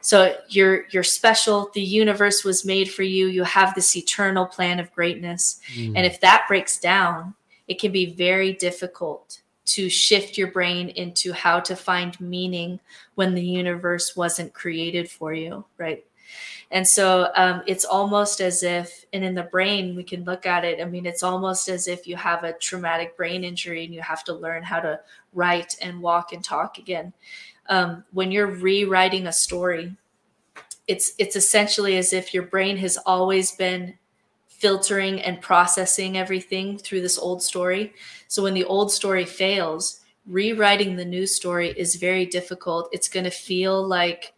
So 0.00 0.36
you're 0.48 0.86
you're 0.90 1.02
special. 1.02 1.70
The 1.74 1.82
universe 1.82 2.42
was 2.42 2.64
made 2.64 2.90
for 2.90 3.02
you. 3.02 3.26
You 3.26 3.44
have 3.44 3.74
this 3.74 3.94
eternal 3.96 4.46
plan 4.46 4.80
of 4.80 4.92
greatness. 4.92 5.60
Mm. 5.74 5.94
And 5.96 6.06
if 6.06 6.20
that 6.20 6.46
breaks 6.48 6.78
down, 6.78 7.34
it 7.68 7.78
can 7.78 7.92
be 7.92 8.14
very 8.14 8.52
difficult 8.54 9.40
to 9.66 9.88
shift 9.88 10.36
your 10.36 10.48
brain 10.48 10.90
into 10.90 11.32
how 11.32 11.58
to 11.60 11.74
find 11.74 12.20
meaning 12.20 12.78
when 13.14 13.34
the 13.34 13.44
universe 13.44 14.14
wasn't 14.14 14.52
created 14.52 15.10
for 15.10 15.32
you, 15.32 15.64
right? 15.78 16.04
And 16.74 16.86
so 16.86 17.30
um, 17.36 17.62
it's 17.68 17.84
almost 17.84 18.40
as 18.40 18.64
if, 18.64 19.06
and 19.12 19.24
in 19.24 19.36
the 19.36 19.44
brain, 19.44 19.94
we 19.94 20.02
can 20.02 20.24
look 20.24 20.44
at 20.44 20.64
it. 20.64 20.80
I 20.80 20.84
mean, 20.84 21.06
it's 21.06 21.22
almost 21.22 21.68
as 21.68 21.86
if 21.86 22.04
you 22.04 22.16
have 22.16 22.42
a 22.42 22.52
traumatic 22.54 23.16
brain 23.16 23.44
injury 23.44 23.84
and 23.84 23.94
you 23.94 24.02
have 24.02 24.24
to 24.24 24.34
learn 24.34 24.64
how 24.64 24.80
to 24.80 24.98
write 25.32 25.76
and 25.80 26.02
walk 26.02 26.32
and 26.32 26.42
talk 26.42 26.78
again. 26.78 27.12
Um, 27.68 28.02
when 28.12 28.32
you're 28.32 28.48
rewriting 28.48 29.28
a 29.28 29.32
story, 29.32 29.94
it's 30.88 31.12
it's 31.16 31.36
essentially 31.36 31.96
as 31.96 32.12
if 32.12 32.34
your 32.34 32.42
brain 32.42 32.76
has 32.78 32.98
always 33.06 33.52
been 33.52 33.94
filtering 34.48 35.22
and 35.22 35.40
processing 35.40 36.18
everything 36.18 36.76
through 36.76 37.02
this 37.02 37.18
old 37.18 37.40
story. 37.40 37.94
So 38.26 38.42
when 38.42 38.54
the 38.54 38.64
old 38.64 38.90
story 38.90 39.24
fails, 39.24 40.00
rewriting 40.26 40.96
the 40.96 41.04
new 41.04 41.26
story 41.26 41.70
is 41.70 41.94
very 41.94 42.26
difficult. 42.26 42.88
It's 42.92 43.08
going 43.08 43.24
to 43.24 43.30
feel 43.30 43.86
like 43.86 44.33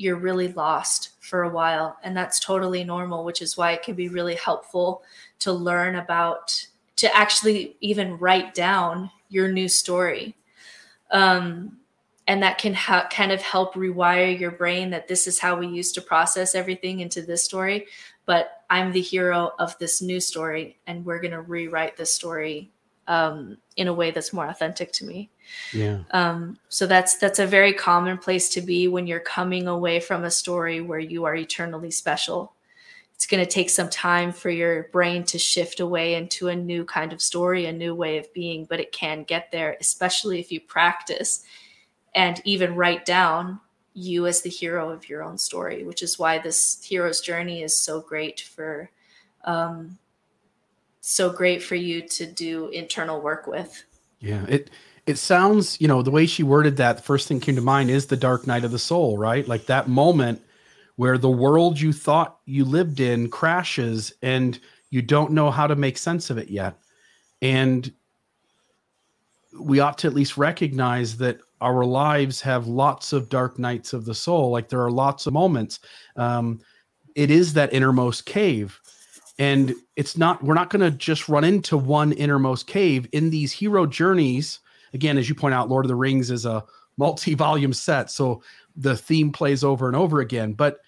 you're 0.00 0.16
really 0.16 0.52
lost 0.52 1.10
for 1.20 1.42
a 1.42 1.48
while. 1.48 1.96
And 2.02 2.16
that's 2.16 2.40
totally 2.40 2.84
normal, 2.84 3.24
which 3.24 3.42
is 3.42 3.56
why 3.56 3.72
it 3.72 3.82
can 3.82 3.94
be 3.94 4.08
really 4.08 4.34
helpful 4.34 5.02
to 5.40 5.52
learn 5.52 5.96
about, 5.96 6.66
to 6.96 7.14
actually 7.16 7.76
even 7.80 8.18
write 8.18 8.54
down 8.54 9.10
your 9.28 9.50
new 9.50 9.68
story. 9.68 10.36
Um, 11.10 11.76
and 12.26 12.42
that 12.42 12.58
can 12.58 12.74
ha- 12.74 13.08
kind 13.10 13.32
of 13.32 13.42
help 13.42 13.74
rewire 13.74 14.38
your 14.38 14.52
brain 14.52 14.90
that 14.90 15.08
this 15.08 15.26
is 15.26 15.38
how 15.38 15.56
we 15.56 15.66
used 15.66 15.94
to 15.96 16.00
process 16.00 16.54
everything 16.54 17.00
into 17.00 17.22
this 17.22 17.44
story 17.44 17.86
but 18.30 18.62
I'm 18.70 18.92
the 18.92 19.00
hero 19.00 19.50
of 19.58 19.76
this 19.78 20.00
new 20.00 20.20
story, 20.20 20.78
and 20.86 21.04
we're 21.04 21.20
going 21.20 21.32
to 21.32 21.40
rewrite 21.40 21.96
this 21.96 22.14
story 22.14 22.70
um, 23.08 23.58
in 23.80 23.88
a 23.88 23.94
way 23.94 24.10
that's 24.10 24.34
more 24.34 24.46
authentic 24.46 24.92
to 24.92 25.06
me. 25.06 25.30
Yeah. 25.72 26.00
Um, 26.10 26.58
so 26.68 26.86
that's 26.86 27.16
that's 27.16 27.38
a 27.38 27.46
very 27.46 27.72
common 27.72 28.18
place 28.18 28.50
to 28.50 28.60
be 28.60 28.88
when 28.88 29.06
you're 29.06 29.20
coming 29.20 29.66
away 29.66 30.00
from 30.00 30.22
a 30.22 30.30
story 30.30 30.82
where 30.82 30.98
you 30.98 31.24
are 31.24 31.34
eternally 31.34 31.90
special. 31.90 32.52
It's 33.14 33.26
going 33.26 33.42
to 33.42 33.50
take 33.50 33.70
some 33.70 33.88
time 33.88 34.32
for 34.32 34.50
your 34.50 34.88
brain 34.92 35.24
to 35.24 35.38
shift 35.38 35.80
away 35.80 36.14
into 36.14 36.48
a 36.48 36.54
new 36.54 36.84
kind 36.84 37.10
of 37.14 37.22
story, 37.22 37.64
a 37.64 37.72
new 37.72 37.94
way 37.94 38.18
of 38.18 38.32
being, 38.34 38.66
but 38.66 38.80
it 38.80 38.92
can 38.92 39.24
get 39.24 39.50
there, 39.50 39.78
especially 39.80 40.40
if 40.40 40.52
you 40.52 40.60
practice 40.60 41.42
and 42.14 42.42
even 42.44 42.76
write 42.76 43.06
down 43.06 43.60
you 43.94 44.26
as 44.26 44.42
the 44.42 44.50
hero 44.50 44.90
of 44.90 45.08
your 45.08 45.22
own 45.22 45.38
story, 45.38 45.84
which 45.84 46.02
is 46.02 46.18
why 46.18 46.38
this 46.38 46.84
hero's 46.84 47.20
journey 47.22 47.62
is 47.62 47.78
so 47.78 48.00
great 48.00 48.40
for 48.40 48.90
um, 49.44 49.98
so 51.10 51.30
great 51.30 51.62
for 51.62 51.74
you 51.74 52.02
to 52.08 52.26
do 52.26 52.68
internal 52.68 53.20
work 53.20 53.46
with. 53.46 53.84
Yeah, 54.20 54.44
it 54.48 54.70
it 55.06 55.18
sounds, 55.18 55.80
you 55.80 55.88
know, 55.88 56.02
the 56.02 56.10
way 56.10 56.26
she 56.26 56.42
worded 56.42 56.76
that, 56.76 56.98
the 56.98 57.02
first 57.02 57.26
thing 57.26 57.40
came 57.40 57.56
to 57.56 57.62
mind 57.62 57.90
is 57.90 58.06
the 58.06 58.16
dark 58.16 58.46
night 58.46 58.64
of 58.64 58.70
the 58.70 58.78
soul, 58.78 59.18
right? 59.18 59.46
Like 59.48 59.66
that 59.66 59.88
moment 59.88 60.40
where 60.96 61.18
the 61.18 61.30
world 61.30 61.80
you 61.80 61.92
thought 61.92 62.38
you 62.44 62.64
lived 62.64 63.00
in 63.00 63.30
crashes 63.30 64.12
and 64.22 64.60
you 64.90 65.00
don't 65.02 65.32
know 65.32 65.50
how 65.50 65.66
to 65.66 65.74
make 65.74 65.96
sense 65.96 66.30
of 66.30 66.38
it 66.38 66.50
yet. 66.50 66.76
And 67.40 67.90
we 69.58 69.80
ought 69.80 69.98
to 69.98 70.06
at 70.06 70.14
least 70.14 70.36
recognize 70.36 71.16
that 71.16 71.40
our 71.60 71.84
lives 71.84 72.40
have 72.42 72.66
lots 72.66 73.12
of 73.12 73.28
dark 73.28 73.58
nights 73.58 73.92
of 73.92 74.04
the 74.04 74.14
soul. 74.14 74.50
Like 74.50 74.68
there 74.68 74.84
are 74.84 74.90
lots 74.90 75.26
of 75.26 75.32
moments. 75.32 75.80
Um, 76.16 76.60
it 77.14 77.30
is 77.30 77.54
that 77.54 77.72
innermost 77.72 78.26
cave. 78.26 78.78
And 79.40 79.74
it's 79.96 80.18
not, 80.18 80.44
we're 80.44 80.52
not 80.52 80.68
going 80.68 80.82
to 80.82 80.96
just 80.96 81.26
run 81.26 81.44
into 81.44 81.78
one 81.78 82.12
innermost 82.12 82.66
cave 82.66 83.08
in 83.12 83.30
these 83.30 83.52
hero 83.52 83.86
journeys. 83.86 84.60
Again, 84.92 85.16
as 85.16 85.30
you 85.30 85.34
point 85.34 85.54
out, 85.54 85.70
Lord 85.70 85.86
of 85.86 85.88
the 85.88 85.96
Rings 85.96 86.30
is 86.30 86.44
a 86.44 86.62
multi 86.98 87.34
volume 87.34 87.72
set. 87.72 88.10
So 88.10 88.42
the 88.76 88.94
theme 88.94 89.32
plays 89.32 89.64
over 89.64 89.88
and 89.88 89.96
over 89.96 90.20
again. 90.20 90.52
But 90.52 90.80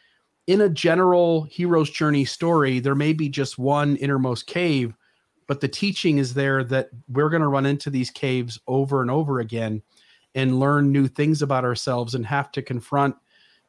in 0.46 0.60
a 0.60 0.68
general 0.68 1.44
hero's 1.44 1.88
journey 1.88 2.26
story, 2.26 2.78
there 2.78 2.94
may 2.94 3.14
be 3.14 3.30
just 3.30 3.58
one 3.58 3.96
innermost 3.96 4.46
cave, 4.46 4.94
but 5.46 5.62
the 5.62 5.68
teaching 5.68 6.18
is 6.18 6.34
there 6.34 6.62
that 6.64 6.90
we're 7.08 7.30
going 7.30 7.40
to 7.40 7.48
run 7.48 7.64
into 7.64 7.88
these 7.88 8.10
caves 8.10 8.60
over 8.66 9.00
and 9.00 9.10
over 9.10 9.40
again 9.40 9.80
and 10.34 10.60
learn 10.60 10.92
new 10.92 11.08
things 11.08 11.40
about 11.40 11.64
ourselves 11.64 12.14
and 12.14 12.26
have 12.26 12.52
to 12.52 12.60
confront 12.60 13.16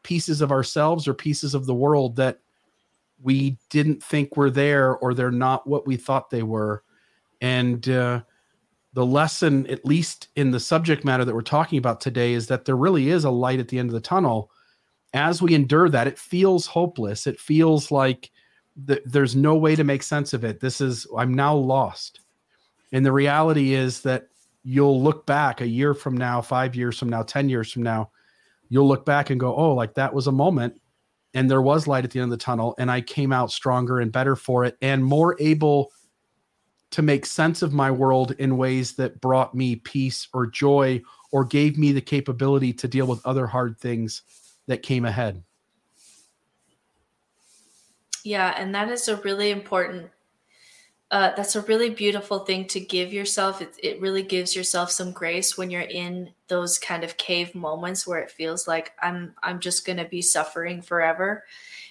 pieces 0.04 0.42
of 0.42 0.52
ourselves 0.52 1.08
or 1.08 1.14
pieces 1.14 1.54
of 1.54 1.68
the 1.68 1.74
world 1.74 2.18
that 2.18 2.40
we 3.24 3.58
didn't 3.70 4.04
think 4.04 4.36
were 4.36 4.52
there 4.52 4.96
or 4.98 5.14
they're 5.14 5.32
not 5.32 5.66
what 5.66 5.88
we 5.88 5.96
thought 5.96 6.30
they 6.30 6.44
were. 6.44 6.84
And 7.42 7.88
uh, 7.90 8.22
the 8.94 9.06
lesson 9.06 9.66
at 9.68 9.86
least 9.86 10.28
in 10.36 10.52
the 10.52 10.60
subject 10.60 11.06
matter 11.06 11.26
that 11.26 11.34
we're 11.34 11.42
talking 11.42 11.80
about 11.80 12.02
today 12.02 12.34
is 12.34 12.48
that 12.48 12.66
there 12.66 12.76
really 12.76 13.10
is 13.10 13.24
a 13.24 13.32
light 13.32 13.60
at 13.60 13.70
the 13.70 13.80
end 13.80 13.90
of 13.90 13.94
the 13.94 14.02
tunnel. 14.02 14.52
As 15.14 15.42
we 15.42 15.54
endure 15.56 15.90
that 15.90 16.08
it 16.08 16.20
feels 16.20 16.66
hopeless. 16.66 17.28
It 17.28 17.40
feels 17.40 17.92
like 17.92 18.32
th- 18.88 19.04
there's 19.06 19.36
no 19.36 19.56
way 19.56 19.76
to 19.76 19.84
make 19.84 20.04
sense 20.04 20.34
of 20.34 20.44
it. 20.44 20.60
This 20.60 20.82
is 20.82 21.08
i'm 21.18 21.34
now 21.34 21.56
lost. 21.56 22.20
And 22.92 23.06
the 23.06 23.12
reality 23.12 23.74
is 23.74 24.02
that 24.02 24.28
you'll 24.64 25.02
look 25.02 25.26
back 25.26 25.62
a 25.62 25.68
year 25.68 25.94
from 25.94 26.18
now, 26.18 26.42
five 26.42 26.76
years 26.76 26.98
from 26.98 27.10
now, 27.10 27.24
10 27.24 27.50
years 27.50 27.72
from 27.72 27.84
now, 27.84 28.12
you'll 28.70 28.88
look 28.88 29.06
back 29.06 29.30
and 29.30 29.40
go, 29.40 29.56
oh, 29.56 29.74
like 29.74 29.94
that 29.96 30.14
was 30.14 30.28
a 30.28 30.32
moment 30.32 30.80
and 31.34 31.50
there 31.50 31.62
was 31.62 31.88
light 31.88 32.04
at 32.04 32.12
the 32.12 32.20
end 32.20 32.32
of 32.32 32.38
the 32.38 32.44
tunnel 32.44 32.76
and 32.78 32.92
I 32.92 33.02
came 33.02 33.32
out 33.32 33.52
stronger 33.52 34.00
and 34.00 34.12
better 34.12 34.36
for 34.36 34.66
it 34.66 34.78
and 34.82 35.04
more 35.04 35.36
able 35.40 35.92
to 36.92 37.02
make 37.02 37.26
sense 37.26 37.62
of 37.64 37.74
my 37.74 37.90
world 37.90 38.36
in 38.38 38.56
ways 38.56 38.94
that 38.94 39.20
brought 39.20 39.56
me 39.56 39.76
peace 39.78 40.28
or 40.32 40.46
joy 40.46 41.02
or 41.32 41.44
gave 41.44 41.78
me 41.78 41.92
the 41.92 42.02
capability 42.02 42.72
to 42.72 42.88
deal 42.88 43.08
with 43.08 43.26
other 43.26 43.48
hard 43.48 43.80
things 43.80 44.22
that 44.68 44.84
came 44.84 45.04
ahead. 45.04 45.44
Yeah, 48.24 48.54
and 48.56 48.74
that 48.76 48.90
is 48.90 49.08
a 49.08 49.18
really 49.18 49.50
important 49.50 50.10
uh, 51.14 51.32
that's 51.36 51.56
a 51.56 51.62
really 51.62 51.92
beautiful 51.92 52.40
thing 52.40 52.66
to 52.66 52.80
give 52.80 53.14
yourself. 53.14 53.62
It, 53.62 53.76
it 53.84 54.02
really 54.02 54.24
gives 54.24 54.56
yourself 54.56 54.90
some 54.90 55.12
grace 55.12 55.56
when 55.56 55.70
you're 55.70 55.82
in 55.82 56.32
those 56.48 56.80
kind 56.80 57.04
of 57.04 57.18
cave 57.18 57.54
moments 57.54 58.08
where 58.08 58.18
it 58.18 58.32
feels 58.32 58.68
like 58.68 58.94
I'm 59.00 59.36
I'm 59.44 59.60
just 59.60 59.86
to 59.86 60.06
be 60.06 60.24
suffering 60.24 60.82
forever. 60.82 61.44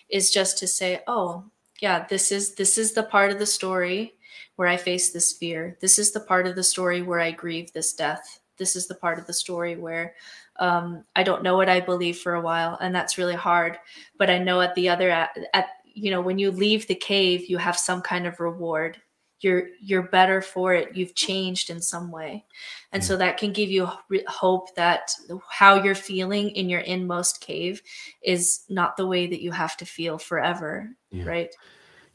Is 0.08 0.32
just 0.32 0.58
to 0.58 0.66
say, 0.66 1.02
oh 1.06 1.44
yeah, 1.80 2.04
this 2.08 2.32
is 2.32 2.56
this 2.56 2.76
is 2.76 2.94
the 2.94 3.04
part 3.04 3.30
of 3.30 3.38
the 3.38 3.46
story 3.46 4.14
where 4.56 4.66
I 4.66 4.76
face 4.76 5.12
this 5.12 5.32
fear. 5.32 5.78
This 5.80 6.00
is 6.00 6.10
the 6.10 6.18
part 6.18 6.48
of 6.48 6.56
the 6.56 6.64
story 6.64 7.02
where 7.02 7.20
I 7.20 7.30
grieve 7.30 7.72
this 7.72 7.94
death. 7.94 8.40
This 8.56 8.74
is 8.74 8.88
the 8.88 8.96
part 8.96 9.20
of 9.20 9.28
the 9.28 9.32
story 9.32 9.76
where 9.76 10.14
um, 10.56 11.04
I 11.14 11.22
don't 11.22 11.44
know 11.44 11.56
what 11.56 11.68
I 11.68 11.78
believe 11.78 12.18
for 12.18 12.34
a 12.34 12.42
while, 12.42 12.76
and 12.80 12.92
that's 12.92 13.18
really 13.18 13.36
hard. 13.36 13.78
But 14.18 14.30
I 14.30 14.38
know 14.38 14.60
at 14.60 14.74
the 14.74 14.88
other 14.88 15.10
at, 15.10 15.38
at 15.54 15.68
you 15.84 16.10
know 16.10 16.20
when 16.20 16.40
you 16.40 16.50
leave 16.50 16.88
the 16.88 16.96
cave, 16.96 17.48
you 17.48 17.58
have 17.58 17.78
some 17.78 18.02
kind 18.02 18.26
of 18.26 18.40
reward 18.40 18.98
you're 19.42 19.68
you're 19.80 20.02
better 20.02 20.40
for 20.40 20.74
it. 20.74 20.96
You've 20.96 21.14
changed 21.14 21.70
in 21.70 21.80
some 21.80 22.10
way. 22.10 22.44
And 22.92 23.02
mm. 23.02 23.06
so 23.06 23.16
that 23.16 23.38
can 23.38 23.52
give 23.52 23.70
you 23.70 23.88
hope 24.26 24.74
that 24.76 25.10
how 25.48 25.82
you're 25.82 25.94
feeling 25.94 26.50
in 26.50 26.68
your 26.68 26.80
inmost 26.80 27.40
cave 27.40 27.82
is 28.22 28.64
not 28.68 28.96
the 28.96 29.06
way 29.06 29.26
that 29.26 29.42
you 29.42 29.50
have 29.50 29.76
to 29.78 29.86
feel 29.86 30.18
forever 30.18 30.90
yeah. 31.10 31.24
right? 31.24 31.54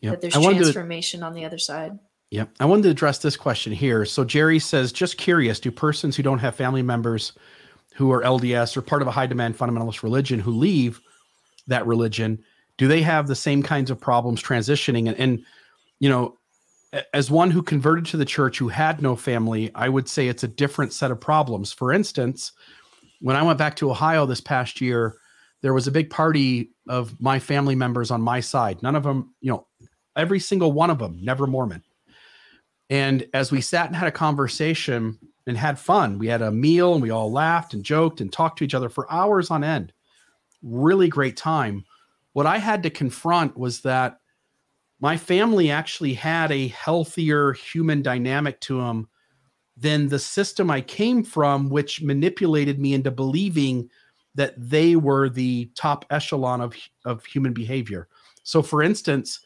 Yep. 0.02 0.12
that 0.12 0.22
there's 0.22 0.46
transformation 0.46 1.22
to, 1.22 1.26
on 1.26 1.34
the 1.34 1.46
other 1.46 1.58
side. 1.58 1.98
Yeah 2.30 2.46
i 2.60 2.66
wanted 2.66 2.84
to 2.84 2.90
address 2.90 3.20
this 3.20 3.38
question 3.38 3.74
here. 3.74 4.06
So 4.06 4.24
jerry 4.24 4.60
says 4.60 4.92
just 4.92 5.18
curious 5.18 5.60
do 5.60 5.72
persons 5.72 6.16
who 6.16 6.24
don't 6.24 6.40
have 6.40 6.56
family 6.56 6.82
members 6.82 7.34
who 7.96 8.12
are 8.12 8.22
lds 8.22 8.78
or 8.78 8.82
part 8.82 9.02
of 9.02 9.08
a 9.08 9.12
high 9.12 9.28
demand 9.28 9.58
fundamentalist 9.58 10.04
religion 10.04 10.40
who 10.40 10.52
leave 10.52 11.02
that 11.68 11.86
religion 11.88 12.44
do 12.78 12.88
they 12.88 13.02
have 13.02 13.28
the 13.28 13.36
same 13.36 13.64
kinds 13.64 13.92
of 13.92 14.00
problems 14.00 14.42
transitioning? 14.42 15.10
And, 15.10 15.18
and 15.18 15.46
you 16.00 16.10
know 16.10 16.38
as 17.14 17.30
one 17.30 17.52
who 17.52 17.62
converted 17.62 18.06
to 18.08 18.18
the 18.18 18.26
church 18.26 18.58
who 18.58 18.70
had 18.70 19.02
no 19.02 19.16
family, 19.16 19.72
I 19.76 19.90
would 19.90 20.08
say 20.08 20.28
it's 20.28 20.44
a 20.44 20.48
different 20.48 20.94
set 20.94 21.12
of 21.12 21.20
problems. 21.20 21.74
For 21.74 21.92
instance, 21.92 22.54
when 23.20 23.36
I 23.36 23.44
went 23.44 23.58
back 23.58 23.76
to 23.78 23.92
Ohio 23.92 24.26
this 24.26 24.42
past 24.42 24.80
year, 24.80 25.18
there 25.62 25.74
was 25.74 25.88
a 25.88 25.92
big 25.92 26.10
party 26.10 26.72
of 26.88 27.20
my 27.20 27.40
family 27.40 27.76
members 27.76 28.12
on 28.12 28.22
my 28.22 28.40
side. 28.40 28.82
None 28.84 28.96
of 28.96 29.04
them, 29.04 29.34
you 29.42 29.52
know, 29.52 29.68
every 30.16 30.40
single 30.40 30.72
one 30.72 30.90
of 30.90 31.00
them, 31.00 31.20
never 31.22 31.48
Mormon. 31.48 31.84
And 32.90 33.28
as 33.34 33.52
we 33.52 33.60
sat 33.60 33.88
and 33.88 33.96
had 33.96 34.08
a 34.08 34.12
conversation 34.12 35.18
and 35.46 35.58
had 35.58 35.80
fun, 35.80 36.20
we 36.20 36.28
had 36.28 36.42
a 36.42 36.52
meal 36.52 36.94
and 36.94 37.02
we 37.02 37.10
all 37.10 37.32
laughed 37.32 37.74
and 37.74 37.84
joked 37.84 38.22
and 38.22 38.32
talked 38.32 38.60
to 38.60 38.64
each 38.64 38.76
other 38.76 38.88
for 38.90 39.12
hours 39.12 39.52
on 39.52 39.64
end. 39.64 39.92
Really 40.64 41.10
great 41.10 41.36
time. 41.36 41.84
What 42.34 42.46
I 42.46 42.60
had 42.60 42.84
to 42.84 42.90
confront 42.90 43.58
was 43.58 43.82
that 43.82 44.20
my 45.00 45.18
family 45.18 45.70
actually 45.70 46.14
had 46.14 46.52
a 46.52 46.68
healthier 46.70 47.54
human 47.54 48.02
dynamic 48.02 48.60
to 48.62 48.80
them 48.82 49.08
than 49.76 50.08
the 50.08 50.20
system 50.20 50.72
I 50.72 50.82
came 50.82 51.24
from, 51.24 51.70
which 51.70 52.02
manipulated 52.02 52.80
me 52.80 52.94
into 52.94 53.12
believing 53.12 53.90
that 54.34 54.56
they 54.58 54.96
were 54.96 55.30
the 55.30 55.70
top 55.76 56.06
echelon 56.10 56.62
of, 56.62 56.76
of 57.06 57.26
human 57.26 57.54
behavior. 57.54 58.08
So, 58.44 58.62
for 58.62 58.82
instance, 58.82 59.40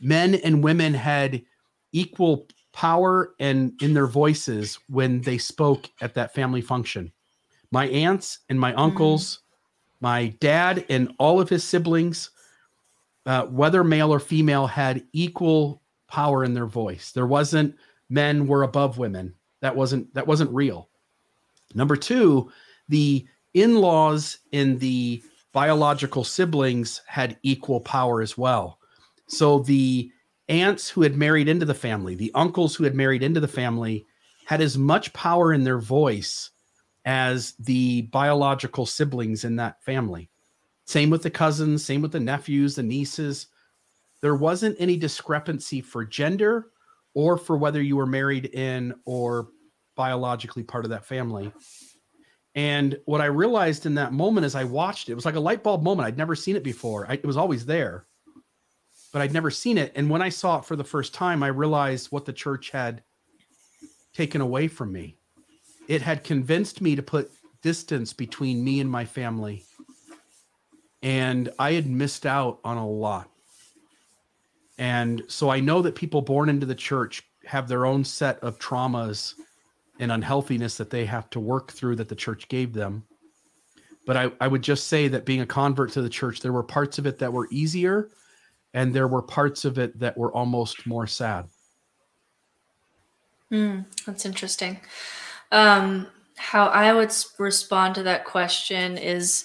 men 0.00 0.34
and 0.36 0.64
women 0.64 0.92
had 0.92 1.42
equal 1.92 2.46
power 2.72 3.34
and 3.38 3.72
in 3.82 3.94
their 3.94 4.06
voices 4.06 4.78
when 4.88 5.20
they 5.22 5.38
spoke 5.38 5.88
at 6.00 6.14
that 6.14 6.34
family 6.34 6.60
function. 6.60 7.12
My 7.70 7.86
aunts 7.88 8.40
and 8.48 8.58
my 8.58 8.74
uncles, 8.74 9.36
mm. 9.36 9.40
my 10.00 10.26
dad 10.40 10.84
and 10.88 11.12
all 11.18 11.40
of 11.40 11.48
his 11.48 11.64
siblings, 11.64 12.30
uh, 13.26 13.46
whether 13.46 13.84
male 13.84 14.12
or 14.12 14.20
female, 14.20 14.66
had 14.66 15.04
equal 15.12 15.82
power 16.08 16.44
in 16.44 16.54
their 16.54 16.66
voice. 16.66 17.12
There 17.12 17.26
wasn't 17.26 17.76
men 18.10 18.46
were 18.46 18.62
above 18.62 18.98
women. 18.98 19.34
That 19.60 19.74
wasn't 19.76 20.12
that 20.14 20.26
wasn't 20.26 20.52
real. 20.52 20.88
Number 21.74 21.96
two, 21.96 22.50
the 22.88 23.26
in-laws 23.54 24.38
in 24.52 24.78
the 24.78 25.22
biological 25.52 26.24
siblings 26.24 27.02
had 27.06 27.38
equal 27.42 27.80
power 27.80 28.22
as 28.22 28.36
well. 28.36 28.78
So 29.28 29.60
the 29.60 30.10
aunts 30.48 30.88
who 30.90 31.02
had 31.02 31.16
married 31.16 31.48
into 31.48 31.64
the 31.64 31.74
family, 31.74 32.14
the 32.14 32.32
uncles 32.34 32.74
who 32.74 32.84
had 32.84 32.94
married 32.94 33.22
into 33.22 33.40
the 33.40 33.48
family, 33.48 34.06
had 34.44 34.60
as 34.60 34.76
much 34.76 35.12
power 35.12 35.52
in 35.52 35.64
their 35.64 35.78
voice 35.78 36.50
as 37.04 37.52
the 37.58 38.02
biological 38.02 38.86
siblings 38.86 39.44
in 39.44 39.56
that 39.56 39.82
family. 39.82 40.28
Same 40.86 41.10
with 41.10 41.22
the 41.22 41.30
cousins, 41.30 41.84
same 41.84 42.02
with 42.02 42.12
the 42.12 42.20
nephews, 42.20 42.74
the 42.74 42.82
nieces. 42.82 43.46
There 44.20 44.34
wasn't 44.34 44.76
any 44.78 44.96
discrepancy 44.96 45.80
for 45.80 46.04
gender 46.04 46.66
or 47.14 47.36
for 47.36 47.56
whether 47.56 47.82
you 47.82 47.96
were 47.96 48.06
married 48.06 48.46
in 48.46 48.94
or 49.04 49.48
biologically 49.96 50.62
part 50.62 50.84
of 50.84 50.90
that 50.90 51.04
family. 51.04 51.52
And 52.54 52.98
what 53.06 53.20
I 53.20 53.26
realized 53.26 53.86
in 53.86 53.94
that 53.94 54.12
moment 54.12 54.44
as 54.44 54.54
I 54.54 54.64
watched 54.64 55.08
it, 55.08 55.12
it 55.12 55.16
was 55.16 55.24
like 55.24 55.36
a 55.36 55.40
light 55.40 55.62
bulb 55.62 55.82
moment. 55.82 56.06
I'd 56.06 56.18
never 56.18 56.34
seen 56.34 56.56
it 56.56 56.64
before. 56.64 57.06
I, 57.08 57.14
it 57.14 57.24
was 57.24 57.36
always 57.36 57.64
there, 57.64 58.06
but 59.12 59.22
I'd 59.22 59.32
never 59.32 59.50
seen 59.50 59.78
it. 59.78 59.92
And 59.94 60.10
when 60.10 60.22
I 60.22 60.28
saw 60.28 60.58
it 60.58 60.64
for 60.64 60.76
the 60.76 60.84
first 60.84 61.14
time, 61.14 61.42
I 61.42 61.48
realized 61.48 62.12
what 62.12 62.26
the 62.26 62.32
church 62.32 62.70
had 62.70 63.02
taken 64.12 64.40
away 64.40 64.68
from 64.68 64.92
me. 64.92 65.16
It 65.88 66.02
had 66.02 66.24
convinced 66.24 66.80
me 66.80 66.94
to 66.96 67.02
put 67.02 67.32
distance 67.62 68.12
between 68.12 68.62
me 68.62 68.80
and 68.80 68.90
my 68.90 69.04
family. 69.04 69.64
And 71.02 71.50
I 71.58 71.72
had 71.72 71.86
missed 71.86 72.26
out 72.26 72.60
on 72.64 72.76
a 72.76 72.88
lot. 72.88 73.28
And 74.78 75.22
so 75.28 75.50
I 75.50 75.60
know 75.60 75.82
that 75.82 75.94
people 75.94 76.22
born 76.22 76.48
into 76.48 76.66
the 76.66 76.74
church 76.74 77.22
have 77.44 77.68
their 77.68 77.86
own 77.86 78.04
set 78.04 78.38
of 78.40 78.58
traumas 78.58 79.34
and 79.98 80.10
unhealthiness 80.10 80.76
that 80.76 80.90
they 80.90 81.04
have 81.06 81.28
to 81.30 81.40
work 81.40 81.72
through 81.72 81.96
that 81.96 82.08
the 82.08 82.14
church 82.14 82.48
gave 82.48 82.72
them. 82.72 83.04
But 84.06 84.16
I, 84.16 84.32
I 84.40 84.48
would 84.48 84.62
just 84.62 84.86
say 84.88 85.08
that 85.08 85.24
being 85.24 85.40
a 85.40 85.46
convert 85.46 85.92
to 85.92 86.02
the 86.02 86.08
church, 86.08 86.40
there 86.40 86.52
were 86.52 86.62
parts 86.62 86.98
of 86.98 87.06
it 87.06 87.18
that 87.18 87.32
were 87.32 87.48
easier 87.50 88.10
and 88.74 88.94
there 88.94 89.08
were 89.08 89.22
parts 89.22 89.64
of 89.64 89.78
it 89.78 89.98
that 89.98 90.16
were 90.16 90.32
almost 90.32 90.86
more 90.86 91.06
sad. 91.06 91.46
Mm, 93.50 93.84
that's 94.06 94.24
interesting. 94.24 94.80
Um, 95.52 96.06
how 96.36 96.66
I 96.66 96.92
would 96.92 97.12
respond 97.38 97.94
to 97.96 98.02
that 98.04 98.24
question 98.24 98.96
is 98.96 99.44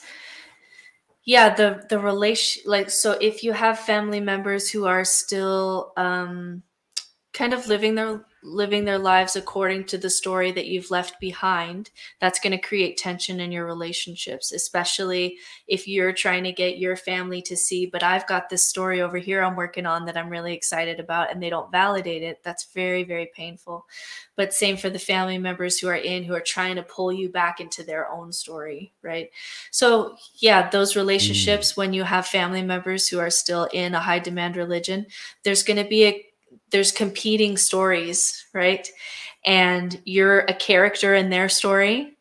yeah 1.27 1.53
the 1.53 1.85
the 1.89 1.99
relation 1.99 2.63
like 2.65 2.89
so 2.89 3.11
if 3.21 3.43
you 3.43 3.53
have 3.53 3.79
family 3.79 4.21
members 4.21 4.71
who 4.71 4.85
are 4.87 5.05
still 5.05 5.93
um 5.97 6.63
kind 7.33 7.53
of 7.53 7.67
living 7.67 7.95
their 7.95 8.25
living 8.43 8.85
their 8.85 8.99
lives 8.99 9.35
according 9.35 9.85
to 9.85 9.97
the 9.97 10.09
story 10.09 10.51
that 10.51 10.67
you've 10.67 10.91
left 10.91 11.19
behind, 11.19 11.89
that's 12.21 12.39
going 12.39 12.51
to 12.51 12.67
create 12.67 12.97
tension 12.97 13.39
in 13.39 13.51
your 13.51 13.65
relationships, 13.65 14.51
especially 14.51 15.37
if 15.67 15.87
you're 15.87 16.13
trying 16.13 16.43
to 16.43 16.51
get 16.51 16.77
your 16.77 16.95
family 16.95 17.41
to 17.41 17.57
see, 17.57 17.85
but 17.85 18.03
I've 18.03 18.27
got 18.27 18.49
this 18.49 18.67
story 18.67 19.01
over 19.01 19.17
here 19.17 19.43
I'm 19.43 19.55
working 19.55 19.85
on 19.85 20.05
that 20.05 20.17
I'm 20.17 20.29
really 20.29 20.53
excited 20.53 20.99
about, 20.99 21.31
and 21.31 21.41
they 21.41 21.49
don't 21.49 21.71
validate 21.71 22.23
it. 22.23 22.43
That's 22.43 22.71
very, 22.73 23.03
very 23.03 23.29
painful. 23.35 23.85
But 24.35 24.53
same 24.53 24.77
for 24.77 24.89
the 24.89 24.99
family 24.99 25.37
members 25.37 25.79
who 25.79 25.87
are 25.87 25.95
in, 25.95 26.23
who 26.23 26.35
are 26.35 26.41
trying 26.41 26.75
to 26.75 26.83
pull 26.83 27.11
you 27.11 27.29
back 27.29 27.59
into 27.59 27.83
their 27.83 28.09
own 28.11 28.31
story, 28.31 28.93
right? 29.01 29.29
So, 29.71 30.15
yeah, 30.35 30.69
those 30.69 30.95
relationships, 30.95 31.73
mm. 31.73 31.77
when 31.77 31.93
you 31.93 32.03
have 32.03 32.27
family 32.27 32.61
members 32.61 33.07
who 33.07 33.19
are 33.19 33.31
still 33.31 33.67
in 33.73 33.95
a 33.95 33.99
high 33.99 34.19
demand 34.19 34.55
religion, 34.55 35.07
there's 35.43 35.63
going 35.63 35.81
to 35.81 35.89
be 35.89 36.05
a 36.05 36.25
there's 36.71 36.91
competing 36.91 37.57
stories, 37.57 38.45
right? 38.53 38.87
And 39.45 40.01
you're 40.05 40.39
a 40.41 40.53
character 40.53 41.15
in 41.15 41.29
their 41.29 41.49
story. 41.49 42.17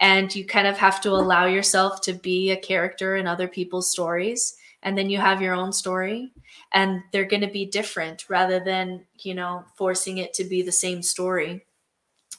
And 0.00 0.32
you 0.34 0.44
kind 0.44 0.68
of 0.68 0.78
have 0.78 1.00
to 1.02 1.10
allow 1.10 1.46
yourself 1.46 2.00
to 2.02 2.12
be 2.12 2.50
a 2.50 2.56
character 2.56 3.16
in 3.16 3.26
other 3.26 3.48
people's 3.48 3.90
stories. 3.90 4.56
And 4.82 4.96
then 4.96 5.10
you 5.10 5.18
have 5.18 5.42
your 5.42 5.54
own 5.54 5.72
story. 5.72 6.32
And 6.72 7.02
they're 7.12 7.24
going 7.24 7.42
to 7.42 7.48
be 7.48 7.66
different 7.66 8.28
rather 8.28 8.60
than, 8.60 9.04
you 9.18 9.34
know, 9.34 9.64
forcing 9.76 10.18
it 10.18 10.34
to 10.34 10.44
be 10.44 10.62
the 10.62 10.72
same 10.72 11.02
story 11.02 11.64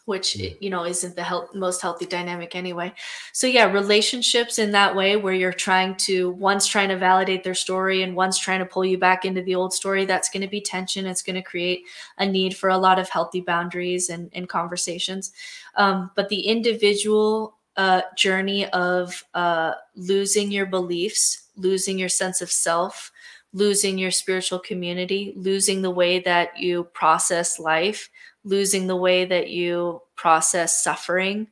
which 0.09 0.35
you 0.35 0.69
know 0.69 0.83
isn't 0.85 1.15
the 1.15 1.23
health, 1.23 1.53
most 1.53 1.81
healthy 1.81 2.05
dynamic 2.05 2.55
anyway. 2.55 2.91
So 3.31 3.45
yeah 3.47 3.71
relationships 3.71 4.57
in 4.57 4.71
that 4.71 4.95
way 4.95 5.15
where 5.15 5.33
you're 5.33 5.53
trying 5.53 5.95
to 6.07 6.31
one's 6.31 6.65
trying 6.65 6.89
to 6.89 6.97
validate 6.97 7.43
their 7.43 7.53
story 7.53 8.01
and 8.01 8.15
one's 8.15 8.39
trying 8.39 8.59
to 8.59 8.65
pull 8.65 8.83
you 8.83 8.97
back 8.97 9.23
into 9.23 9.43
the 9.43 9.53
old 9.53 9.71
story 9.71 10.05
that's 10.05 10.29
going 10.29 10.41
to 10.41 10.47
be 10.47 10.59
tension. 10.59 11.05
It's 11.05 11.21
going 11.21 11.35
to 11.35 11.43
create 11.43 11.83
a 12.17 12.25
need 12.25 12.57
for 12.57 12.69
a 12.69 12.77
lot 12.77 12.97
of 12.97 13.07
healthy 13.07 13.39
boundaries 13.39 14.09
and, 14.09 14.31
and 14.33 14.49
conversations. 14.49 15.31
Um, 15.75 16.09
but 16.15 16.29
the 16.29 16.41
individual 16.41 17.55
uh, 17.77 18.01
journey 18.17 18.67
of 18.71 19.23
uh, 19.35 19.73
losing 19.95 20.51
your 20.51 20.65
beliefs 20.65 21.43
losing 21.55 21.99
your 21.99 22.09
sense 22.09 22.41
of 22.41 22.51
self 22.51 23.11
losing 23.53 23.97
your 23.97 24.11
spiritual 24.11 24.59
community 24.59 25.33
losing 25.35 25.81
the 25.81 25.89
way 25.91 26.19
that 26.19 26.57
you 26.57 26.83
process 26.93 27.59
life 27.59 28.09
losing 28.43 28.87
the 28.87 28.95
way 28.95 29.25
that 29.25 29.49
you 29.49 30.01
process 30.15 30.83
suffering, 30.83 31.47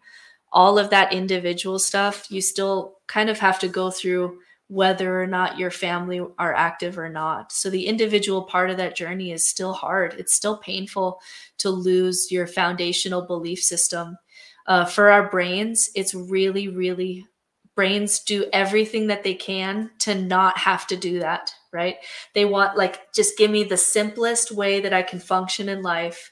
all 0.51 0.79
of 0.79 0.89
that 0.89 1.13
individual 1.13 1.79
stuff, 1.79 2.29
you 2.29 2.41
still 2.41 2.97
kind 3.07 3.29
of 3.29 3.39
have 3.39 3.59
to 3.59 3.67
go 3.67 3.91
through 3.91 4.39
whether 4.69 5.21
or 5.21 5.27
not 5.27 5.57
your 5.57 5.71
family 5.71 6.21
are 6.37 6.53
active 6.53 6.97
or 6.97 7.09
not. 7.09 7.51
So 7.51 7.69
the 7.69 7.85
individual 7.87 8.43
part 8.43 8.69
of 8.69 8.77
that 8.77 8.95
journey 8.95 9.31
is 9.31 9.47
still 9.47 9.73
hard. 9.73 10.15
It's 10.17 10.33
still 10.33 10.57
painful 10.57 11.19
to 11.59 11.69
lose 11.69 12.31
your 12.31 12.47
foundational 12.47 13.21
belief 13.21 13.63
system. 13.63 14.17
Uh, 14.65 14.83
for 14.83 15.09
our 15.09 15.29
brains, 15.29 15.89
it's 15.95 16.13
really, 16.13 16.67
really, 16.67 17.25
brains 17.75 18.19
do 18.19 18.45
everything 18.51 19.07
that 19.07 19.23
they 19.23 19.35
can 19.35 19.89
to 19.99 20.15
not 20.15 20.57
have 20.57 20.87
to 20.87 20.97
do 20.97 21.19
that, 21.19 21.53
right? 21.71 21.97
They 22.33 22.43
want, 22.43 22.75
like, 22.75 23.13
just 23.13 23.37
give 23.37 23.51
me 23.51 23.63
the 23.63 23.77
simplest 23.77 24.51
way 24.51 24.81
that 24.81 24.93
I 24.93 25.03
can 25.03 25.19
function 25.19 25.69
in 25.69 25.81
life 25.81 26.31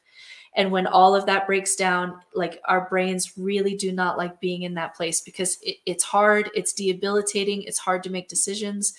and 0.56 0.72
when 0.72 0.88
all 0.88 1.15
of 1.15 1.26
that 1.26 1.45
breaks 1.45 1.76
down 1.76 2.19
like 2.34 2.61
our 2.65 2.90
brains 2.90 3.38
really 3.38 3.76
do 3.76 3.91
not 3.91 4.18
like 4.18 4.40
being 4.40 4.64
in 4.64 4.73
that 4.73 4.95
place 4.95 5.22
because 5.22 5.57
it, 5.61 5.77
it's 5.86 6.03
hard 6.03 6.49
it's 6.56 6.73
debilitating 6.73 7.61
it's 7.64 7.77
hard 7.77 8.03
to 8.03 8.10
make 8.10 8.27
decisions 8.27 8.94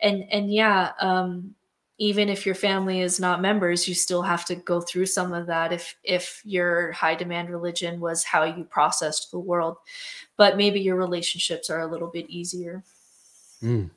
and 0.00 0.24
and 0.30 0.52
yeah 0.52 0.92
um 1.00 1.54
even 1.98 2.28
if 2.28 2.44
your 2.44 2.54
family 2.54 3.00
is 3.00 3.18
not 3.18 3.40
members 3.40 3.88
you 3.88 3.94
still 3.94 4.22
have 4.22 4.44
to 4.44 4.54
go 4.54 4.80
through 4.80 5.06
some 5.06 5.32
of 5.32 5.46
that 5.46 5.72
if 5.72 5.96
if 6.04 6.42
your 6.44 6.92
high 6.92 7.14
demand 7.14 7.48
religion 7.48 8.00
was 8.00 8.24
how 8.24 8.44
you 8.44 8.64
processed 8.64 9.30
the 9.30 9.38
world 9.38 9.76
but 10.36 10.56
maybe 10.56 10.80
your 10.80 10.96
relationships 10.96 11.70
are 11.70 11.80
a 11.80 11.86
little 11.86 12.08
bit 12.08 12.28
easier 12.28 12.84
mm. 13.62 13.88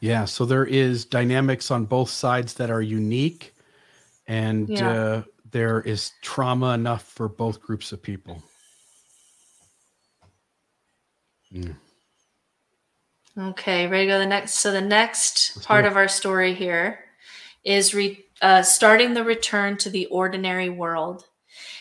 yeah 0.00 0.24
so 0.24 0.44
there 0.44 0.66
is 0.66 1.04
dynamics 1.04 1.70
on 1.70 1.84
both 1.84 2.10
sides 2.10 2.54
that 2.54 2.70
are 2.70 2.82
unique 2.82 3.54
and 4.26 4.68
yeah. 4.68 4.90
uh, 4.90 5.22
there 5.50 5.80
is 5.80 6.12
trauma 6.22 6.74
enough 6.74 7.04
for 7.04 7.28
both 7.28 7.60
groups 7.60 7.92
of 7.92 8.02
people. 8.02 8.42
Mm. 11.52 11.74
Okay, 13.38 13.86
ready 13.86 14.06
to 14.06 14.12
go 14.12 14.18
the 14.18 14.26
next. 14.26 14.54
So 14.54 14.72
the 14.72 14.80
next 14.80 15.56
Let's 15.56 15.66
part 15.66 15.84
of 15.84 15.96
our 15.96 16.08
story 16.08 16.54
here 16.54 17.00
is 17.64 17.94
re, 17.94 18.24
uh, 18.42 18.62
starting 18.62 19.14
the 19.14 19.24
return 19.24 19.76
to 19.78 19.90
the 19.90 20.06
ordinary 20.06 20.68
world, 20.68 21.26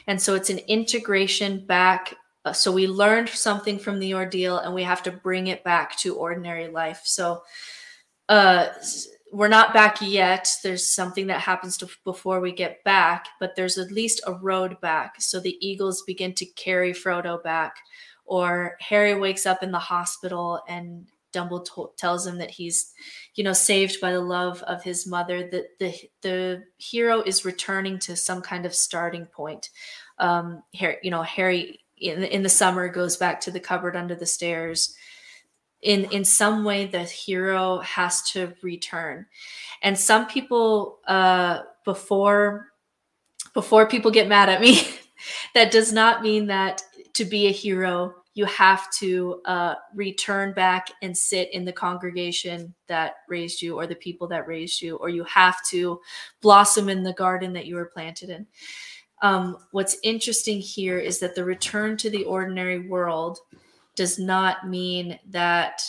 and 0.07 0.21
so 0.21 0.35
it's 0.35 0.49
an 0.49 0.59
integration 0.59 1.65
back. 1.65 2.15
Uh, 2.45 2.53
so 2.53 2.71
we 2.71 2.87
learned 2.87 3.29
something 3.29 3.77
from 3.77 3.99
the 3.99 4.13
ordeal, 4.13 4.59
and 4.59 4.73
we 4.73 4.83
have 4.83 5.03
to 5.03 5.11
bring 5.11 5.47
it 5.47 5.63
back 5.63 5.97
to 5.99 6.15
ordinary 6.15 6.67
life. 6.67 7.01
So, 7.03 7.43
uh, 8.29 8.67
we're 9.31 9.47
not 9.47 9.73
back 9.73 9.97
yet. 10.01 10.49
There's 10.63 10.87
something 10.87 11.27
that 11.27 11.41
happens 11.41 11.77
to, 11.77 11.87
before 12.03 12.39
we 12.39 12.51
get 12.51 12.83
back, 12.83 13.27
but 13.39 13.55
there's 13.55 13.77
at 13.77 13.91
least 13.91 14.21
a 14.25 14.33
road 14.33 14.79
back. 14.81 15.21
So 15.21 15.39
the 15.39 15.57
eagles 15.61 16.03
begin 16.05 16.33
to 16.35 16.45
carry 16.45 16.93
Frodo 16.93 17.41
back, 17.43 17.75
or 18.25 18.75
Harry 18.79 19.15
wakes 19.19 19.45
up 19.45 19.63
in 19.63 19.71
the 19.71 19.79
hospital 19.79 20.61
and 20.67 21.07
Dumbledore 21.31 21.95
tells 21.95 22.25
him 22.25 22.39
that 22.39 22.49
he's, 22.49 22.91
you 23.35 23.43
know, 23.43 23.53
saved 23.53 24.01
by 24.01 24.11
the 24.11 24.21
love 24.21 24.63
of 24.63 24.83
his 24.83 25.05
mother. 25.05 25.47
That 25.47 25.77
the 25.79 25.93
the 26.21 26.63
hero 26.77 27.21
is 27.21 27.45
returning 27.45 27.99
to 27.99 28.15
some 28.15 28.41
kind 28.41 28.65
of 28.65 28.73
starting 28.73 29.27
point. 29.27 29.69
Um, 30.17 30.63
Harry, 30.73 30.97
you 31.03 31.11
know, 31.11 31.21
Harry 31.21 31.81
in 31.97 32.23
in 32.23 32.41
the 32.41 32.49
summer 32.49 32.89
goes 32.89 33.17
back 33.17 33.41
to 33.41 33.51
the 33.51 33.59
cupboard 33.59 33.95
under 33.95 34.15
the 34.15 34.25
stairs 34.25 34.95
in 35.81 36.05
in 36.05 36.23
some 36.23 36.63
way 36.63 36.85
the 36.85 37.03
hero 37.03 37.79
has 37.79 38.21
to 38.31 38.53
return. 38.61 39.25
And 39.81 39.97
some 39.97 40.27
people 40.27 40.99
uh 41.07 41.61
before 41.85 42.67
before 43.53 43.87
people 43.87 44.11
get 44.11 44.27
mad 44.27 44.49
at 44.49 44.61
me 44.61 44.87
that 45.53 45.71
does 45.71 45.91
not 45.91 46.21
mean 46.21 46.47
that 46.47 46.81
to 47.13 47.25
be 47.25 47.47
a 47.47 47.51
hero 47.51 48.13
you 48.39 48.45
have 48.45 48.89
to 48.91 49.41
uh, 49.43 49.75
return 49.93 50.53
back 50.53 50.87
and 51.01 51.17
sit 51.17 51.53
in 51.53 51.65
the 51.65 51.73
congregation 51.73 52.73
that 52.87 53.15
raised 53.27 53.61
you 53.61 53.77
or 53.77 53.85
the 53.85 53.95
people 53.95 54.27
that 54.27 54.47
raised 54.47 54.81
you 54.81 54.95
or 54.95 55.09
you 55.09 55.25
have 55.25 55.57
to 55.67 55.99
blossom 56.41 56.87
in 56.87 57.03
the 57.03 57.11
garden 57.11 57.51
that 57.51 57.65
you 57.65 57.75
were 57.75 57.91
planted 57.93 58.29
in. 58.29 58.47
Um, 59.21 59.57
what's 59.71 59.97
interesting 60.03 60.61
here 60.61 60.99
is 60.99 61.19
that 61.19 61.35
the 61.35 61.43
return 61.43 61.97
to 61.97 62.09
the 62.09 62.23
ordinary 62.23 62.87
world 62.87 63.39
does 63.99 64.17
not 64.17 64.65
mean 64.65 65.19
that 65.27 65.81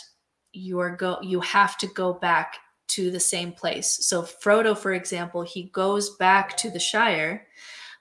you 0.51 0.77
are 0.81 0.93
go 0.93 1.17
you 1.21 1.39
have 1.39 1.77
to 1.77 1.87
go 1.87 2.11
back 2.11 2.57
to 2.89 3.09
the 3.09 3.21
same 3.21 3.53
place. 3.53 4.05
So 4.05 4.23
Frodo 4.23 4.77
for 4.77 4.91
example, 4.91 5.43
he 5.43 5.69
goes 5.71 6.17
back 6.17 6.57
to 6.57 6.69
the 6.69 6.77
Shire, 6.77 7.47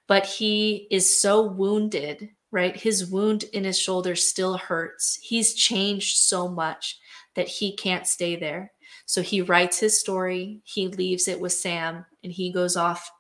but 0.09 0.27
he 0.27 0.89
is 0.91 1.21
so 1.21 1.47
wounded, 1.47 2.29
right? 2.51 2.77
His 2.77 3.09
wound 3.09 3.45
in 3.53 3.63
his 3.63 3.79
shoulder 3.79 4.17
still 4.17 4.59
hurts. 4.59 5.17
He's 5.23 5.55
changed 5.55 6.17
so 6.17 6.49
much 6.49 6.99
that 7.37 7.47
he 7.47 7.77
can't 7.77 8.05
stay 8.05 8.35
there. 8.35 8.73
So 9.07 9.23
he 9.23 9.43
writes 9.43 9.79
his 9.79 10.01
story, 10.01 10.61
he 10.65 10.89
leaves 10.89 11.29
it 11.29 11.41
with 11.41 11.53
Sam, 11.53 12.05
and 12.25 12.33
he 12.33 12.51
goes 12.53 12.77
off 12.77 13.13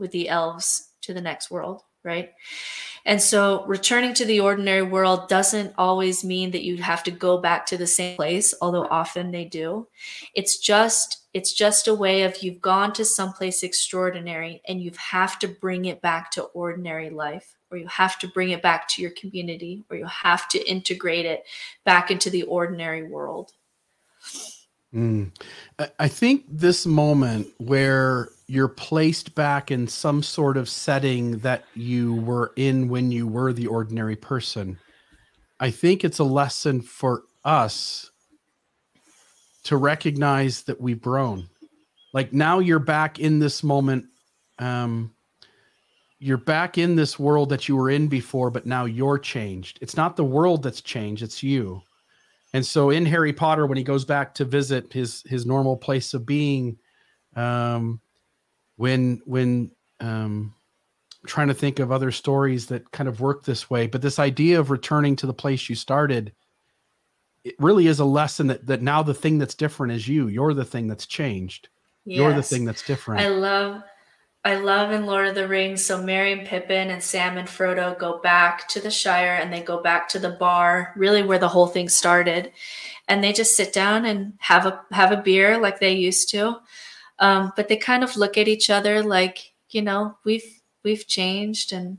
with 0.00 0.10
the 0.10 0.28
elves 0.28 0.90
to 1.02 1.14
the 1.14 1.20
next 1.20 1.48
world, 1.48 1.82
right? 2.04 2.32
And 3.06 3.20
so 3.20 3.64
returning 3.66 4.14
to 4.14 4.24
the 4.24 4.40
ordinary 4.40 4.82
world 4.82 5.28
doesn't 5.28 5.74
always 5.76 6.24
mean 6.24 6.52
that 6.52 6.62
you 6.62 6.78
have 6.78 7.02
to 7.04 7.10
go 7.10 7.36
back 7.36 7.66
to 7.66 7.76
the 7.76 7.86
same 7.86 8.16
place, 8.16 8.54
although 8.62 8.86
often 8.86 9.30
they 9.30 9.44
do. 9.44 9.88
It's 10.34 10.58
just 10.58 11.22
it's 11.34 11.52
just 11.52 11.88
a 11.88 11.94
way 11.94 12.22
of 12.22 12.42
you've 12.42 12.60
gone 12.60 12.92
to 12.92 13.04
someplace 13.04 13.64
extraordinary 13.64 14.62
and 14.68 14.80
you 14.80 14.92
have 14.96 15.38
to 15.40 15.48
bring 15.48 15.84
it 15.86 16.00
back 16.00 16.30
to 16.30 16.44
ordinary 16.44 17.10
life 17.10 17.56
or 17.70 17.76
you 17.76 17.88
have 17.88 18.18
to 18.20 18.28
bring 18.28 18.50
it 18.50 18.62
back 18.62 18.86
to 18.88 19.02
your 19.02 19.10
community 19.10 19.84
or 19.90 19.96
you 19.96 20.06
have 20.06 20.48
to 20.48 20.70
integrate 20.70 21.26
it 21.26 21.44
back 21.84 22.10
into 22.10 22.30
the 22.30 22.44
ordinary 22.44 23.02
world. 23.02 23.52
Mm. 24.94 25.32
I 25.98 26.08
think 26.08 26.44
this 26.48 26.86
moment 26.86 27.48
where 27.58 28.28
you're 28.46 28.68
placed 28.68 29.34
back 29.34 29.70
in 29.70 29.88
some 29.88 30.22
sort 30.22 30.56
of 30.56 30.68
setting 30.68 31.38
that 31.38 31.64
you 31.74 32.14
were 32.16 32.52
in 32.56 32.88
when 32.88 33.10
you 33.10 33.26
were 33.26 33.52
the 33.52 33.66
ordinary 33.66 34.16
person. 34.16 34.78
I 35.58 35.70
think 35.70 36.04
it's 36.04 36.18
a 36.18 36.24
lesson 36.24 36.80
for 36.80 37.22
us 37.44 38.10
to 39.64 39.76
recognize 39.76 40.62
that 40.64 40.80
we've 40.80 41.00
grown. 41.00 41.48
Like 42.12 42.32
now 42.32 42.60
you're 42.60 42.78
back 42.78 43.18
in 43.18 43.38
this 43.40 43.64
moment. 43.64 44.06
Um, 44.58 45.14
you're 46.20 46.36
back 46.36 46.78
in 46.78 46.94
this 46.94 47.18
world 47.18 47.48
that 47.48 47.68
you 47.68 47.76
were 47.76 47.90
in 47.90 48.06
before, 48.08 48.50
but 48.50 48.66
now 48.66 48.84
you're 48.84 49.18
changed. 49.18 49.78
It's 49.80 49.96
not 49.96 50.16
the 50.16 50.24
world 50.24 50.62
that's 50.62 50.80
changed, 50.80 51.22
it's 51.22 51.42
you. 51.42 51.82
And 52.54 52.64
so 52.64 52.88
in 52.88 53.04
Harry 53.04 53.34
Potter, 53.34 53.66
when 53.66 53.76
he 53.76 53.84
goes 53.84 54.06
back 54.06 54.34
to 54.36 54.46
visit 54.46 54.92
his 54.92 55.22
his 55.26 55.44
normal 55.44 55.76
place 55.76 56.14
of 56.14 56.24
being, 56.24 56.78
um, 57.36 58.00
when 58.76 59.20
when 59.26 59.70
um, 60.00 60.54
trying 61.26 61.48
to 61.48 61.54
think 61.54 61.78
of 61.78 61.92
other 61.92 62.10
stories 62.10 62.66
that 62.66 62.90
kind 62.92 63.08
of 63.08 63.20
work 63.20 63.44
this 63.44 63.70
way 63.70 63.86
but 63.86 64.02
this 64.02 64.18
idea 64.18 64.60
of 64.60 64.70
returning 64.70 65.16
to 65.16 65.26
the 65.26 65.32
place 65.32 65.70
you 65.70 65.74
started 65.74 66.32
it 67.44 67.54
really 67.58 67.86
is 67.86 68.00
a 68.00 68.04
lesson 68.04 68.46
that 68.48 68.66
that 68.66 68.82
now 68.82 69.02
the 69.02 69.14
thing 69.14 69.38
that's 69.38 69.54
different 69.54 69.92
is 69.92 70.08
you. 70.08 70.28
You're 70.28 70.54
the 70.54 70.64
thing 70.64 70.88
that's 70.88 71.06
changed. 71.06 71.68
Yes. 72.06 72.18
you're 72.18 72.34
the 72.34 72.42
thing 72.42 72.64
that's 72.64 72.82
different. 72.82 73.20
I 73.22 73.28
love 73.28 73.82
i 74.44 74.54
love 74.56 74.92
in 74.92 75.06
lord 75.06 75.26
of 75.26 75.34
the 75.34 75.48
rings 75.48 75.84
so 75.84 76.02
merry 76.02 76.32
and 76.32 76.46
pippin 76.46 76.90
and 76.90 77.02
sam 77.02 77.36
and 77.38 77.48
frodo 77.48 77.98
go 77.98 78.20
back 78.20 78.68
to 78.68 78.80
the 78.80 78.90
shire 78.90 79.38
and 79.40 79.52
they 79.52 79.62
go 79.62 79.82
back 79.82 80.08
to 80.08 80.18
the 80.18 80.30
bar 80.30 80.92
really 80.96 81.22
where 81.22 81.38
the 81.38 81.48
whole 81.48 81.66
thing 81.66 81.88
started. 81.88 82.52
And 83.08 83.22
they 83.22 83.32
just 83.32 83.56
sit 83.56 83.72
down 83.72 84.04
and 84.06 84.34
have 84.38 84.66
a 84.66 84.80
have 84.90 85.12
a 85.12 85.22
beer 85.22 85.58
like 85.58 85.78
they 85.78 85.92
used 85.92 86.30
to. 86.30 86.56
Um, 87.18 87.52
but 87.56 87.68
they 87.68 87.76
kind 87.76 88.02
of 88.02 88.16
look 88.16 88.38
at 88.38 88.48
each 88.48 88.70
other 88.70 89.02
like 89.02 89.52
you 89.70 89.82
know 89.82 90.16
we've 90.24 90.60
we've 90.82 91.06
changed 91.06 91.72
and 91.72 91.98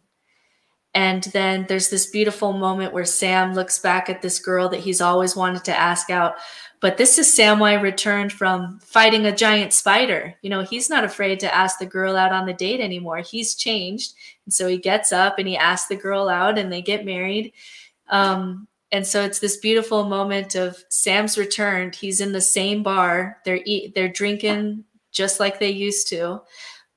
and 0.96 1.24
then 1.34 1.66
there's 1.68 1.90
this 1.90 2.06
beautiful 2.08 2.54
moment 2.54 2.94
where 2.94 3.04
Sam 3.04 3.54
looks 3.54 3.78
back 3.80 4.10
at 4.10 4.22
this 4.22 4.40
girl 4.40 4.70
that 4.70 4.80
he's 4.80 5.02
always 5.02 5.36
wanted 5.36 5.66
to 5.66 5.78
ask 5.78 6.10
out. 6.10 6.36
But 6.80 6.96
this 6.96 7.20
is 7.20 7.38
Samwise 7.38 7.82
returned 7.82 8.32
from 8.32 8.80
fighting 8.80 9.26
a 9.26 9.36
giant 9.36 9.74
spider. 9.74 10.36
You 10.42 10.50
know, 10.50 10.62
he's 10.62 10.90
not 10.90 11.04
afraid 11.04 11.42
to 11.42 11.54
ask 11.54 11.80
the 11.80 11.86
girl 11.86 12.16
out 12.16 12.32
on 12.32 12.46
the 12.46 12.54
date 12.54 12.80
anymore. 12.80 13.18
He's 13.18 13.56
changed. 13.56 14.14
And 14.46 14.54
so 14.54 14.70
he 14.70 14.78
gets 14.78 15.12
up 15.12 15.38
and 15.38 15.50
he 15.50 15.58
asks 15.58 15.90
the 15.90 15.98
girl 15.98 16.30
out 16.30 16.58
and 16.58 16.72
they 16.72 16.82
get 16.82 17.04
married. 17.04 17.52
Um, 18.08 18.66
and 18.94 19.06
so 19.06 19.22
it's 19.22 19.40
this 19.40 19.58
beautiful 19.58 20.06
moment 20.06 20.56
of 20.56 20.82
Sam's 20.88 21.38
returned. 21.38 21.96
He's 21.96 22.22
in 22.22 22.32
the 22.32 22.40
same 22.40 22.84
bar. 22.84 23.42
They're 23.44 23.62
eat, 23.66 23.96
they're 23.96 24.08
drinking 24.08 24.86
just 25.12 25.42
like 25.42 25.60
they 25.60 25.72
used 25.72 26.08
to. 26.10 26.42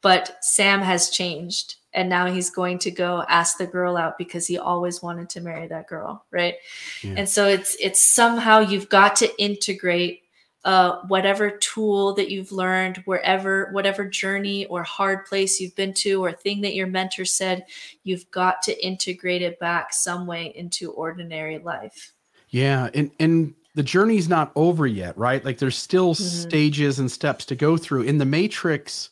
But 0.02 0.36
Sam 0.40 0.82
has 0.82 1.10
changed 1.10 1.77
and 1.94 2.08
now 2.08 2.26
he's 2.26 2.50
going 2.50 2.78
to 2.80 2.90
go 2.90 3.24
ask 3.28 3.58
the 3.58 3.66
girl 3.66 3.96
out 3.96 4.18
because 4.18 4.46
he 4.46 4.58
always 4.58 5.02
wanted 5.02 5.30
to 5.30 5.40
marry 5.40 5.66
that 5.68 5.88
girl, 5.88 6.24
right? 6.30 6.54
Yeah. 7.02 7.14
And 7.16 7.28
so 7.28 7.46
it's 7.46 7.76
it's 7.80 8.12
somehow 8.12 8.60
you've 8.60 8.88
got 8.88 9.16
to 9.16 9.42
integrate 9.42 10.22
uh, 10.64 11.00
whatever 11.06 11.50
tool 11.50 12.14
that 12.14 12.30
you've 12.30 12.52
learned, 12.52 12.98
wherever, 13.06 13.70
whatever 13.72 14.04
journey 14.04 14.66
or 14.66 14.82
hard 14.82 15.24
place 15.24 15.60
you've 15.60 15.74
been 15.76 15.94
to, 15.94 16.22
or 16.22 16.32
thing 16.32 16.60
that 16.60 16.74
your 16.74 16.86
mentor 16.86 17.24
said, 17.24 17.64
you've 18.02 18.30
got 18.30 18.60
to 18.62 18.86
integrate 18.86 19.40
it 19.40 19.58
back 19.60 19.92
some 19.92 20.26
way 20.26 20.52
into 20.56 20.90
ordinary 20.92 21.58
life. 21.58 22.12
Yeah, 22.50 22.90
and 22.92 23.10
and 23.18 23.54
the 23.74 23.82
journey's 23.82 24.28
not 24.28 24.52
over 24.56 24.86
yet, 24.86 25.16
right? 25.16 25.44
Like 25.44 25.58
there's 25.58 25.76
still 25.76 26.14
mm-hmm. 26.14 26.22
stages 26.22 26.98
and 26.98 27.10
steps 27.10 27.44
to 27.46 27.54
go 27.54 27.76
through. 27.76 28.02
In 28.02 28.18
the 28.18 28.24
Matrix, 28.24 29.10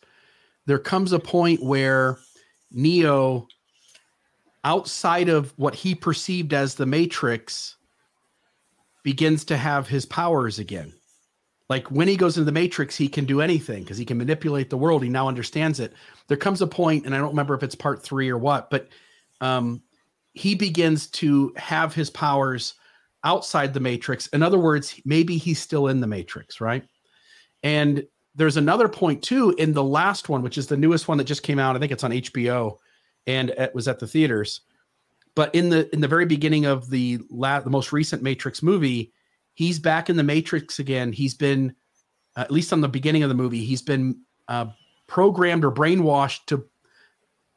there 0.67 0.79
comes 0.79 1.13
a 1.13 1.19
point 1.19 1.63
where 1.63 2.19
Neo, 2.71 3.47
outside 4.65 5.29
of 5.29 5.53
what 5.57 5.75
he 5.75 5.95
perceived 5.95 6.53
as 6.53 6.75
the 6.75 6.87
Matrix, 6.87 7.77
begins 9.03 9.45
to 9.45 9.57
have 9.57 9.87
his 9.87 10.05
powers 10.05 10.59
again. 10.59 10.93
Like 11.69 11.91
when 11.91 12.09
he 12.09 12.17
goes 12.17 12.37
into 12.37 12.45
the 12.45 12.53
Matrix, 12.53 12.97
he 12.97 13.09
can 13.09 13.25
do 13.25 13.41
anything 13.41 13.83
because 13.83 13.99
he 13.99 14.05
can 14.05 14.19
manipulate 14.19 14.71
the 14.71 14.77
world. 14.77 15.03
He 15.03 15.09
now 15.09 15.27
understands 15.27 15.81
it. 15.81 15.93
There 16.29 16.37
comes 16.37 16.63
a 16.63 16.67
point, 16.67 17.07
and 17.07 17.15
I 17.15 17.19
don't 17.19 17.31
remember 17.31 17.55
if 17.55 17.63
it's 17.63 17.75
part 17.75 18.03
three 18.03 18.29
or 18.29 18.39
what, 18.39 18.71
but 18.71 18.89
um, 19.41 19.83
he 20.35 20.55
begins 20.55 21.09
to 21.09 21.53
have 21.57 21.95
his 21.95 22.11
powers 22.11 22.75
outside 23.25 23.75
the 23.75 23.81
matrix. 23.81 24.29
In 24.29 24.43
other 24.43 24.59
words, 24.59 25.01
maybe 25.05 25.37
he's 25.37 25.61
still 25.61 25.89
in 25.89 26.01
the 26.01 26.07
matrix, 26.07 26.61
right? 26.61 26.85
And 27.63 28.05
there's 28.37 28.57
another 28.57 28.89
point 28.89 29.23
too 29.23 29.55
in 29.59 29.73
the 29.73 29.83
last 29.83 30.29
one, 30.29 30.43
which 30.43 30.59
is 30.59 30.67
the 30.67 30.77
newest 30.77 31.09
one 31.09 31.19
that 31.19 31.25
just 31.25 31.43
came 31.43 31.59
out. 31.59 31.75
I 31.75 31.79
think 31.79 31.93
it's 31.93 32.05
on 32.05 32.13
HBO 32.13 32.77
and 33.27 33.51
it 33.51 33.75
was 33.75 33.89
at 33.89 33.99
the 33.99 34.07
theaters. 34.07 34.61
But 35.35 35.55
in 35.55 35.69
the 35.69 35.93
in 35.95 36.01
the 36.01 36.09
very 36.09 36.27
beginning 36.27 36.67
of 36.67 36.89
the 36.89 37.19
la- 37.31 37.61
the 37.61 37.71
most 37.71 37.93
recent 37.93 38.23
Matrix 38.23 38.63
movie, 38.63 39.13
he's 39.55 39.79
back 39.79 40.09
in 40.09 40.17
the 40.17 40.23
Matrix 40.23 40.79
again. 40.79 41.13
He's 41.13 41.35
been 41.35 41.75
uh, 42.37 42.43
at 42.43 42.51
least 42.51 42.73
on 42.73 42.81
the 42.81 42.89
beginning 42.89 43.23
of 43.23 43.29
the 43.29 43.35
movie, 43.35 43.65
he's 43.65 43.83
been 43.83 44.21
uh, 44.49 44.67
programmed 45.07 45.65
or 45.65 45.73
brainwashed 45.73 46.47
to 46.47 46.65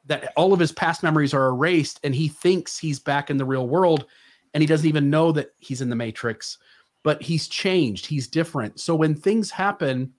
that 0.06 0.32
all 0.36 0.52
of 0.52 0.60
his 0.60 0.72
past 0.72 1.02
memories 1.02 1.34
are 1.34 1.48
erased 1.48 2.00
and 2.02 2.14
he 2.14 2.26
thinks 2.26 2.78
he's 2.78 2.98
back 2.98 3.30
in 3.30 3.36
the 3.36 3.44
real 3.44 3.68
world 3.68 4.06
and 4.54 4.62
he 4.62 4.66
doesn't 4.66 4.88
even 4.88 5.10
know 5.10 5.30
that 5.30 5.50
he's 5.58 5.80
in 5.80 5.90
the 5.90 5.96
matrix 5.96 6.58
but 7.02 7.22
he's 7.22 7.48
changed 7.48 8.06
he's 8.06 8.26
different 8.26 8.80
so 8.80 8.94
when 8.94 9.14
things 9.14 9.50
happen 9.50 10.12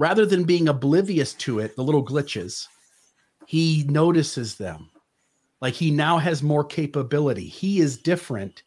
rather 0.00 0.24
than 0.24 0.44
being 0.44 0.68
oblivious 0.68 1.34
to 1.34 1.58
it 1.58 1.76
the 1.76 1.84
little 1.84 2.04
glitches 2.04 2.66
he 3.46 3.84
notices 3.88 4.56
them 4.56 4.90
like 5.60 5.74
he 5.74 5.90
now 5.90 6.18
has 6.18 6.42
more 6.42 6.64
capability 6.64 7.46
he 7.46 7.80
is 7.80 7.96
different 7.98 8.62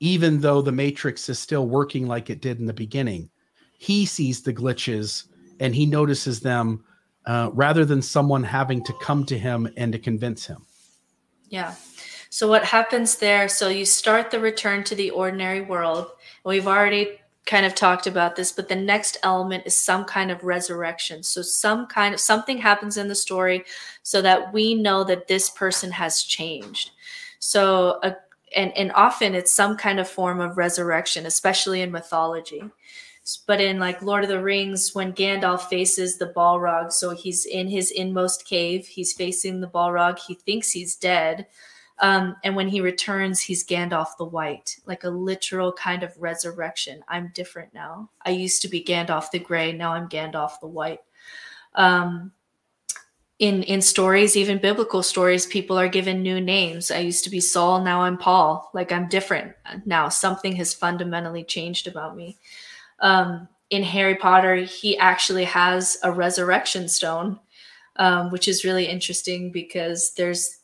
even 0.00 0.40
though 0.40 0.60
the 0.60 0.72
matrix 0.72 1.28
is 1.28 1.38
still 1.38 1.66
working 1.66 2.06
like 2.06 2.28
it 2.28 2.40
did 2.42 2.58
in 2.58 2.66
the 2.66 2.72
beginning 2.72 3.30
he 3.78 4.06
sees 4.06 4.42
the 4.42 4.52
glitches 4.52 5.24
and 5.60 5.74
he 5.74 5.86
notices 5.86 6.40
them 6.40 6.84
uh, 7.26 7.50
rather 7.52 7.84
than 7.84 8.02
someone 8.02 8.42
having 8.42 8.82
to 8.84 8.92
come 8.94 9.24
to 9.26 9.38
him 9.38 9.68
and 9.76 9.92
to 9.92 9.98
convince 9.98 10.46
him. 10.46 10.64
Yeah. 11.48 11.74
So 12.30 12.48
what 12.48 12.64
happens 12.64 13.16
there? 13.16 13.48
So 13.48 13.68
you 13.68 13.84
start 13.84 14.30
the 14.30 14.40
return 14.40 14.84
to 14.84 14.94
the 14.94 15.10
ordinary 15.10 15.60
world. 15.60 16.08
We've 16.44 16.66
already 16.66 17.18
kind 17.46 17.66
of 17.66 17.74
talked 17.74 18.06
about 18.06 18.36
this, 18.36 18.52
but 18.52 18.68
the 18.68 18.76
next 18.76 19.18
element 19.22 19.64
is 19.66 19.78
some 19.78 20.04
kind 20.04 20.30
of 20.30 20.42
resurrection. 20.42 21.22
So 21.22 21.42
some 21.42 21.86
kind 21.86 22.14
of 22.14 22.20
something 22.20 22.58
happens 22.58 22.96
in 22.96 23.08
the 23.08 23.14
story 23.14 23.64
so 24.02 24.22
that 24.22 24.52
we 24.52 24.74
know 24.74 25.04
that 25.04 25.28
this 25.28 25.50
person 25.50 25.90
has 25.92 26.22
changed. 26.22 26.92
So 27.38 27.98
a, 28.02 28.16
and 28.56 28.76
and 28.76 28.92
often 28.92 29.34
it's 29.34 29.52
some 29.52 29.76
kind 29.76 30.00
of 30.00 30.08
form 30.08 30.40
of 30.40 30.56
resurrection, 30.56 31.26
especially 31.26 31.82
in 31.82 31.90
mythology. 31.90 32.62
But 33.46 33.60
in 33.60 33.78
like 33.78 34.02
Lord 34.02 34.22
of 34.24 34.28
the 34.28 34.42
Rings, 34.42 34.94
when 34.94 35.14
Gandalf 35.14 35.68
faces 35.68 36.18
the 36.18 36.32
Balrog, 36.34 36.92
so 36.92 37.10
he's 37.10 37.46
in 37.46 37.68
his 37.68 37.90
inmost 37.90 38.46
cave, 38.46 38.86
he's 38.86 39.14
facing 39.14 39.60
the 39.60 39.66
Balrog, 39.66 40.18
he 40.18 40.34
thinks 40.34 40.70
he's 40.70 40.96
dead 40.96 41.46
um, 41.98 42.36
and 42.42 42.56
when 42.56 42.68
he 42.68 42.80
returns, 42.80 43.40
he's 43.40 43.64
Gandalf 43.64 44.16
the 44.18 44.24
White, 44.24 44.78
like 44.86 45.04
a 45.04 45.10
literal 45.10 45.72
kind 45.72 46.02
of 46.02 46.16
resurrection. 46.18 47.04
I'm 47.08 47.30
different 47.34 47.72
now. 47.72 48.10
I 48.24 48.30
used 48.30 48.62
to 48.62 48.68
be 48.68 48.82
Gandalf 48.82 49.30
the 49.30 49.38
Gray. 49.38 49.72
Now 49.72 49.92
I'm 49.92 50.08
Gandalf 50.08 50.58
the 50.60 50.66
White. 50.66 51.00
Um, 51.74 52.32
in 53.38 53.62
in 53.64 53.80
stories, 53.80 54.36
even 54.36 54.58
biblical 54.58 55.02
stories, 55.02 55.46
people 55.46 55.78
are 55.78 55.88
given 55.88 56.22
new 56.22 56.40
names. 56.40 56.90
I 56.90 56.98
used 56.98 57.24
to 57.24 57.30
be 57.30 57.40
Saul. 57.40 57.82
Now 57.82 58.02
I'm 58.02 58.18
Paul. 58.18 58.70
Like 58.74 58.90
I'm 58.90 59.08
different 59.08 59.54
now. 59.84 60.08
Something 60.08 60.56
has 60.56 60.74
fundamentally 60.74 61.44
changed 61.44 61.86
about 61.86 62.16
me. 62.16 62.38
Um, 63.00 63.48
in 63.70 63.82
Harry 63.82 64.14
Potter, 64.16 64.56
he 64.56 64.96
actually 64.98 65.44
has 65.44 65.96
a 66.02 66.12
resurrection 66.12 66.88
stone, 66.88 67.40
um, 67.96 68.30
which 68.30 68.46
is 68.46 68.64
really 68.64 68.86
interesting 68.86 69.50
because 69.50 70.12
there's 70.14 70.60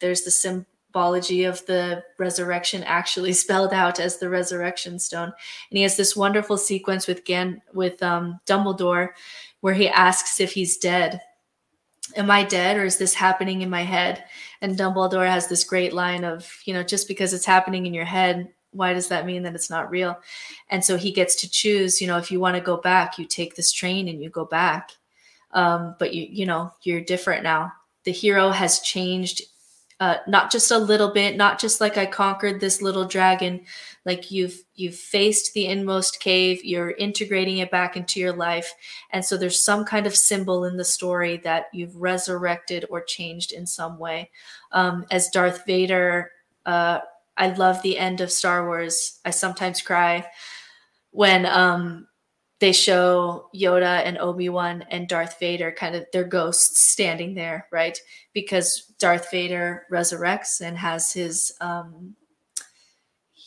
there's 0.00 0.22
the 0.22 0.30
symbology 0.30 1.44
of 1.44 1.64
the 1.66 2.02
resurrection 2.18 2.82
actually 2.84 3.32
spelled 3.44 3.72
out 3.72 4.00
as 4.00 4.18
the 4.18 4.28
resurrection 4.28 4.98
stone. 4.98 5.32
And 5.70 5.76
he 5.78 5.82
has 5.82 5.96
this 5.96 6.16
wonderful 6.16 6.56
sequence 6.56 7.06
with 7.06 7.24
Gan 7.24 7.60
with 7.74 8.02
um, 8.02 8.40
Dumbledore 8.46 9.10
where 9.60 9.74
he 9.74 9.88
asks 9.88 10.40
if 10.40 10.52
he's 10.52 10.76
dead. 10.76 11.20
Am 12.14 12.30
I 12.30 12.44
dead 12.44 12.76
or 12.76 12.84
is 12.84 12.98
this 12.98 13.14
happening 13.14 13.62
in 13.62 13.70
my 13.70 13.82
head? 13.82 14.24
And 14.60 14.76
Dumbledore 14.76 15.28
has 15.28 15.48
this 15.48 15.64
great 15.64 15.92
line 15.92 16.24
of, 16.24 16.50
you 16.64 16.72
know, 16.72 16.82
just 16.82 17.08
because 17.08 17.34
it's 17.34 17.44
happening 17.44 17.84
in 17.84 17.92
your 17.92 18.04
head, 18.04 18.48
why 18.70 18.92
does 18.92 19.08
that 19.08 19.26
mean 19.26 19.42
that 19.42 19.54
it's 19.54 19.70
not 19.70 19.90
real? 19.90 20.18
And 20.68 20.84
so 20.84 20.96
he 20.96 21.10
gets 21.10 21.34
to 21.36 21.50
choose, 21.50 22.00
you 22.00 22.06
know, 22.06 22.18
if 22.18 22.30
you 22.30 22.38
want 22.38 22.56
to 22.56 22.62
go 22.62 22.76
back, 22.76 23.18
you 23.18 23.26
take 23.26 23.56
this 23.56 23.72
train 23.72 24.08
and 24.08 24.22
you 24.22 24.30
go 24.30 24.44
back. 24.44 24.92
Um, 25.52 25.96
but 25.98 26.14
you, 26.14 26.26
you 26.30 26.46
know, 26.46 26.72
you're 26.82 27.00
different 27.00 27.42
now. 27.42 27.72
The 28.04 28.12
hero 28.12 28.50
has 28.50 28.80
changed 28.80 29.42
uh, 30.00 30.16
not 30.26 30.50
just 30.52 30.70
a 30.70 30.78
little 30.78 31.12
bit 31.12 31.36
not 31.36 31.58
just 31.58 31.80
like 31.80 31.96
i 31.96 32.04
conquered 32.04 32.60
this 32.60 32.82
little 32.82 33.06
dragon 33.06 33.64
like 34.06 34.30
you've 34.30 34.62
you've 34.76 34.94
faced 34.94 35.52
the 35.52 35.66
inmost 35.66 36.20
cave 36.20 36.64
you're 36.64 36.92
integrating 36.92 37.58
it 37.58 37.70
back 37.70 37.96
into 37.96 38.20
your 38.20 38.32
life. 38.32 38.72
And 39.10 39.22
so 39.22 39.36
there's 39.36 39.62
some 39.62 39.84
kind 39.84 40.06
of 40.06 40.16
symbol 40.16 40.64
in 40.64 40.76
the 40.76 40.84
story 40.84 41.38
that 41.38 41.66
you've 41.74 41.96
resurrected 41.96 42.86
or 42.88 43.02
changed 43.02 43.52
in 43.52 43.66
some 43.66 43.98
way. 43.98 44.30
Um, 44.72 45.04
as 45.10 45.28
darth 45.28 45.66
vader 45.66 46.30
uh, 46.64 47.00
i 47.36 47.48
love 47.48 47.82
the 47.82 47.98
end 47.98 48.20
of 48.20 48.32
star 48.32 48.64
wars. 48.66 49.18
I 49.24 49.30
sometimes 49.30 49.82
cry 49.82 50.26
when 51.10 51.44
um, 51.44 52.06
they 52.58 52.72
show 52.72 53.50
Yoda 53.54 54.02
and 54.04 54.18
Obi-Wan 54.18 54.82
and 54.90 55.08
Darth 55.08 55.38
Vader 55.38 55.72
kind 55.72 55.94
of 55.94 56.06
their 56.12 56.24
ghosts 56.24 56.90
standing 56.90 57.34
there, 57.34 57.68
right? 57.70 57.98
Because 58.32 58.92
Darth 58.98 59.30
Vader 59.30 59.86
resurrects 59.92 60.60
and 60.60 60.76
has 60.76 61.12
his 61.12 61.52
um 61.60 62.14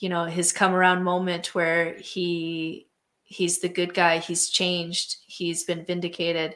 you 0.02 0.08
know, 0.08 0.26
his 0.26 0.54
come 0.54 0.74
around 0.74 1.04
moment 1.04 1.54
where 1.56 1.96
he 1.98 2.88
he's 3.24 3.60
the 3.60 3.70
good 3.70 3.94
guy, 3.94 4.20
he's 4.20 4.50
changed, 4.50 5.18
he's 5.26 5.64
been 5.64 5.86
vindicated. 5.86 6.56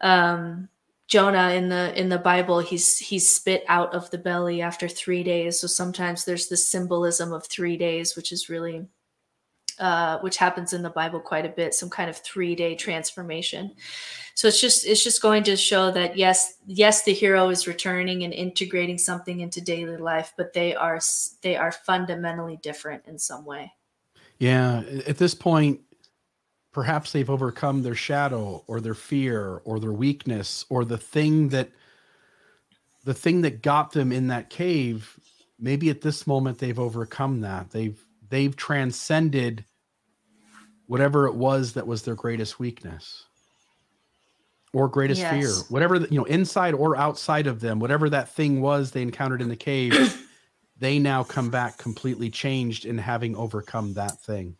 Um 0.00 0.68
Jonah 1.08 1.52
in 1.52 1.70
the 1.70 1.98
in 1.98 2.10
the 2.10 2.18
Bible, 2.18 2.60
he's 2.60 2.98
he's 2.98 3.34
spit 3.34 3.64
out 3.66 3.94
of 3.94 4.10
the 4.10 4.18
belly 4.18 4.60
after 4.60 4.88
3 4.88 5.22
days. 5.22 5.58
So 5.58 5.66
sometimes 5.66 6.24
there's 6.26 6.48
this 6.48 6.70
symbolism 6.70 7.32
of 7.32 7.46
3 7.46 7.78
days 7.78 8.14
which 8.14 8.30
is 8.30 8.50
really 8.50 8.86
uh, 9.78 10.18
which 10.20 10.36
happens 10.36 10.72
in 10.72 10.82
the 10.82 10.90
Bible 10.90 11.20
quite 11.20 11.46
a 11.46 11.50
bit, 11.50 11.74
some 11.74 11.90
kind 11.90 12.10
of 12.10 12.16
three 12.16 12.54
day 12.54 12.74
transformation. 12.74 13.72
So 14.34 14.48
it's 14.48 14.60
just 14.60 14.86
it's 14.86 15.02
just 15.02 15.20
going 15.20 15.42
to 15.44 15.56
show 15.56 15.90
that 15.90 16.16
yes, 16.16 16.54
yes, 16.66 17.02
the 17.04 17.12
hero 17.12 17.48
is 17.48 17.66
returning 17.66 18.22
and 18.24 18.32
integrating 18.32 18.98
something 18.98 19.40
into 19.40 19.60
daily 19.60 19.96
life, 19.96 20.32
but 20.36 20.52
they 20.52 20.74
are 20.74 21.00
they 21.42 21.56
are 21.56 21.72
fundamentally 21.72 22.58
different 22.62 23.04
in 23.06 23.18
some 23.18 23.44
way. 23.44 23.72
Yeah, 24.38 24.84
at 25.06 25.18
this 25.18 25.34
point, 25.34 25.80
perhaps 26.72 27.10
they've 27.10 27.28
overcome 27.28 27.82
their 27.82 27.94
shadow 27.94 28.62
or 28.68 28.80
their 28.80 28.94
fear 28.94 29.60
or 29.64 29.80
their 29.80 29.92
weakness 29.92 30.64
or 30.68 30.84
the 30.84 30.98
thing 30.98 31.48
that 31.48 31.70
the 33.04 33.14
thing 33.14 33.40
that 33.42 33.62
got 33.62 33.92
them 33.92 34.12
in 34.12 34.28
that 34.28 34.50
cave 34.50 35.18
maybe 35.58 35.90
at 35.90 36.02
this 36.02 36.26
moment 36.26 36.58
they've 36.58 36.78
overcome 36.78 37.40
that 37.40 37.70
they've 37.70 38.04
they've 38.28 38.54
transcended 38.54 39.64
whatever 40.88 41.26
it 41.26 41.34
was 41.34 41.74
that 41.74 41.86
was 41.86 42.02
their 42.02 42.16
greatest 42.16 42.58
weakness 42.58 43.26
or 44.72 44.88
greatest 44.88 45.20
yes. 45.20 45.32
fear 45.32 45.64
whatever 45.68 45.96
you 45.96 46.18
know 46.18 46.24
inside 46.24 46.74
or 46.74 46.96
outside 46.96 47.46
of 47.46 47.60
them 47.60 47.78
whatever 47.78 48.10
that 48.10 48.28
thing 48.30 48.60
was 48.60 48.90
they 48.90 49.02
encountered 49.02 49.40
in 49.40 49.48
the 49.48 49.56
cave 49.56 50.26
they 50.78 50.98
now 50.98 51.22
come 51.22 51.50
back 51.50 51.78
completely 51.78 52.28
changed 52.28 52.84
in 52.84 52.98
having 52.98 53.36
overcome 53.36 53.94
that 53.94 54.20
thing 54.20 54.56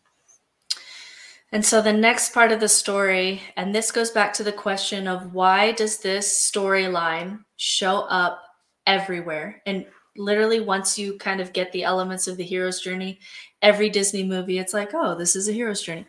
and 1.51 1.65
so 1.65 1.81
the 1.81 1.93
next 1.93 2.31
part 2.33 2.51
of 2.51 2.59
the 2.59 2.69
story 2.69 3.41
and 3.57 3.73
this 3.73 3.91
goes 3.91 4.11
back 4.11 4.33
to 4.33 4.43
the 4.43 4.51
question 4.51 5.07
of 5.07 5.33
why 5.33 5.71
does 5.73 5.97
this 5.97 6.51
storyline 6.51 7.39
show 7.57 8.01
up 8.01 8.41
everywhere 8.87 9.61
and 9.65 9.85
literally 10.17 10.59
once 10.59 10.97
you 10.97 11.17
kind 11.17 11.39
of 11.39 11.53
get 11.53 11.71
the 11.71 11.83
elements 11.83 12.27
of 12.27 12.37
the 12.37 12.43
hero's 12.43 12.81
journey 12.81 13.19
every 13.61 13.89
Disney 13.89 14.23
movie, 14.23 14.59
it's 14.59 14.73
like, 14.73 14.91
oh, 14.93 15.15
this 15.15 15.35
is 15.35 15.47
a 15.47 15.53
hero's 15.53 15.81
journey. 15.81 16.05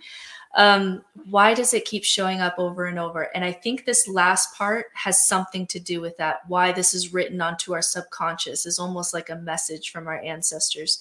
Um, 0.57 1.05
why 1.27 1.55
does 1.55 1.75
it 1.75 1.85
keep 1.85 2.05
showing 2.05 2.41
up 2.41 2.57
over 2.59 2.87
and 2.87 2.99
over? 2.99 3.35
And 3.35 3.45
I 3.45 3.53
think 3.53 3.85
this 3.85 4.09
last 4.09 4.55
part 4.57 4.87
has 4.95 5.25
something 5.25 5.67
to 5.69 5.79
do 5.79 6.01
with 6.01 6.17
that. 6.17 6.41
Why 6.49 6.73
this 6.73 6.93
is 6.93 7.13
written 7.13 7.41
onto 7.41 7.73
our 7.73 7.83
subconscious 7.83 8.67
is 8.67 8.79
almost 8.79 9.15
like 9.15 9.31
a 9.31 9.37
message 9.37 9.91
from 9.91 10.09
our 10.09 10.21
ancestors. 10.21 11.01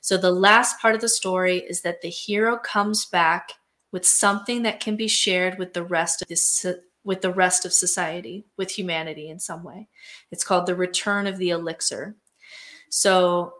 So 0.00 0.16
the 0.16 0.30
last 0.30 0.80
part 0.80 0.94
of 0.94 1.02
the 1.02 1.08
story 1.08 1.58
is 1.58 1.82
that 1.82 2.00
the 2.00 2.08
hero 2.08 2.56
comes 2.56 3.04
back 3.04 3.52
with 3.92 4.06
something 4.06 4.62
that 4.62 4.80
can 4.80 4.96
be 4.96 5.08
shared 5.08 5.58
with 5.58 5.74
the 5.74 5.84
rest 5.84 6.22
of 6.22 6.28
this 6.28 6.64
with 7.04 7.20
the 7.20 7.32
rest 7.32 7.64
of 7.64 7.72
society, 7.72 8.44
with 8.56 8.70
humanity 8.70 9.28
in 9.28 9.38
some 9.38 9.62
way. 9.62 9.88
It's 10.32 10.42
called 10.42 10.66
the 10.66 10.74
return 10.74 11.28
of 11.28 11.38
the 11.38 11.50
elixir. 11.50 12.16
So 12.90 13.54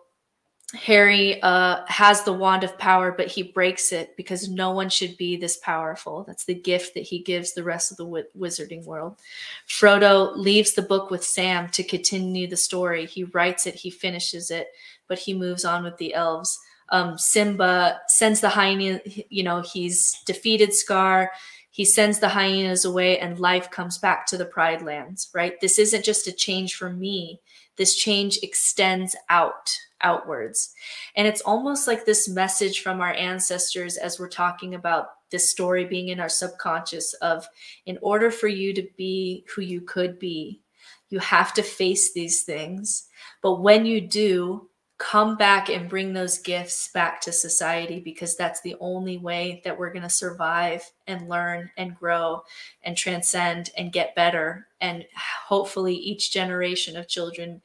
Harry 0.74 1.40
uh, 1.42 1.84
has 1.86 2.24
the 2.24 2.32
wand 2.32 2.64
of 2.64 2.76
power, 2.76 3.12
but 3.12 3.28
he 3.28 3.42
breaks 3.42 3.92
it 3.92 4.16
because 4.16 4.48
no 4.48 4.72
one 4.72 4.88
should 4.88 5.16
be 5.16 5.36
this 5.36 5.58
powerful. 5.58 6.24
That's 6.24 6.44
the 6.44 6.54
gift 6.54 6.94
that 6.94 7.04
he 7.04 7.20
gives 7.20 7.54
the 7.54 7.62
rest 7.62 7.92
of 7.92 7.98
the 7.98 8.04
wi- 8.04 8.26
wizarding 8.36 8.84
world. 8.84 9.20
Frodo 9.68 10.36
leaves 10.36 10.72
the 10.72 10.82
book 10.82 11.08
with 11.08 11.22
Sam 11.22 11.68
to 11.70 11.84
continue 11.84 12.48
the 12.48 12.56
story. 12.56 13.06
He 13.06 13.24
writes 13.24 13.68
it, 13.68 13.76
he 13.76 13.90
finishes 13.90 14.50
it, 14.50 14.68
but 15.06 15.20
he 15.20 15.34
moves 15.34 15.64
on 15.64 15.84
with 15.84 15.96
the 15.98 16.14
elves. 16.14 16.58
Um, 16.88 17.16
Simba 17.16 18.00
sends 18.08 18.40
the 18.40 18.48
hyena, 18.48 19.00
you 19.28 19.44
know, 19.44 19.60
he's 19.60 20.20
defeated 20.24 20.74
Scar. 20.74 21.30
He 21.70 21.84
sends 21.84 22.18
the 22.18 22.28
hyenas 22.28 22.84
away, 22.84 23.18
and 23.18 23.38
life 23.38 23.70
comes 23.70 23.98
back 23.98 24.26
to 24.28 24.38
the 24.38 24.46
Pride 24.46 24.82
Lands, 24.82 25.28
right? 25.34 25.60
This 25.60 25.78
isn't 25.78 26.04
just 26.04 26.26
a 26.26 26.32
change 26.32 26.74
for 26.74 26.90
me, 26.90 27.38
this 27.76 27.94
change 27.94 28.38
extends 28.42 29.16
out 29.28 29.76
outwards. 30.02 30.74
And 31.16 31.26
it's 31.26 31.40
almost 31.40 31.86
like 31.86 32.04
this 32.04 32.28
message 32.28 32.82
from 32.82 33.00
our 33.00 33.12
ancestors 33.14 33.96
as 33.96 34.18
we're 34.18 34.28
talking 34.28 34.74
about 34.74 35.06
this 35.30 35.50
story 35.50 35.84
being 35.84 36.08
in 36.08 36.20
our 36.20 36.28
subconscious 36.28 37.14
of 37.14 37.48
in 37.86 37.98
order 38.02 38.30
for 38.30 38.48
you 38.48 38.72
to 38.74 38.86
be 38.96 39.44
who 39.54 39.62
you 39.62 39.80
could 39.80 40.18
be, 40.18 40.60
you 41.08 41.18
have 41.18 41.54
to 41.54 41.62
face 41.62 42.12
these 42.12 42.42
things. 42.42 43.08
But 43.42 43.62
when 43.62 43.86
you 43.86 44.00
do, 44.00 44.68
come 44.98 45.36
back 45.36 45.68
and 45.68 45.90
bring 45.90 46.12
those 46.12 46.38
gifts 46.38 46.88
back 46.92 47.20
to 47.20 47.32
society 47.32 48.00
because 48.00 48.34
that's 48.34 48.62
the 48.62 48.76
only 48.80 49.18
way 49.18 49.60
that 49.64 49.78
we're 49.78 49.92
going 49.92 50.02
to 50.02 50.08
survive 50.08 50.82
and 51.06 51.28
learn 51.28 51.70
and 51.76 51.94
grow 51.94 52.42
and 52.82 52.96
transcend 52.96 53.70
and 53.76 53.92
get 53.92 54.14
better. 54.14 54.66
And 54.80 55.04
hopefully, 55.46 55.94
each 55.94 56.32
generation 56.32 56.96
of 56.96 57.08
children 57.08 57.60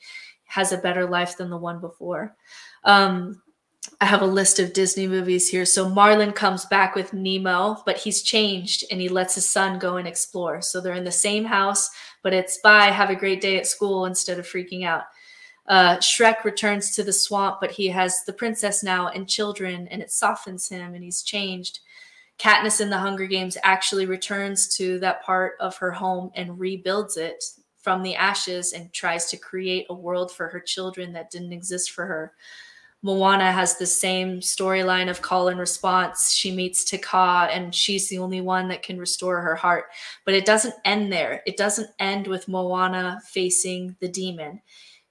has 0.46 0.74
a 0.74 0.78
better 0.78 1.06
life 1.06 1.38
than 1.38 1.50
the 1.50 1.58
one 1.58 1.80
before. 1.80 2.36
Um, 2.84 3.42
I 4.00 4.06
have 4.06 4.22
a 4.22 4.28
list 4.28 4.60
of 4.60 4.74
Disney 4.74 5.08
movies 5.08 5.50
here. 5.50 5.66
So 5.66 5.90
Marlin 5.90 6.34
comes 6.34 6.66
back 6.66 6.96
with 6.96 7.14
Nemo, 7.14 7.82
but 7.86 7.98
he's 7.98 8.22
changed 8.22 8.84
and 8.92 9.00
he 9.00 9.10
lets 9.10 9.36
his 9.36 9.48
son 9.48 9.80
go 9.80 9.98
and 9.98 10.08
explore. 10.08 10.62
So 10.62 10.82
they're 10.82 10.94
in 10.94 11.04
the 11.04 11.12
same 11.12 11.46
house, 11.46 11.90
but 12.22 12.34
it's 12.34 12.60
bye, 12.60 12.86
have 12.86 13.10
a 13.10 13.16
great 13.16 13.42
day 13.42 13.58
at 13.58 13.66
school 13.66 14.06
instead 14.06 14.38
of 14.38 14.46
freaking 14.46 14.86
out. 14.86 15.04
Uh, 15.68 15.98
Shrek 15.98 16.44
returns 16.44 16.96
to 16.96 17.04
the 17.04 17.14
swamp, 17.14 17.58
but 17.62 17.72
he 17.72 17.88
has 17.88 18.24
the 18.26 18.34
princess 18.34 18.84
now 18.84 19.10
and 19.10 19.28
children, 19.28 19.88
and 19.90 20.02
it 20.02 20.12
softens 20.12 20.68
him 20.68 20.94
and 20.94 21.04
he's 21.04 21.22
changed. 21.22 21.80
Katniss 22.40 22.82
in 22.82 22.90
the 22.90 22.98
Hunger 22.98 23.28
Games 23.28 23.58
actually 23.64 24.08
returns 24.08 24.76
to 24.76 24.98
that 25.00 25.24
part 25.24 25.54
of 25.60 25.78
her 25.78 25.92
home 25.92 26.32
and 26.36 26.60
rebuilds 26.60 27.16
it 27.16 27.44
from 27.78 28.02
the 28.02 28.16
ashes 28.16 28.74
and 28.74 28.92
tries 28.92 29.28
to 29.28 29.38
create 29.38 29.86
a 29.90 29.94
world 29.94 30.32
for 30.32 30.48
her 30.48 30.60
children 30.60 31.14
that 31.14 31.30
didn't 31.30 31.54
exist 31.54 31.92
for 31.92 32.06
her. 32.06 32.34
Moana 33.04 33.52
has 33.52 33.78
the 33.78 33.86
same 33.86 34.40
storyline 34.40 35.10
of 35.10 35.24
call 35.24 35.48
and 35.48 35.60
response. 35.60 36.34
She 36.34 36.52
meets 36.52 36.84
Te 36.84 37.00
Kā, 37.00 37.50
and 37.50 37.74
she's 37.74 38.10
the 38.10 38.20
only 38.20 38.42
one 38.42 38.68
that 38.68 38.84
can 38.84 39.00
restore 39.00 39.42
her 39.42 39.56
heart. 39.56 39.86
But 40.24 40.36
it 40.36 40.46
doesn't 40.46 40.76
end 40.86 41.12
there. 41.12 41.42
It 41.48 41.58
doesn't 41.58 41.90
end 41.98 42.28
with 42.28 42.48
Moana 42.48 43.20
facing 43.26 43.96
the 44.00 44.08
demon 44.08 44.62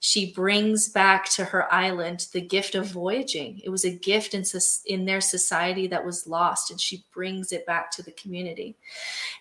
she 0.03 0.33
brings 0.33 0.89
back 0.89 1.29
to 1.29 1.45
her 1.45 1.71
island 1.71 2.27
the 2.33 2.41
gift 2.41 2.73
of 2.73 2.87
voyaging. 2.87 3.61
It 3.63 3.69
was 3.69 3.85
a 3.85 3.91
gift 3.91 4.33
in, 4.33 4.43
in 4.87 5.05
their 5.05 5.21
society 5.21 5.85
that 5.87 6.03
was 6.03 6.25
lost, 6.25 6.71
and 6.71 6.81
she 6.81 7.05
brings 7.13 7.51
it 7.51 7.67
back 7.67 7.91
to 7.91 8.01
the 8.01 8.11
community. 8.13 8.75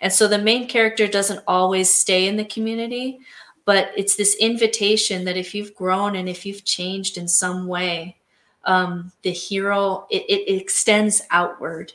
And 0.03 0.13
so 0.13 0.29
the 0.29 0.37
main 0.37 0.69
character 0.69 1.07
doesn't 1.07 1.43
always 1.49 1.89
stay 1.89 2.29
in 2.29 2.37
the 2.37 2.45
community, 2.45 3.21
but 3.65 3.91
it's 3.97 4.17
this 4.17 4.37
invitation 4.37 5.25
that 5.25 5.39
if 5.39 5.55
you've 5.55 5.75
grown 5.75 6.15
and 6.15 6.29
if 6.29 6.45
you've 6.45 6.67
changed 6.67 7.17
in 7.17 7.27
some 7.27 7.67
way, 7.67 8.19
um, 8.67 9.11
the 9.23 9.33
hero 9.33 10.07
it, 10.11 10.27
it 10.29 10.55
extends 10.61 11.23
outward, 11.31 11.95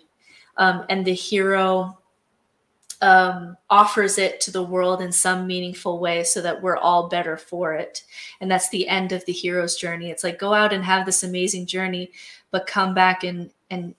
um, 0.58 0.86
and 0.90 1.06
the 1.06 1.14
hero 1.14 2.00
um, 3.02 3.58
offers 3.70 4.18
it 4.18 4.40
to 4.42 4.52
the 4.52 4.64
world 4.64 5.02
in 5.02 5.12
some 5.12 5.48
meaningful 5.48 6.00
way 6.00 6.24
so 6.24 6.42
that 6.42 6.62
we're 6.62 6.78
all 6.78 7.08
better 7.10 7.38
for 7.38 7.74
it. 7.74 8.04
And 8.40 8.50
that's 8.50 8.70
the 8.70 8.88
end 8.88 9.12
of 9.12 9.26
the 9.26 9.34
hero's 9.34 9.76
journey. 9.76 10.10
It's 10.10 10.24
like 10.24 10.40
go 10.40 10.54
out 10.54 10.74
and 10.74 10.84
have 10.84 11.06
this 11.06 11.24
amazing 11.24 11.66
journey, 11.66 12.12
but 12.52 12.68
come 12.68 12.94
back 12.94 13.24
and 13.24 13.52
and 13.70 13.96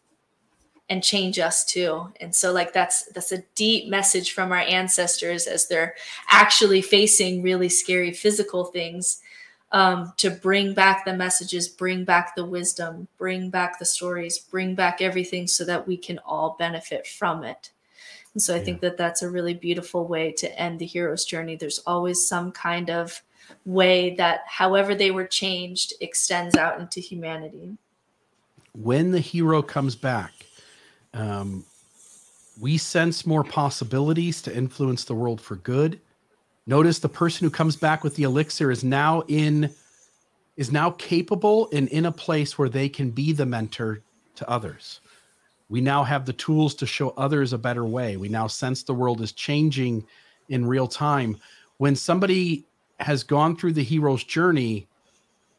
and 0.88 1.02
change 1.02 1.38
us 1.38 1.64
too. 1.64 2.12
And 2.20 2.34
so 2.34 2.52
like 2.52 2.72
that's 2.72 3.06
that's 3.12 3.32
a 3.32 3.42
deep 3.54 3.88
message 3.88 4.32
from 4.32 4.52
our 4.52 4.58
ancestors 4.58 5.46
as 5.46 5.68
they're 5.68 5.94
actually 6.30 6.82
facing 6.82 7.42
really 7.42 7.68
scary 7.68 8.12
physical 8.12 8.66
things. 8.66 9.20
Um, 9.72 10.12
to 10.18 10.30
bring 10.30 10.74
back 10.74 11.04
the 11.04 11.12
messages, 11.12 11.68
bring 11.68 12.04
back 12.04 12.36
the 12.36 12.44
wisdom, 12.46 13.08
bring 13.18 13.50
back 13.50 13.80
the 13.80 13.84
stories, 13.84 14.38
bring 14.38 14.76
back 14.76 15.02
everything 15.02 15.48
so 15.48 15.64
that 15.64 15.88
we 15.88 15.96
can 15.96 16.20
all 16.24 16.54
benefit 16.56 17.04
from 17.04 17.42
it. 17.42 17.72
And 18.36 18.42
so 18.42 18.52
I 18.52 18.58
yeah. 18.58 18.64
think 18.64 18.80
that 18.82 18.98
that's 18.98 19.22
a 19.22 19.30
really 19.30 19.54
beautiful 19.54 20.06
way 20.06 20.30
to 20.32 20.60
end 20.60 20.78
the 20.78 20.84
hero's 20.84 21.24
journey. 21.24 21.56
There's 21.56 21.78
always 21.86 22.28
some 22.28 22.52
kind 22.52 22.90
of 22.90 23.22
way 23.64 24.14
that, 24.16 24.42
however 24.46 24.94
they 24.94 25.10
were 25.10 25.26
changed, 25.26 25.94
extends 26.02 26.54
out 26.54 26.78
into 26.78 27.00
humanity. 27.00 27.78
When 28.74 29.10
the 29.10 29.20
hero 29.20 29.62
comes 29.62 29.96
back, 29.96 30.34
um, 31.14 31.64
we 32.60 32.76
sense 32.76 33.24
more 33.24 33.42
possibilities 33.42 34.42
to 34.42 34.54
influence 34.54 35.04
the 35.04 35.14
world 35.14 35.40
for 35.40 35.56
good. 35.56 35.98
Notice 36.66 36.98
the 36.98 37.08
person 37.08 37.46
who 37.46 37.50
comes 37.50 37.74
back 37.74 38.04
with 38.04 38.16
the 38.16 38.24
elixir 38.24 38.70
is 38.70 38.84
now 38.84 39.22
in 39.28 39.72
is 40.58 40.70
now 40.70 40.90
capable 40.90 41.70
and 41.72 41.88
in 41.88 42.04
a 42.04 42.12
place 42.12 42.58
where 42.58 42.68
they 42.68 42.90
can 42.90 43.08
be 43.08 43.32
the 43.32 43.46
mentor 43.46 44.02
to 44.34 44.46
others 44.46 45.00
we 45.68 45.80
now 45.80 46.04
have 46.04 46.24
the 46.24 46.32
tools 46.32 46.74
to 46.76 46.86
show 46.86 47.10
others 47.10 47.52
a 47.52 47.58
better 47.58 47.84
way. 47.84 48.16
We 48.16 48.28
now 48.28 48.46
sense 48.46 48.82
the 48.82 48.94
world 48.94 49.20
is 49.20 49.32
changing 49.32 50.06
in 50.48 50.66
real 50.66 50.86
time. 50.86 51.36
When 51.78 51.96
somebody 51.96 52.66
has 53.00 53.22
gone 53.22 53.56
through 53.56 53.72
the 53.72 53.82
hero's 53.82 54.24
journey, 54.24 54.86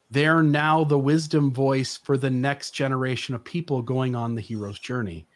they're 0.09 0.41
now 0.43 0.83
the 0.83 0.97
wisdom 0.97 1.51
voice 1.51 1.97
for 1.97 2.17
the 2.17 2.29
next 2.29 2.71
generation 2.71 3.35
of 3.35 3.43
people 3.43 3.81
going 3.81 4.15
on 4.15 4.33
the 4.33 4.41
hero's 4.41 4.79
journey. 4.79 5.27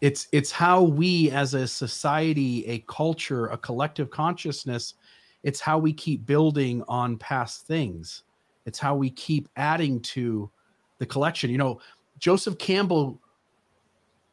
It's 0.00 0.28
it's 0.32 0.50
how 0.50 0.82
we 0.82 1.30
as 1.30 1.54
a 1.54 1.66
society, 1.66 2.66
a 2.66 2.78
culture, 2.80 3.46
a 3.46 3.58
collective 3.58 4.10
consciousness, 4.10 4.94
it's 5.42 5.60
how 5.60 5.78
we 5.78 5.92
keep 5.92 6.26
building 6.26 6.82
on 6.88 7.18
past 7.18 7.66
things. 7.66 8.24
It's 8.64 8.80
how 8.80 8.96
we 8.96 9.10
keep 9.10 9.48
adding 9.56 10.00
to 10.00 10.50
the 10.98 11.06
collection. 11.06 11.50
You 11.50 11.58
know, 11.58 11.80
Joseph 12.18 12.58
Campbell 12.58 13.20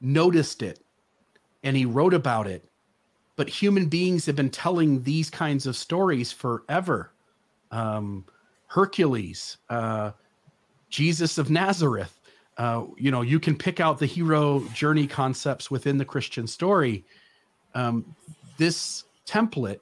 noticed 0.03 0.61
it 0.61 0.79
and 1.63 1.75
he 1.75 1.85
wrote 1.85 2.13
about 2.13 2.45
it. 2.45 2.69
But 3.35 3.49
human 3.49 3.87
beings 3.87 4.25
have 4.27 4.35
been 4.35 4.51
telling 4.51 5.01
these 5.01 5.29
kinds 5.29 5.65
of 5.65 5.75
stories 5.75 6.31
forever. 6.31 7.11
Um, 7.71 8.25
Hercules, 8.67 9.57
uh, 9.69 10.11
Jesus 10.89 11.37
of 11.37 11.49
Nazareth. 11.49 12.19
Uh, 12.57 12.85
you 12.97 13.09
know, 13.09 13.21
you 13.21 13.39
can 13.39 13.57
pick 13.57 13.79
out 13.79 13.97
the 13.97 14.05
hero 14.05 14.59
journey 14.73 15.07
concepts 15.07 15.71
within 15.71 15.97
the 15.97 16.05
Christian 16.05 16.45
story. 16.45 17.03
Um, 17.73 18.15
this 18.57 19.05
template 19.25 19.79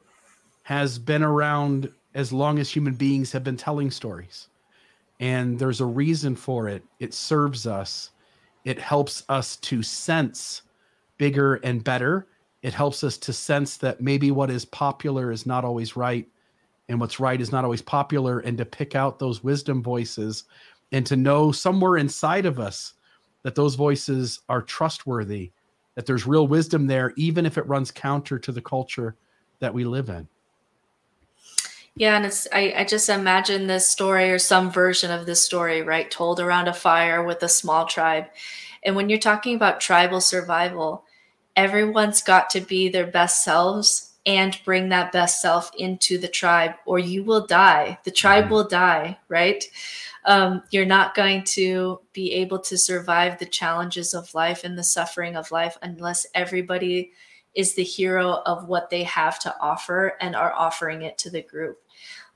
has 0.63 0.97
been 0.97 1.23
around 1.23 1.91
as 2.13 2.31
long 2.31 2.59
as 2.59 2.69
human 2.69 2.93
beings 2.93 3.31
have 3.33 3.43
been 3.43 3.57
telling 3.57 3.91
stories. 3.91 4.47
And 5.19 5.59
there's 5.59 5.81
a 5.81 5.85
reason 5.85 6.35
for 6.35 6.69
it. 6.69 6.83
It 6.99 7.13
serves 7.13 7.67
us 7.67 8.10
it 8.65 8.79
helps 8.79 9.23
us 9.29 9.57
to 9.57 9.81
sense 9.81 10.63
bigger 11.17 11.55
and 11.55 11.83
better. 11.83 12.27
It 12.61 12.73
helps 12.73 13.03
us 13.03 13.17
to 13.19 13.33
sense 13.33 13.77
that 13.77 14.01
maybe 14.01 14.31
what 14.31 14.51
is 14.51 14.65
popular 14.65 15.31
is 15.31 15.45
not 15.45 15.65
always 15.65 15.95
right 15.95 16.27
and 16.89 16.99
what's 16.99 17.19
right 17.19 17.39
is 17.39 17.51
not 17.51 17.63
always 17.63 17.81
popular 17.81 18.39
and 18.39 18.57
to 18.57 18.65
pick 18.65 18.95
out 18.95 19.17
those 19.17 19.43
wisdom 19.43 19.81
voices 19.81 20.43
and 20.91 21.05
to 21.05 21.15
know 21.15 21.51
somewhere 21.51 21.97
inside 21.97 22.45
of 22.45 22.59
us 22.59 22.93
that 23.43 23.55
those 23.55 23.75
voices 23.75 24.41
are 24.49 24.61
trustworthy, 24.61 25.51
that 25.95 26.05
there's 26.05 26.27
real 26.27 26.47
wisdom 26.47 26.87
there, 26.87 27.13
even 27.15 27.45
if 27.45 27.57
it 27.57 27.67
runs 27.67 27.91
counter 27.91 28.37
to 28.37 28.51
the 28.51 28.61
culture 28.61 29.15
that 29.59 29.73
we 29.73 29.83
live 29.83 30.09
in. 30.09 30.27
Yeah, 31.95 32.15
and 32.15 32.25
it's 32.25 32.47
I, 32.53 32.73
I 32.77 32.83
just 32.85 33.09
imagine 33.09 33.67
this 33.67 33.89
story 33.89 34.31
or 34.31 34.39
some 34.39 34.71
version 34.71 35.11
of 35.11 35.25
this 35.25 35.43
story, 35.43 35.81
right, 35.81 36.09
told 36.09 36.39
around 36.39 36.67
a 36.67 36.73
fire 36.73 37.23
with 37.23 37.43
a 37.43 37.49
small 37.49 37.85
tribe. 37.85 38.25
And 38.83 38.95
when 38.95 39.09
you're 39.09 39.19
talking 39.19 39.55
about 39.55 39.81
tribal 39.81 40.21
survival, 40.21 41.03
everyone's 41.55 42.21
got 42.21 42.49
to 42.51 42.61
be 42.61 42.89
their 42.89 43.07
best 43.07 43.43
selves 43.43 44.13
and 44.25 44.57
bring 44.63 44.89
that 44.89 45.11
best 45.11 45.41
self 45.41 45.71
into 45.77 46.17
the 46.17 46.27
tribe, 46.27 46.75
or 46.85 46.99
you 46.99 47.23
will 47.23 47.45
die. 47.45 47.97
The 48.03 48.11
tribe 48.11 48.45
mm-hmm. 48.45 48.53
will 48.53 48.67
die, 48.67 49.17
right? 49.27 49.63
Um, 50.25 50.63
you're 50.69 50.85
not 50.85 51.15
going 51.15 51.43
to 51.45 51.99
be 52.13 52.31
able 52.33 52.59
to 52.59 52.77
survive 52.77 53.39
the 53.39 53.45
challenges 53.47 54.13
of 54.13 54.33
life 54.35 54.63
and 54.63 54.77
the 54.77 54.83
suffering 54.83 55.35
of 55.35 55.51
life 55.51 55.77
unless 55.81 56.27
everybody 56.35 57.11
is 57.55 57.73
the 57.73 57.83
hero 57.83 58.41
of 58.45 58.67
what 58.67 58.89
they 58.89 59.03
have 59.03 59.39
to 59.39 59.55
offer 59.59 60.15
and 60.21 60.35
are 60.35 60.53
offering 60.53 61.01
it 61.01 61.17
to 61.17 61.29
the 61.29 61.41
group. 61.41 61.80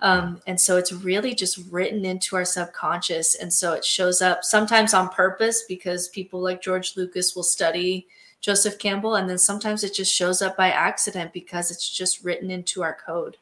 Um, 0.01 0.41
and 0.45 0.59
so 0.59 0.77
it's 0.77 0.91
really 0.91 1.33
just 1.33 1.59
written 1.71 2.05
into 2.05 2.35
our 2.35 2.45
subconscious. 2.45 3.35
And 3.35 3.51
so 3.51 3.73
it 3.73 3.85
shows 3.85 4.21
up 4.21 4.43
sometimes 4.43 4.93
on 4.93 5.09
purpose 5.09 5.63
because 5.67 6.09
people 6.09 6.41
like 6.41 6.61
George 6.61 6.97
Lucas 6.97 7.35
will 7.35 7.43
study 7.43 8.07
Joseph 8.41 8.77
Campbell. 8.77 9.15
And 9.15 9.29
then 9.29 9.37
sometimes 9.37 9.83
it 9.83 9.93
just 9.93 10.13
shows 10.13 10.41
up 10.41 10.57
by 10.57 10.69
accident 10.69 11.33
because 11.33 11.71
it's 11.71 11.89
just 11.89 12.23
written 12.23 12.51
into 12.51 12.83
our 12.83 12.97
code. 13.05 13.37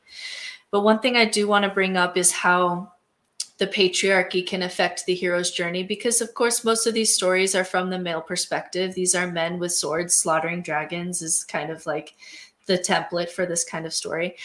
But 0.72 0.82
one 0.82 1.00
thing 1.00 1.18
I 1.18 1.26
do 1.26 1.48
want 1.48 1.64
to 1.64 1.70
bring 1.70 1.98
up 1.98 2.18
is 2.18 2.32
how 2.32 2.94
the 3.58 3.68
patriarchy 3.68 4.46
can 4.46 4.64
affect 4.64 5.06
the 5.06 5.14
hero's 5.14 5.52
journey 5.52 5.84
because 5.84 6.22
of 6.22 6.34
course 6.34 6.66
most 6.66 6.88
of 6.88 6.94
these 6.94 7.16
stories 7.16 7.56
are 7.56 7.64
from 7.64 7.90
the 7.90 8.00
male 8.00 8.20
perspective 8.20 8.94
these 8.94 9.14
are 9.14 9.28
men 9.28 9.60
with 9.60 9.72
swords 9.72 10.16
slaughtering 10.16 10.62
dragons 10.62 11.22
is 11.22 11.44
kind 11.44 11.70
of 11.70 11.86
like 11.86 12.16
the 12.66 12.78
template 12.78 13.30
for 13.30 13.46
this 13.46 13.64
kind 13.64 13.86
of 13.86 13.94
story 13.94 14.36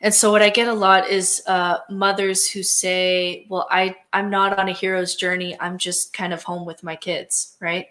and 0.00 0.14
so 0.14 0.30
what 0.30 0.42
i 0.42 0.50
get 0.50 0.68
a 0.68 0.74
lot 0.74 1.08
is 1.08 1.42
uh, 1.46 1.78
mothers 1.90 2.48
who 2.48 2.62
say 2.62 3.46
well 3.48 3.66
i 3.70 3.94
i'm 4.12 4.30
not 4.30 4.58
on 4.58 4.68
a 4.68 4.72
hero's 4.72 5.14
journey 5.14 5.56
i'm 5.60 5.78
just 5.78 6.12
kind 6.12 6.32
of 6.32 6.42
home 6.42 6.66
with 6.66 6.82
my 6.82 6.96
kids 6.96 7.56
right 7.60 7.86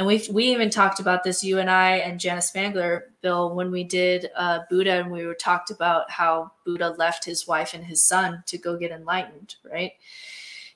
and 0.00 0.06
we 0.06 0.26
we 0.32 0.44
even 0.50 0.70
talked 0.70 0.98
about 0.98 1.24
this 1.24 1.44
you 1.44 1.58
and 1.58 1.70
I 1.70 1.96
and 1.96 2.18
Janice 2.18 2.48
Spangler 2.48 3.12
Bill 3.20 3.54
when 3.54 3.70
we 3.70 3.84
did 3.84 4.30
uh, 4.34 4.60
Buddha 4.70 4.92
and 4.92 5.10
we 5.10 5.26
were 5.26 5.34
talked 5.34 5.70
about 5.70 6.10
how 6.10 6.52
Buddha 6.64 6.94
left 6.98 7.22
his 7.22 7.46
wife 7.46 7.74
and 7.74 7.84
his 7.84 8.02
son 8.02 8.42
to 8.46 8.56
go 8.56 8.78
get 8.78 8.92
enlightened, 8.92 9.56
right? 9.70 9.92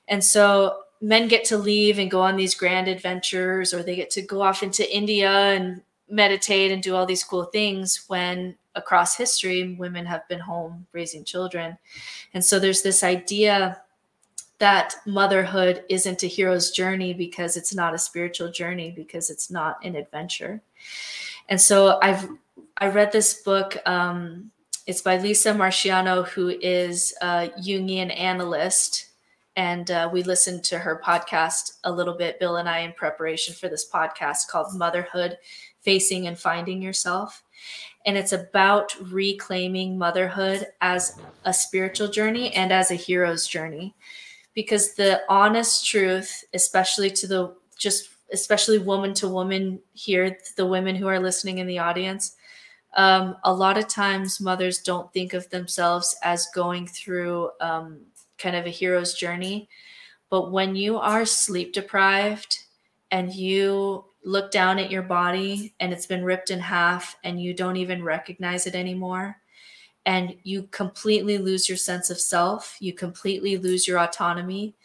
And 0.07 0.23
so 0.23 0.81
men 1.01 1.27
get 1.27 1.43
to 1.45 1.57
leave 1.57 1.97
and 1.97 2.11
go 2.11 2.21
on 2.21 2.35
these 2.35 2.53
grand 2.53 2.87
adventures, 2.87 3.73
or 3.73 3.81
they 3.81 3.95
get 3.95 4.11
to 4.11 4.21
go 4.21 4.43
off 4.43 4.61
into 4.61 4.95
India 4.95 5.31
and 5.31 5.81
meditate 6.09 6.71
and 6.71 6.83
do 6.83 6.95
all 6.95 7.05
these 7.05 7.23
cool 7.23 7.45
things 7.45 8.05
when 8.07 8.55
across 8.75 9.15
history 9.15 9.75
women 9.79 10.05
have 10.05 10.27
been 10.27 10.39
home 10.39 10.85
raising 10.91 11.23
children. 11.23 11.77
And 12.33 12.43
so 12.43 12.59
there's 12.59 12.81
this 12.81 13.03
idea 13.03 13.81
that 14.59 14.95
motherhood 15.05 15.83
isn't 15.89 16.23
a 16.23 16.27
hero's 16.27 16.71
journey 16.71 17.13
because 17.13 17.57
it's 17.57 17.75
not 17.75 17.93
a 17.93 17.99
spiritual 17.99 18.51
journey 18.51 18.91
because 18.91 19.29
it's 19.29 19.51
not 19.51 19.83
an 19.83 19.95
adventure. 19.95 20.61
And 21.49 21.59
so 21.59 21.99
I've 22.01 22.27
I 22.77 22.87
read 22.87 23.11
this 23.11 23.41
book. 23.41 23.77
Um, 23.85 24.51
it's 24.87 25.01
by 25.01 25.17
Lisa 25.17 25.51
Marchiano 25.51 26.27
who 26.27 26.49
is 26.49 27.13
a 27.21 27.49
Jungian 27.59 28.17
analyst, 28.17 29.07
and 29.55 29.89
uh, 29.91 30.09
we 30.11 30.23
listened 30.23 30.63
to 30.65 30.79
her 30.79 31.01
podcast 31.03 31.79
a 31.83 31.91
little 31.91 32.15
bit, 32.15 32.39
Bill 32.39 32.57
and 32.57 32.67
I, 32.67 32.79
in 32.79 32.93
preparation 32.93 33.53
for 33.53 33.69
this 33.69 33.89
podcast 33.89 34.47
called 34.49 34.75
"Motherhood: 34.75 35.37
Facing 35.85 36.27
and 36.27 36.37
Finding 36.37 36.81
Yourself." 36.81 37.43
And 38.05 38.17
it's 38.17 38.33
about 38.33 38.93
reclaiming 39.01 39.97
motherhood 39.97 40.67
as 40.81 41.17
a 41.45 41.53
spiritual 41.53 42.09
journey 42.09 42.53
and 42.53 42.73
as 42.73 42.91
a 42.91 42.95
hero's 42.95 43.47
journey 43.47 43.95
because 44.55 44.95
the 44.95 45.21
honest 45.29 45.85
truth, 45.85 46.43
especially 46.53 47.11
to 47.11 47.27
the 47.27 47.55
just 47.77 48.09
especially 48.33 48.79
woman 48.79 49.13
to 49.13 49.27
woman 49.27 49.79
here, 49.93 50.37
the 50.57 50.65
women 50.65 50.95
who 50.95 51.07
are 51.07 51.19
listening 51.19 51.59
in 51.59 51.67
the 51.67 51.77
audience, 51.77 52.35
um, 52.95 53.35
a 53.43 53.53
lot 53.53 53.77
of 53.77 53.87
times 53.87 54.41
mothers 54.41 54.79
don't 54.79 55.11
think 55.13 55.33
of 55.33 55.47
themselves 55.49 56.15
as 56.23 56.47
going 56.55 56.87
through 56.87 57.51
um, 57.59 57.99
kind 58.39 58.55
of 58.55 58.65
a 58.65 58.69
hero's 58.69 59.13
journey. 59.13 59.69
But 60.29 60.51
when 60.51 60.75
you 60.75 60.97
are 60.97 61.25
sleep 61.25 61.73
deprived 61.73 62.57
and 63.11 63.33
you 63.33 64.05
look 64.25 64.51
down 64.51 64.79
at 64.79 64.91
your 64.91 65.03
body 65.03 65.73
and 65.79 65.93
it's 65.93 66.07
been 66.07 66.25
ripped 66.25 66.49
in 66.49 66.59
half 66.59 67.15
and 67.23 67.41
you 67.41 67.53
don't 67.53 67.77
even 67.77 68.03
recognize 68.03 68.67
it 68.67 68.75
anymore, 68.75 69.37
and 70.05 70.35
you 70.43 70.63
completely 70.71 71.37
lose 71.37 71.69
your 71.69 71.77
sense 71.77 72.09
of 72.09 72.19
self. 72.19 72.77
You 72.79 72.91
completely 72.91 73.57
lose 73.57 73.87
your 73.87 73.99
autonomy. 73.99 74.75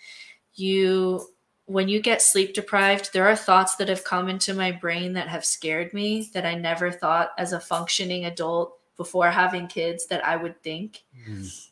You 0.54 1.26
when 1.70 1.88
you 1.88 2.00
get 2.00 2.20
sleep 2.20 2.52
deprived 2.52 3.12
there 3.12 3.28
are 3.28 3.36
thoughts 3.36 3.76
that 3.76 3.88
have 3.88 4.02
come 4.02 4.28
into 4.28 4.52
my 4.52 4.72
brain 4.72 5.12
that 5.12 5.28
have 5.28 5.44
scared 5.44 5.94
me 5.94 6.28
that 6.34 6.44
i 6.44 6.52
never 6.52 6.90
thought 6.90 7.30
as 7.38 7.52
a 7.52 7.60
functioning 7.60 8.24
adult 8.24 8.76
before 8.96 9.30
having 9.30 9.68
kids 9.68 10.06
that 10.08 10.24
i 10.26 10.34
would 10.34 10.60
think. 10.64 11.04
Mm. 11.28 11.68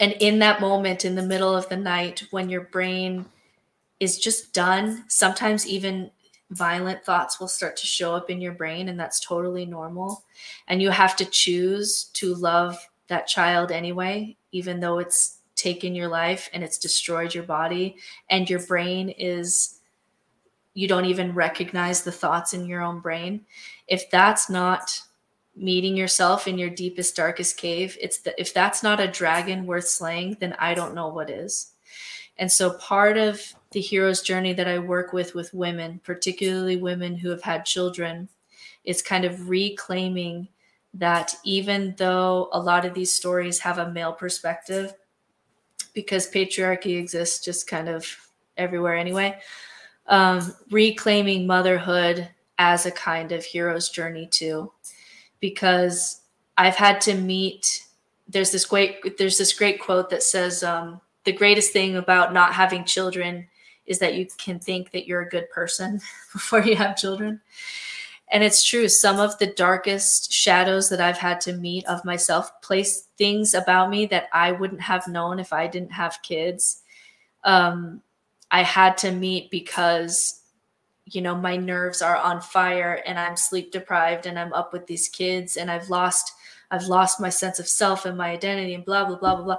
and 0.00 0.12
in 0.20 0.38
that 0.38 0.62
moment 0.62 1.04
in 1.04 1.14
the 1.14 1.22
middle 1.22 1.54
of 1.54 1.68
the 1.68 1.76
night 1.76 2.24
when 2.30 2.48
your 2.48 2.62
brain 2.62 3.26
is 4.00 4.18
just 4.18 4.54
done 4.54 5.04
sometimes 5.08 5.66
even 5.66 6.10
violent 6.50 7.04
thoughts 7.04 7.40
will 7.40 7.48
start 7.48 7.76
to 7.76 7.86
show 7.86 8.14
up 8.14 8.30
in 8.30 8.40
your 8.40 8.52
brain 8.52 8.88
and 8.88 8.98
that's 8.98 9.20
totally 9.20 9.66
normal. 9.66 10.24
And 10.68 10.80
you 10.80 10.90
have 10.90 11.16
to 11.16 11.24
choose 11.24 12.04
to 12.14 12.34
love 12.34 12.78
that 13.08 13.26
child 13.26 13.70
anyway 13.70 14.36
even 14.56 14.80
though 14.80 14.98
it's 14.98 15.38
taken 15.54 15.94
your 15.94 16.08
life 16.08 16.48
and 16.52 16.64
it's 16.64 16.78
destroyed 16.78 17.34
your 17.34 17.44
body. 17.44 17.96
And 18.30 18.48
your 18.48 18.60
brain 18.60 19.10
is 19.10 19.80
you 20.74 20.88
don't 20.88 21.06
even 21.06 21.34
recognize 21.34 22.02
the 22.02 22.12
thoughts 22.12 22.54
in 22.54 22.66
your 22.66 22.82
own 22.82 23.00
brain. 23.00 23.44
If 23.86 24.10
that's 24.10 24.48
not 24.48 25.00
meeting 25.54 25.96
yourself 25.96 26.46
in 26.46 26.58
your 26.58 26.68
deepest 26.68 27.16
darkest 27.16 27.56
cave 27.56 27.96
it's 27.98 28.18
the, 28.18 28.38
if 28.38 28.52
that's 28.52 28.82
not 28.82 29.00
a 29.00 29.08
dragon 29.08 29.64
worth 29.64 29.88
slaying 29.88 30.36
then 30.38 30.54
i 30.58 30.74
don't 30.74 30.94
know 30.94 31.08
what 31.08 31.30
is. 31.30 31.72
And 32.36 32.52
so 32.52 32.74
part 32.74 33.16
of 33.16 33.40
the 33.72 33.80
hero's 33.80 34.22
journey 34.22 34.52
that 34.52 34.68
I 34.68 34.78
work 34.78 35.12
with 35.12 35.34
with 35.34 35.52
women, 35.52 36.00
particularly 36.04 36.76
women 36.76 37.16
who 37.16 37.30
have 37.30 37.42
had 37.42 37.64
children, 37.64 38.28
is 38.84 39.02
kind 39.02 39.24
of 39.24 39.48
reclaiming 39.48 40.48
that 40.94 41.34
even 41.44 41.94
though 41.98 42.48
a 42.52 42.60
lot 42.60 42.84
of 42.84 42.94
these 42.94 43.12
stories 43.12 43.58
have 43.58 43.78
a 43.78 43.90
male 43.90 44.12
perspective, 44.12 44.94
because 45.92 46.30
patriarchy 46.30 46.98
exists 46.98 47.44
just 47.44 47.66
kind 47.66 47.88
of 47.88 48.06
everywhere 48.56 48.96
anyway, 48.96 49.38
um, 50.06 50.54
reclaiming 50.70 51.46
motherhood 51.46 52.28
as 52.58 52.86
a 52.86 52.90
kind 52.90 53.32
of 53.32 53.44
hero's 53.44 53.88
journey 53.88 54.26
too, 54.26 54.72
because 55.40 56.22
I've 56.56 56.76
had 56.76 57.00
to 57.02 57.14
meet. 57.14 57.82
There's 58.28 58.50
this 58.50 58.64
great 58.64 59.18
there's 59.18 59.38
this 59.38 59.52
great 59.52 59.80
quote 59.80 60.10
that 60.10 60.22
says 60.22 60.62
um, 60.62 61.00
the 61.24 61.32
greatest 61.32 61.72
thing 61.72 61.96
about 61.96 62.32
not 62.32 62.54
having 62.54 62.84
children 62.84 63.48
is 63.86 63.98
that 64.00 64.14
you 64.14 64.26
can 64.38 64.58
think 64.58 64.90
that 64.90 65.06
you're 65.06 65.22
a 65.22 65.28
good 65.28 65.48
person 65.50 66.00
before 66.32 66.62
you 66.62 66.76
have 66.76 66.96
children. 66.96 67.40
And 68.28 68.42
it's 68.42 68.64
true. 68.64 68.88
Some 68.88 69.20
of 69.20 69.38
the 69.38 69.46
darkest 69.46 70.32
shadows 70.32 70.88
that 70.88 71.00
I've 71.00 71.18
had 71.18 71.40
to 71.42 71.52
meet 71.52 71.86
of 71.86 72.04
myself 72.04 72.60
place 72.60 73.08
things 73.16 73.54
about 73.54 73.88
me 73.88 74.06
that 74.06 74.28
I 74.32 74.52
wouldn't 74.52 74.80
have 74.80 75.06
known 75.06 75.38
if 75.38 75.52
I 75.52 75.68
didn't 75.68 75.92
have 75.92 76.18
kids. 76.22 76.82
Um, 77.44 78.02
I 78.50 78.62
had 78.62 78.98
to 78.98 79.12
meet 79.12 79.50
because, 79.50 80.40
you 81.04 81.22
know, 81.22 81.36
my 81.36 81.56
nerves 81.56 82.02
are 82.02 82.16
on 82.16 82.40
fire 82.40 83.00
and 83.06 83.16
I'm 83.18 83.36
sleep 83.36 83.70
deprived 83.70 84.26
and 84.26 84.38
I'm 84.38 84.52
up 84.52 84.72
with 84.72 84.88
these 84.88 85.08
kids 85.08 85.56
and 85.56 85.70
I've 85.70 85.88
lost, 85.88 86.32
I've 86.72 86.86
lost 86.86 87.20
my 87.20 87.28
sense 87.28 87.60
of 87.60 87.68
self 87.68 88.06
and 88.06 88.18
my 88.18 88.30
identity 88.30 88.74
and 88.74 88.84
blah, 88.84 89.04
blah, 89.04 89.18
blah, 89.18 89.36
blah, 89.36 89.44
blah. 89.44 89.58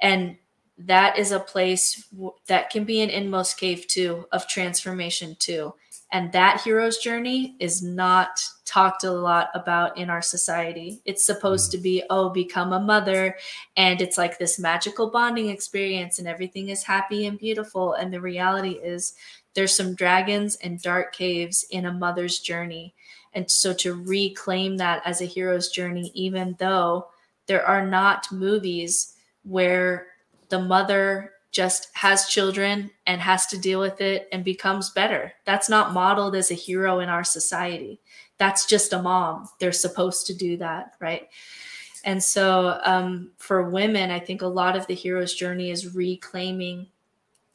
And 0.00 0.36
that 0.78 1.18
is 1.18 1.32
a 1.32 1.40
place 1.40 2.06
that 2.46 2.70
can 2.70 2.84
be 2.84 3.00
an 3.00 3.10
inmost 3.10 3.58
cave 3.58 3.86
too 3.86 4.26
of 4.32 4.46
transformation 4.46 5.36
too. 5.38 5.74
And 6.12 6.30
that 6.32 6.60
hero's 6.60 6.98
journey 6.98 7.56
is 7.58 7.82
not 7.82 8.40
talked 8.64 9.04
a 9.04 9.10
lot 9.10 9.48
about 9.54 9.96
in 9.98 10.08
our 10.08 10.22
society. 10.22 11.00
It's 11.04 11.24
supposed 11.24 11.72
hmm. 11.72 11.78
to 11.78 11.82
be 11.82 12.02
oh 12.10 12.28
become 12.28 12.72
a 12.72 12.80
mother 12.80 13.36
and 13.76 14.00
it's 14.00 14.18
like 14.18 14.38
this 14.38 14.58
magical 14.58 15.10
bonding 15.10 15.48
experience 15.48 16.18
and 16.18 16.28
everything 16.28 16.68
is 16.68 16.82
happy 16.82 17.26
and 17.26 17.38
beautiful. 17.38 17.94
And 17.94 18.12
the 18.12 18.20
reality 18.20 18.72
is 18.72 19.14
there's 19.54 19.74
some 19.74 19.94
dragons 19.94 20.56
and 20.56 20.80
dark 20.80 21.14
caves 21.14 21.66
in 21.70 21.86
a 21.86 21.92
mother's 21.92 22.38
journey. 22.40 22.94
And 23.32 23.50
so 23.50 23.72
to 23.74 23.94
reclaim 23.94 24.76
that 24.76 25.02
as 25.04 25.20
a 25.22 25.26
hero's 25.26 25.70
journey 25.70 26.12
even 26.14 26.54
though 26.58 27.08
there 27.46 27.64
are 27.66 27.86
not 27.86 28.30
movies 28.30 29.14
where 29.42 30.08
the 30.48 30.60
mother 30.60 31.32
just 31.50 31.88
has 31.94 32.28
children 32.28 32.90
and 33.06 33.20
has 33.20 33.46
to 33.46 33.58
deal 33.58 33.80
with 33.80 34.00
it 34.00 34.28
and 34.32 34.44
becomes 34.44 34.90
better. 34.90 35.32
That's 35.44 35.68
not 35.68 35.92
modeled 35.92 36.36
as 36.36 36.50
a 36.50 36.54
hero 36.54 37.00
in 37.00 37.08
our 37.08 37.24
society. 37.24 38.00
That's 38.38 38.66
just 38.66 38.92
a 38.92 39.00
mom. 39.00 39.48
They're 39.58 39.72
supposed 39.72 40.26
to 40.26 40.34
do 40.34 40.58
that, 40.58 40.94
right? 41.00 41.28
And 42.04 42.22
so 42.22 42.78
um, 42.84 43.30
for 43.38 43.70
women, 43.70 44.10
I 44.10 44.18
think 44.18 44.42
a 44.42 44.46
lot 44.46 44.76
of 44.76 44.86
the 44.86 44.94
hero's 44.94 45.34
journey 45.34 45.70
is 45.70 45.94
reclaiming 45.94 46.88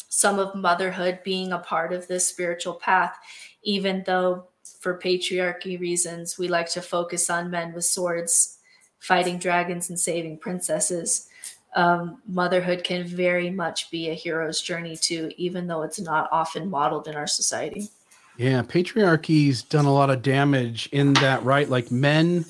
some 0.09 0.39
of 0.39 0.55
motherhood 0.55 1.19
being 1.23 1.53
a 1.53 1.59
part 1.59 1.93
of 1.93 2.07
this 2.07 2.27
spiritual 2.27 2.73
path, 2.73 3.17
even 3.63 4.03
though 4.05 4.47
for 4.79 4.97
patriarchy 4.97 5.79
reasons, 5.79 6.37
we 6.37 6.47
like 6.47 6.69
to 6.71 6.81
focus 6.81 7.29
on 7.29 7.51
men 7.51 7.71
with 7.71 7.85
swords 7.85 8.57
fighting 8.99 9.37
dragons 9.37 9.89
and 9.89 9.99
saving 9.99 10.37
princesses 10.37 11.27
um, 11.73 12.21
motherhood 12.27 12.83
can 12.83 13.05
very 13.05 13.49
much 13.49 13.89
be 13.91 14.09
a 14.09 14.13
hero's 14.13 14.61
journey 14.61 14.95
too, 14.95 15.31
even 15.37 15.67
though 15.67 15.83
it's 15.83 15.99
not 15.99 16.29
often 16.31 16.69
modeled 16.69 17.07
in 17.07 17.15
our 17.15 17.27
society. 17.27 17.89
Yeah, 18.37 18.61
patriarchy's 18.63 19.61
done 19.61 19.85
a 19.85 19.93
lot 19.93 20.09
of 20.09 20.21
damage 20.21 20.89
in 20.91 21.13
that, 21.15 21.43
right? 21.43 21.69
Like 21.69 21.91
men, 21.91 22.45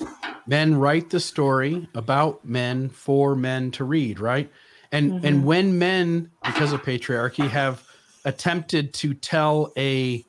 men 0.46 0.74
write 0.74 1.10
the 1.10 1.20
story 1.20 1.88
about 1.94 2.44
men 2.44 2.88
for 2.88 3.36
men 3.36 3.70
to 3.72 3.84
read, 3.84 4.18
right? 4.18 4.50
And 4.90 5.12
mm-hmm. 5.12 5.26
and 5.26 5.44
when 5.44 5.78
men, 5.78 6.30
because 6.44 6.72
of 6.72 6.82
patriarchy, 6.82 7.48
have 7.48 7.84
attempted 8.24 8.94
to 8.94 9.14
tell 9.14 9.72
a 9.76 10.24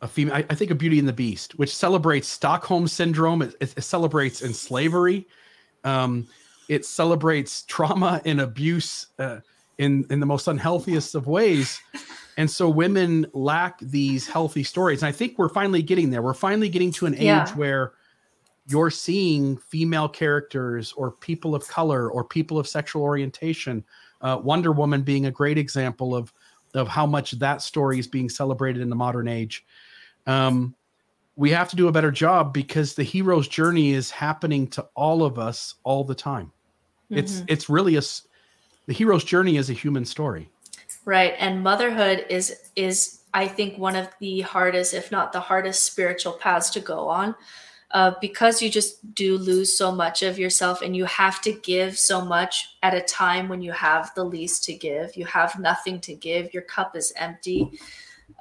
a 0.00 0.08
female, 0.08 0.34
I, 0.34 0.46
I 0.50 0.54
think 0.54 0.70
of 0.70 0.78
Beauty 0.78 0.98
and 0.98 1.08
the 1.08 1.12
Beast, 1.12 1.58
which 1.58 1.74
celebrates 1.74 2.28
Stockholm 2.28 2.86
syndrome, 2.88 3.42
it, 3.42 3.54
it, 3.60 3.74
it 3.76 3.82
celebrates 3.82 4.42
in 4.42 4.52
slavery. 4.52 5.26
Um, 5.82 6.26
it 6.68 6.84
celebrates 6.84 7.62
trauma 7.62 8.20
and 8.24 8.40
abuse 8.40 9.08
uh, 9.18 9.40
in 9.78 10.06
in 10.10 10.20
the 10.20 10.26
most 10.26 10.46
unhealthiest 10.46 11.14
of 11.14 11.26
ways. 11.26 11.80
And 12.36 12.50
so 12.50 12.68
women 12.68 13.26
lack 13.32 13.78
these 13.78 14.26
healthy 14.26 14.64
stories. 14.64 15.02
And 15.02 15.08
i 15.08 15.12
think 15.12 15.38
we're 15.38 15.48
finally 15.48 15.82
getting 15.82 16.10
there. 16.10 16.20
We're 16.20 16.34
finally 16.34 16.68
getting 16.68 16.90
to 16.92 17.06
an 17.06 17.14
age 17.14 17.22
yeah. 17.22 17.54
where 17.54 17.92
you're 18.66 18.90
seeing 18.90 19.56
female 19.58 20.08
characters 20.08 20.92
or 20.96 21.12
people 21.12 21.54
of 21.54 21.66
color 21.68 22.10
or 22.10 22.24
people 22.24 22.58
of 22.58 22.66
sexual 22.66 23.02
orientation. 23.02 23.84
Uh, 24.20 24.40
wonder 24.42 24.72
woman 24.72 25.02
being 25.02 25.26
a 25.26 25.30
great 25.30 25.58
example 25.58 26.14
of 26.14 26.32
of 26.74 26.88
how 26.88 27.06
much 27.06 27.32
that 27.32 27.62
story 27.62 27.98
is 27.98 28.08
being 28.08 28.28
celebrated 28.28 28.82
in 28.82 28.90
the 28.90 28.96
modern 28.96 29.28
age. 29.28 29.64
Um, 30.26 30.74
we 31.36 31.50
have 31.50 31.68
to 31.70 31.76
do 31.76 31.88
a 31.88 31.92
better 31.92 32.10
job 32.10 32.52
because 32.52 32.94
the 32.94 33.02
hero's 33.02 33.48
journey 33.48 33.92
is 33.92 34.10
happening 34.10 34.66
to 34.68 34.86
all 34.94 35.24
of 35.24 35.38
us 35.38 35.74
all 35.84 36.04
the 36.04 36.14
time. 36.14 36.52
Mm-hmm. 37.14 37.18
It's 37.18 37.42
it's 37.48 37.68
really 37.68 37.96
a 37.96 38.02
the 38.86 38.92
hero's 38.92 39.24
journey 39.24 39.56
is 39.56 39.70
a 39.70 39.72
human 39.72 40.04
story. 40.04 40.48
Right, 41.04 41.34
and 41.38 41.62
motherhood 41.62 42.26
is 42.28 42.70
is 42.76 43.20
I 43.32 43.48
think 43.48 43.78
one 43.78 43.96
of 43.96 44.08
the 44.20 44.42
hardest, 44.42 44.94
if 44.94 45.10
not 45.10 45.32
the 45.32 45.40
hardest, 45.40 45.84
spiritual 45.84 46.34
paths 46.34 46.70
to 46.70 46.80
go 46.80 47.08
on. 47.08 47.34
uh, 47.94 48.12
because 48.20 48.60
you 48.60 48.68
just 48.68 49.14
do 49.14 49.38
lose 49.38 49.74
so 49.74 49.92
much 49.92 50.22
of 50.22 50.38
yourself 50.38 50.82
and 50.82 50.96
you 50.96 51.04
have 51.04 51.40
to 51.40 51.52
give 51.52 51.96
so 51.96 52.22
much 52.22 52.76
at 52.82 52.92
a 52.92 53.00
time 53.00 53.48
when 53.48 53.62
you 53.62 53.70
have 53.70 54.12
the 54.14 54.24
least 54.24 54.64
to 54.64 54.74
give 54.74 55.16
you 55.16 55.24
have 55.24 55.58
nothing 55.58 56.00
to 56.00 56.14
give 56.14 56.52
your 56.52 56.64
cup 56.64 56.96
is 56.96 57.12
empty 57.16 57.70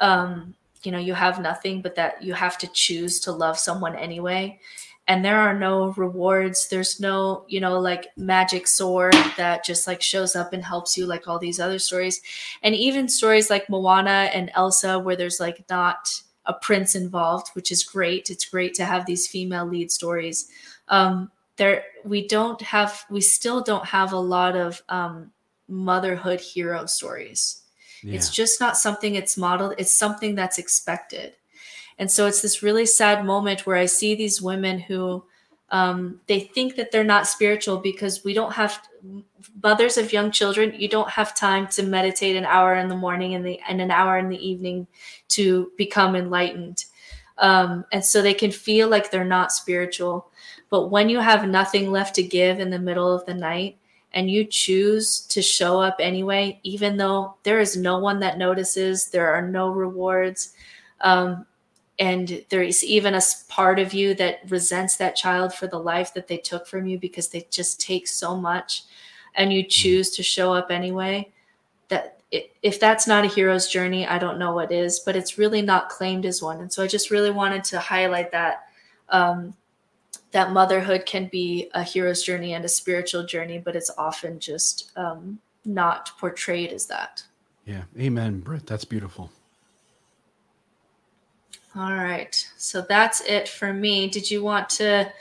um, 0.01 0.53
you 0.83 0.91
know 0.91 0.97
you 0.97 1.13
have 1.13 1.39
nothing 1.39 1.81
but 1.81 1.95
that 1.95 2.21
you 2.21 2.33
have 2.33 2.57
to 2.57 2.67
choose 2.73 3.19
to 3.19 3.31
love 3.31 3.57
someone 3.57 3.95
anyway 3.95 4.59
and 5.07 5.23
there 5.23 5.37
are 5.39 5.57
no 5.57 5.91
rewards. 5.93 6.69
There's 6.69 6.99
no 6.99 7.45
you 7.47 7.59
know 7.59 7.79
like 7.79 8.07
magic 8.15 8.67
sword 8.67 9.15
that 9.37 9.65
just 9.65 9.87
like 9.87 10.01
shows 10.01 10.35
up 10.35 10.53
and 10.53 10.63
helps 10.63 10.97
you 10.97 11.05
like 11.05 11.27
all 11.27 11.39
these 11.39 11.59
other 11.59 11.79
stories. 11.79 12.21
And 12.61 12.75
even 12.75 13.09
stories 13.09 13.49
like 13.49 13.69
moana 13.69 14.29
and 14.33 14.51
elsa 14.55 14.99
where 14.99 15.15
there's 15.15 15.39
like 15.39 15.65
not 15.69 16.21
a 16.45 16.53
prince 16.53 16.95
involved 16.95 17.49
which 17.53 17.71
is 17.71 17.83
great. 17.83 18.29
It's 18.29 18.45
great 18.45 18.73
to 18.75 18.85
have 18.85 19.05
these 19.05 19.27
female 19.27 19.65
lead 19.65 19.91
stories. 19.91 20.49
Um 20.87 21.31
there 21.57 21.83
we 22.03 22.27
don't 22.27 22.61
have 22.61 23.03
we 23.09 23.21
still 23.21 23.61
don't 23.61 23.85
have 23.85 24.13
a 24.13 24.17
lot 24.17 24.55
of 24.55 24.81
um 24.89 25.31
motherhood 25.67 26.39
hero 26.39 26.85
stories. 26.85 27.59
Yeah. 28.03 28.15
it's 28.15 28.29
just 28.29 28.59
not 28.59 28.75
something 28.77 29.15
it's 29.15 29.37
modeled 29.37 29.75
it's 29.77 29.95
something 29.95 30.35
that's 30.35 30.57
expected 30.57 31.35
and 31.99 32.11
so 32.11 32.27
it's 32.27 32.41
this 32.41 32.63
really 32.63 32.85
sad 32.85 33.25
moment 33.25 33.65
where 33.65 33.77
I 33.77 33.85
see 33.85 34.15
these 34.15 34.41
women 34.41 34.79
who 34.79 35.23
um, 35.69 36.21
they 36.27 36.39
think 36.39 36.75
that 36.75 36.91
they're 36.91 37.03
not 37.03 37.27
spiritual 37.27 37.77
because 37.77 38.23
we 38.23 38.33
don't 38.33 38.53
have 38.53 38.79
mothers 39.61 39.97
of 39.97 40.13
young 40.13 40.31
children. 40.31 40.73
You 40.77 40.87
don't 40.87 41.09
have 41.09 41.35
time 41.35 41.67
to 41.69 41.83
meditate 41.83 42.35
an 42.35 42.45
hour 42.45 42.75
in 42.75 42.89
the 42.89 42.95
morning 42.95 43.33
and, 43.33 43.45
the, 43.45 43.59
and 43.67 43.81
an 43.81 43.89
hour 43.89 44.17
in 44.17 44.29
the 44.29 44.47
evening 44.47 44.85
to 45.29 45.71
become 45.77 46.15
enlightened. 46.15 46.85
Um, 47.39 47.85
and 47.91 48.05
so 48.05 48.21
they 48.21 48.35
can 48.35 48.51
feel 48.51 48.87
like 48.87 49.09
they're 49.09 49.25
not 49.25 49.51
spiritual. 49.51 50.29
But 50.69 50.89
when 50.89 51.09
you 51.09 51.19
have 51.19 51.47
nothing 51.47 51.91
left 51.91 52.15
to 52.15 52.23
give 52.23 52.59
in 52.59 52.69
the 52.69 52.77
middle 52.77 53.11
of 53.11 53.25
the 53.25 53.33
night, 53.33 53.77
and 54.13 54.29
you 54.29 54.45
choose 54.45 55.21
to 55.21 55.41
show 55.41 55.81
up 55.81 55.95
anyway, 55.99 56.59
even 56.61 56.97
though 56.97 57.35
there 57.41 57.59
is 57.59 57.75
no 57.75 57.97
one 57.97 58.19
that 58.19 58.37
notices, 58.37 59.07
there 59.07 59.33
are 59.33 59.41
no 59.41 59.69
rewards, 59.71 60.53
um, 61.01 61.47
and 61.99 62.43
there 62.49 62.63
is 62.63 62.83
even 62.83 63.13
a 63.13 63.21
part 63.49 63.77
of 63.79 63.93
you 63.93 64.15
that 64.15 64.39
resents 64.49 64.97
that 64.97 65.15
child 65.15 65.53
for 65.53 65.67
the 65.67 65.79
life 65.79 66.13
that 66.13 66.27
they 66.27 66.37
took 66.37 66.65
from 66.65 66.87
you 66.87 66.97
because 66.97 67.29
they 67.29 67.47
just 67.51 67.79
take 67.79 68.07
so 68.07 68.35
much 68.35 68.83
and 69.35 69.53
you 69.53 69.63
mm. 69.63 69.69
choose 69.69 70.09
to 70.11 70.23
show 70.23 70.53
up 70.53 70.71
anyway. 70.71 71.31
That 71.89 72.19
if 72.63 72.79
that's 72.79 73.05
not 73.05 73.23
a 73.23 73.27
hero's 73.27 73.67
journey 73.67 74.07
i 74.07 74.17
don't 74.17 74.39
know 74.39 74.53
what 74.53 74.71
is 74.71 74.99
but 75.01 75.15
it's 75.15 75.37
really 75.37 75.61
not 75.61 75.89
claimed 75.89 76.25
as 76.25 76.41
one. 76.41 76.61
And 76.61 76.73
so 76.73 76.83
i 76.83 76.87
just 76.87 77.11
really 77.11 77.29
wanted 77.29 77.63
to 77.65 77.79
highlight 77.79 78.31
that 78.31 78.63
um, 79.09 79.53
that 80.31 80.51
motherhood 80.51 81.05
can 81.05 81.27
be 81.27 81.69
a 81.75 81.83
hero's 81.83 82.23
journey 82.23 82.53
and 82.53 82.65
a 82.65 82.69
spiritual 82.69 83.23
journey 83.23 83.59
but 83.59 83.75
it's 83.75 83.91
often 83.99 84.39
just 84.39 84.91
um, 84.97 85.39
not 85.63 86.17
portrayed 86.17 86.71
as 86.71 86.87
that. 86.87 87.21
Yeah. 87.65 87.83
Amen 87.99 88.39
britt. 88.39 88.65
That's 88.65 88.85
beautiful 88.85 89.29
all 91.75 91.93
right. 91.93 92.35
So 92.57 92.81
that's 92.81 93.21
it 93.21 93.47
for 93.49 93.73
me. 93.73 94.07
Did 94.07 94.29
you 94.29 94.43
want 94.43 94.69
to? 94.69 95.11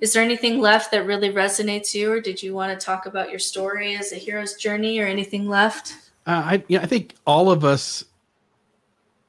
Is 0.00 0.12
there 0.12 0.22
anything 0.22 0.60
left 0.60 0.90
that 0.90 1.06
really 1.06 1.30
resonates 1.30 1.94
you, 1.94 2.10
or 2.10 2.20
did 2.20 2.42
you 2.42 2.54
want 2.54 2.78
to 2.78 2.84
talk 2.84 3.06
about 3.06 3.30
your 3.30 3.38
story 3.38 3.94
as 3.94 4.12
a 4.12 4.16
hero's 4.16 4.54
journey, 4.54 4.98
or 4.98 5.06
anything 5.06 5.48
left? 5.48 5.94
Uh, 6.26 6.42
I 6.44 6.64
yeah, 6.68 6.80
I 6.80 6.86
think 6.86 7.14
all 7.26 7.50
of 7.50 7.64
us 7.64 8.04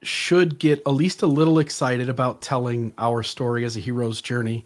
should 0.01 0.59
get 0.59 0.79
at 0.85 0.91
least 0.91 1.21
a 1.21 1.27
little 1.27 1.59
excited 1.59 2.09
about 2.09 2.41
telling 2.41 2.93
our 2.97 3.23
story 3.23 3.65
as 3.65 3.77
a 3.77 3.79
hero's 3.79 4.21
journey. 4.21 4.65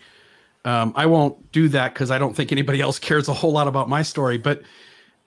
Um, 0.66 0.94
I 0.96 1.06
won't 1.06 1.52
do 1.52 1.70
that 1.70 1.94
because 1.94 2.12
I 2.12 2.18
don't 2.18 2.36
think 2.36 2.52
anybody 2.52 2.82
else 2.82 3.00
cares 3.00 3.28
a 3.30 3.34
whole 3.34 3.52
lot 3.52 3.68
about 3.68 3.88
my 3.88 4.02
story. 4.02 4.38
But 4.38 4.64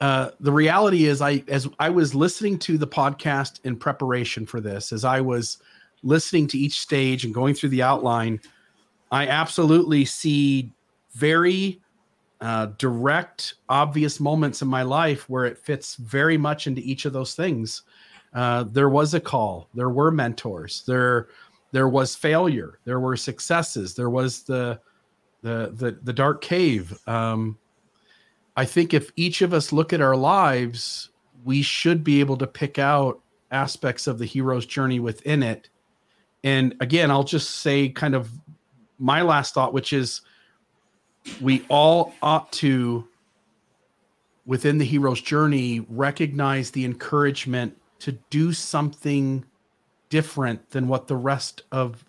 uh, 0.01 0.31
the 0.41 0.53
reality 0.53 1.05
is, 1.05 1.21
I 1.21 1.45
as 1.49 1.69
I 1.79 1.91
was 1.91 2.15
listening 2.15 2.59
to 2.61 2.79
the 2.79 2.87
podcast 2.87 3.61
in 3.65 3.77
preparation 3.77 4.47
for 4.47 4.61
this, 4.61 4.93
as 4.93 5.05
I 5.05 5.21
was 5.21 5.59
listening 6.03 6.47
to 6.49 6.59
each 6.59 6.81
stage 6.81 7.25
and 7.25 7.35
going 7.35 7.55
through 7.55 7.71
the 7.71 7.83
outline, 7.83 8.41
I 9.11 9.27
absolutely 9.27 10.05
see 10.05 10.73
very 11.13 11.81
uh, 12.41 12.67
direct, 12.79 13.55
obvious 13.69 14.21
moments 14.21 14.63
in 14.63 14.69
my 14.69 14.83
life 14.83 15.29
where 15.29 15.45
it 15.45 15.59
fits 15.59 15.97
very 15.97 16.39
much 16.39 16.67
into 16.67 16.81
each 16.83 17.05
of 17.05 17.13
those 17.13 17.35
things. 17.35 17.83
Uh, 18.33 18.65
there 18.65 18.89
was 18.89 19.15
a 19.15 19.21
call. 19.21 19.69
There 19.75 19.91
were 19.91 20.11
mentors. 20.11 20.83
There, 20.87 21.29
there 21.73 21.89
was 21.89 22.15
failure. 22.15 22.79
There 22.85 23.01
were 23.01 23.17
successes. 23.17 23.95
There 23.95 24.11
was 24.11 24.43
the, 24.45 24.81
the, 25.43 25.73
the, 25.75 25.99
the 26.03 26.13
dark 26.13 26.41
cave. 26.41 26.97
Um, 27.07 27.59
I 28.57 28.65
think 28.65 28.95
if 28.95 29.11
each 29.17 29.43
of 29.43 29.53
us 29.53 29.73
look 29.73 29.93
at 29.93 30.01
our 30.01 30.17
lives, 30.17 31.11
we 31.45 31.63
should 31.63 32.05
be 32.05 32.21
able 32.21 32.37
to 32.39 32.47
pick 32.47 32.79
out 32.79 33.21
aspects 33.51 34.07
of 34.07 34.19
the 34.19 34.27
hero's 34.27 34.67
journey 34.67 35.01
within 35.01 35.43
it 35.43 35.69
and 36.43 36.75
again, 36.81 37.11
I'll 37.11 37.25
just 37.25 37.57
say 37.57 37.89
kind 37.89 38.15
of 38.15 38.31
my 38.99 39.23
last 39.23 39.55
thought, 39.55 39.73
which 39.73 39.93
is 39.93 40.23
we 41.41 41.65
all 41.69 42.15
ought 42.23 42.51
to, 42.53 43.07
within 44.47 44.79
the 44.79 44.85
hero's 44.85 45.21
journey, 45.21 45.85
recognize 45.89 46.71
the 46.71 46.85
encouragement 46.85 47.77
to 48.01 48.13
do 48.31 48.53
something 48.53 49.45
different 50.09 50.71
than 50.71 50.89
what 50.89 51.07
the 51.07 51.17
rest 51.17 51.63
of 51.73 52.05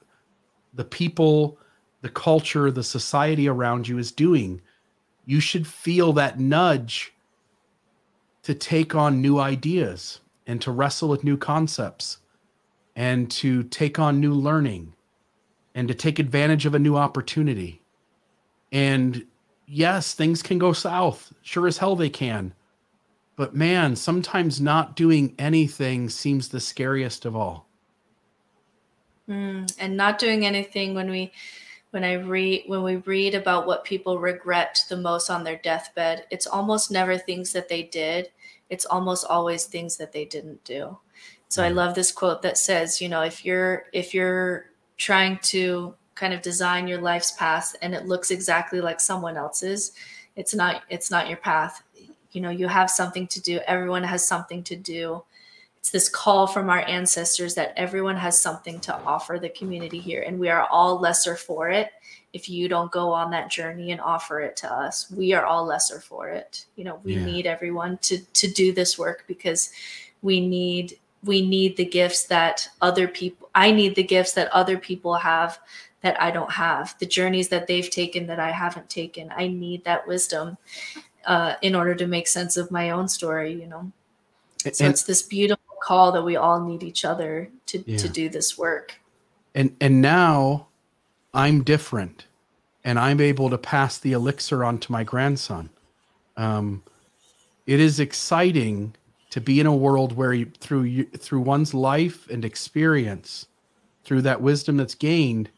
the 0.73 0.85
people, 0.85 1.57
the 2.01 2.09
culture, 2.09 2.71
the 2.71 2.83
society 2.83 3.47
around 3.47 3.87
you 3.87 3.97
is 3.97 4.11
doing. 4.11 4.61
You 5.25 5.39
should 5.39 5.67
feel 5.67 6.13
that 6.13 6.39
nudge 6.39 7.13
to 8.43 8.55
take 8.55 8.95
on 8.95 9.21
new 9.21 9.39
ideas 9.39 10.21
and 10.47 10.59
to 10.61 10.71
wrestle 10.71 11.09
with 11.09 11.23
new 11.23 11.37
concepts 11.37 12.17
and 12.95 13.29
to 13.31 13.63
take 13.63 13.99
on 13.99 14.19
new 14.19 14.33
learning 14.33 14.93
and 15.75 15.87
to 15.87 15.93
take 15.93 16.19
advantage 16.19 16.65
of 16.65 16.75
a 16.75 16.79
new 16.79 16.97
opportunity. 16.97 17.81
And 18.71 19.25
yes, 19.65 20.13
things 20.13 20.43
can 20.43 20.57
go 20.57 20.73
south. 20.73 21.33
Sure 21.41 21.67
as 21.67 21.77
hell 21.77 21.95
they 21.95 22.09
can. 22.09 22.53
But 23.35 23.55
man, 23.55 23.95
sometimes 23.95 24.61
not 24.61 24.95
doing 24.95 25.33
anything 25.39 26.09
seems 26.09 26.49
the 26.49 26.59
scariest 26.59 27.25
of 27.25 27.35
all. 27.35 27.67
Mm, 29.29 29.73
and 29.79 29.95
not 29.95 30.19
doing 30.19 30.45
anything 30.45 30.93
when 30.93 31.09
we 31.09 31.31
when 31.91 32.03
I 32.03 32.13
read 32.13 32.63
when 32.67 32.83
we 32.83 32.97
read 32.97 33.35
about 33.35 33.67
what 33.67 33.83
people 33.83 34.19
regret 34.19 34.83
the 34.89 34.97
most 34.97 35.29
on 35.29 35.43
their 35.43 35.57
deathbed, 35.57 36.25
it's 36.29 36.47
almost 36.47 36.91
never 36.91 37.17
things 37.17 37.53
that 37.53 37.69
they 37.69 37.83
did. 37.83 38.29
It's 38.69 38.85
almost 38.85 39.25
always 39.29 39.65
things 39.65 39.97
that 39.97 40.11
they 40.11 40.25
didn't 40.25 40.63
do. 40.63 40.97
So 41.51 41.61
I 41.61 41.67
mm-hmm. 41.67 41.75
love 41.75 41.95
this 41.95 42.13
quote 42.13 42.41
that 42.43 42.57
says, 42.57 43.01
you 43.01 43.09
know, 43.09 43.23
if 43.23 43.43
you're 43.43 43.83
if 43.91 44.13
you're 44.13 44.67
trying 44.95 45.37
to 45.39 45.93
kind 46.15 46.33
of 46.33 46.41
design 46.41 46.87
your 46.87 47.01
life's 47.01 47.33
path 47.33 47.75
and 47.81 47.93
it 47.93 48.05
looks 48.05 48.31
exactly 48.31 48.79
like 48.79 49.01
someone 49.01 49.35
else's, 49.35 49.91
it's 50.37 50.55
not 50.55 50.83
it's 50.87 51.11
not 51.11 51.27
your 51.27 51.37
path. 51.37 51.83
You 52.31 52.39
know, 52.39 52.51
you 52.51 52.69
have 52.69 52.89
something 52.89 53.27
to 53.27 53.41
do. 53.41 53.59
Everyone 53.67 54.03
has 54.03 54.25
something 54.25 54.63
to 54.63 54.77
do. 54.77 55.23
It's 55.79 55.89
this 55.89 56.07
call 56.07 56.47
from 56.47 56.69
our 56.69 56.87
ancestors 56.87 57.53
that 57.55 57.73
everyone 57.75 58.15
has 58.15 58.41
something 58.41 58.79
to 58.81 58.95
offer 58.99 59.37
the 59.37 59.49
community 59.49 59.99
here 59.99 60.23
and 60.25 60.39
we 60.39 60.47
are 60.47 60.67
all 60.67 61.01
lesser 61.01 61.35
for 61.35 61.69
it 61.69 61.89
if 62.33 62.47
you 62.47 62.69
don't 62.69 62.91
go 62.91 63.11
on 63.11 63.29
that 63.31 63.49
journey 63.49 63.91
and 63.91 63.99
offer 63.99 64.41
it 64.41 64.55
to 64.57 64.71
us 64.71 65.09
we 65.09 65.33
are 65.33 65.43
all 65.43 65.65
lesser 65.65 65.99
for 65.99 66.29
it 66.29 66.67
you 66.75 66.83
know 66.83 66.99
we 67.03 67.15
yeah. 67.15 67.25
need 67.25 67.47
everyone 67.47 67.97
to 67.97 68.19
to 68.33 68.47
do 68.51 68.71
this 68.71 68.99
work 68.99 69.23
because 69.27 69.71
we 70.21 70.47
need 70.47 70.99
we 71.23 71.45
need 71.45 71.77
the 71.77 71.85
gifts 71.85 72.23
that 72.23 72.67
other 72.81 73.07
people 73.07 73.49
i 73.55 73.71
need 73.71 73.95
the 73.95 74.03
gifts 74.03 74.33
that 74.33 74.51
other 74.51 74.77
people 74.77 75.15
have 75.15 75.59
that 76.01 76.21
i 76.21 76.31
don't 76.31 76.51
have 76.51 76.95
the 76.99 77.05
journeys 77.05 77.49
that 77.49 77.67
they've 77.67 77.89
taken 77.89 78.27
that 78.27 78.39
i 78.39 78.51
haven't 78.51 78.89
taken. 78.89 79.31
I 79.35 79.47
need 79.47 79.83
that 79.85 80.07
wisdom 80.07 80.57
uh, 81.25 81.55
in 81.61 81.75
order 81.75 81.93
to 81.95 82.07
make 82.07 82.27
sense 82.27 82.57
of 82.57 82.71
my 82.71 82.89
own 82.89 83.07
story 83.07 83.53
you 83.53 83.67
know? 83.67 83.91
So 84.57 84.85
it's 84.85 85.03
this 85.03 85.23
beautiful 85.23 85.75
call 85.81 86.11
that 86.11 86.23
we 86.23 86.35
all 86.35 86.63
need 86.63 86.83
each 86.83 87.03
other 87.03 87.49
to 87.67 87.83
yeah. 87.85 87.97
to 87.97 88.09
do 88.09 88.29
this 88.29 88.57
work. 88.57 88.99
And 89.55 89.75
and 89.81 90.01
now 90.01 90.67
i'm 91.33 91.63
different 91.63 92.25
and 92.83 92.99
i'm 92.99 93.19
able 93.19 93.49
to 93.49 93.57
pass 93.57 93.97
the 93.97 94.13
elixir 94.13 94.63
on 94.63 94.77
to 94.79 94.91
my 94.91 95.03
grandson. 95.03 95.69
Um, 96.37 96.83
it 97.65 97.79
is 97.79 97.99
exciting 97.99 98.95
to 99.31 99.41
be 99.41 99.59
in 99.59 99.65
a 99.65 99.75
world 99.75 100.15
where 100.15 100.33
you, 100.33 100.51
through 100.59 100.83
you, 100.83 101.05
through 101.05 101.41
one's 101.41 101.73
life 101.73 102.29
and 102.29 102.45
experience, 102.45 103.47
through 104.03 104.21
that 104.21 104.41
wisdom 104.41 104.77
that's 104.77 104.95
gained, 104.95 105.49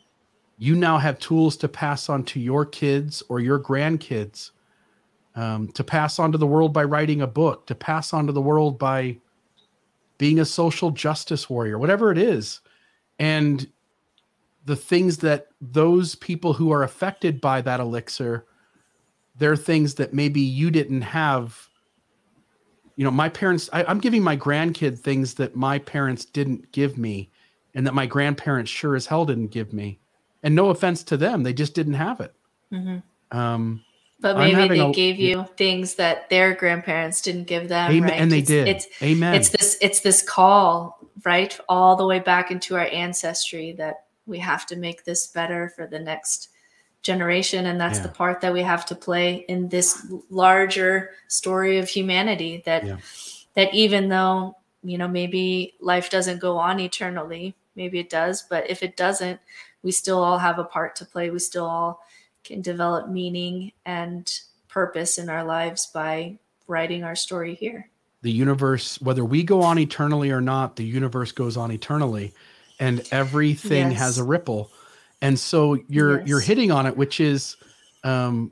you 0.58 0.76
now 0.76 0.98
have 0.98 1.20
tools 1.20 1.58
to 1.58 1.68
pass 1.68 2.10
on 2.10 2.24
to 2.24 2.40
your 2.40 2.66
kids 2.66 3.22
or 3.30 3.40
your 3.40 3.60
grandkids, 3.60 4.52
um, 5.36 5.68
to 5.70 5.84
pass 5.84 6.20
on 6.20 6.32
to 6.32 6.38
the 6.38 6.48
world 6.48 6.72
by 6.74 6.84
writing 6.84 7.22
a 7.22 7.28
book, 7.28 7.66
to 7.68 7.76
pass 7.76 8.14
on 8.14 8.28
to 8.28 8.32
the 8.32 8.41
world 8.41 8.80
by 8.80 9.18
being 10.18 10.40
a 10.40 10.45
social 10.45 10.91
justice 10.91 11.50
warrior, 11.50 11.78
whatever 11.78 12.12
it 12.12 12.18
is. 12.18 12.62
And 13.20 13.68
the 14.66 14.76
things 14.76 15.18
that 15.18 15.48
those 15.60 16.16
people 16.16 16.54
who 16.54 16.72
are 16.72 16.84
affected 16.84 17.41
by 17.41 17.62
that 17.62 17.80
elixir 17.80 18.45
they're 19.36 19.56
things 19.56 19.95
that 19.95 20.14
maybe 20.14 20.41
you 20.41 20.70
didn't 20.70 21.02
have 21.02 21.70
you 22.95 23.03
know 23.03 23.11
my 23.11 23.30
parents 23.30 23.70
I, 23.74 23.84
i'm 23.86 23.99
giving 23.99 24.24
my 24.24 24.38
grandkid 24.38 24.99
things 24.99 25.34
that 25.36 25.56
my 25.56 25.80
parents 25.80 26.26
didn't 26.26 26.72
give 26.72 26.98
me 26.98 27.30
and 27.76 27.86
that 27.88 27.94
my 27.94 28.06
grandparents 28.06 28.70
sure 28.72 28.95
as 28.95 29.06
hell 29.06 29.26
didn't 29.26 29.48
give 29.48 29.74
me 29.74 29.99
and 30.44 30.53
no 30.56 30.70
offense 30.70 31.03
to 31.06 31.18
them 31.18 31.44
they 31.44 31.53
just 31.53 31.74
didn't 31.74 31.94
have 31.95 32.20
it 32.22 32.34
Mm-hmm. 32.72 33.38
um 33.38 33.84
But 34.22 34.38
maybe 34.38 34.68
they 34.68 34.80
a- 34.80 34.91
gave 34.91 35.20
you 35.20 35.45
things 35.57 35.95
that 35.95 36.30
their 36.30 36.53
grandparents 36.56 37.22
didn't 37.22 37.44
give 37.45 37.68
them, 37.68 37.91
amen, 37.91 38.10
right? 38.10 38.20
and 38.22 38.32
they 38.32 38.40
It's- 38.40 38.48
did 38.48 38.68
It's 38.68 38.88
amen 39.03 39.36
it's 39.36 39.49
this 39.49 39.78
it's 39.82 39.99
this 39.99 40.22
call, 40.24 40.99
right, 41.26 41.57
all 41.70 41.95
the 41.95 42.06
way 42.06 42.20
back 42.20 42.49
into 42.52 42.76
our 42.76 42.88
ancestry 42.91 43.74
that 43.74 44.06
we 44.26 44.40
have 44.40 44.65
to 44.68 44.76
make 44.76 45.03
this 45.03 45.28
better 45.28 45.70
for 45.76 45.86
the 45.86 45.99
next 45.99 46.49
generation, 47.03 47.65
and 47.67 47.80
that's 47.80 47.99
Yeah. 47.99 48.03
the 48.03 48.09
part 48.09 48.41
that 48.41 48.53
we 48.53 48.61
have 48.63 48.85
to 48.88 48.95
play 48.95 49.45
in 49.47 49.69
this 49.69 50.05
larger 50.30 51.11
story 51.27 51.77
of 51.77 51.88
humanity. 51.89 52.63
That 52.65 52.85
Yeah. 52.85 52.97
that 53.55 53.73
even 53.73 54.09
though 54.09 54.55
you 54.84 54.97
know 54.97 55.07
maybe 55.07 55.75
life 55.80 56.09
doesn't 56.09 56.39
go 56.39 56.57
on 56.57 56.80
eternally, 56.80 57.53
maybe 57.75 57.99
it 57.99 58.09
does, 58.09 58.41
but 58.41 58.69
if 58.69 58.81
it 58.81 58.97
doesn't, 58.97 59.39
we 59.84 59.91
still 59.91 60.23
all 60.23 60.39
have 60.39 60.57
a 60.59 60.63
part 60.63 60.95
to 60.97 61.05
play. 61.05 61.30
We 61.30 61.39
still 61.39 61.65
all 61.65 62.03
can 62.43 62.61
develop 62.61 63.09
meaning 63.09 63.71
and 63.85 64.31
purpose 64.69 65.17
in 65.17 65.30
our 65.30 65.43
lives 65.43 65.85
by 65.85 66.38
writing 66.67 67.03
our 67.03 67.15
story 67.15 67.53
here. 67.55 67.89
the 68.23 68.31
universe 68.31 69.01
whether 69.01 69.25
we 69.25 69.43
go 69.43 69.61
on 69.61 69.77
eternally 69.77 70.31
or 70.31 70.39
not 70.39 70.77
the 70.77 70.84
universe 70.85 71.34
goes 71.34 71.57
on 71.57 71.69
eternally 71.73 72.34
and 72.80 73.05
everything 73.11 73.91
Yes. 73.91 73.99
has 73.99 74.17
a 74.17 74.23
ripple 74.23 74.71
and 75.24 75.40
so 75.40 75.80
you're 75.88 76.22
you're 76.22 76.40
hitting 76.40 76.70
on 76.72 76.86
it 76.86 76.95
which 76.95 77.20
is 77.20 77.58
um 78.04 78.52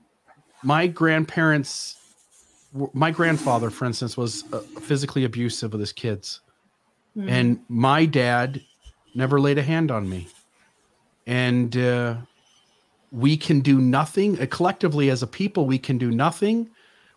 my 0.64 0.88
grandparents 0.88 1.98
my 2.94 3.12
grandfather 3.12 3.70
for 3.70 3.86
instance 3.86 4.18
was 4.18 4.44
uh, 4.54 4.60
physically 4.80 5.24
abusive 5.26 5.72
with 5.74 5.82
his 5.82 5.94
kids. 5.94 6.42
Mm. 7.18 7.30
and 7.30 7.60
my 7.68 8.06
dad 8.06 8.62
never 9.14 9.38
laid 9.38 9.58
a 9.58 9.62
hand 9.62 9.92
on 9.92 10.08
me. 10.08 10.30
And 11.28 11.76
uh, 11.76 12.16
we 13.12 13.36
can 13.36 13.60
do 13.60 13.82
nothing 13.82 14.42
uh, 14.42 14.46
collectively 14.50 15.10
as 15.10 15.22
a 15.22 15.28
people 15.28 15.66
we 15.66 15.78
can 15.78 15.98
do 15.98 16.10
nothing. 16.10 16.70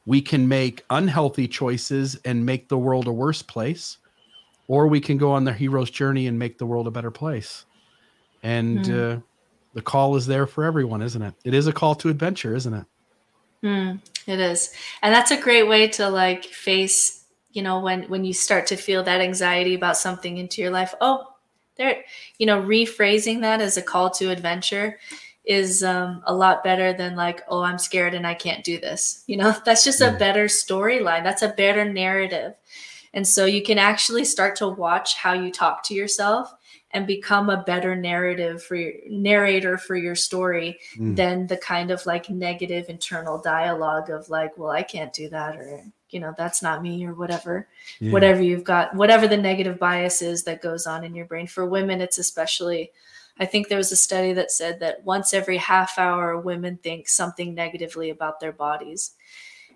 We 0.04 0.20
can 0.20 0.48
make 0.48 0.84
unhealthy 0.90 1.46
choices 1.46 2.16
and 2.24 2.44
make 2.44 2.68
the 2.68 2.76
world 2.76 3.06
a 3.06 3.12
worse 3.12 3.40
place 3.40 3.98
or 4.66 4.88
we 4.88 5.00
can 5.00 5.16
go 5.16 5.30
on 5.30 5.44
the 5.44 5.52
hero's 5.52 5.90
journey 5.90 6.26
and 6.26 6.38
make 6.38 6.58
the 6.58 6.66
world 6.66 6.88
a 6.88 6.90
better 6.90 7.12
place. 7.12 7.64
And 8.42 8.84
Hmm. 8.86 9.16
The 9.74 9.82
call 9.82 10.16
is 10.16 10.26
there 10.26 10.46
for 10.46 10.64
everyone 10.64 11.02
isn't 11.02 11.22
it 11.22 11.34
it 11.44 11.52
is 11.54 11.66
a 11.66 11.72
call 11.72 11.94
to 11.94 12.08
adventure 12.08 12.54
isn't 12.54 12.74
it 12.74 12.86
Mm, 13.64 14.00
it 14.26 14.40
is. 14.40 14.72
And 15.00 15.12
that's 15.12 15.30
a 15.30 15.40
great 15.40 15.66
way 15.66 15.88
to 15.88 16.10
like 16.10 16.44
face, 16.44 17.24
you 17.52 17.62
know, 17.62 17.80
when 17.80 18.02
when 18.04 18.24
you 18.24 18.34
start 18.34 18.66
to 18.68 18.76
feel 18.76 19.02
that 19.04 19.22
anxiety 19.22 19.74
about 19.74 19.96
something 19.96 20.36
into 20.36 20.60
your 20.60 20.70
life. 20.70 20.94
Oh, 21.00 21.32
there, 21.76 22.04
you 22.38 22.46
know, 22.46 22.60
rephrasing 22.60 23.40
that 23.40 23.62
as 23.62 23.76
a 23.78 23.82
call 23.82 24.10
to 24.10 24.30
adventure 24.30 24.98
is 25.46 25.82
um, 25.82 26.22
a 26.26 26.34
lot 26.34 26.62
better 26.62 26.92
than 26.92 27.16
like, 27.16 27.42
oh, 27.48 27.62
I'm 27.62 27.78
scared 27.78 28.14
and 28.14 28.26
I 28.26 28.34
can't 28.34 28.64
do 28.64 28.78
this. 28.78 29.24
You 29.26 29.38
know, 29.38 29.54
that's 29.64 29.84
just 29.84 30.02
a 30.02 30.12
better 30.12 30.44
storyline. 30.44 31.24
That's 31.24 31.42
a 31.42 31.48
better 31.48 31.90
narrative. 31.90 32.54
And 33.14 33.26
so 33.26 33.46
you 33.46 33.62
can 33.62 33.78
actually 33.78 34.24
start 34.24 34.56
to 34.56 34.68
watch 34.68 35.14
how 35.14 35.32
you 35.32 35.50
talk 35.50 35.84
to 35.84 35.94
yourself 35.94 36.52
and 36.94 37.06
become 37.06 37.50
a 37.50 37.62
better 37.64 37.94
narrative 37.96 38.62
for 38.62 38.76
your 38.76 38.92
narrator 39.08 39.76
for 39.76 39.96
your 39.96 40.14
story 40.14 40.78
Mm. 40.96 41.16
than 41.16 41.46
the 41.48 41.56
kind 41.56 41.90
of 41.90 42.06
like 42.06 42.30
negative 42.30 42.88
internal 42.88 43.38
dialogue 43.38 44.08
of 44.10 44.30
like, 44.30 44.56
well, 44.56 44.70
I 44.70 44.82
can't 44.82 45.12
do 45.12 45.28
that 45.30 45.56
or 45.56 45.84
you 46.10 46.20
know, 46.20 46.32
that's 46.38 46.62
not 46.62 46.80
me 46.80 47.04
or 47.04 47.12
whatever. 47.14 47.66
Yeah. 47.98 48.12
Whatever 48.12 48.40
you've 48.40 48.62
got, 48.62 48.94
whatever 48.94 49.26
the 49.26 49.36
negative 49.36 49.80
bias 49.80 50.22
is 50.22 50.44
that 50.44 50.62
goes 50.62 50.86
on 50.86 51.02
in 51.02 51.12
your 51.12 51.24
brain. 51.26 51.48
For 51.48 51.66
women, 51.66 52.00
it's 52.00 52.18
especially 52.18 52.92
I 53.40 53.46
think 53.46 53.66
there 53.66 53.78
was 53.78 53.90
a 53.90 53.96
study 53.96 54.32
that 54.34 54.52
said 54.52 54.78
that 54.78 55.02
once 55.04 55.34
every 55.34 55.56
half 55.56 55.98
hour 55.98 56.38
women 56.38 56.76
think 56.84 57.08
something 57.08 57.52
negatively 57.52 58.10
about 58.10 58.38
their 58.38 58.52
bodies 58.52 59.14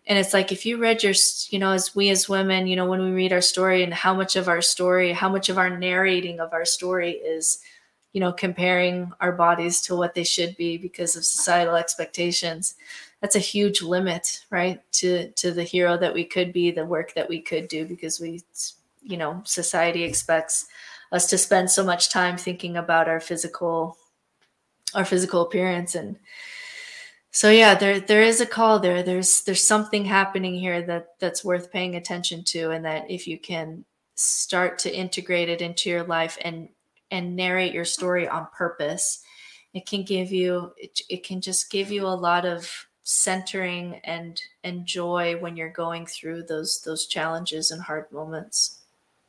and 0.09 0.18
it's 0.18 0.32
like 0.32 0.51
if 0.51 0.64
you 0.64 0.78
read 0.78 1.02
your 1.02 1.12
you 1.51 1.59
know 1.59 1.70
as 1.70 1.94
we 1.94 2.09
as 2.09 2.28
women 2.28 2.66
you 2.66 2.74
know 2.74 2.86
when 2.86 3.02
we 3.02 3.10
read 3.10 3.32
our 3.32 3.43
story 3.43 3.85
and 3.85 3.94
how 3.94 4.14
much 4.14 4.35
of 4.35 4.48
our 4.48 4.62
story 4.62 5.12
how 5.12 5.28
much 5.28 5.48
of 5.48 5.59
our 5.59 5.70
narrating 5.70 6.40
of 6.40 6.52
our 6.52 6.64
story 6.64 7.12
is 7.12 7.60
you 8.12 8.20
know 8.20 8.32
comparing 8.32 9.12
our 9.20 9.32
bodies 9.32 9.80
to 9.82 9.94
what 9.94 10.14
they 10.14 10.24
should 10.24 10.56
be 10.56 10.76
because 10.78 11.14
of 11.14 11.24
societal 11.24 11.76
expectations 11.76 12.74
that's 13.20 13.36
a 13.36 13.40
huge 13.40 13.82
limit 13.82 14.44
right 14.51 14.80
to 14.93 15.30
to 15.32 15.52
the 15.52 15.62
hero 15.62 15.97
that 15.97 16.14
we 16.14 16.24
could 16.24 16.52
be 16.52 16.70
the 16.70 16.85
work 16.85 17.14
that 17.14 17.28
we 17.28 17.40
could 17.40 17.68
do 17.68 17.85
because 17.85 18.18
we 18.18 18.43
you 19.02 19.16
know 19.16 19.43
society 19.44 20.02
expects 20.02 20.66
us 21.12 21.26
to 21.26 21.39
spend 21.39 21.70
so 21.70 21.85
much 21.85 22.10
time 22.10 22.36
thinking 22.36 22.76
about 22.76 23.09
our 23.09 23.20
physical 23.20 23.97
our 24.94 25.05
physical 25.05 25.43
appearance 25.43 25.94
and 25.94 26.16
so 27.31 27.51
yeah 27.51 27.75
there 27.75 28.01
there 28.01 28.23
is 28.23 28.41
a 28.41 28.47
call 28.47 28.79
there. 28.79 29.03
There's 29.03 29.43
there's 29.43 29.67
something 29.67 30.05
happening 30.05 30.55
here 30.55 30.83
that 30.83 31.09
that's 31.19 31.45
worth 31.45 31.73
paying 31.73 31.97
attention 31.97 32.45
to 32.45 32.71
and 32.71 32.85
that 32.85 33.11
if 33.11 33.27
you 33.27 33.39
can 33.39 33.85
start 34.15 34.79
to 34.81 34.95
integrate 34.95 35.49
it 35.49 35.63
into 35.63 35.91
your 35.91 36.05
life 36.05 36.39
and 36.43 36.69
and 37.11 37.37
narrate 37.37 37.73
your 37.73 37.85
story 37.85 38.29
on 38.29 38.47
purpose 38.57 39.23
it 39.75 39.87
can 39.87 40.03
give 40.03 40.33
you 40.33 40.73
it, 40.77 41.01
it 41.09 41.25
can 41.25 41.41
just 41.41 41.71
give 41.71 41.91
you 41.91 42.07
a 42.07 42.09
lot 42.09 42.45
of 42.45 42.87
centering 43.05 44.01
and 44.05 44.41
and 44.65 44.85
joy 44.87 45.37
when 45.39 45.57
you're 45.57 45.71
going 45.71 46.07
through 46.07 46.43
those 46.43 46.83
those 46.85 47.07
challenges 47.07 47.71
and 47.71 47.81
hard 47.83 48.11
moments. 48.13 48.83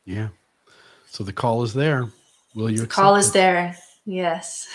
Yeah. 0.05 0.29
So 1.07 1.23
the 1.23 1.33
call 1.33 1.63
is 1.63 1.73
there. 1.73 2.09
Will 2.55 2.69
you 2.69 2.79
the 2.79 2.87
call 2.87 3.15
accept 3.15 3.27
is 3.27 3.29
it? 3.29 3.33
there. 3.33 3.77
Yes. 4.05 4.67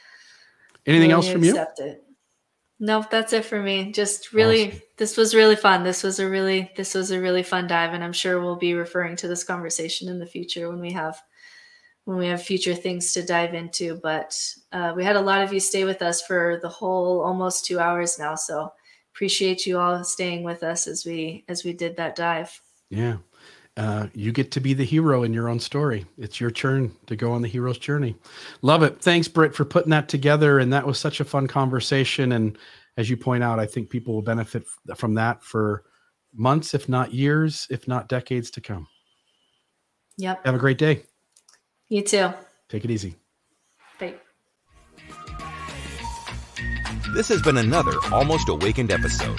Anything 0.86 1.08
Will 1.08 1.16
else 1.16 1.28
from 1.28 1.44
you? 1.44 1.50
accept 1.50 1.80
it 1.80 2.05
nope 2.78 3.10
that's 3.10 3.32
it 3.32 3.44
for 3.44 3.60
me 3.62 3.90
just 3.92 4.32
really 4.32 4.68
Awesome. 4.68 4.80
this 4.98 5.16
was 5.16 5.34
really 5.34 5.56
fun 5.56 5.82
this 5.82 6.02
was 6.02 6.18
a 6.18 6.28
really 6.28 6.70
this 6.76 6.94
was 6.94 7.10
a 7.10 7.20
really 7.20 7.42
fun 7.42 7.66
dive 7.66 7.94
and 7.94 8.04
i'm 8.04 8.12
sure 8.12 8.40
we'll 8.40 8.56
be 8.56 8.74
referring 8.74 9.16
to 9.16 9.28
this 9.28 9.44
conversation 9.44 10.08
in 10.08 10.18
the 10.18 10.26
future 10.26 10.68
when 10.68 10.80
we 10.80 10.92
have 10.92 11.20
when 12.04 12.18
we 12.18 12.26
have 12.28 12.42
future 12.42 12.74
things 12.74 13.12
to 13.14 13.24
dive 13.24 13.54
into 13.54 13.98
but 14.02 14.38
uh, 14.72 14.92
we 14.94 15.02
had 15.04 15.16
a 15.16 15.20
lot 15.20 15.42
of 15.42 15.52
you 15.52 15.58
stay 15.60 15.84
with 15.84 16.02
us 16.02 16.22
for 16.22 16.58
the 16.62 16.68
whole 16.68 17.20
almost 17.22 17.64
two 17.64 17.80
hours 17.80 18.18
now 18.18 18.34
so 18.34 18.70
appreciate 19.14 19.66
you 19.66 19.78
all 19.78 20.04
staying 20.04 20.42
with 20.44 20.62
us 20.62 20.86
as 20.86 21.04
we 21.06 21.44
as 21.48 21.64
we 21.64 21.72
did 21.72 21.96
that 21.96 22.14
dive 22.14 22.60
Yeah. 22.90 23.16
Uh, 23.76 24.06
you 24.14 24.32
get 24.32 24.50
to 24.52 24.60
be 24.60 24.72
the 24.72 24.84
hero 24.84 25.22
in 25.22 25.34
your 25.34 25.48
own 25.48 25.60
story. 25.60 26.06
It's 26.16 26.40
your 26.40 26.50
turn 26.50 26.92
to 27.06 27.16
go 27.16 27.32
on 27.32 27.42
the 27.42 27.48
hero's 27.48 27.76
journey. 27.76 28.16
Love 28.62 28.82
it. 28.82 29.02
Thanks, 29.02 29.28
Britt, 29.28 29.54
for 29.54 29.66
putting 29.66 29.90
that 29.90 30.08
together. 30.08 30.58
And 30.60 30.72
that 30.72 30.86
was 30.86 30.98
such 30.98 31.20
a 31.20 31.24
fun 31.26 31.46
conversation. 31.46 32.32
And 32.32 32.56
as 32.96 33.10
you 33.10 33.18
point 33.18 33.44
out, 33.44 33.58
I 33.58 33.66
think 33.66 33.90
people 33.90 34.14
will 34.14 34.22
benefit 34.22 34.64
from 34.96 35.12
that 35.14 35.42
for 35.44 35.84
months, 36.34 36.72
if 36.72 36.88
not 36.88 37.12
years, 37.12 37.66
if 37.68 37.86
not 37.86 38.08
decades 38.08 38.50
to 38.52 38.62
come. 38.62 38.86
yep 40.16 40.42
Have 40.46 40.54
a 40.54 40.58
great 40.58 40.78
day. 40.78 41.02
you 41.90 42.00
too 42.02 42.30
Take 42.70 42.84
it 42.84 42.90
easy. 42.90 43.14
bye 44.00 44.14
This 47.14 47.28
has 47.28 47.42
been 47.42 47.58
another 47.58 47.92
Almost 48.12 48.48
Awakened 48.48 48.90
episode. 48.90 49.38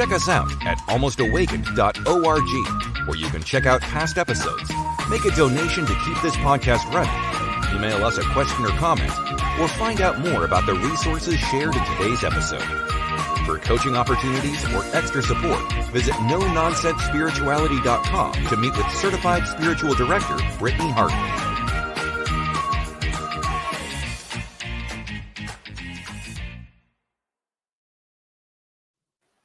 Check 0.00 0.12
us 0.12 0.30
out 0.30 0.50
at 0.64 0.78
almostawakened.org, 0.88 3.06
where 3.06 3.18
you 3.18 3.28
can 3.28 3.42
check 3.42 3.66
out 3.66 3.82
past 3.82 4.16
episodes, 4.16 4.72
make 5.10 5.26
a 5.26 5.30
donation 5.32 5.84
to 5.84 5.94
keep 6.06 6.18
this 6.22 6.34
podcast 6.36 6.90
running, 6.90 7.76
email 7.76 8.06
us 8.06 8.16
a 8.16 8.22
question 8.32 8.64
or 8.64 8.70
comment, 8.78 9.12
or 9.60 9.68
find 9.68 10.00
out 10.00 10.18
more 10.20 10.46
about 10.46 10.64
the 10.64 10.72
resources 10.72 11.38
shared 11.38 11.76
in 11.76 11.84
today's 11.84 12.24
episode. 12.24 12.64
For 13.44 13.58
coaching 13.58 13.94
opportunities 13.94 14.64
or 14.72 14.86
extra 14.96 15.22
support, 15.22 15.70
visit 15.92 16.14
no-nonsense 16.22 17.02
spirituality.com 17.02 18.46
to 18.46 18.56
meet 18.56 18.74
with 18.74 18.90
certified 18.92 19.46
spiritual 19.48 19.92
director 19.92 20.38
Brittany 20.58 20.90
Hartley. 20.92 21.49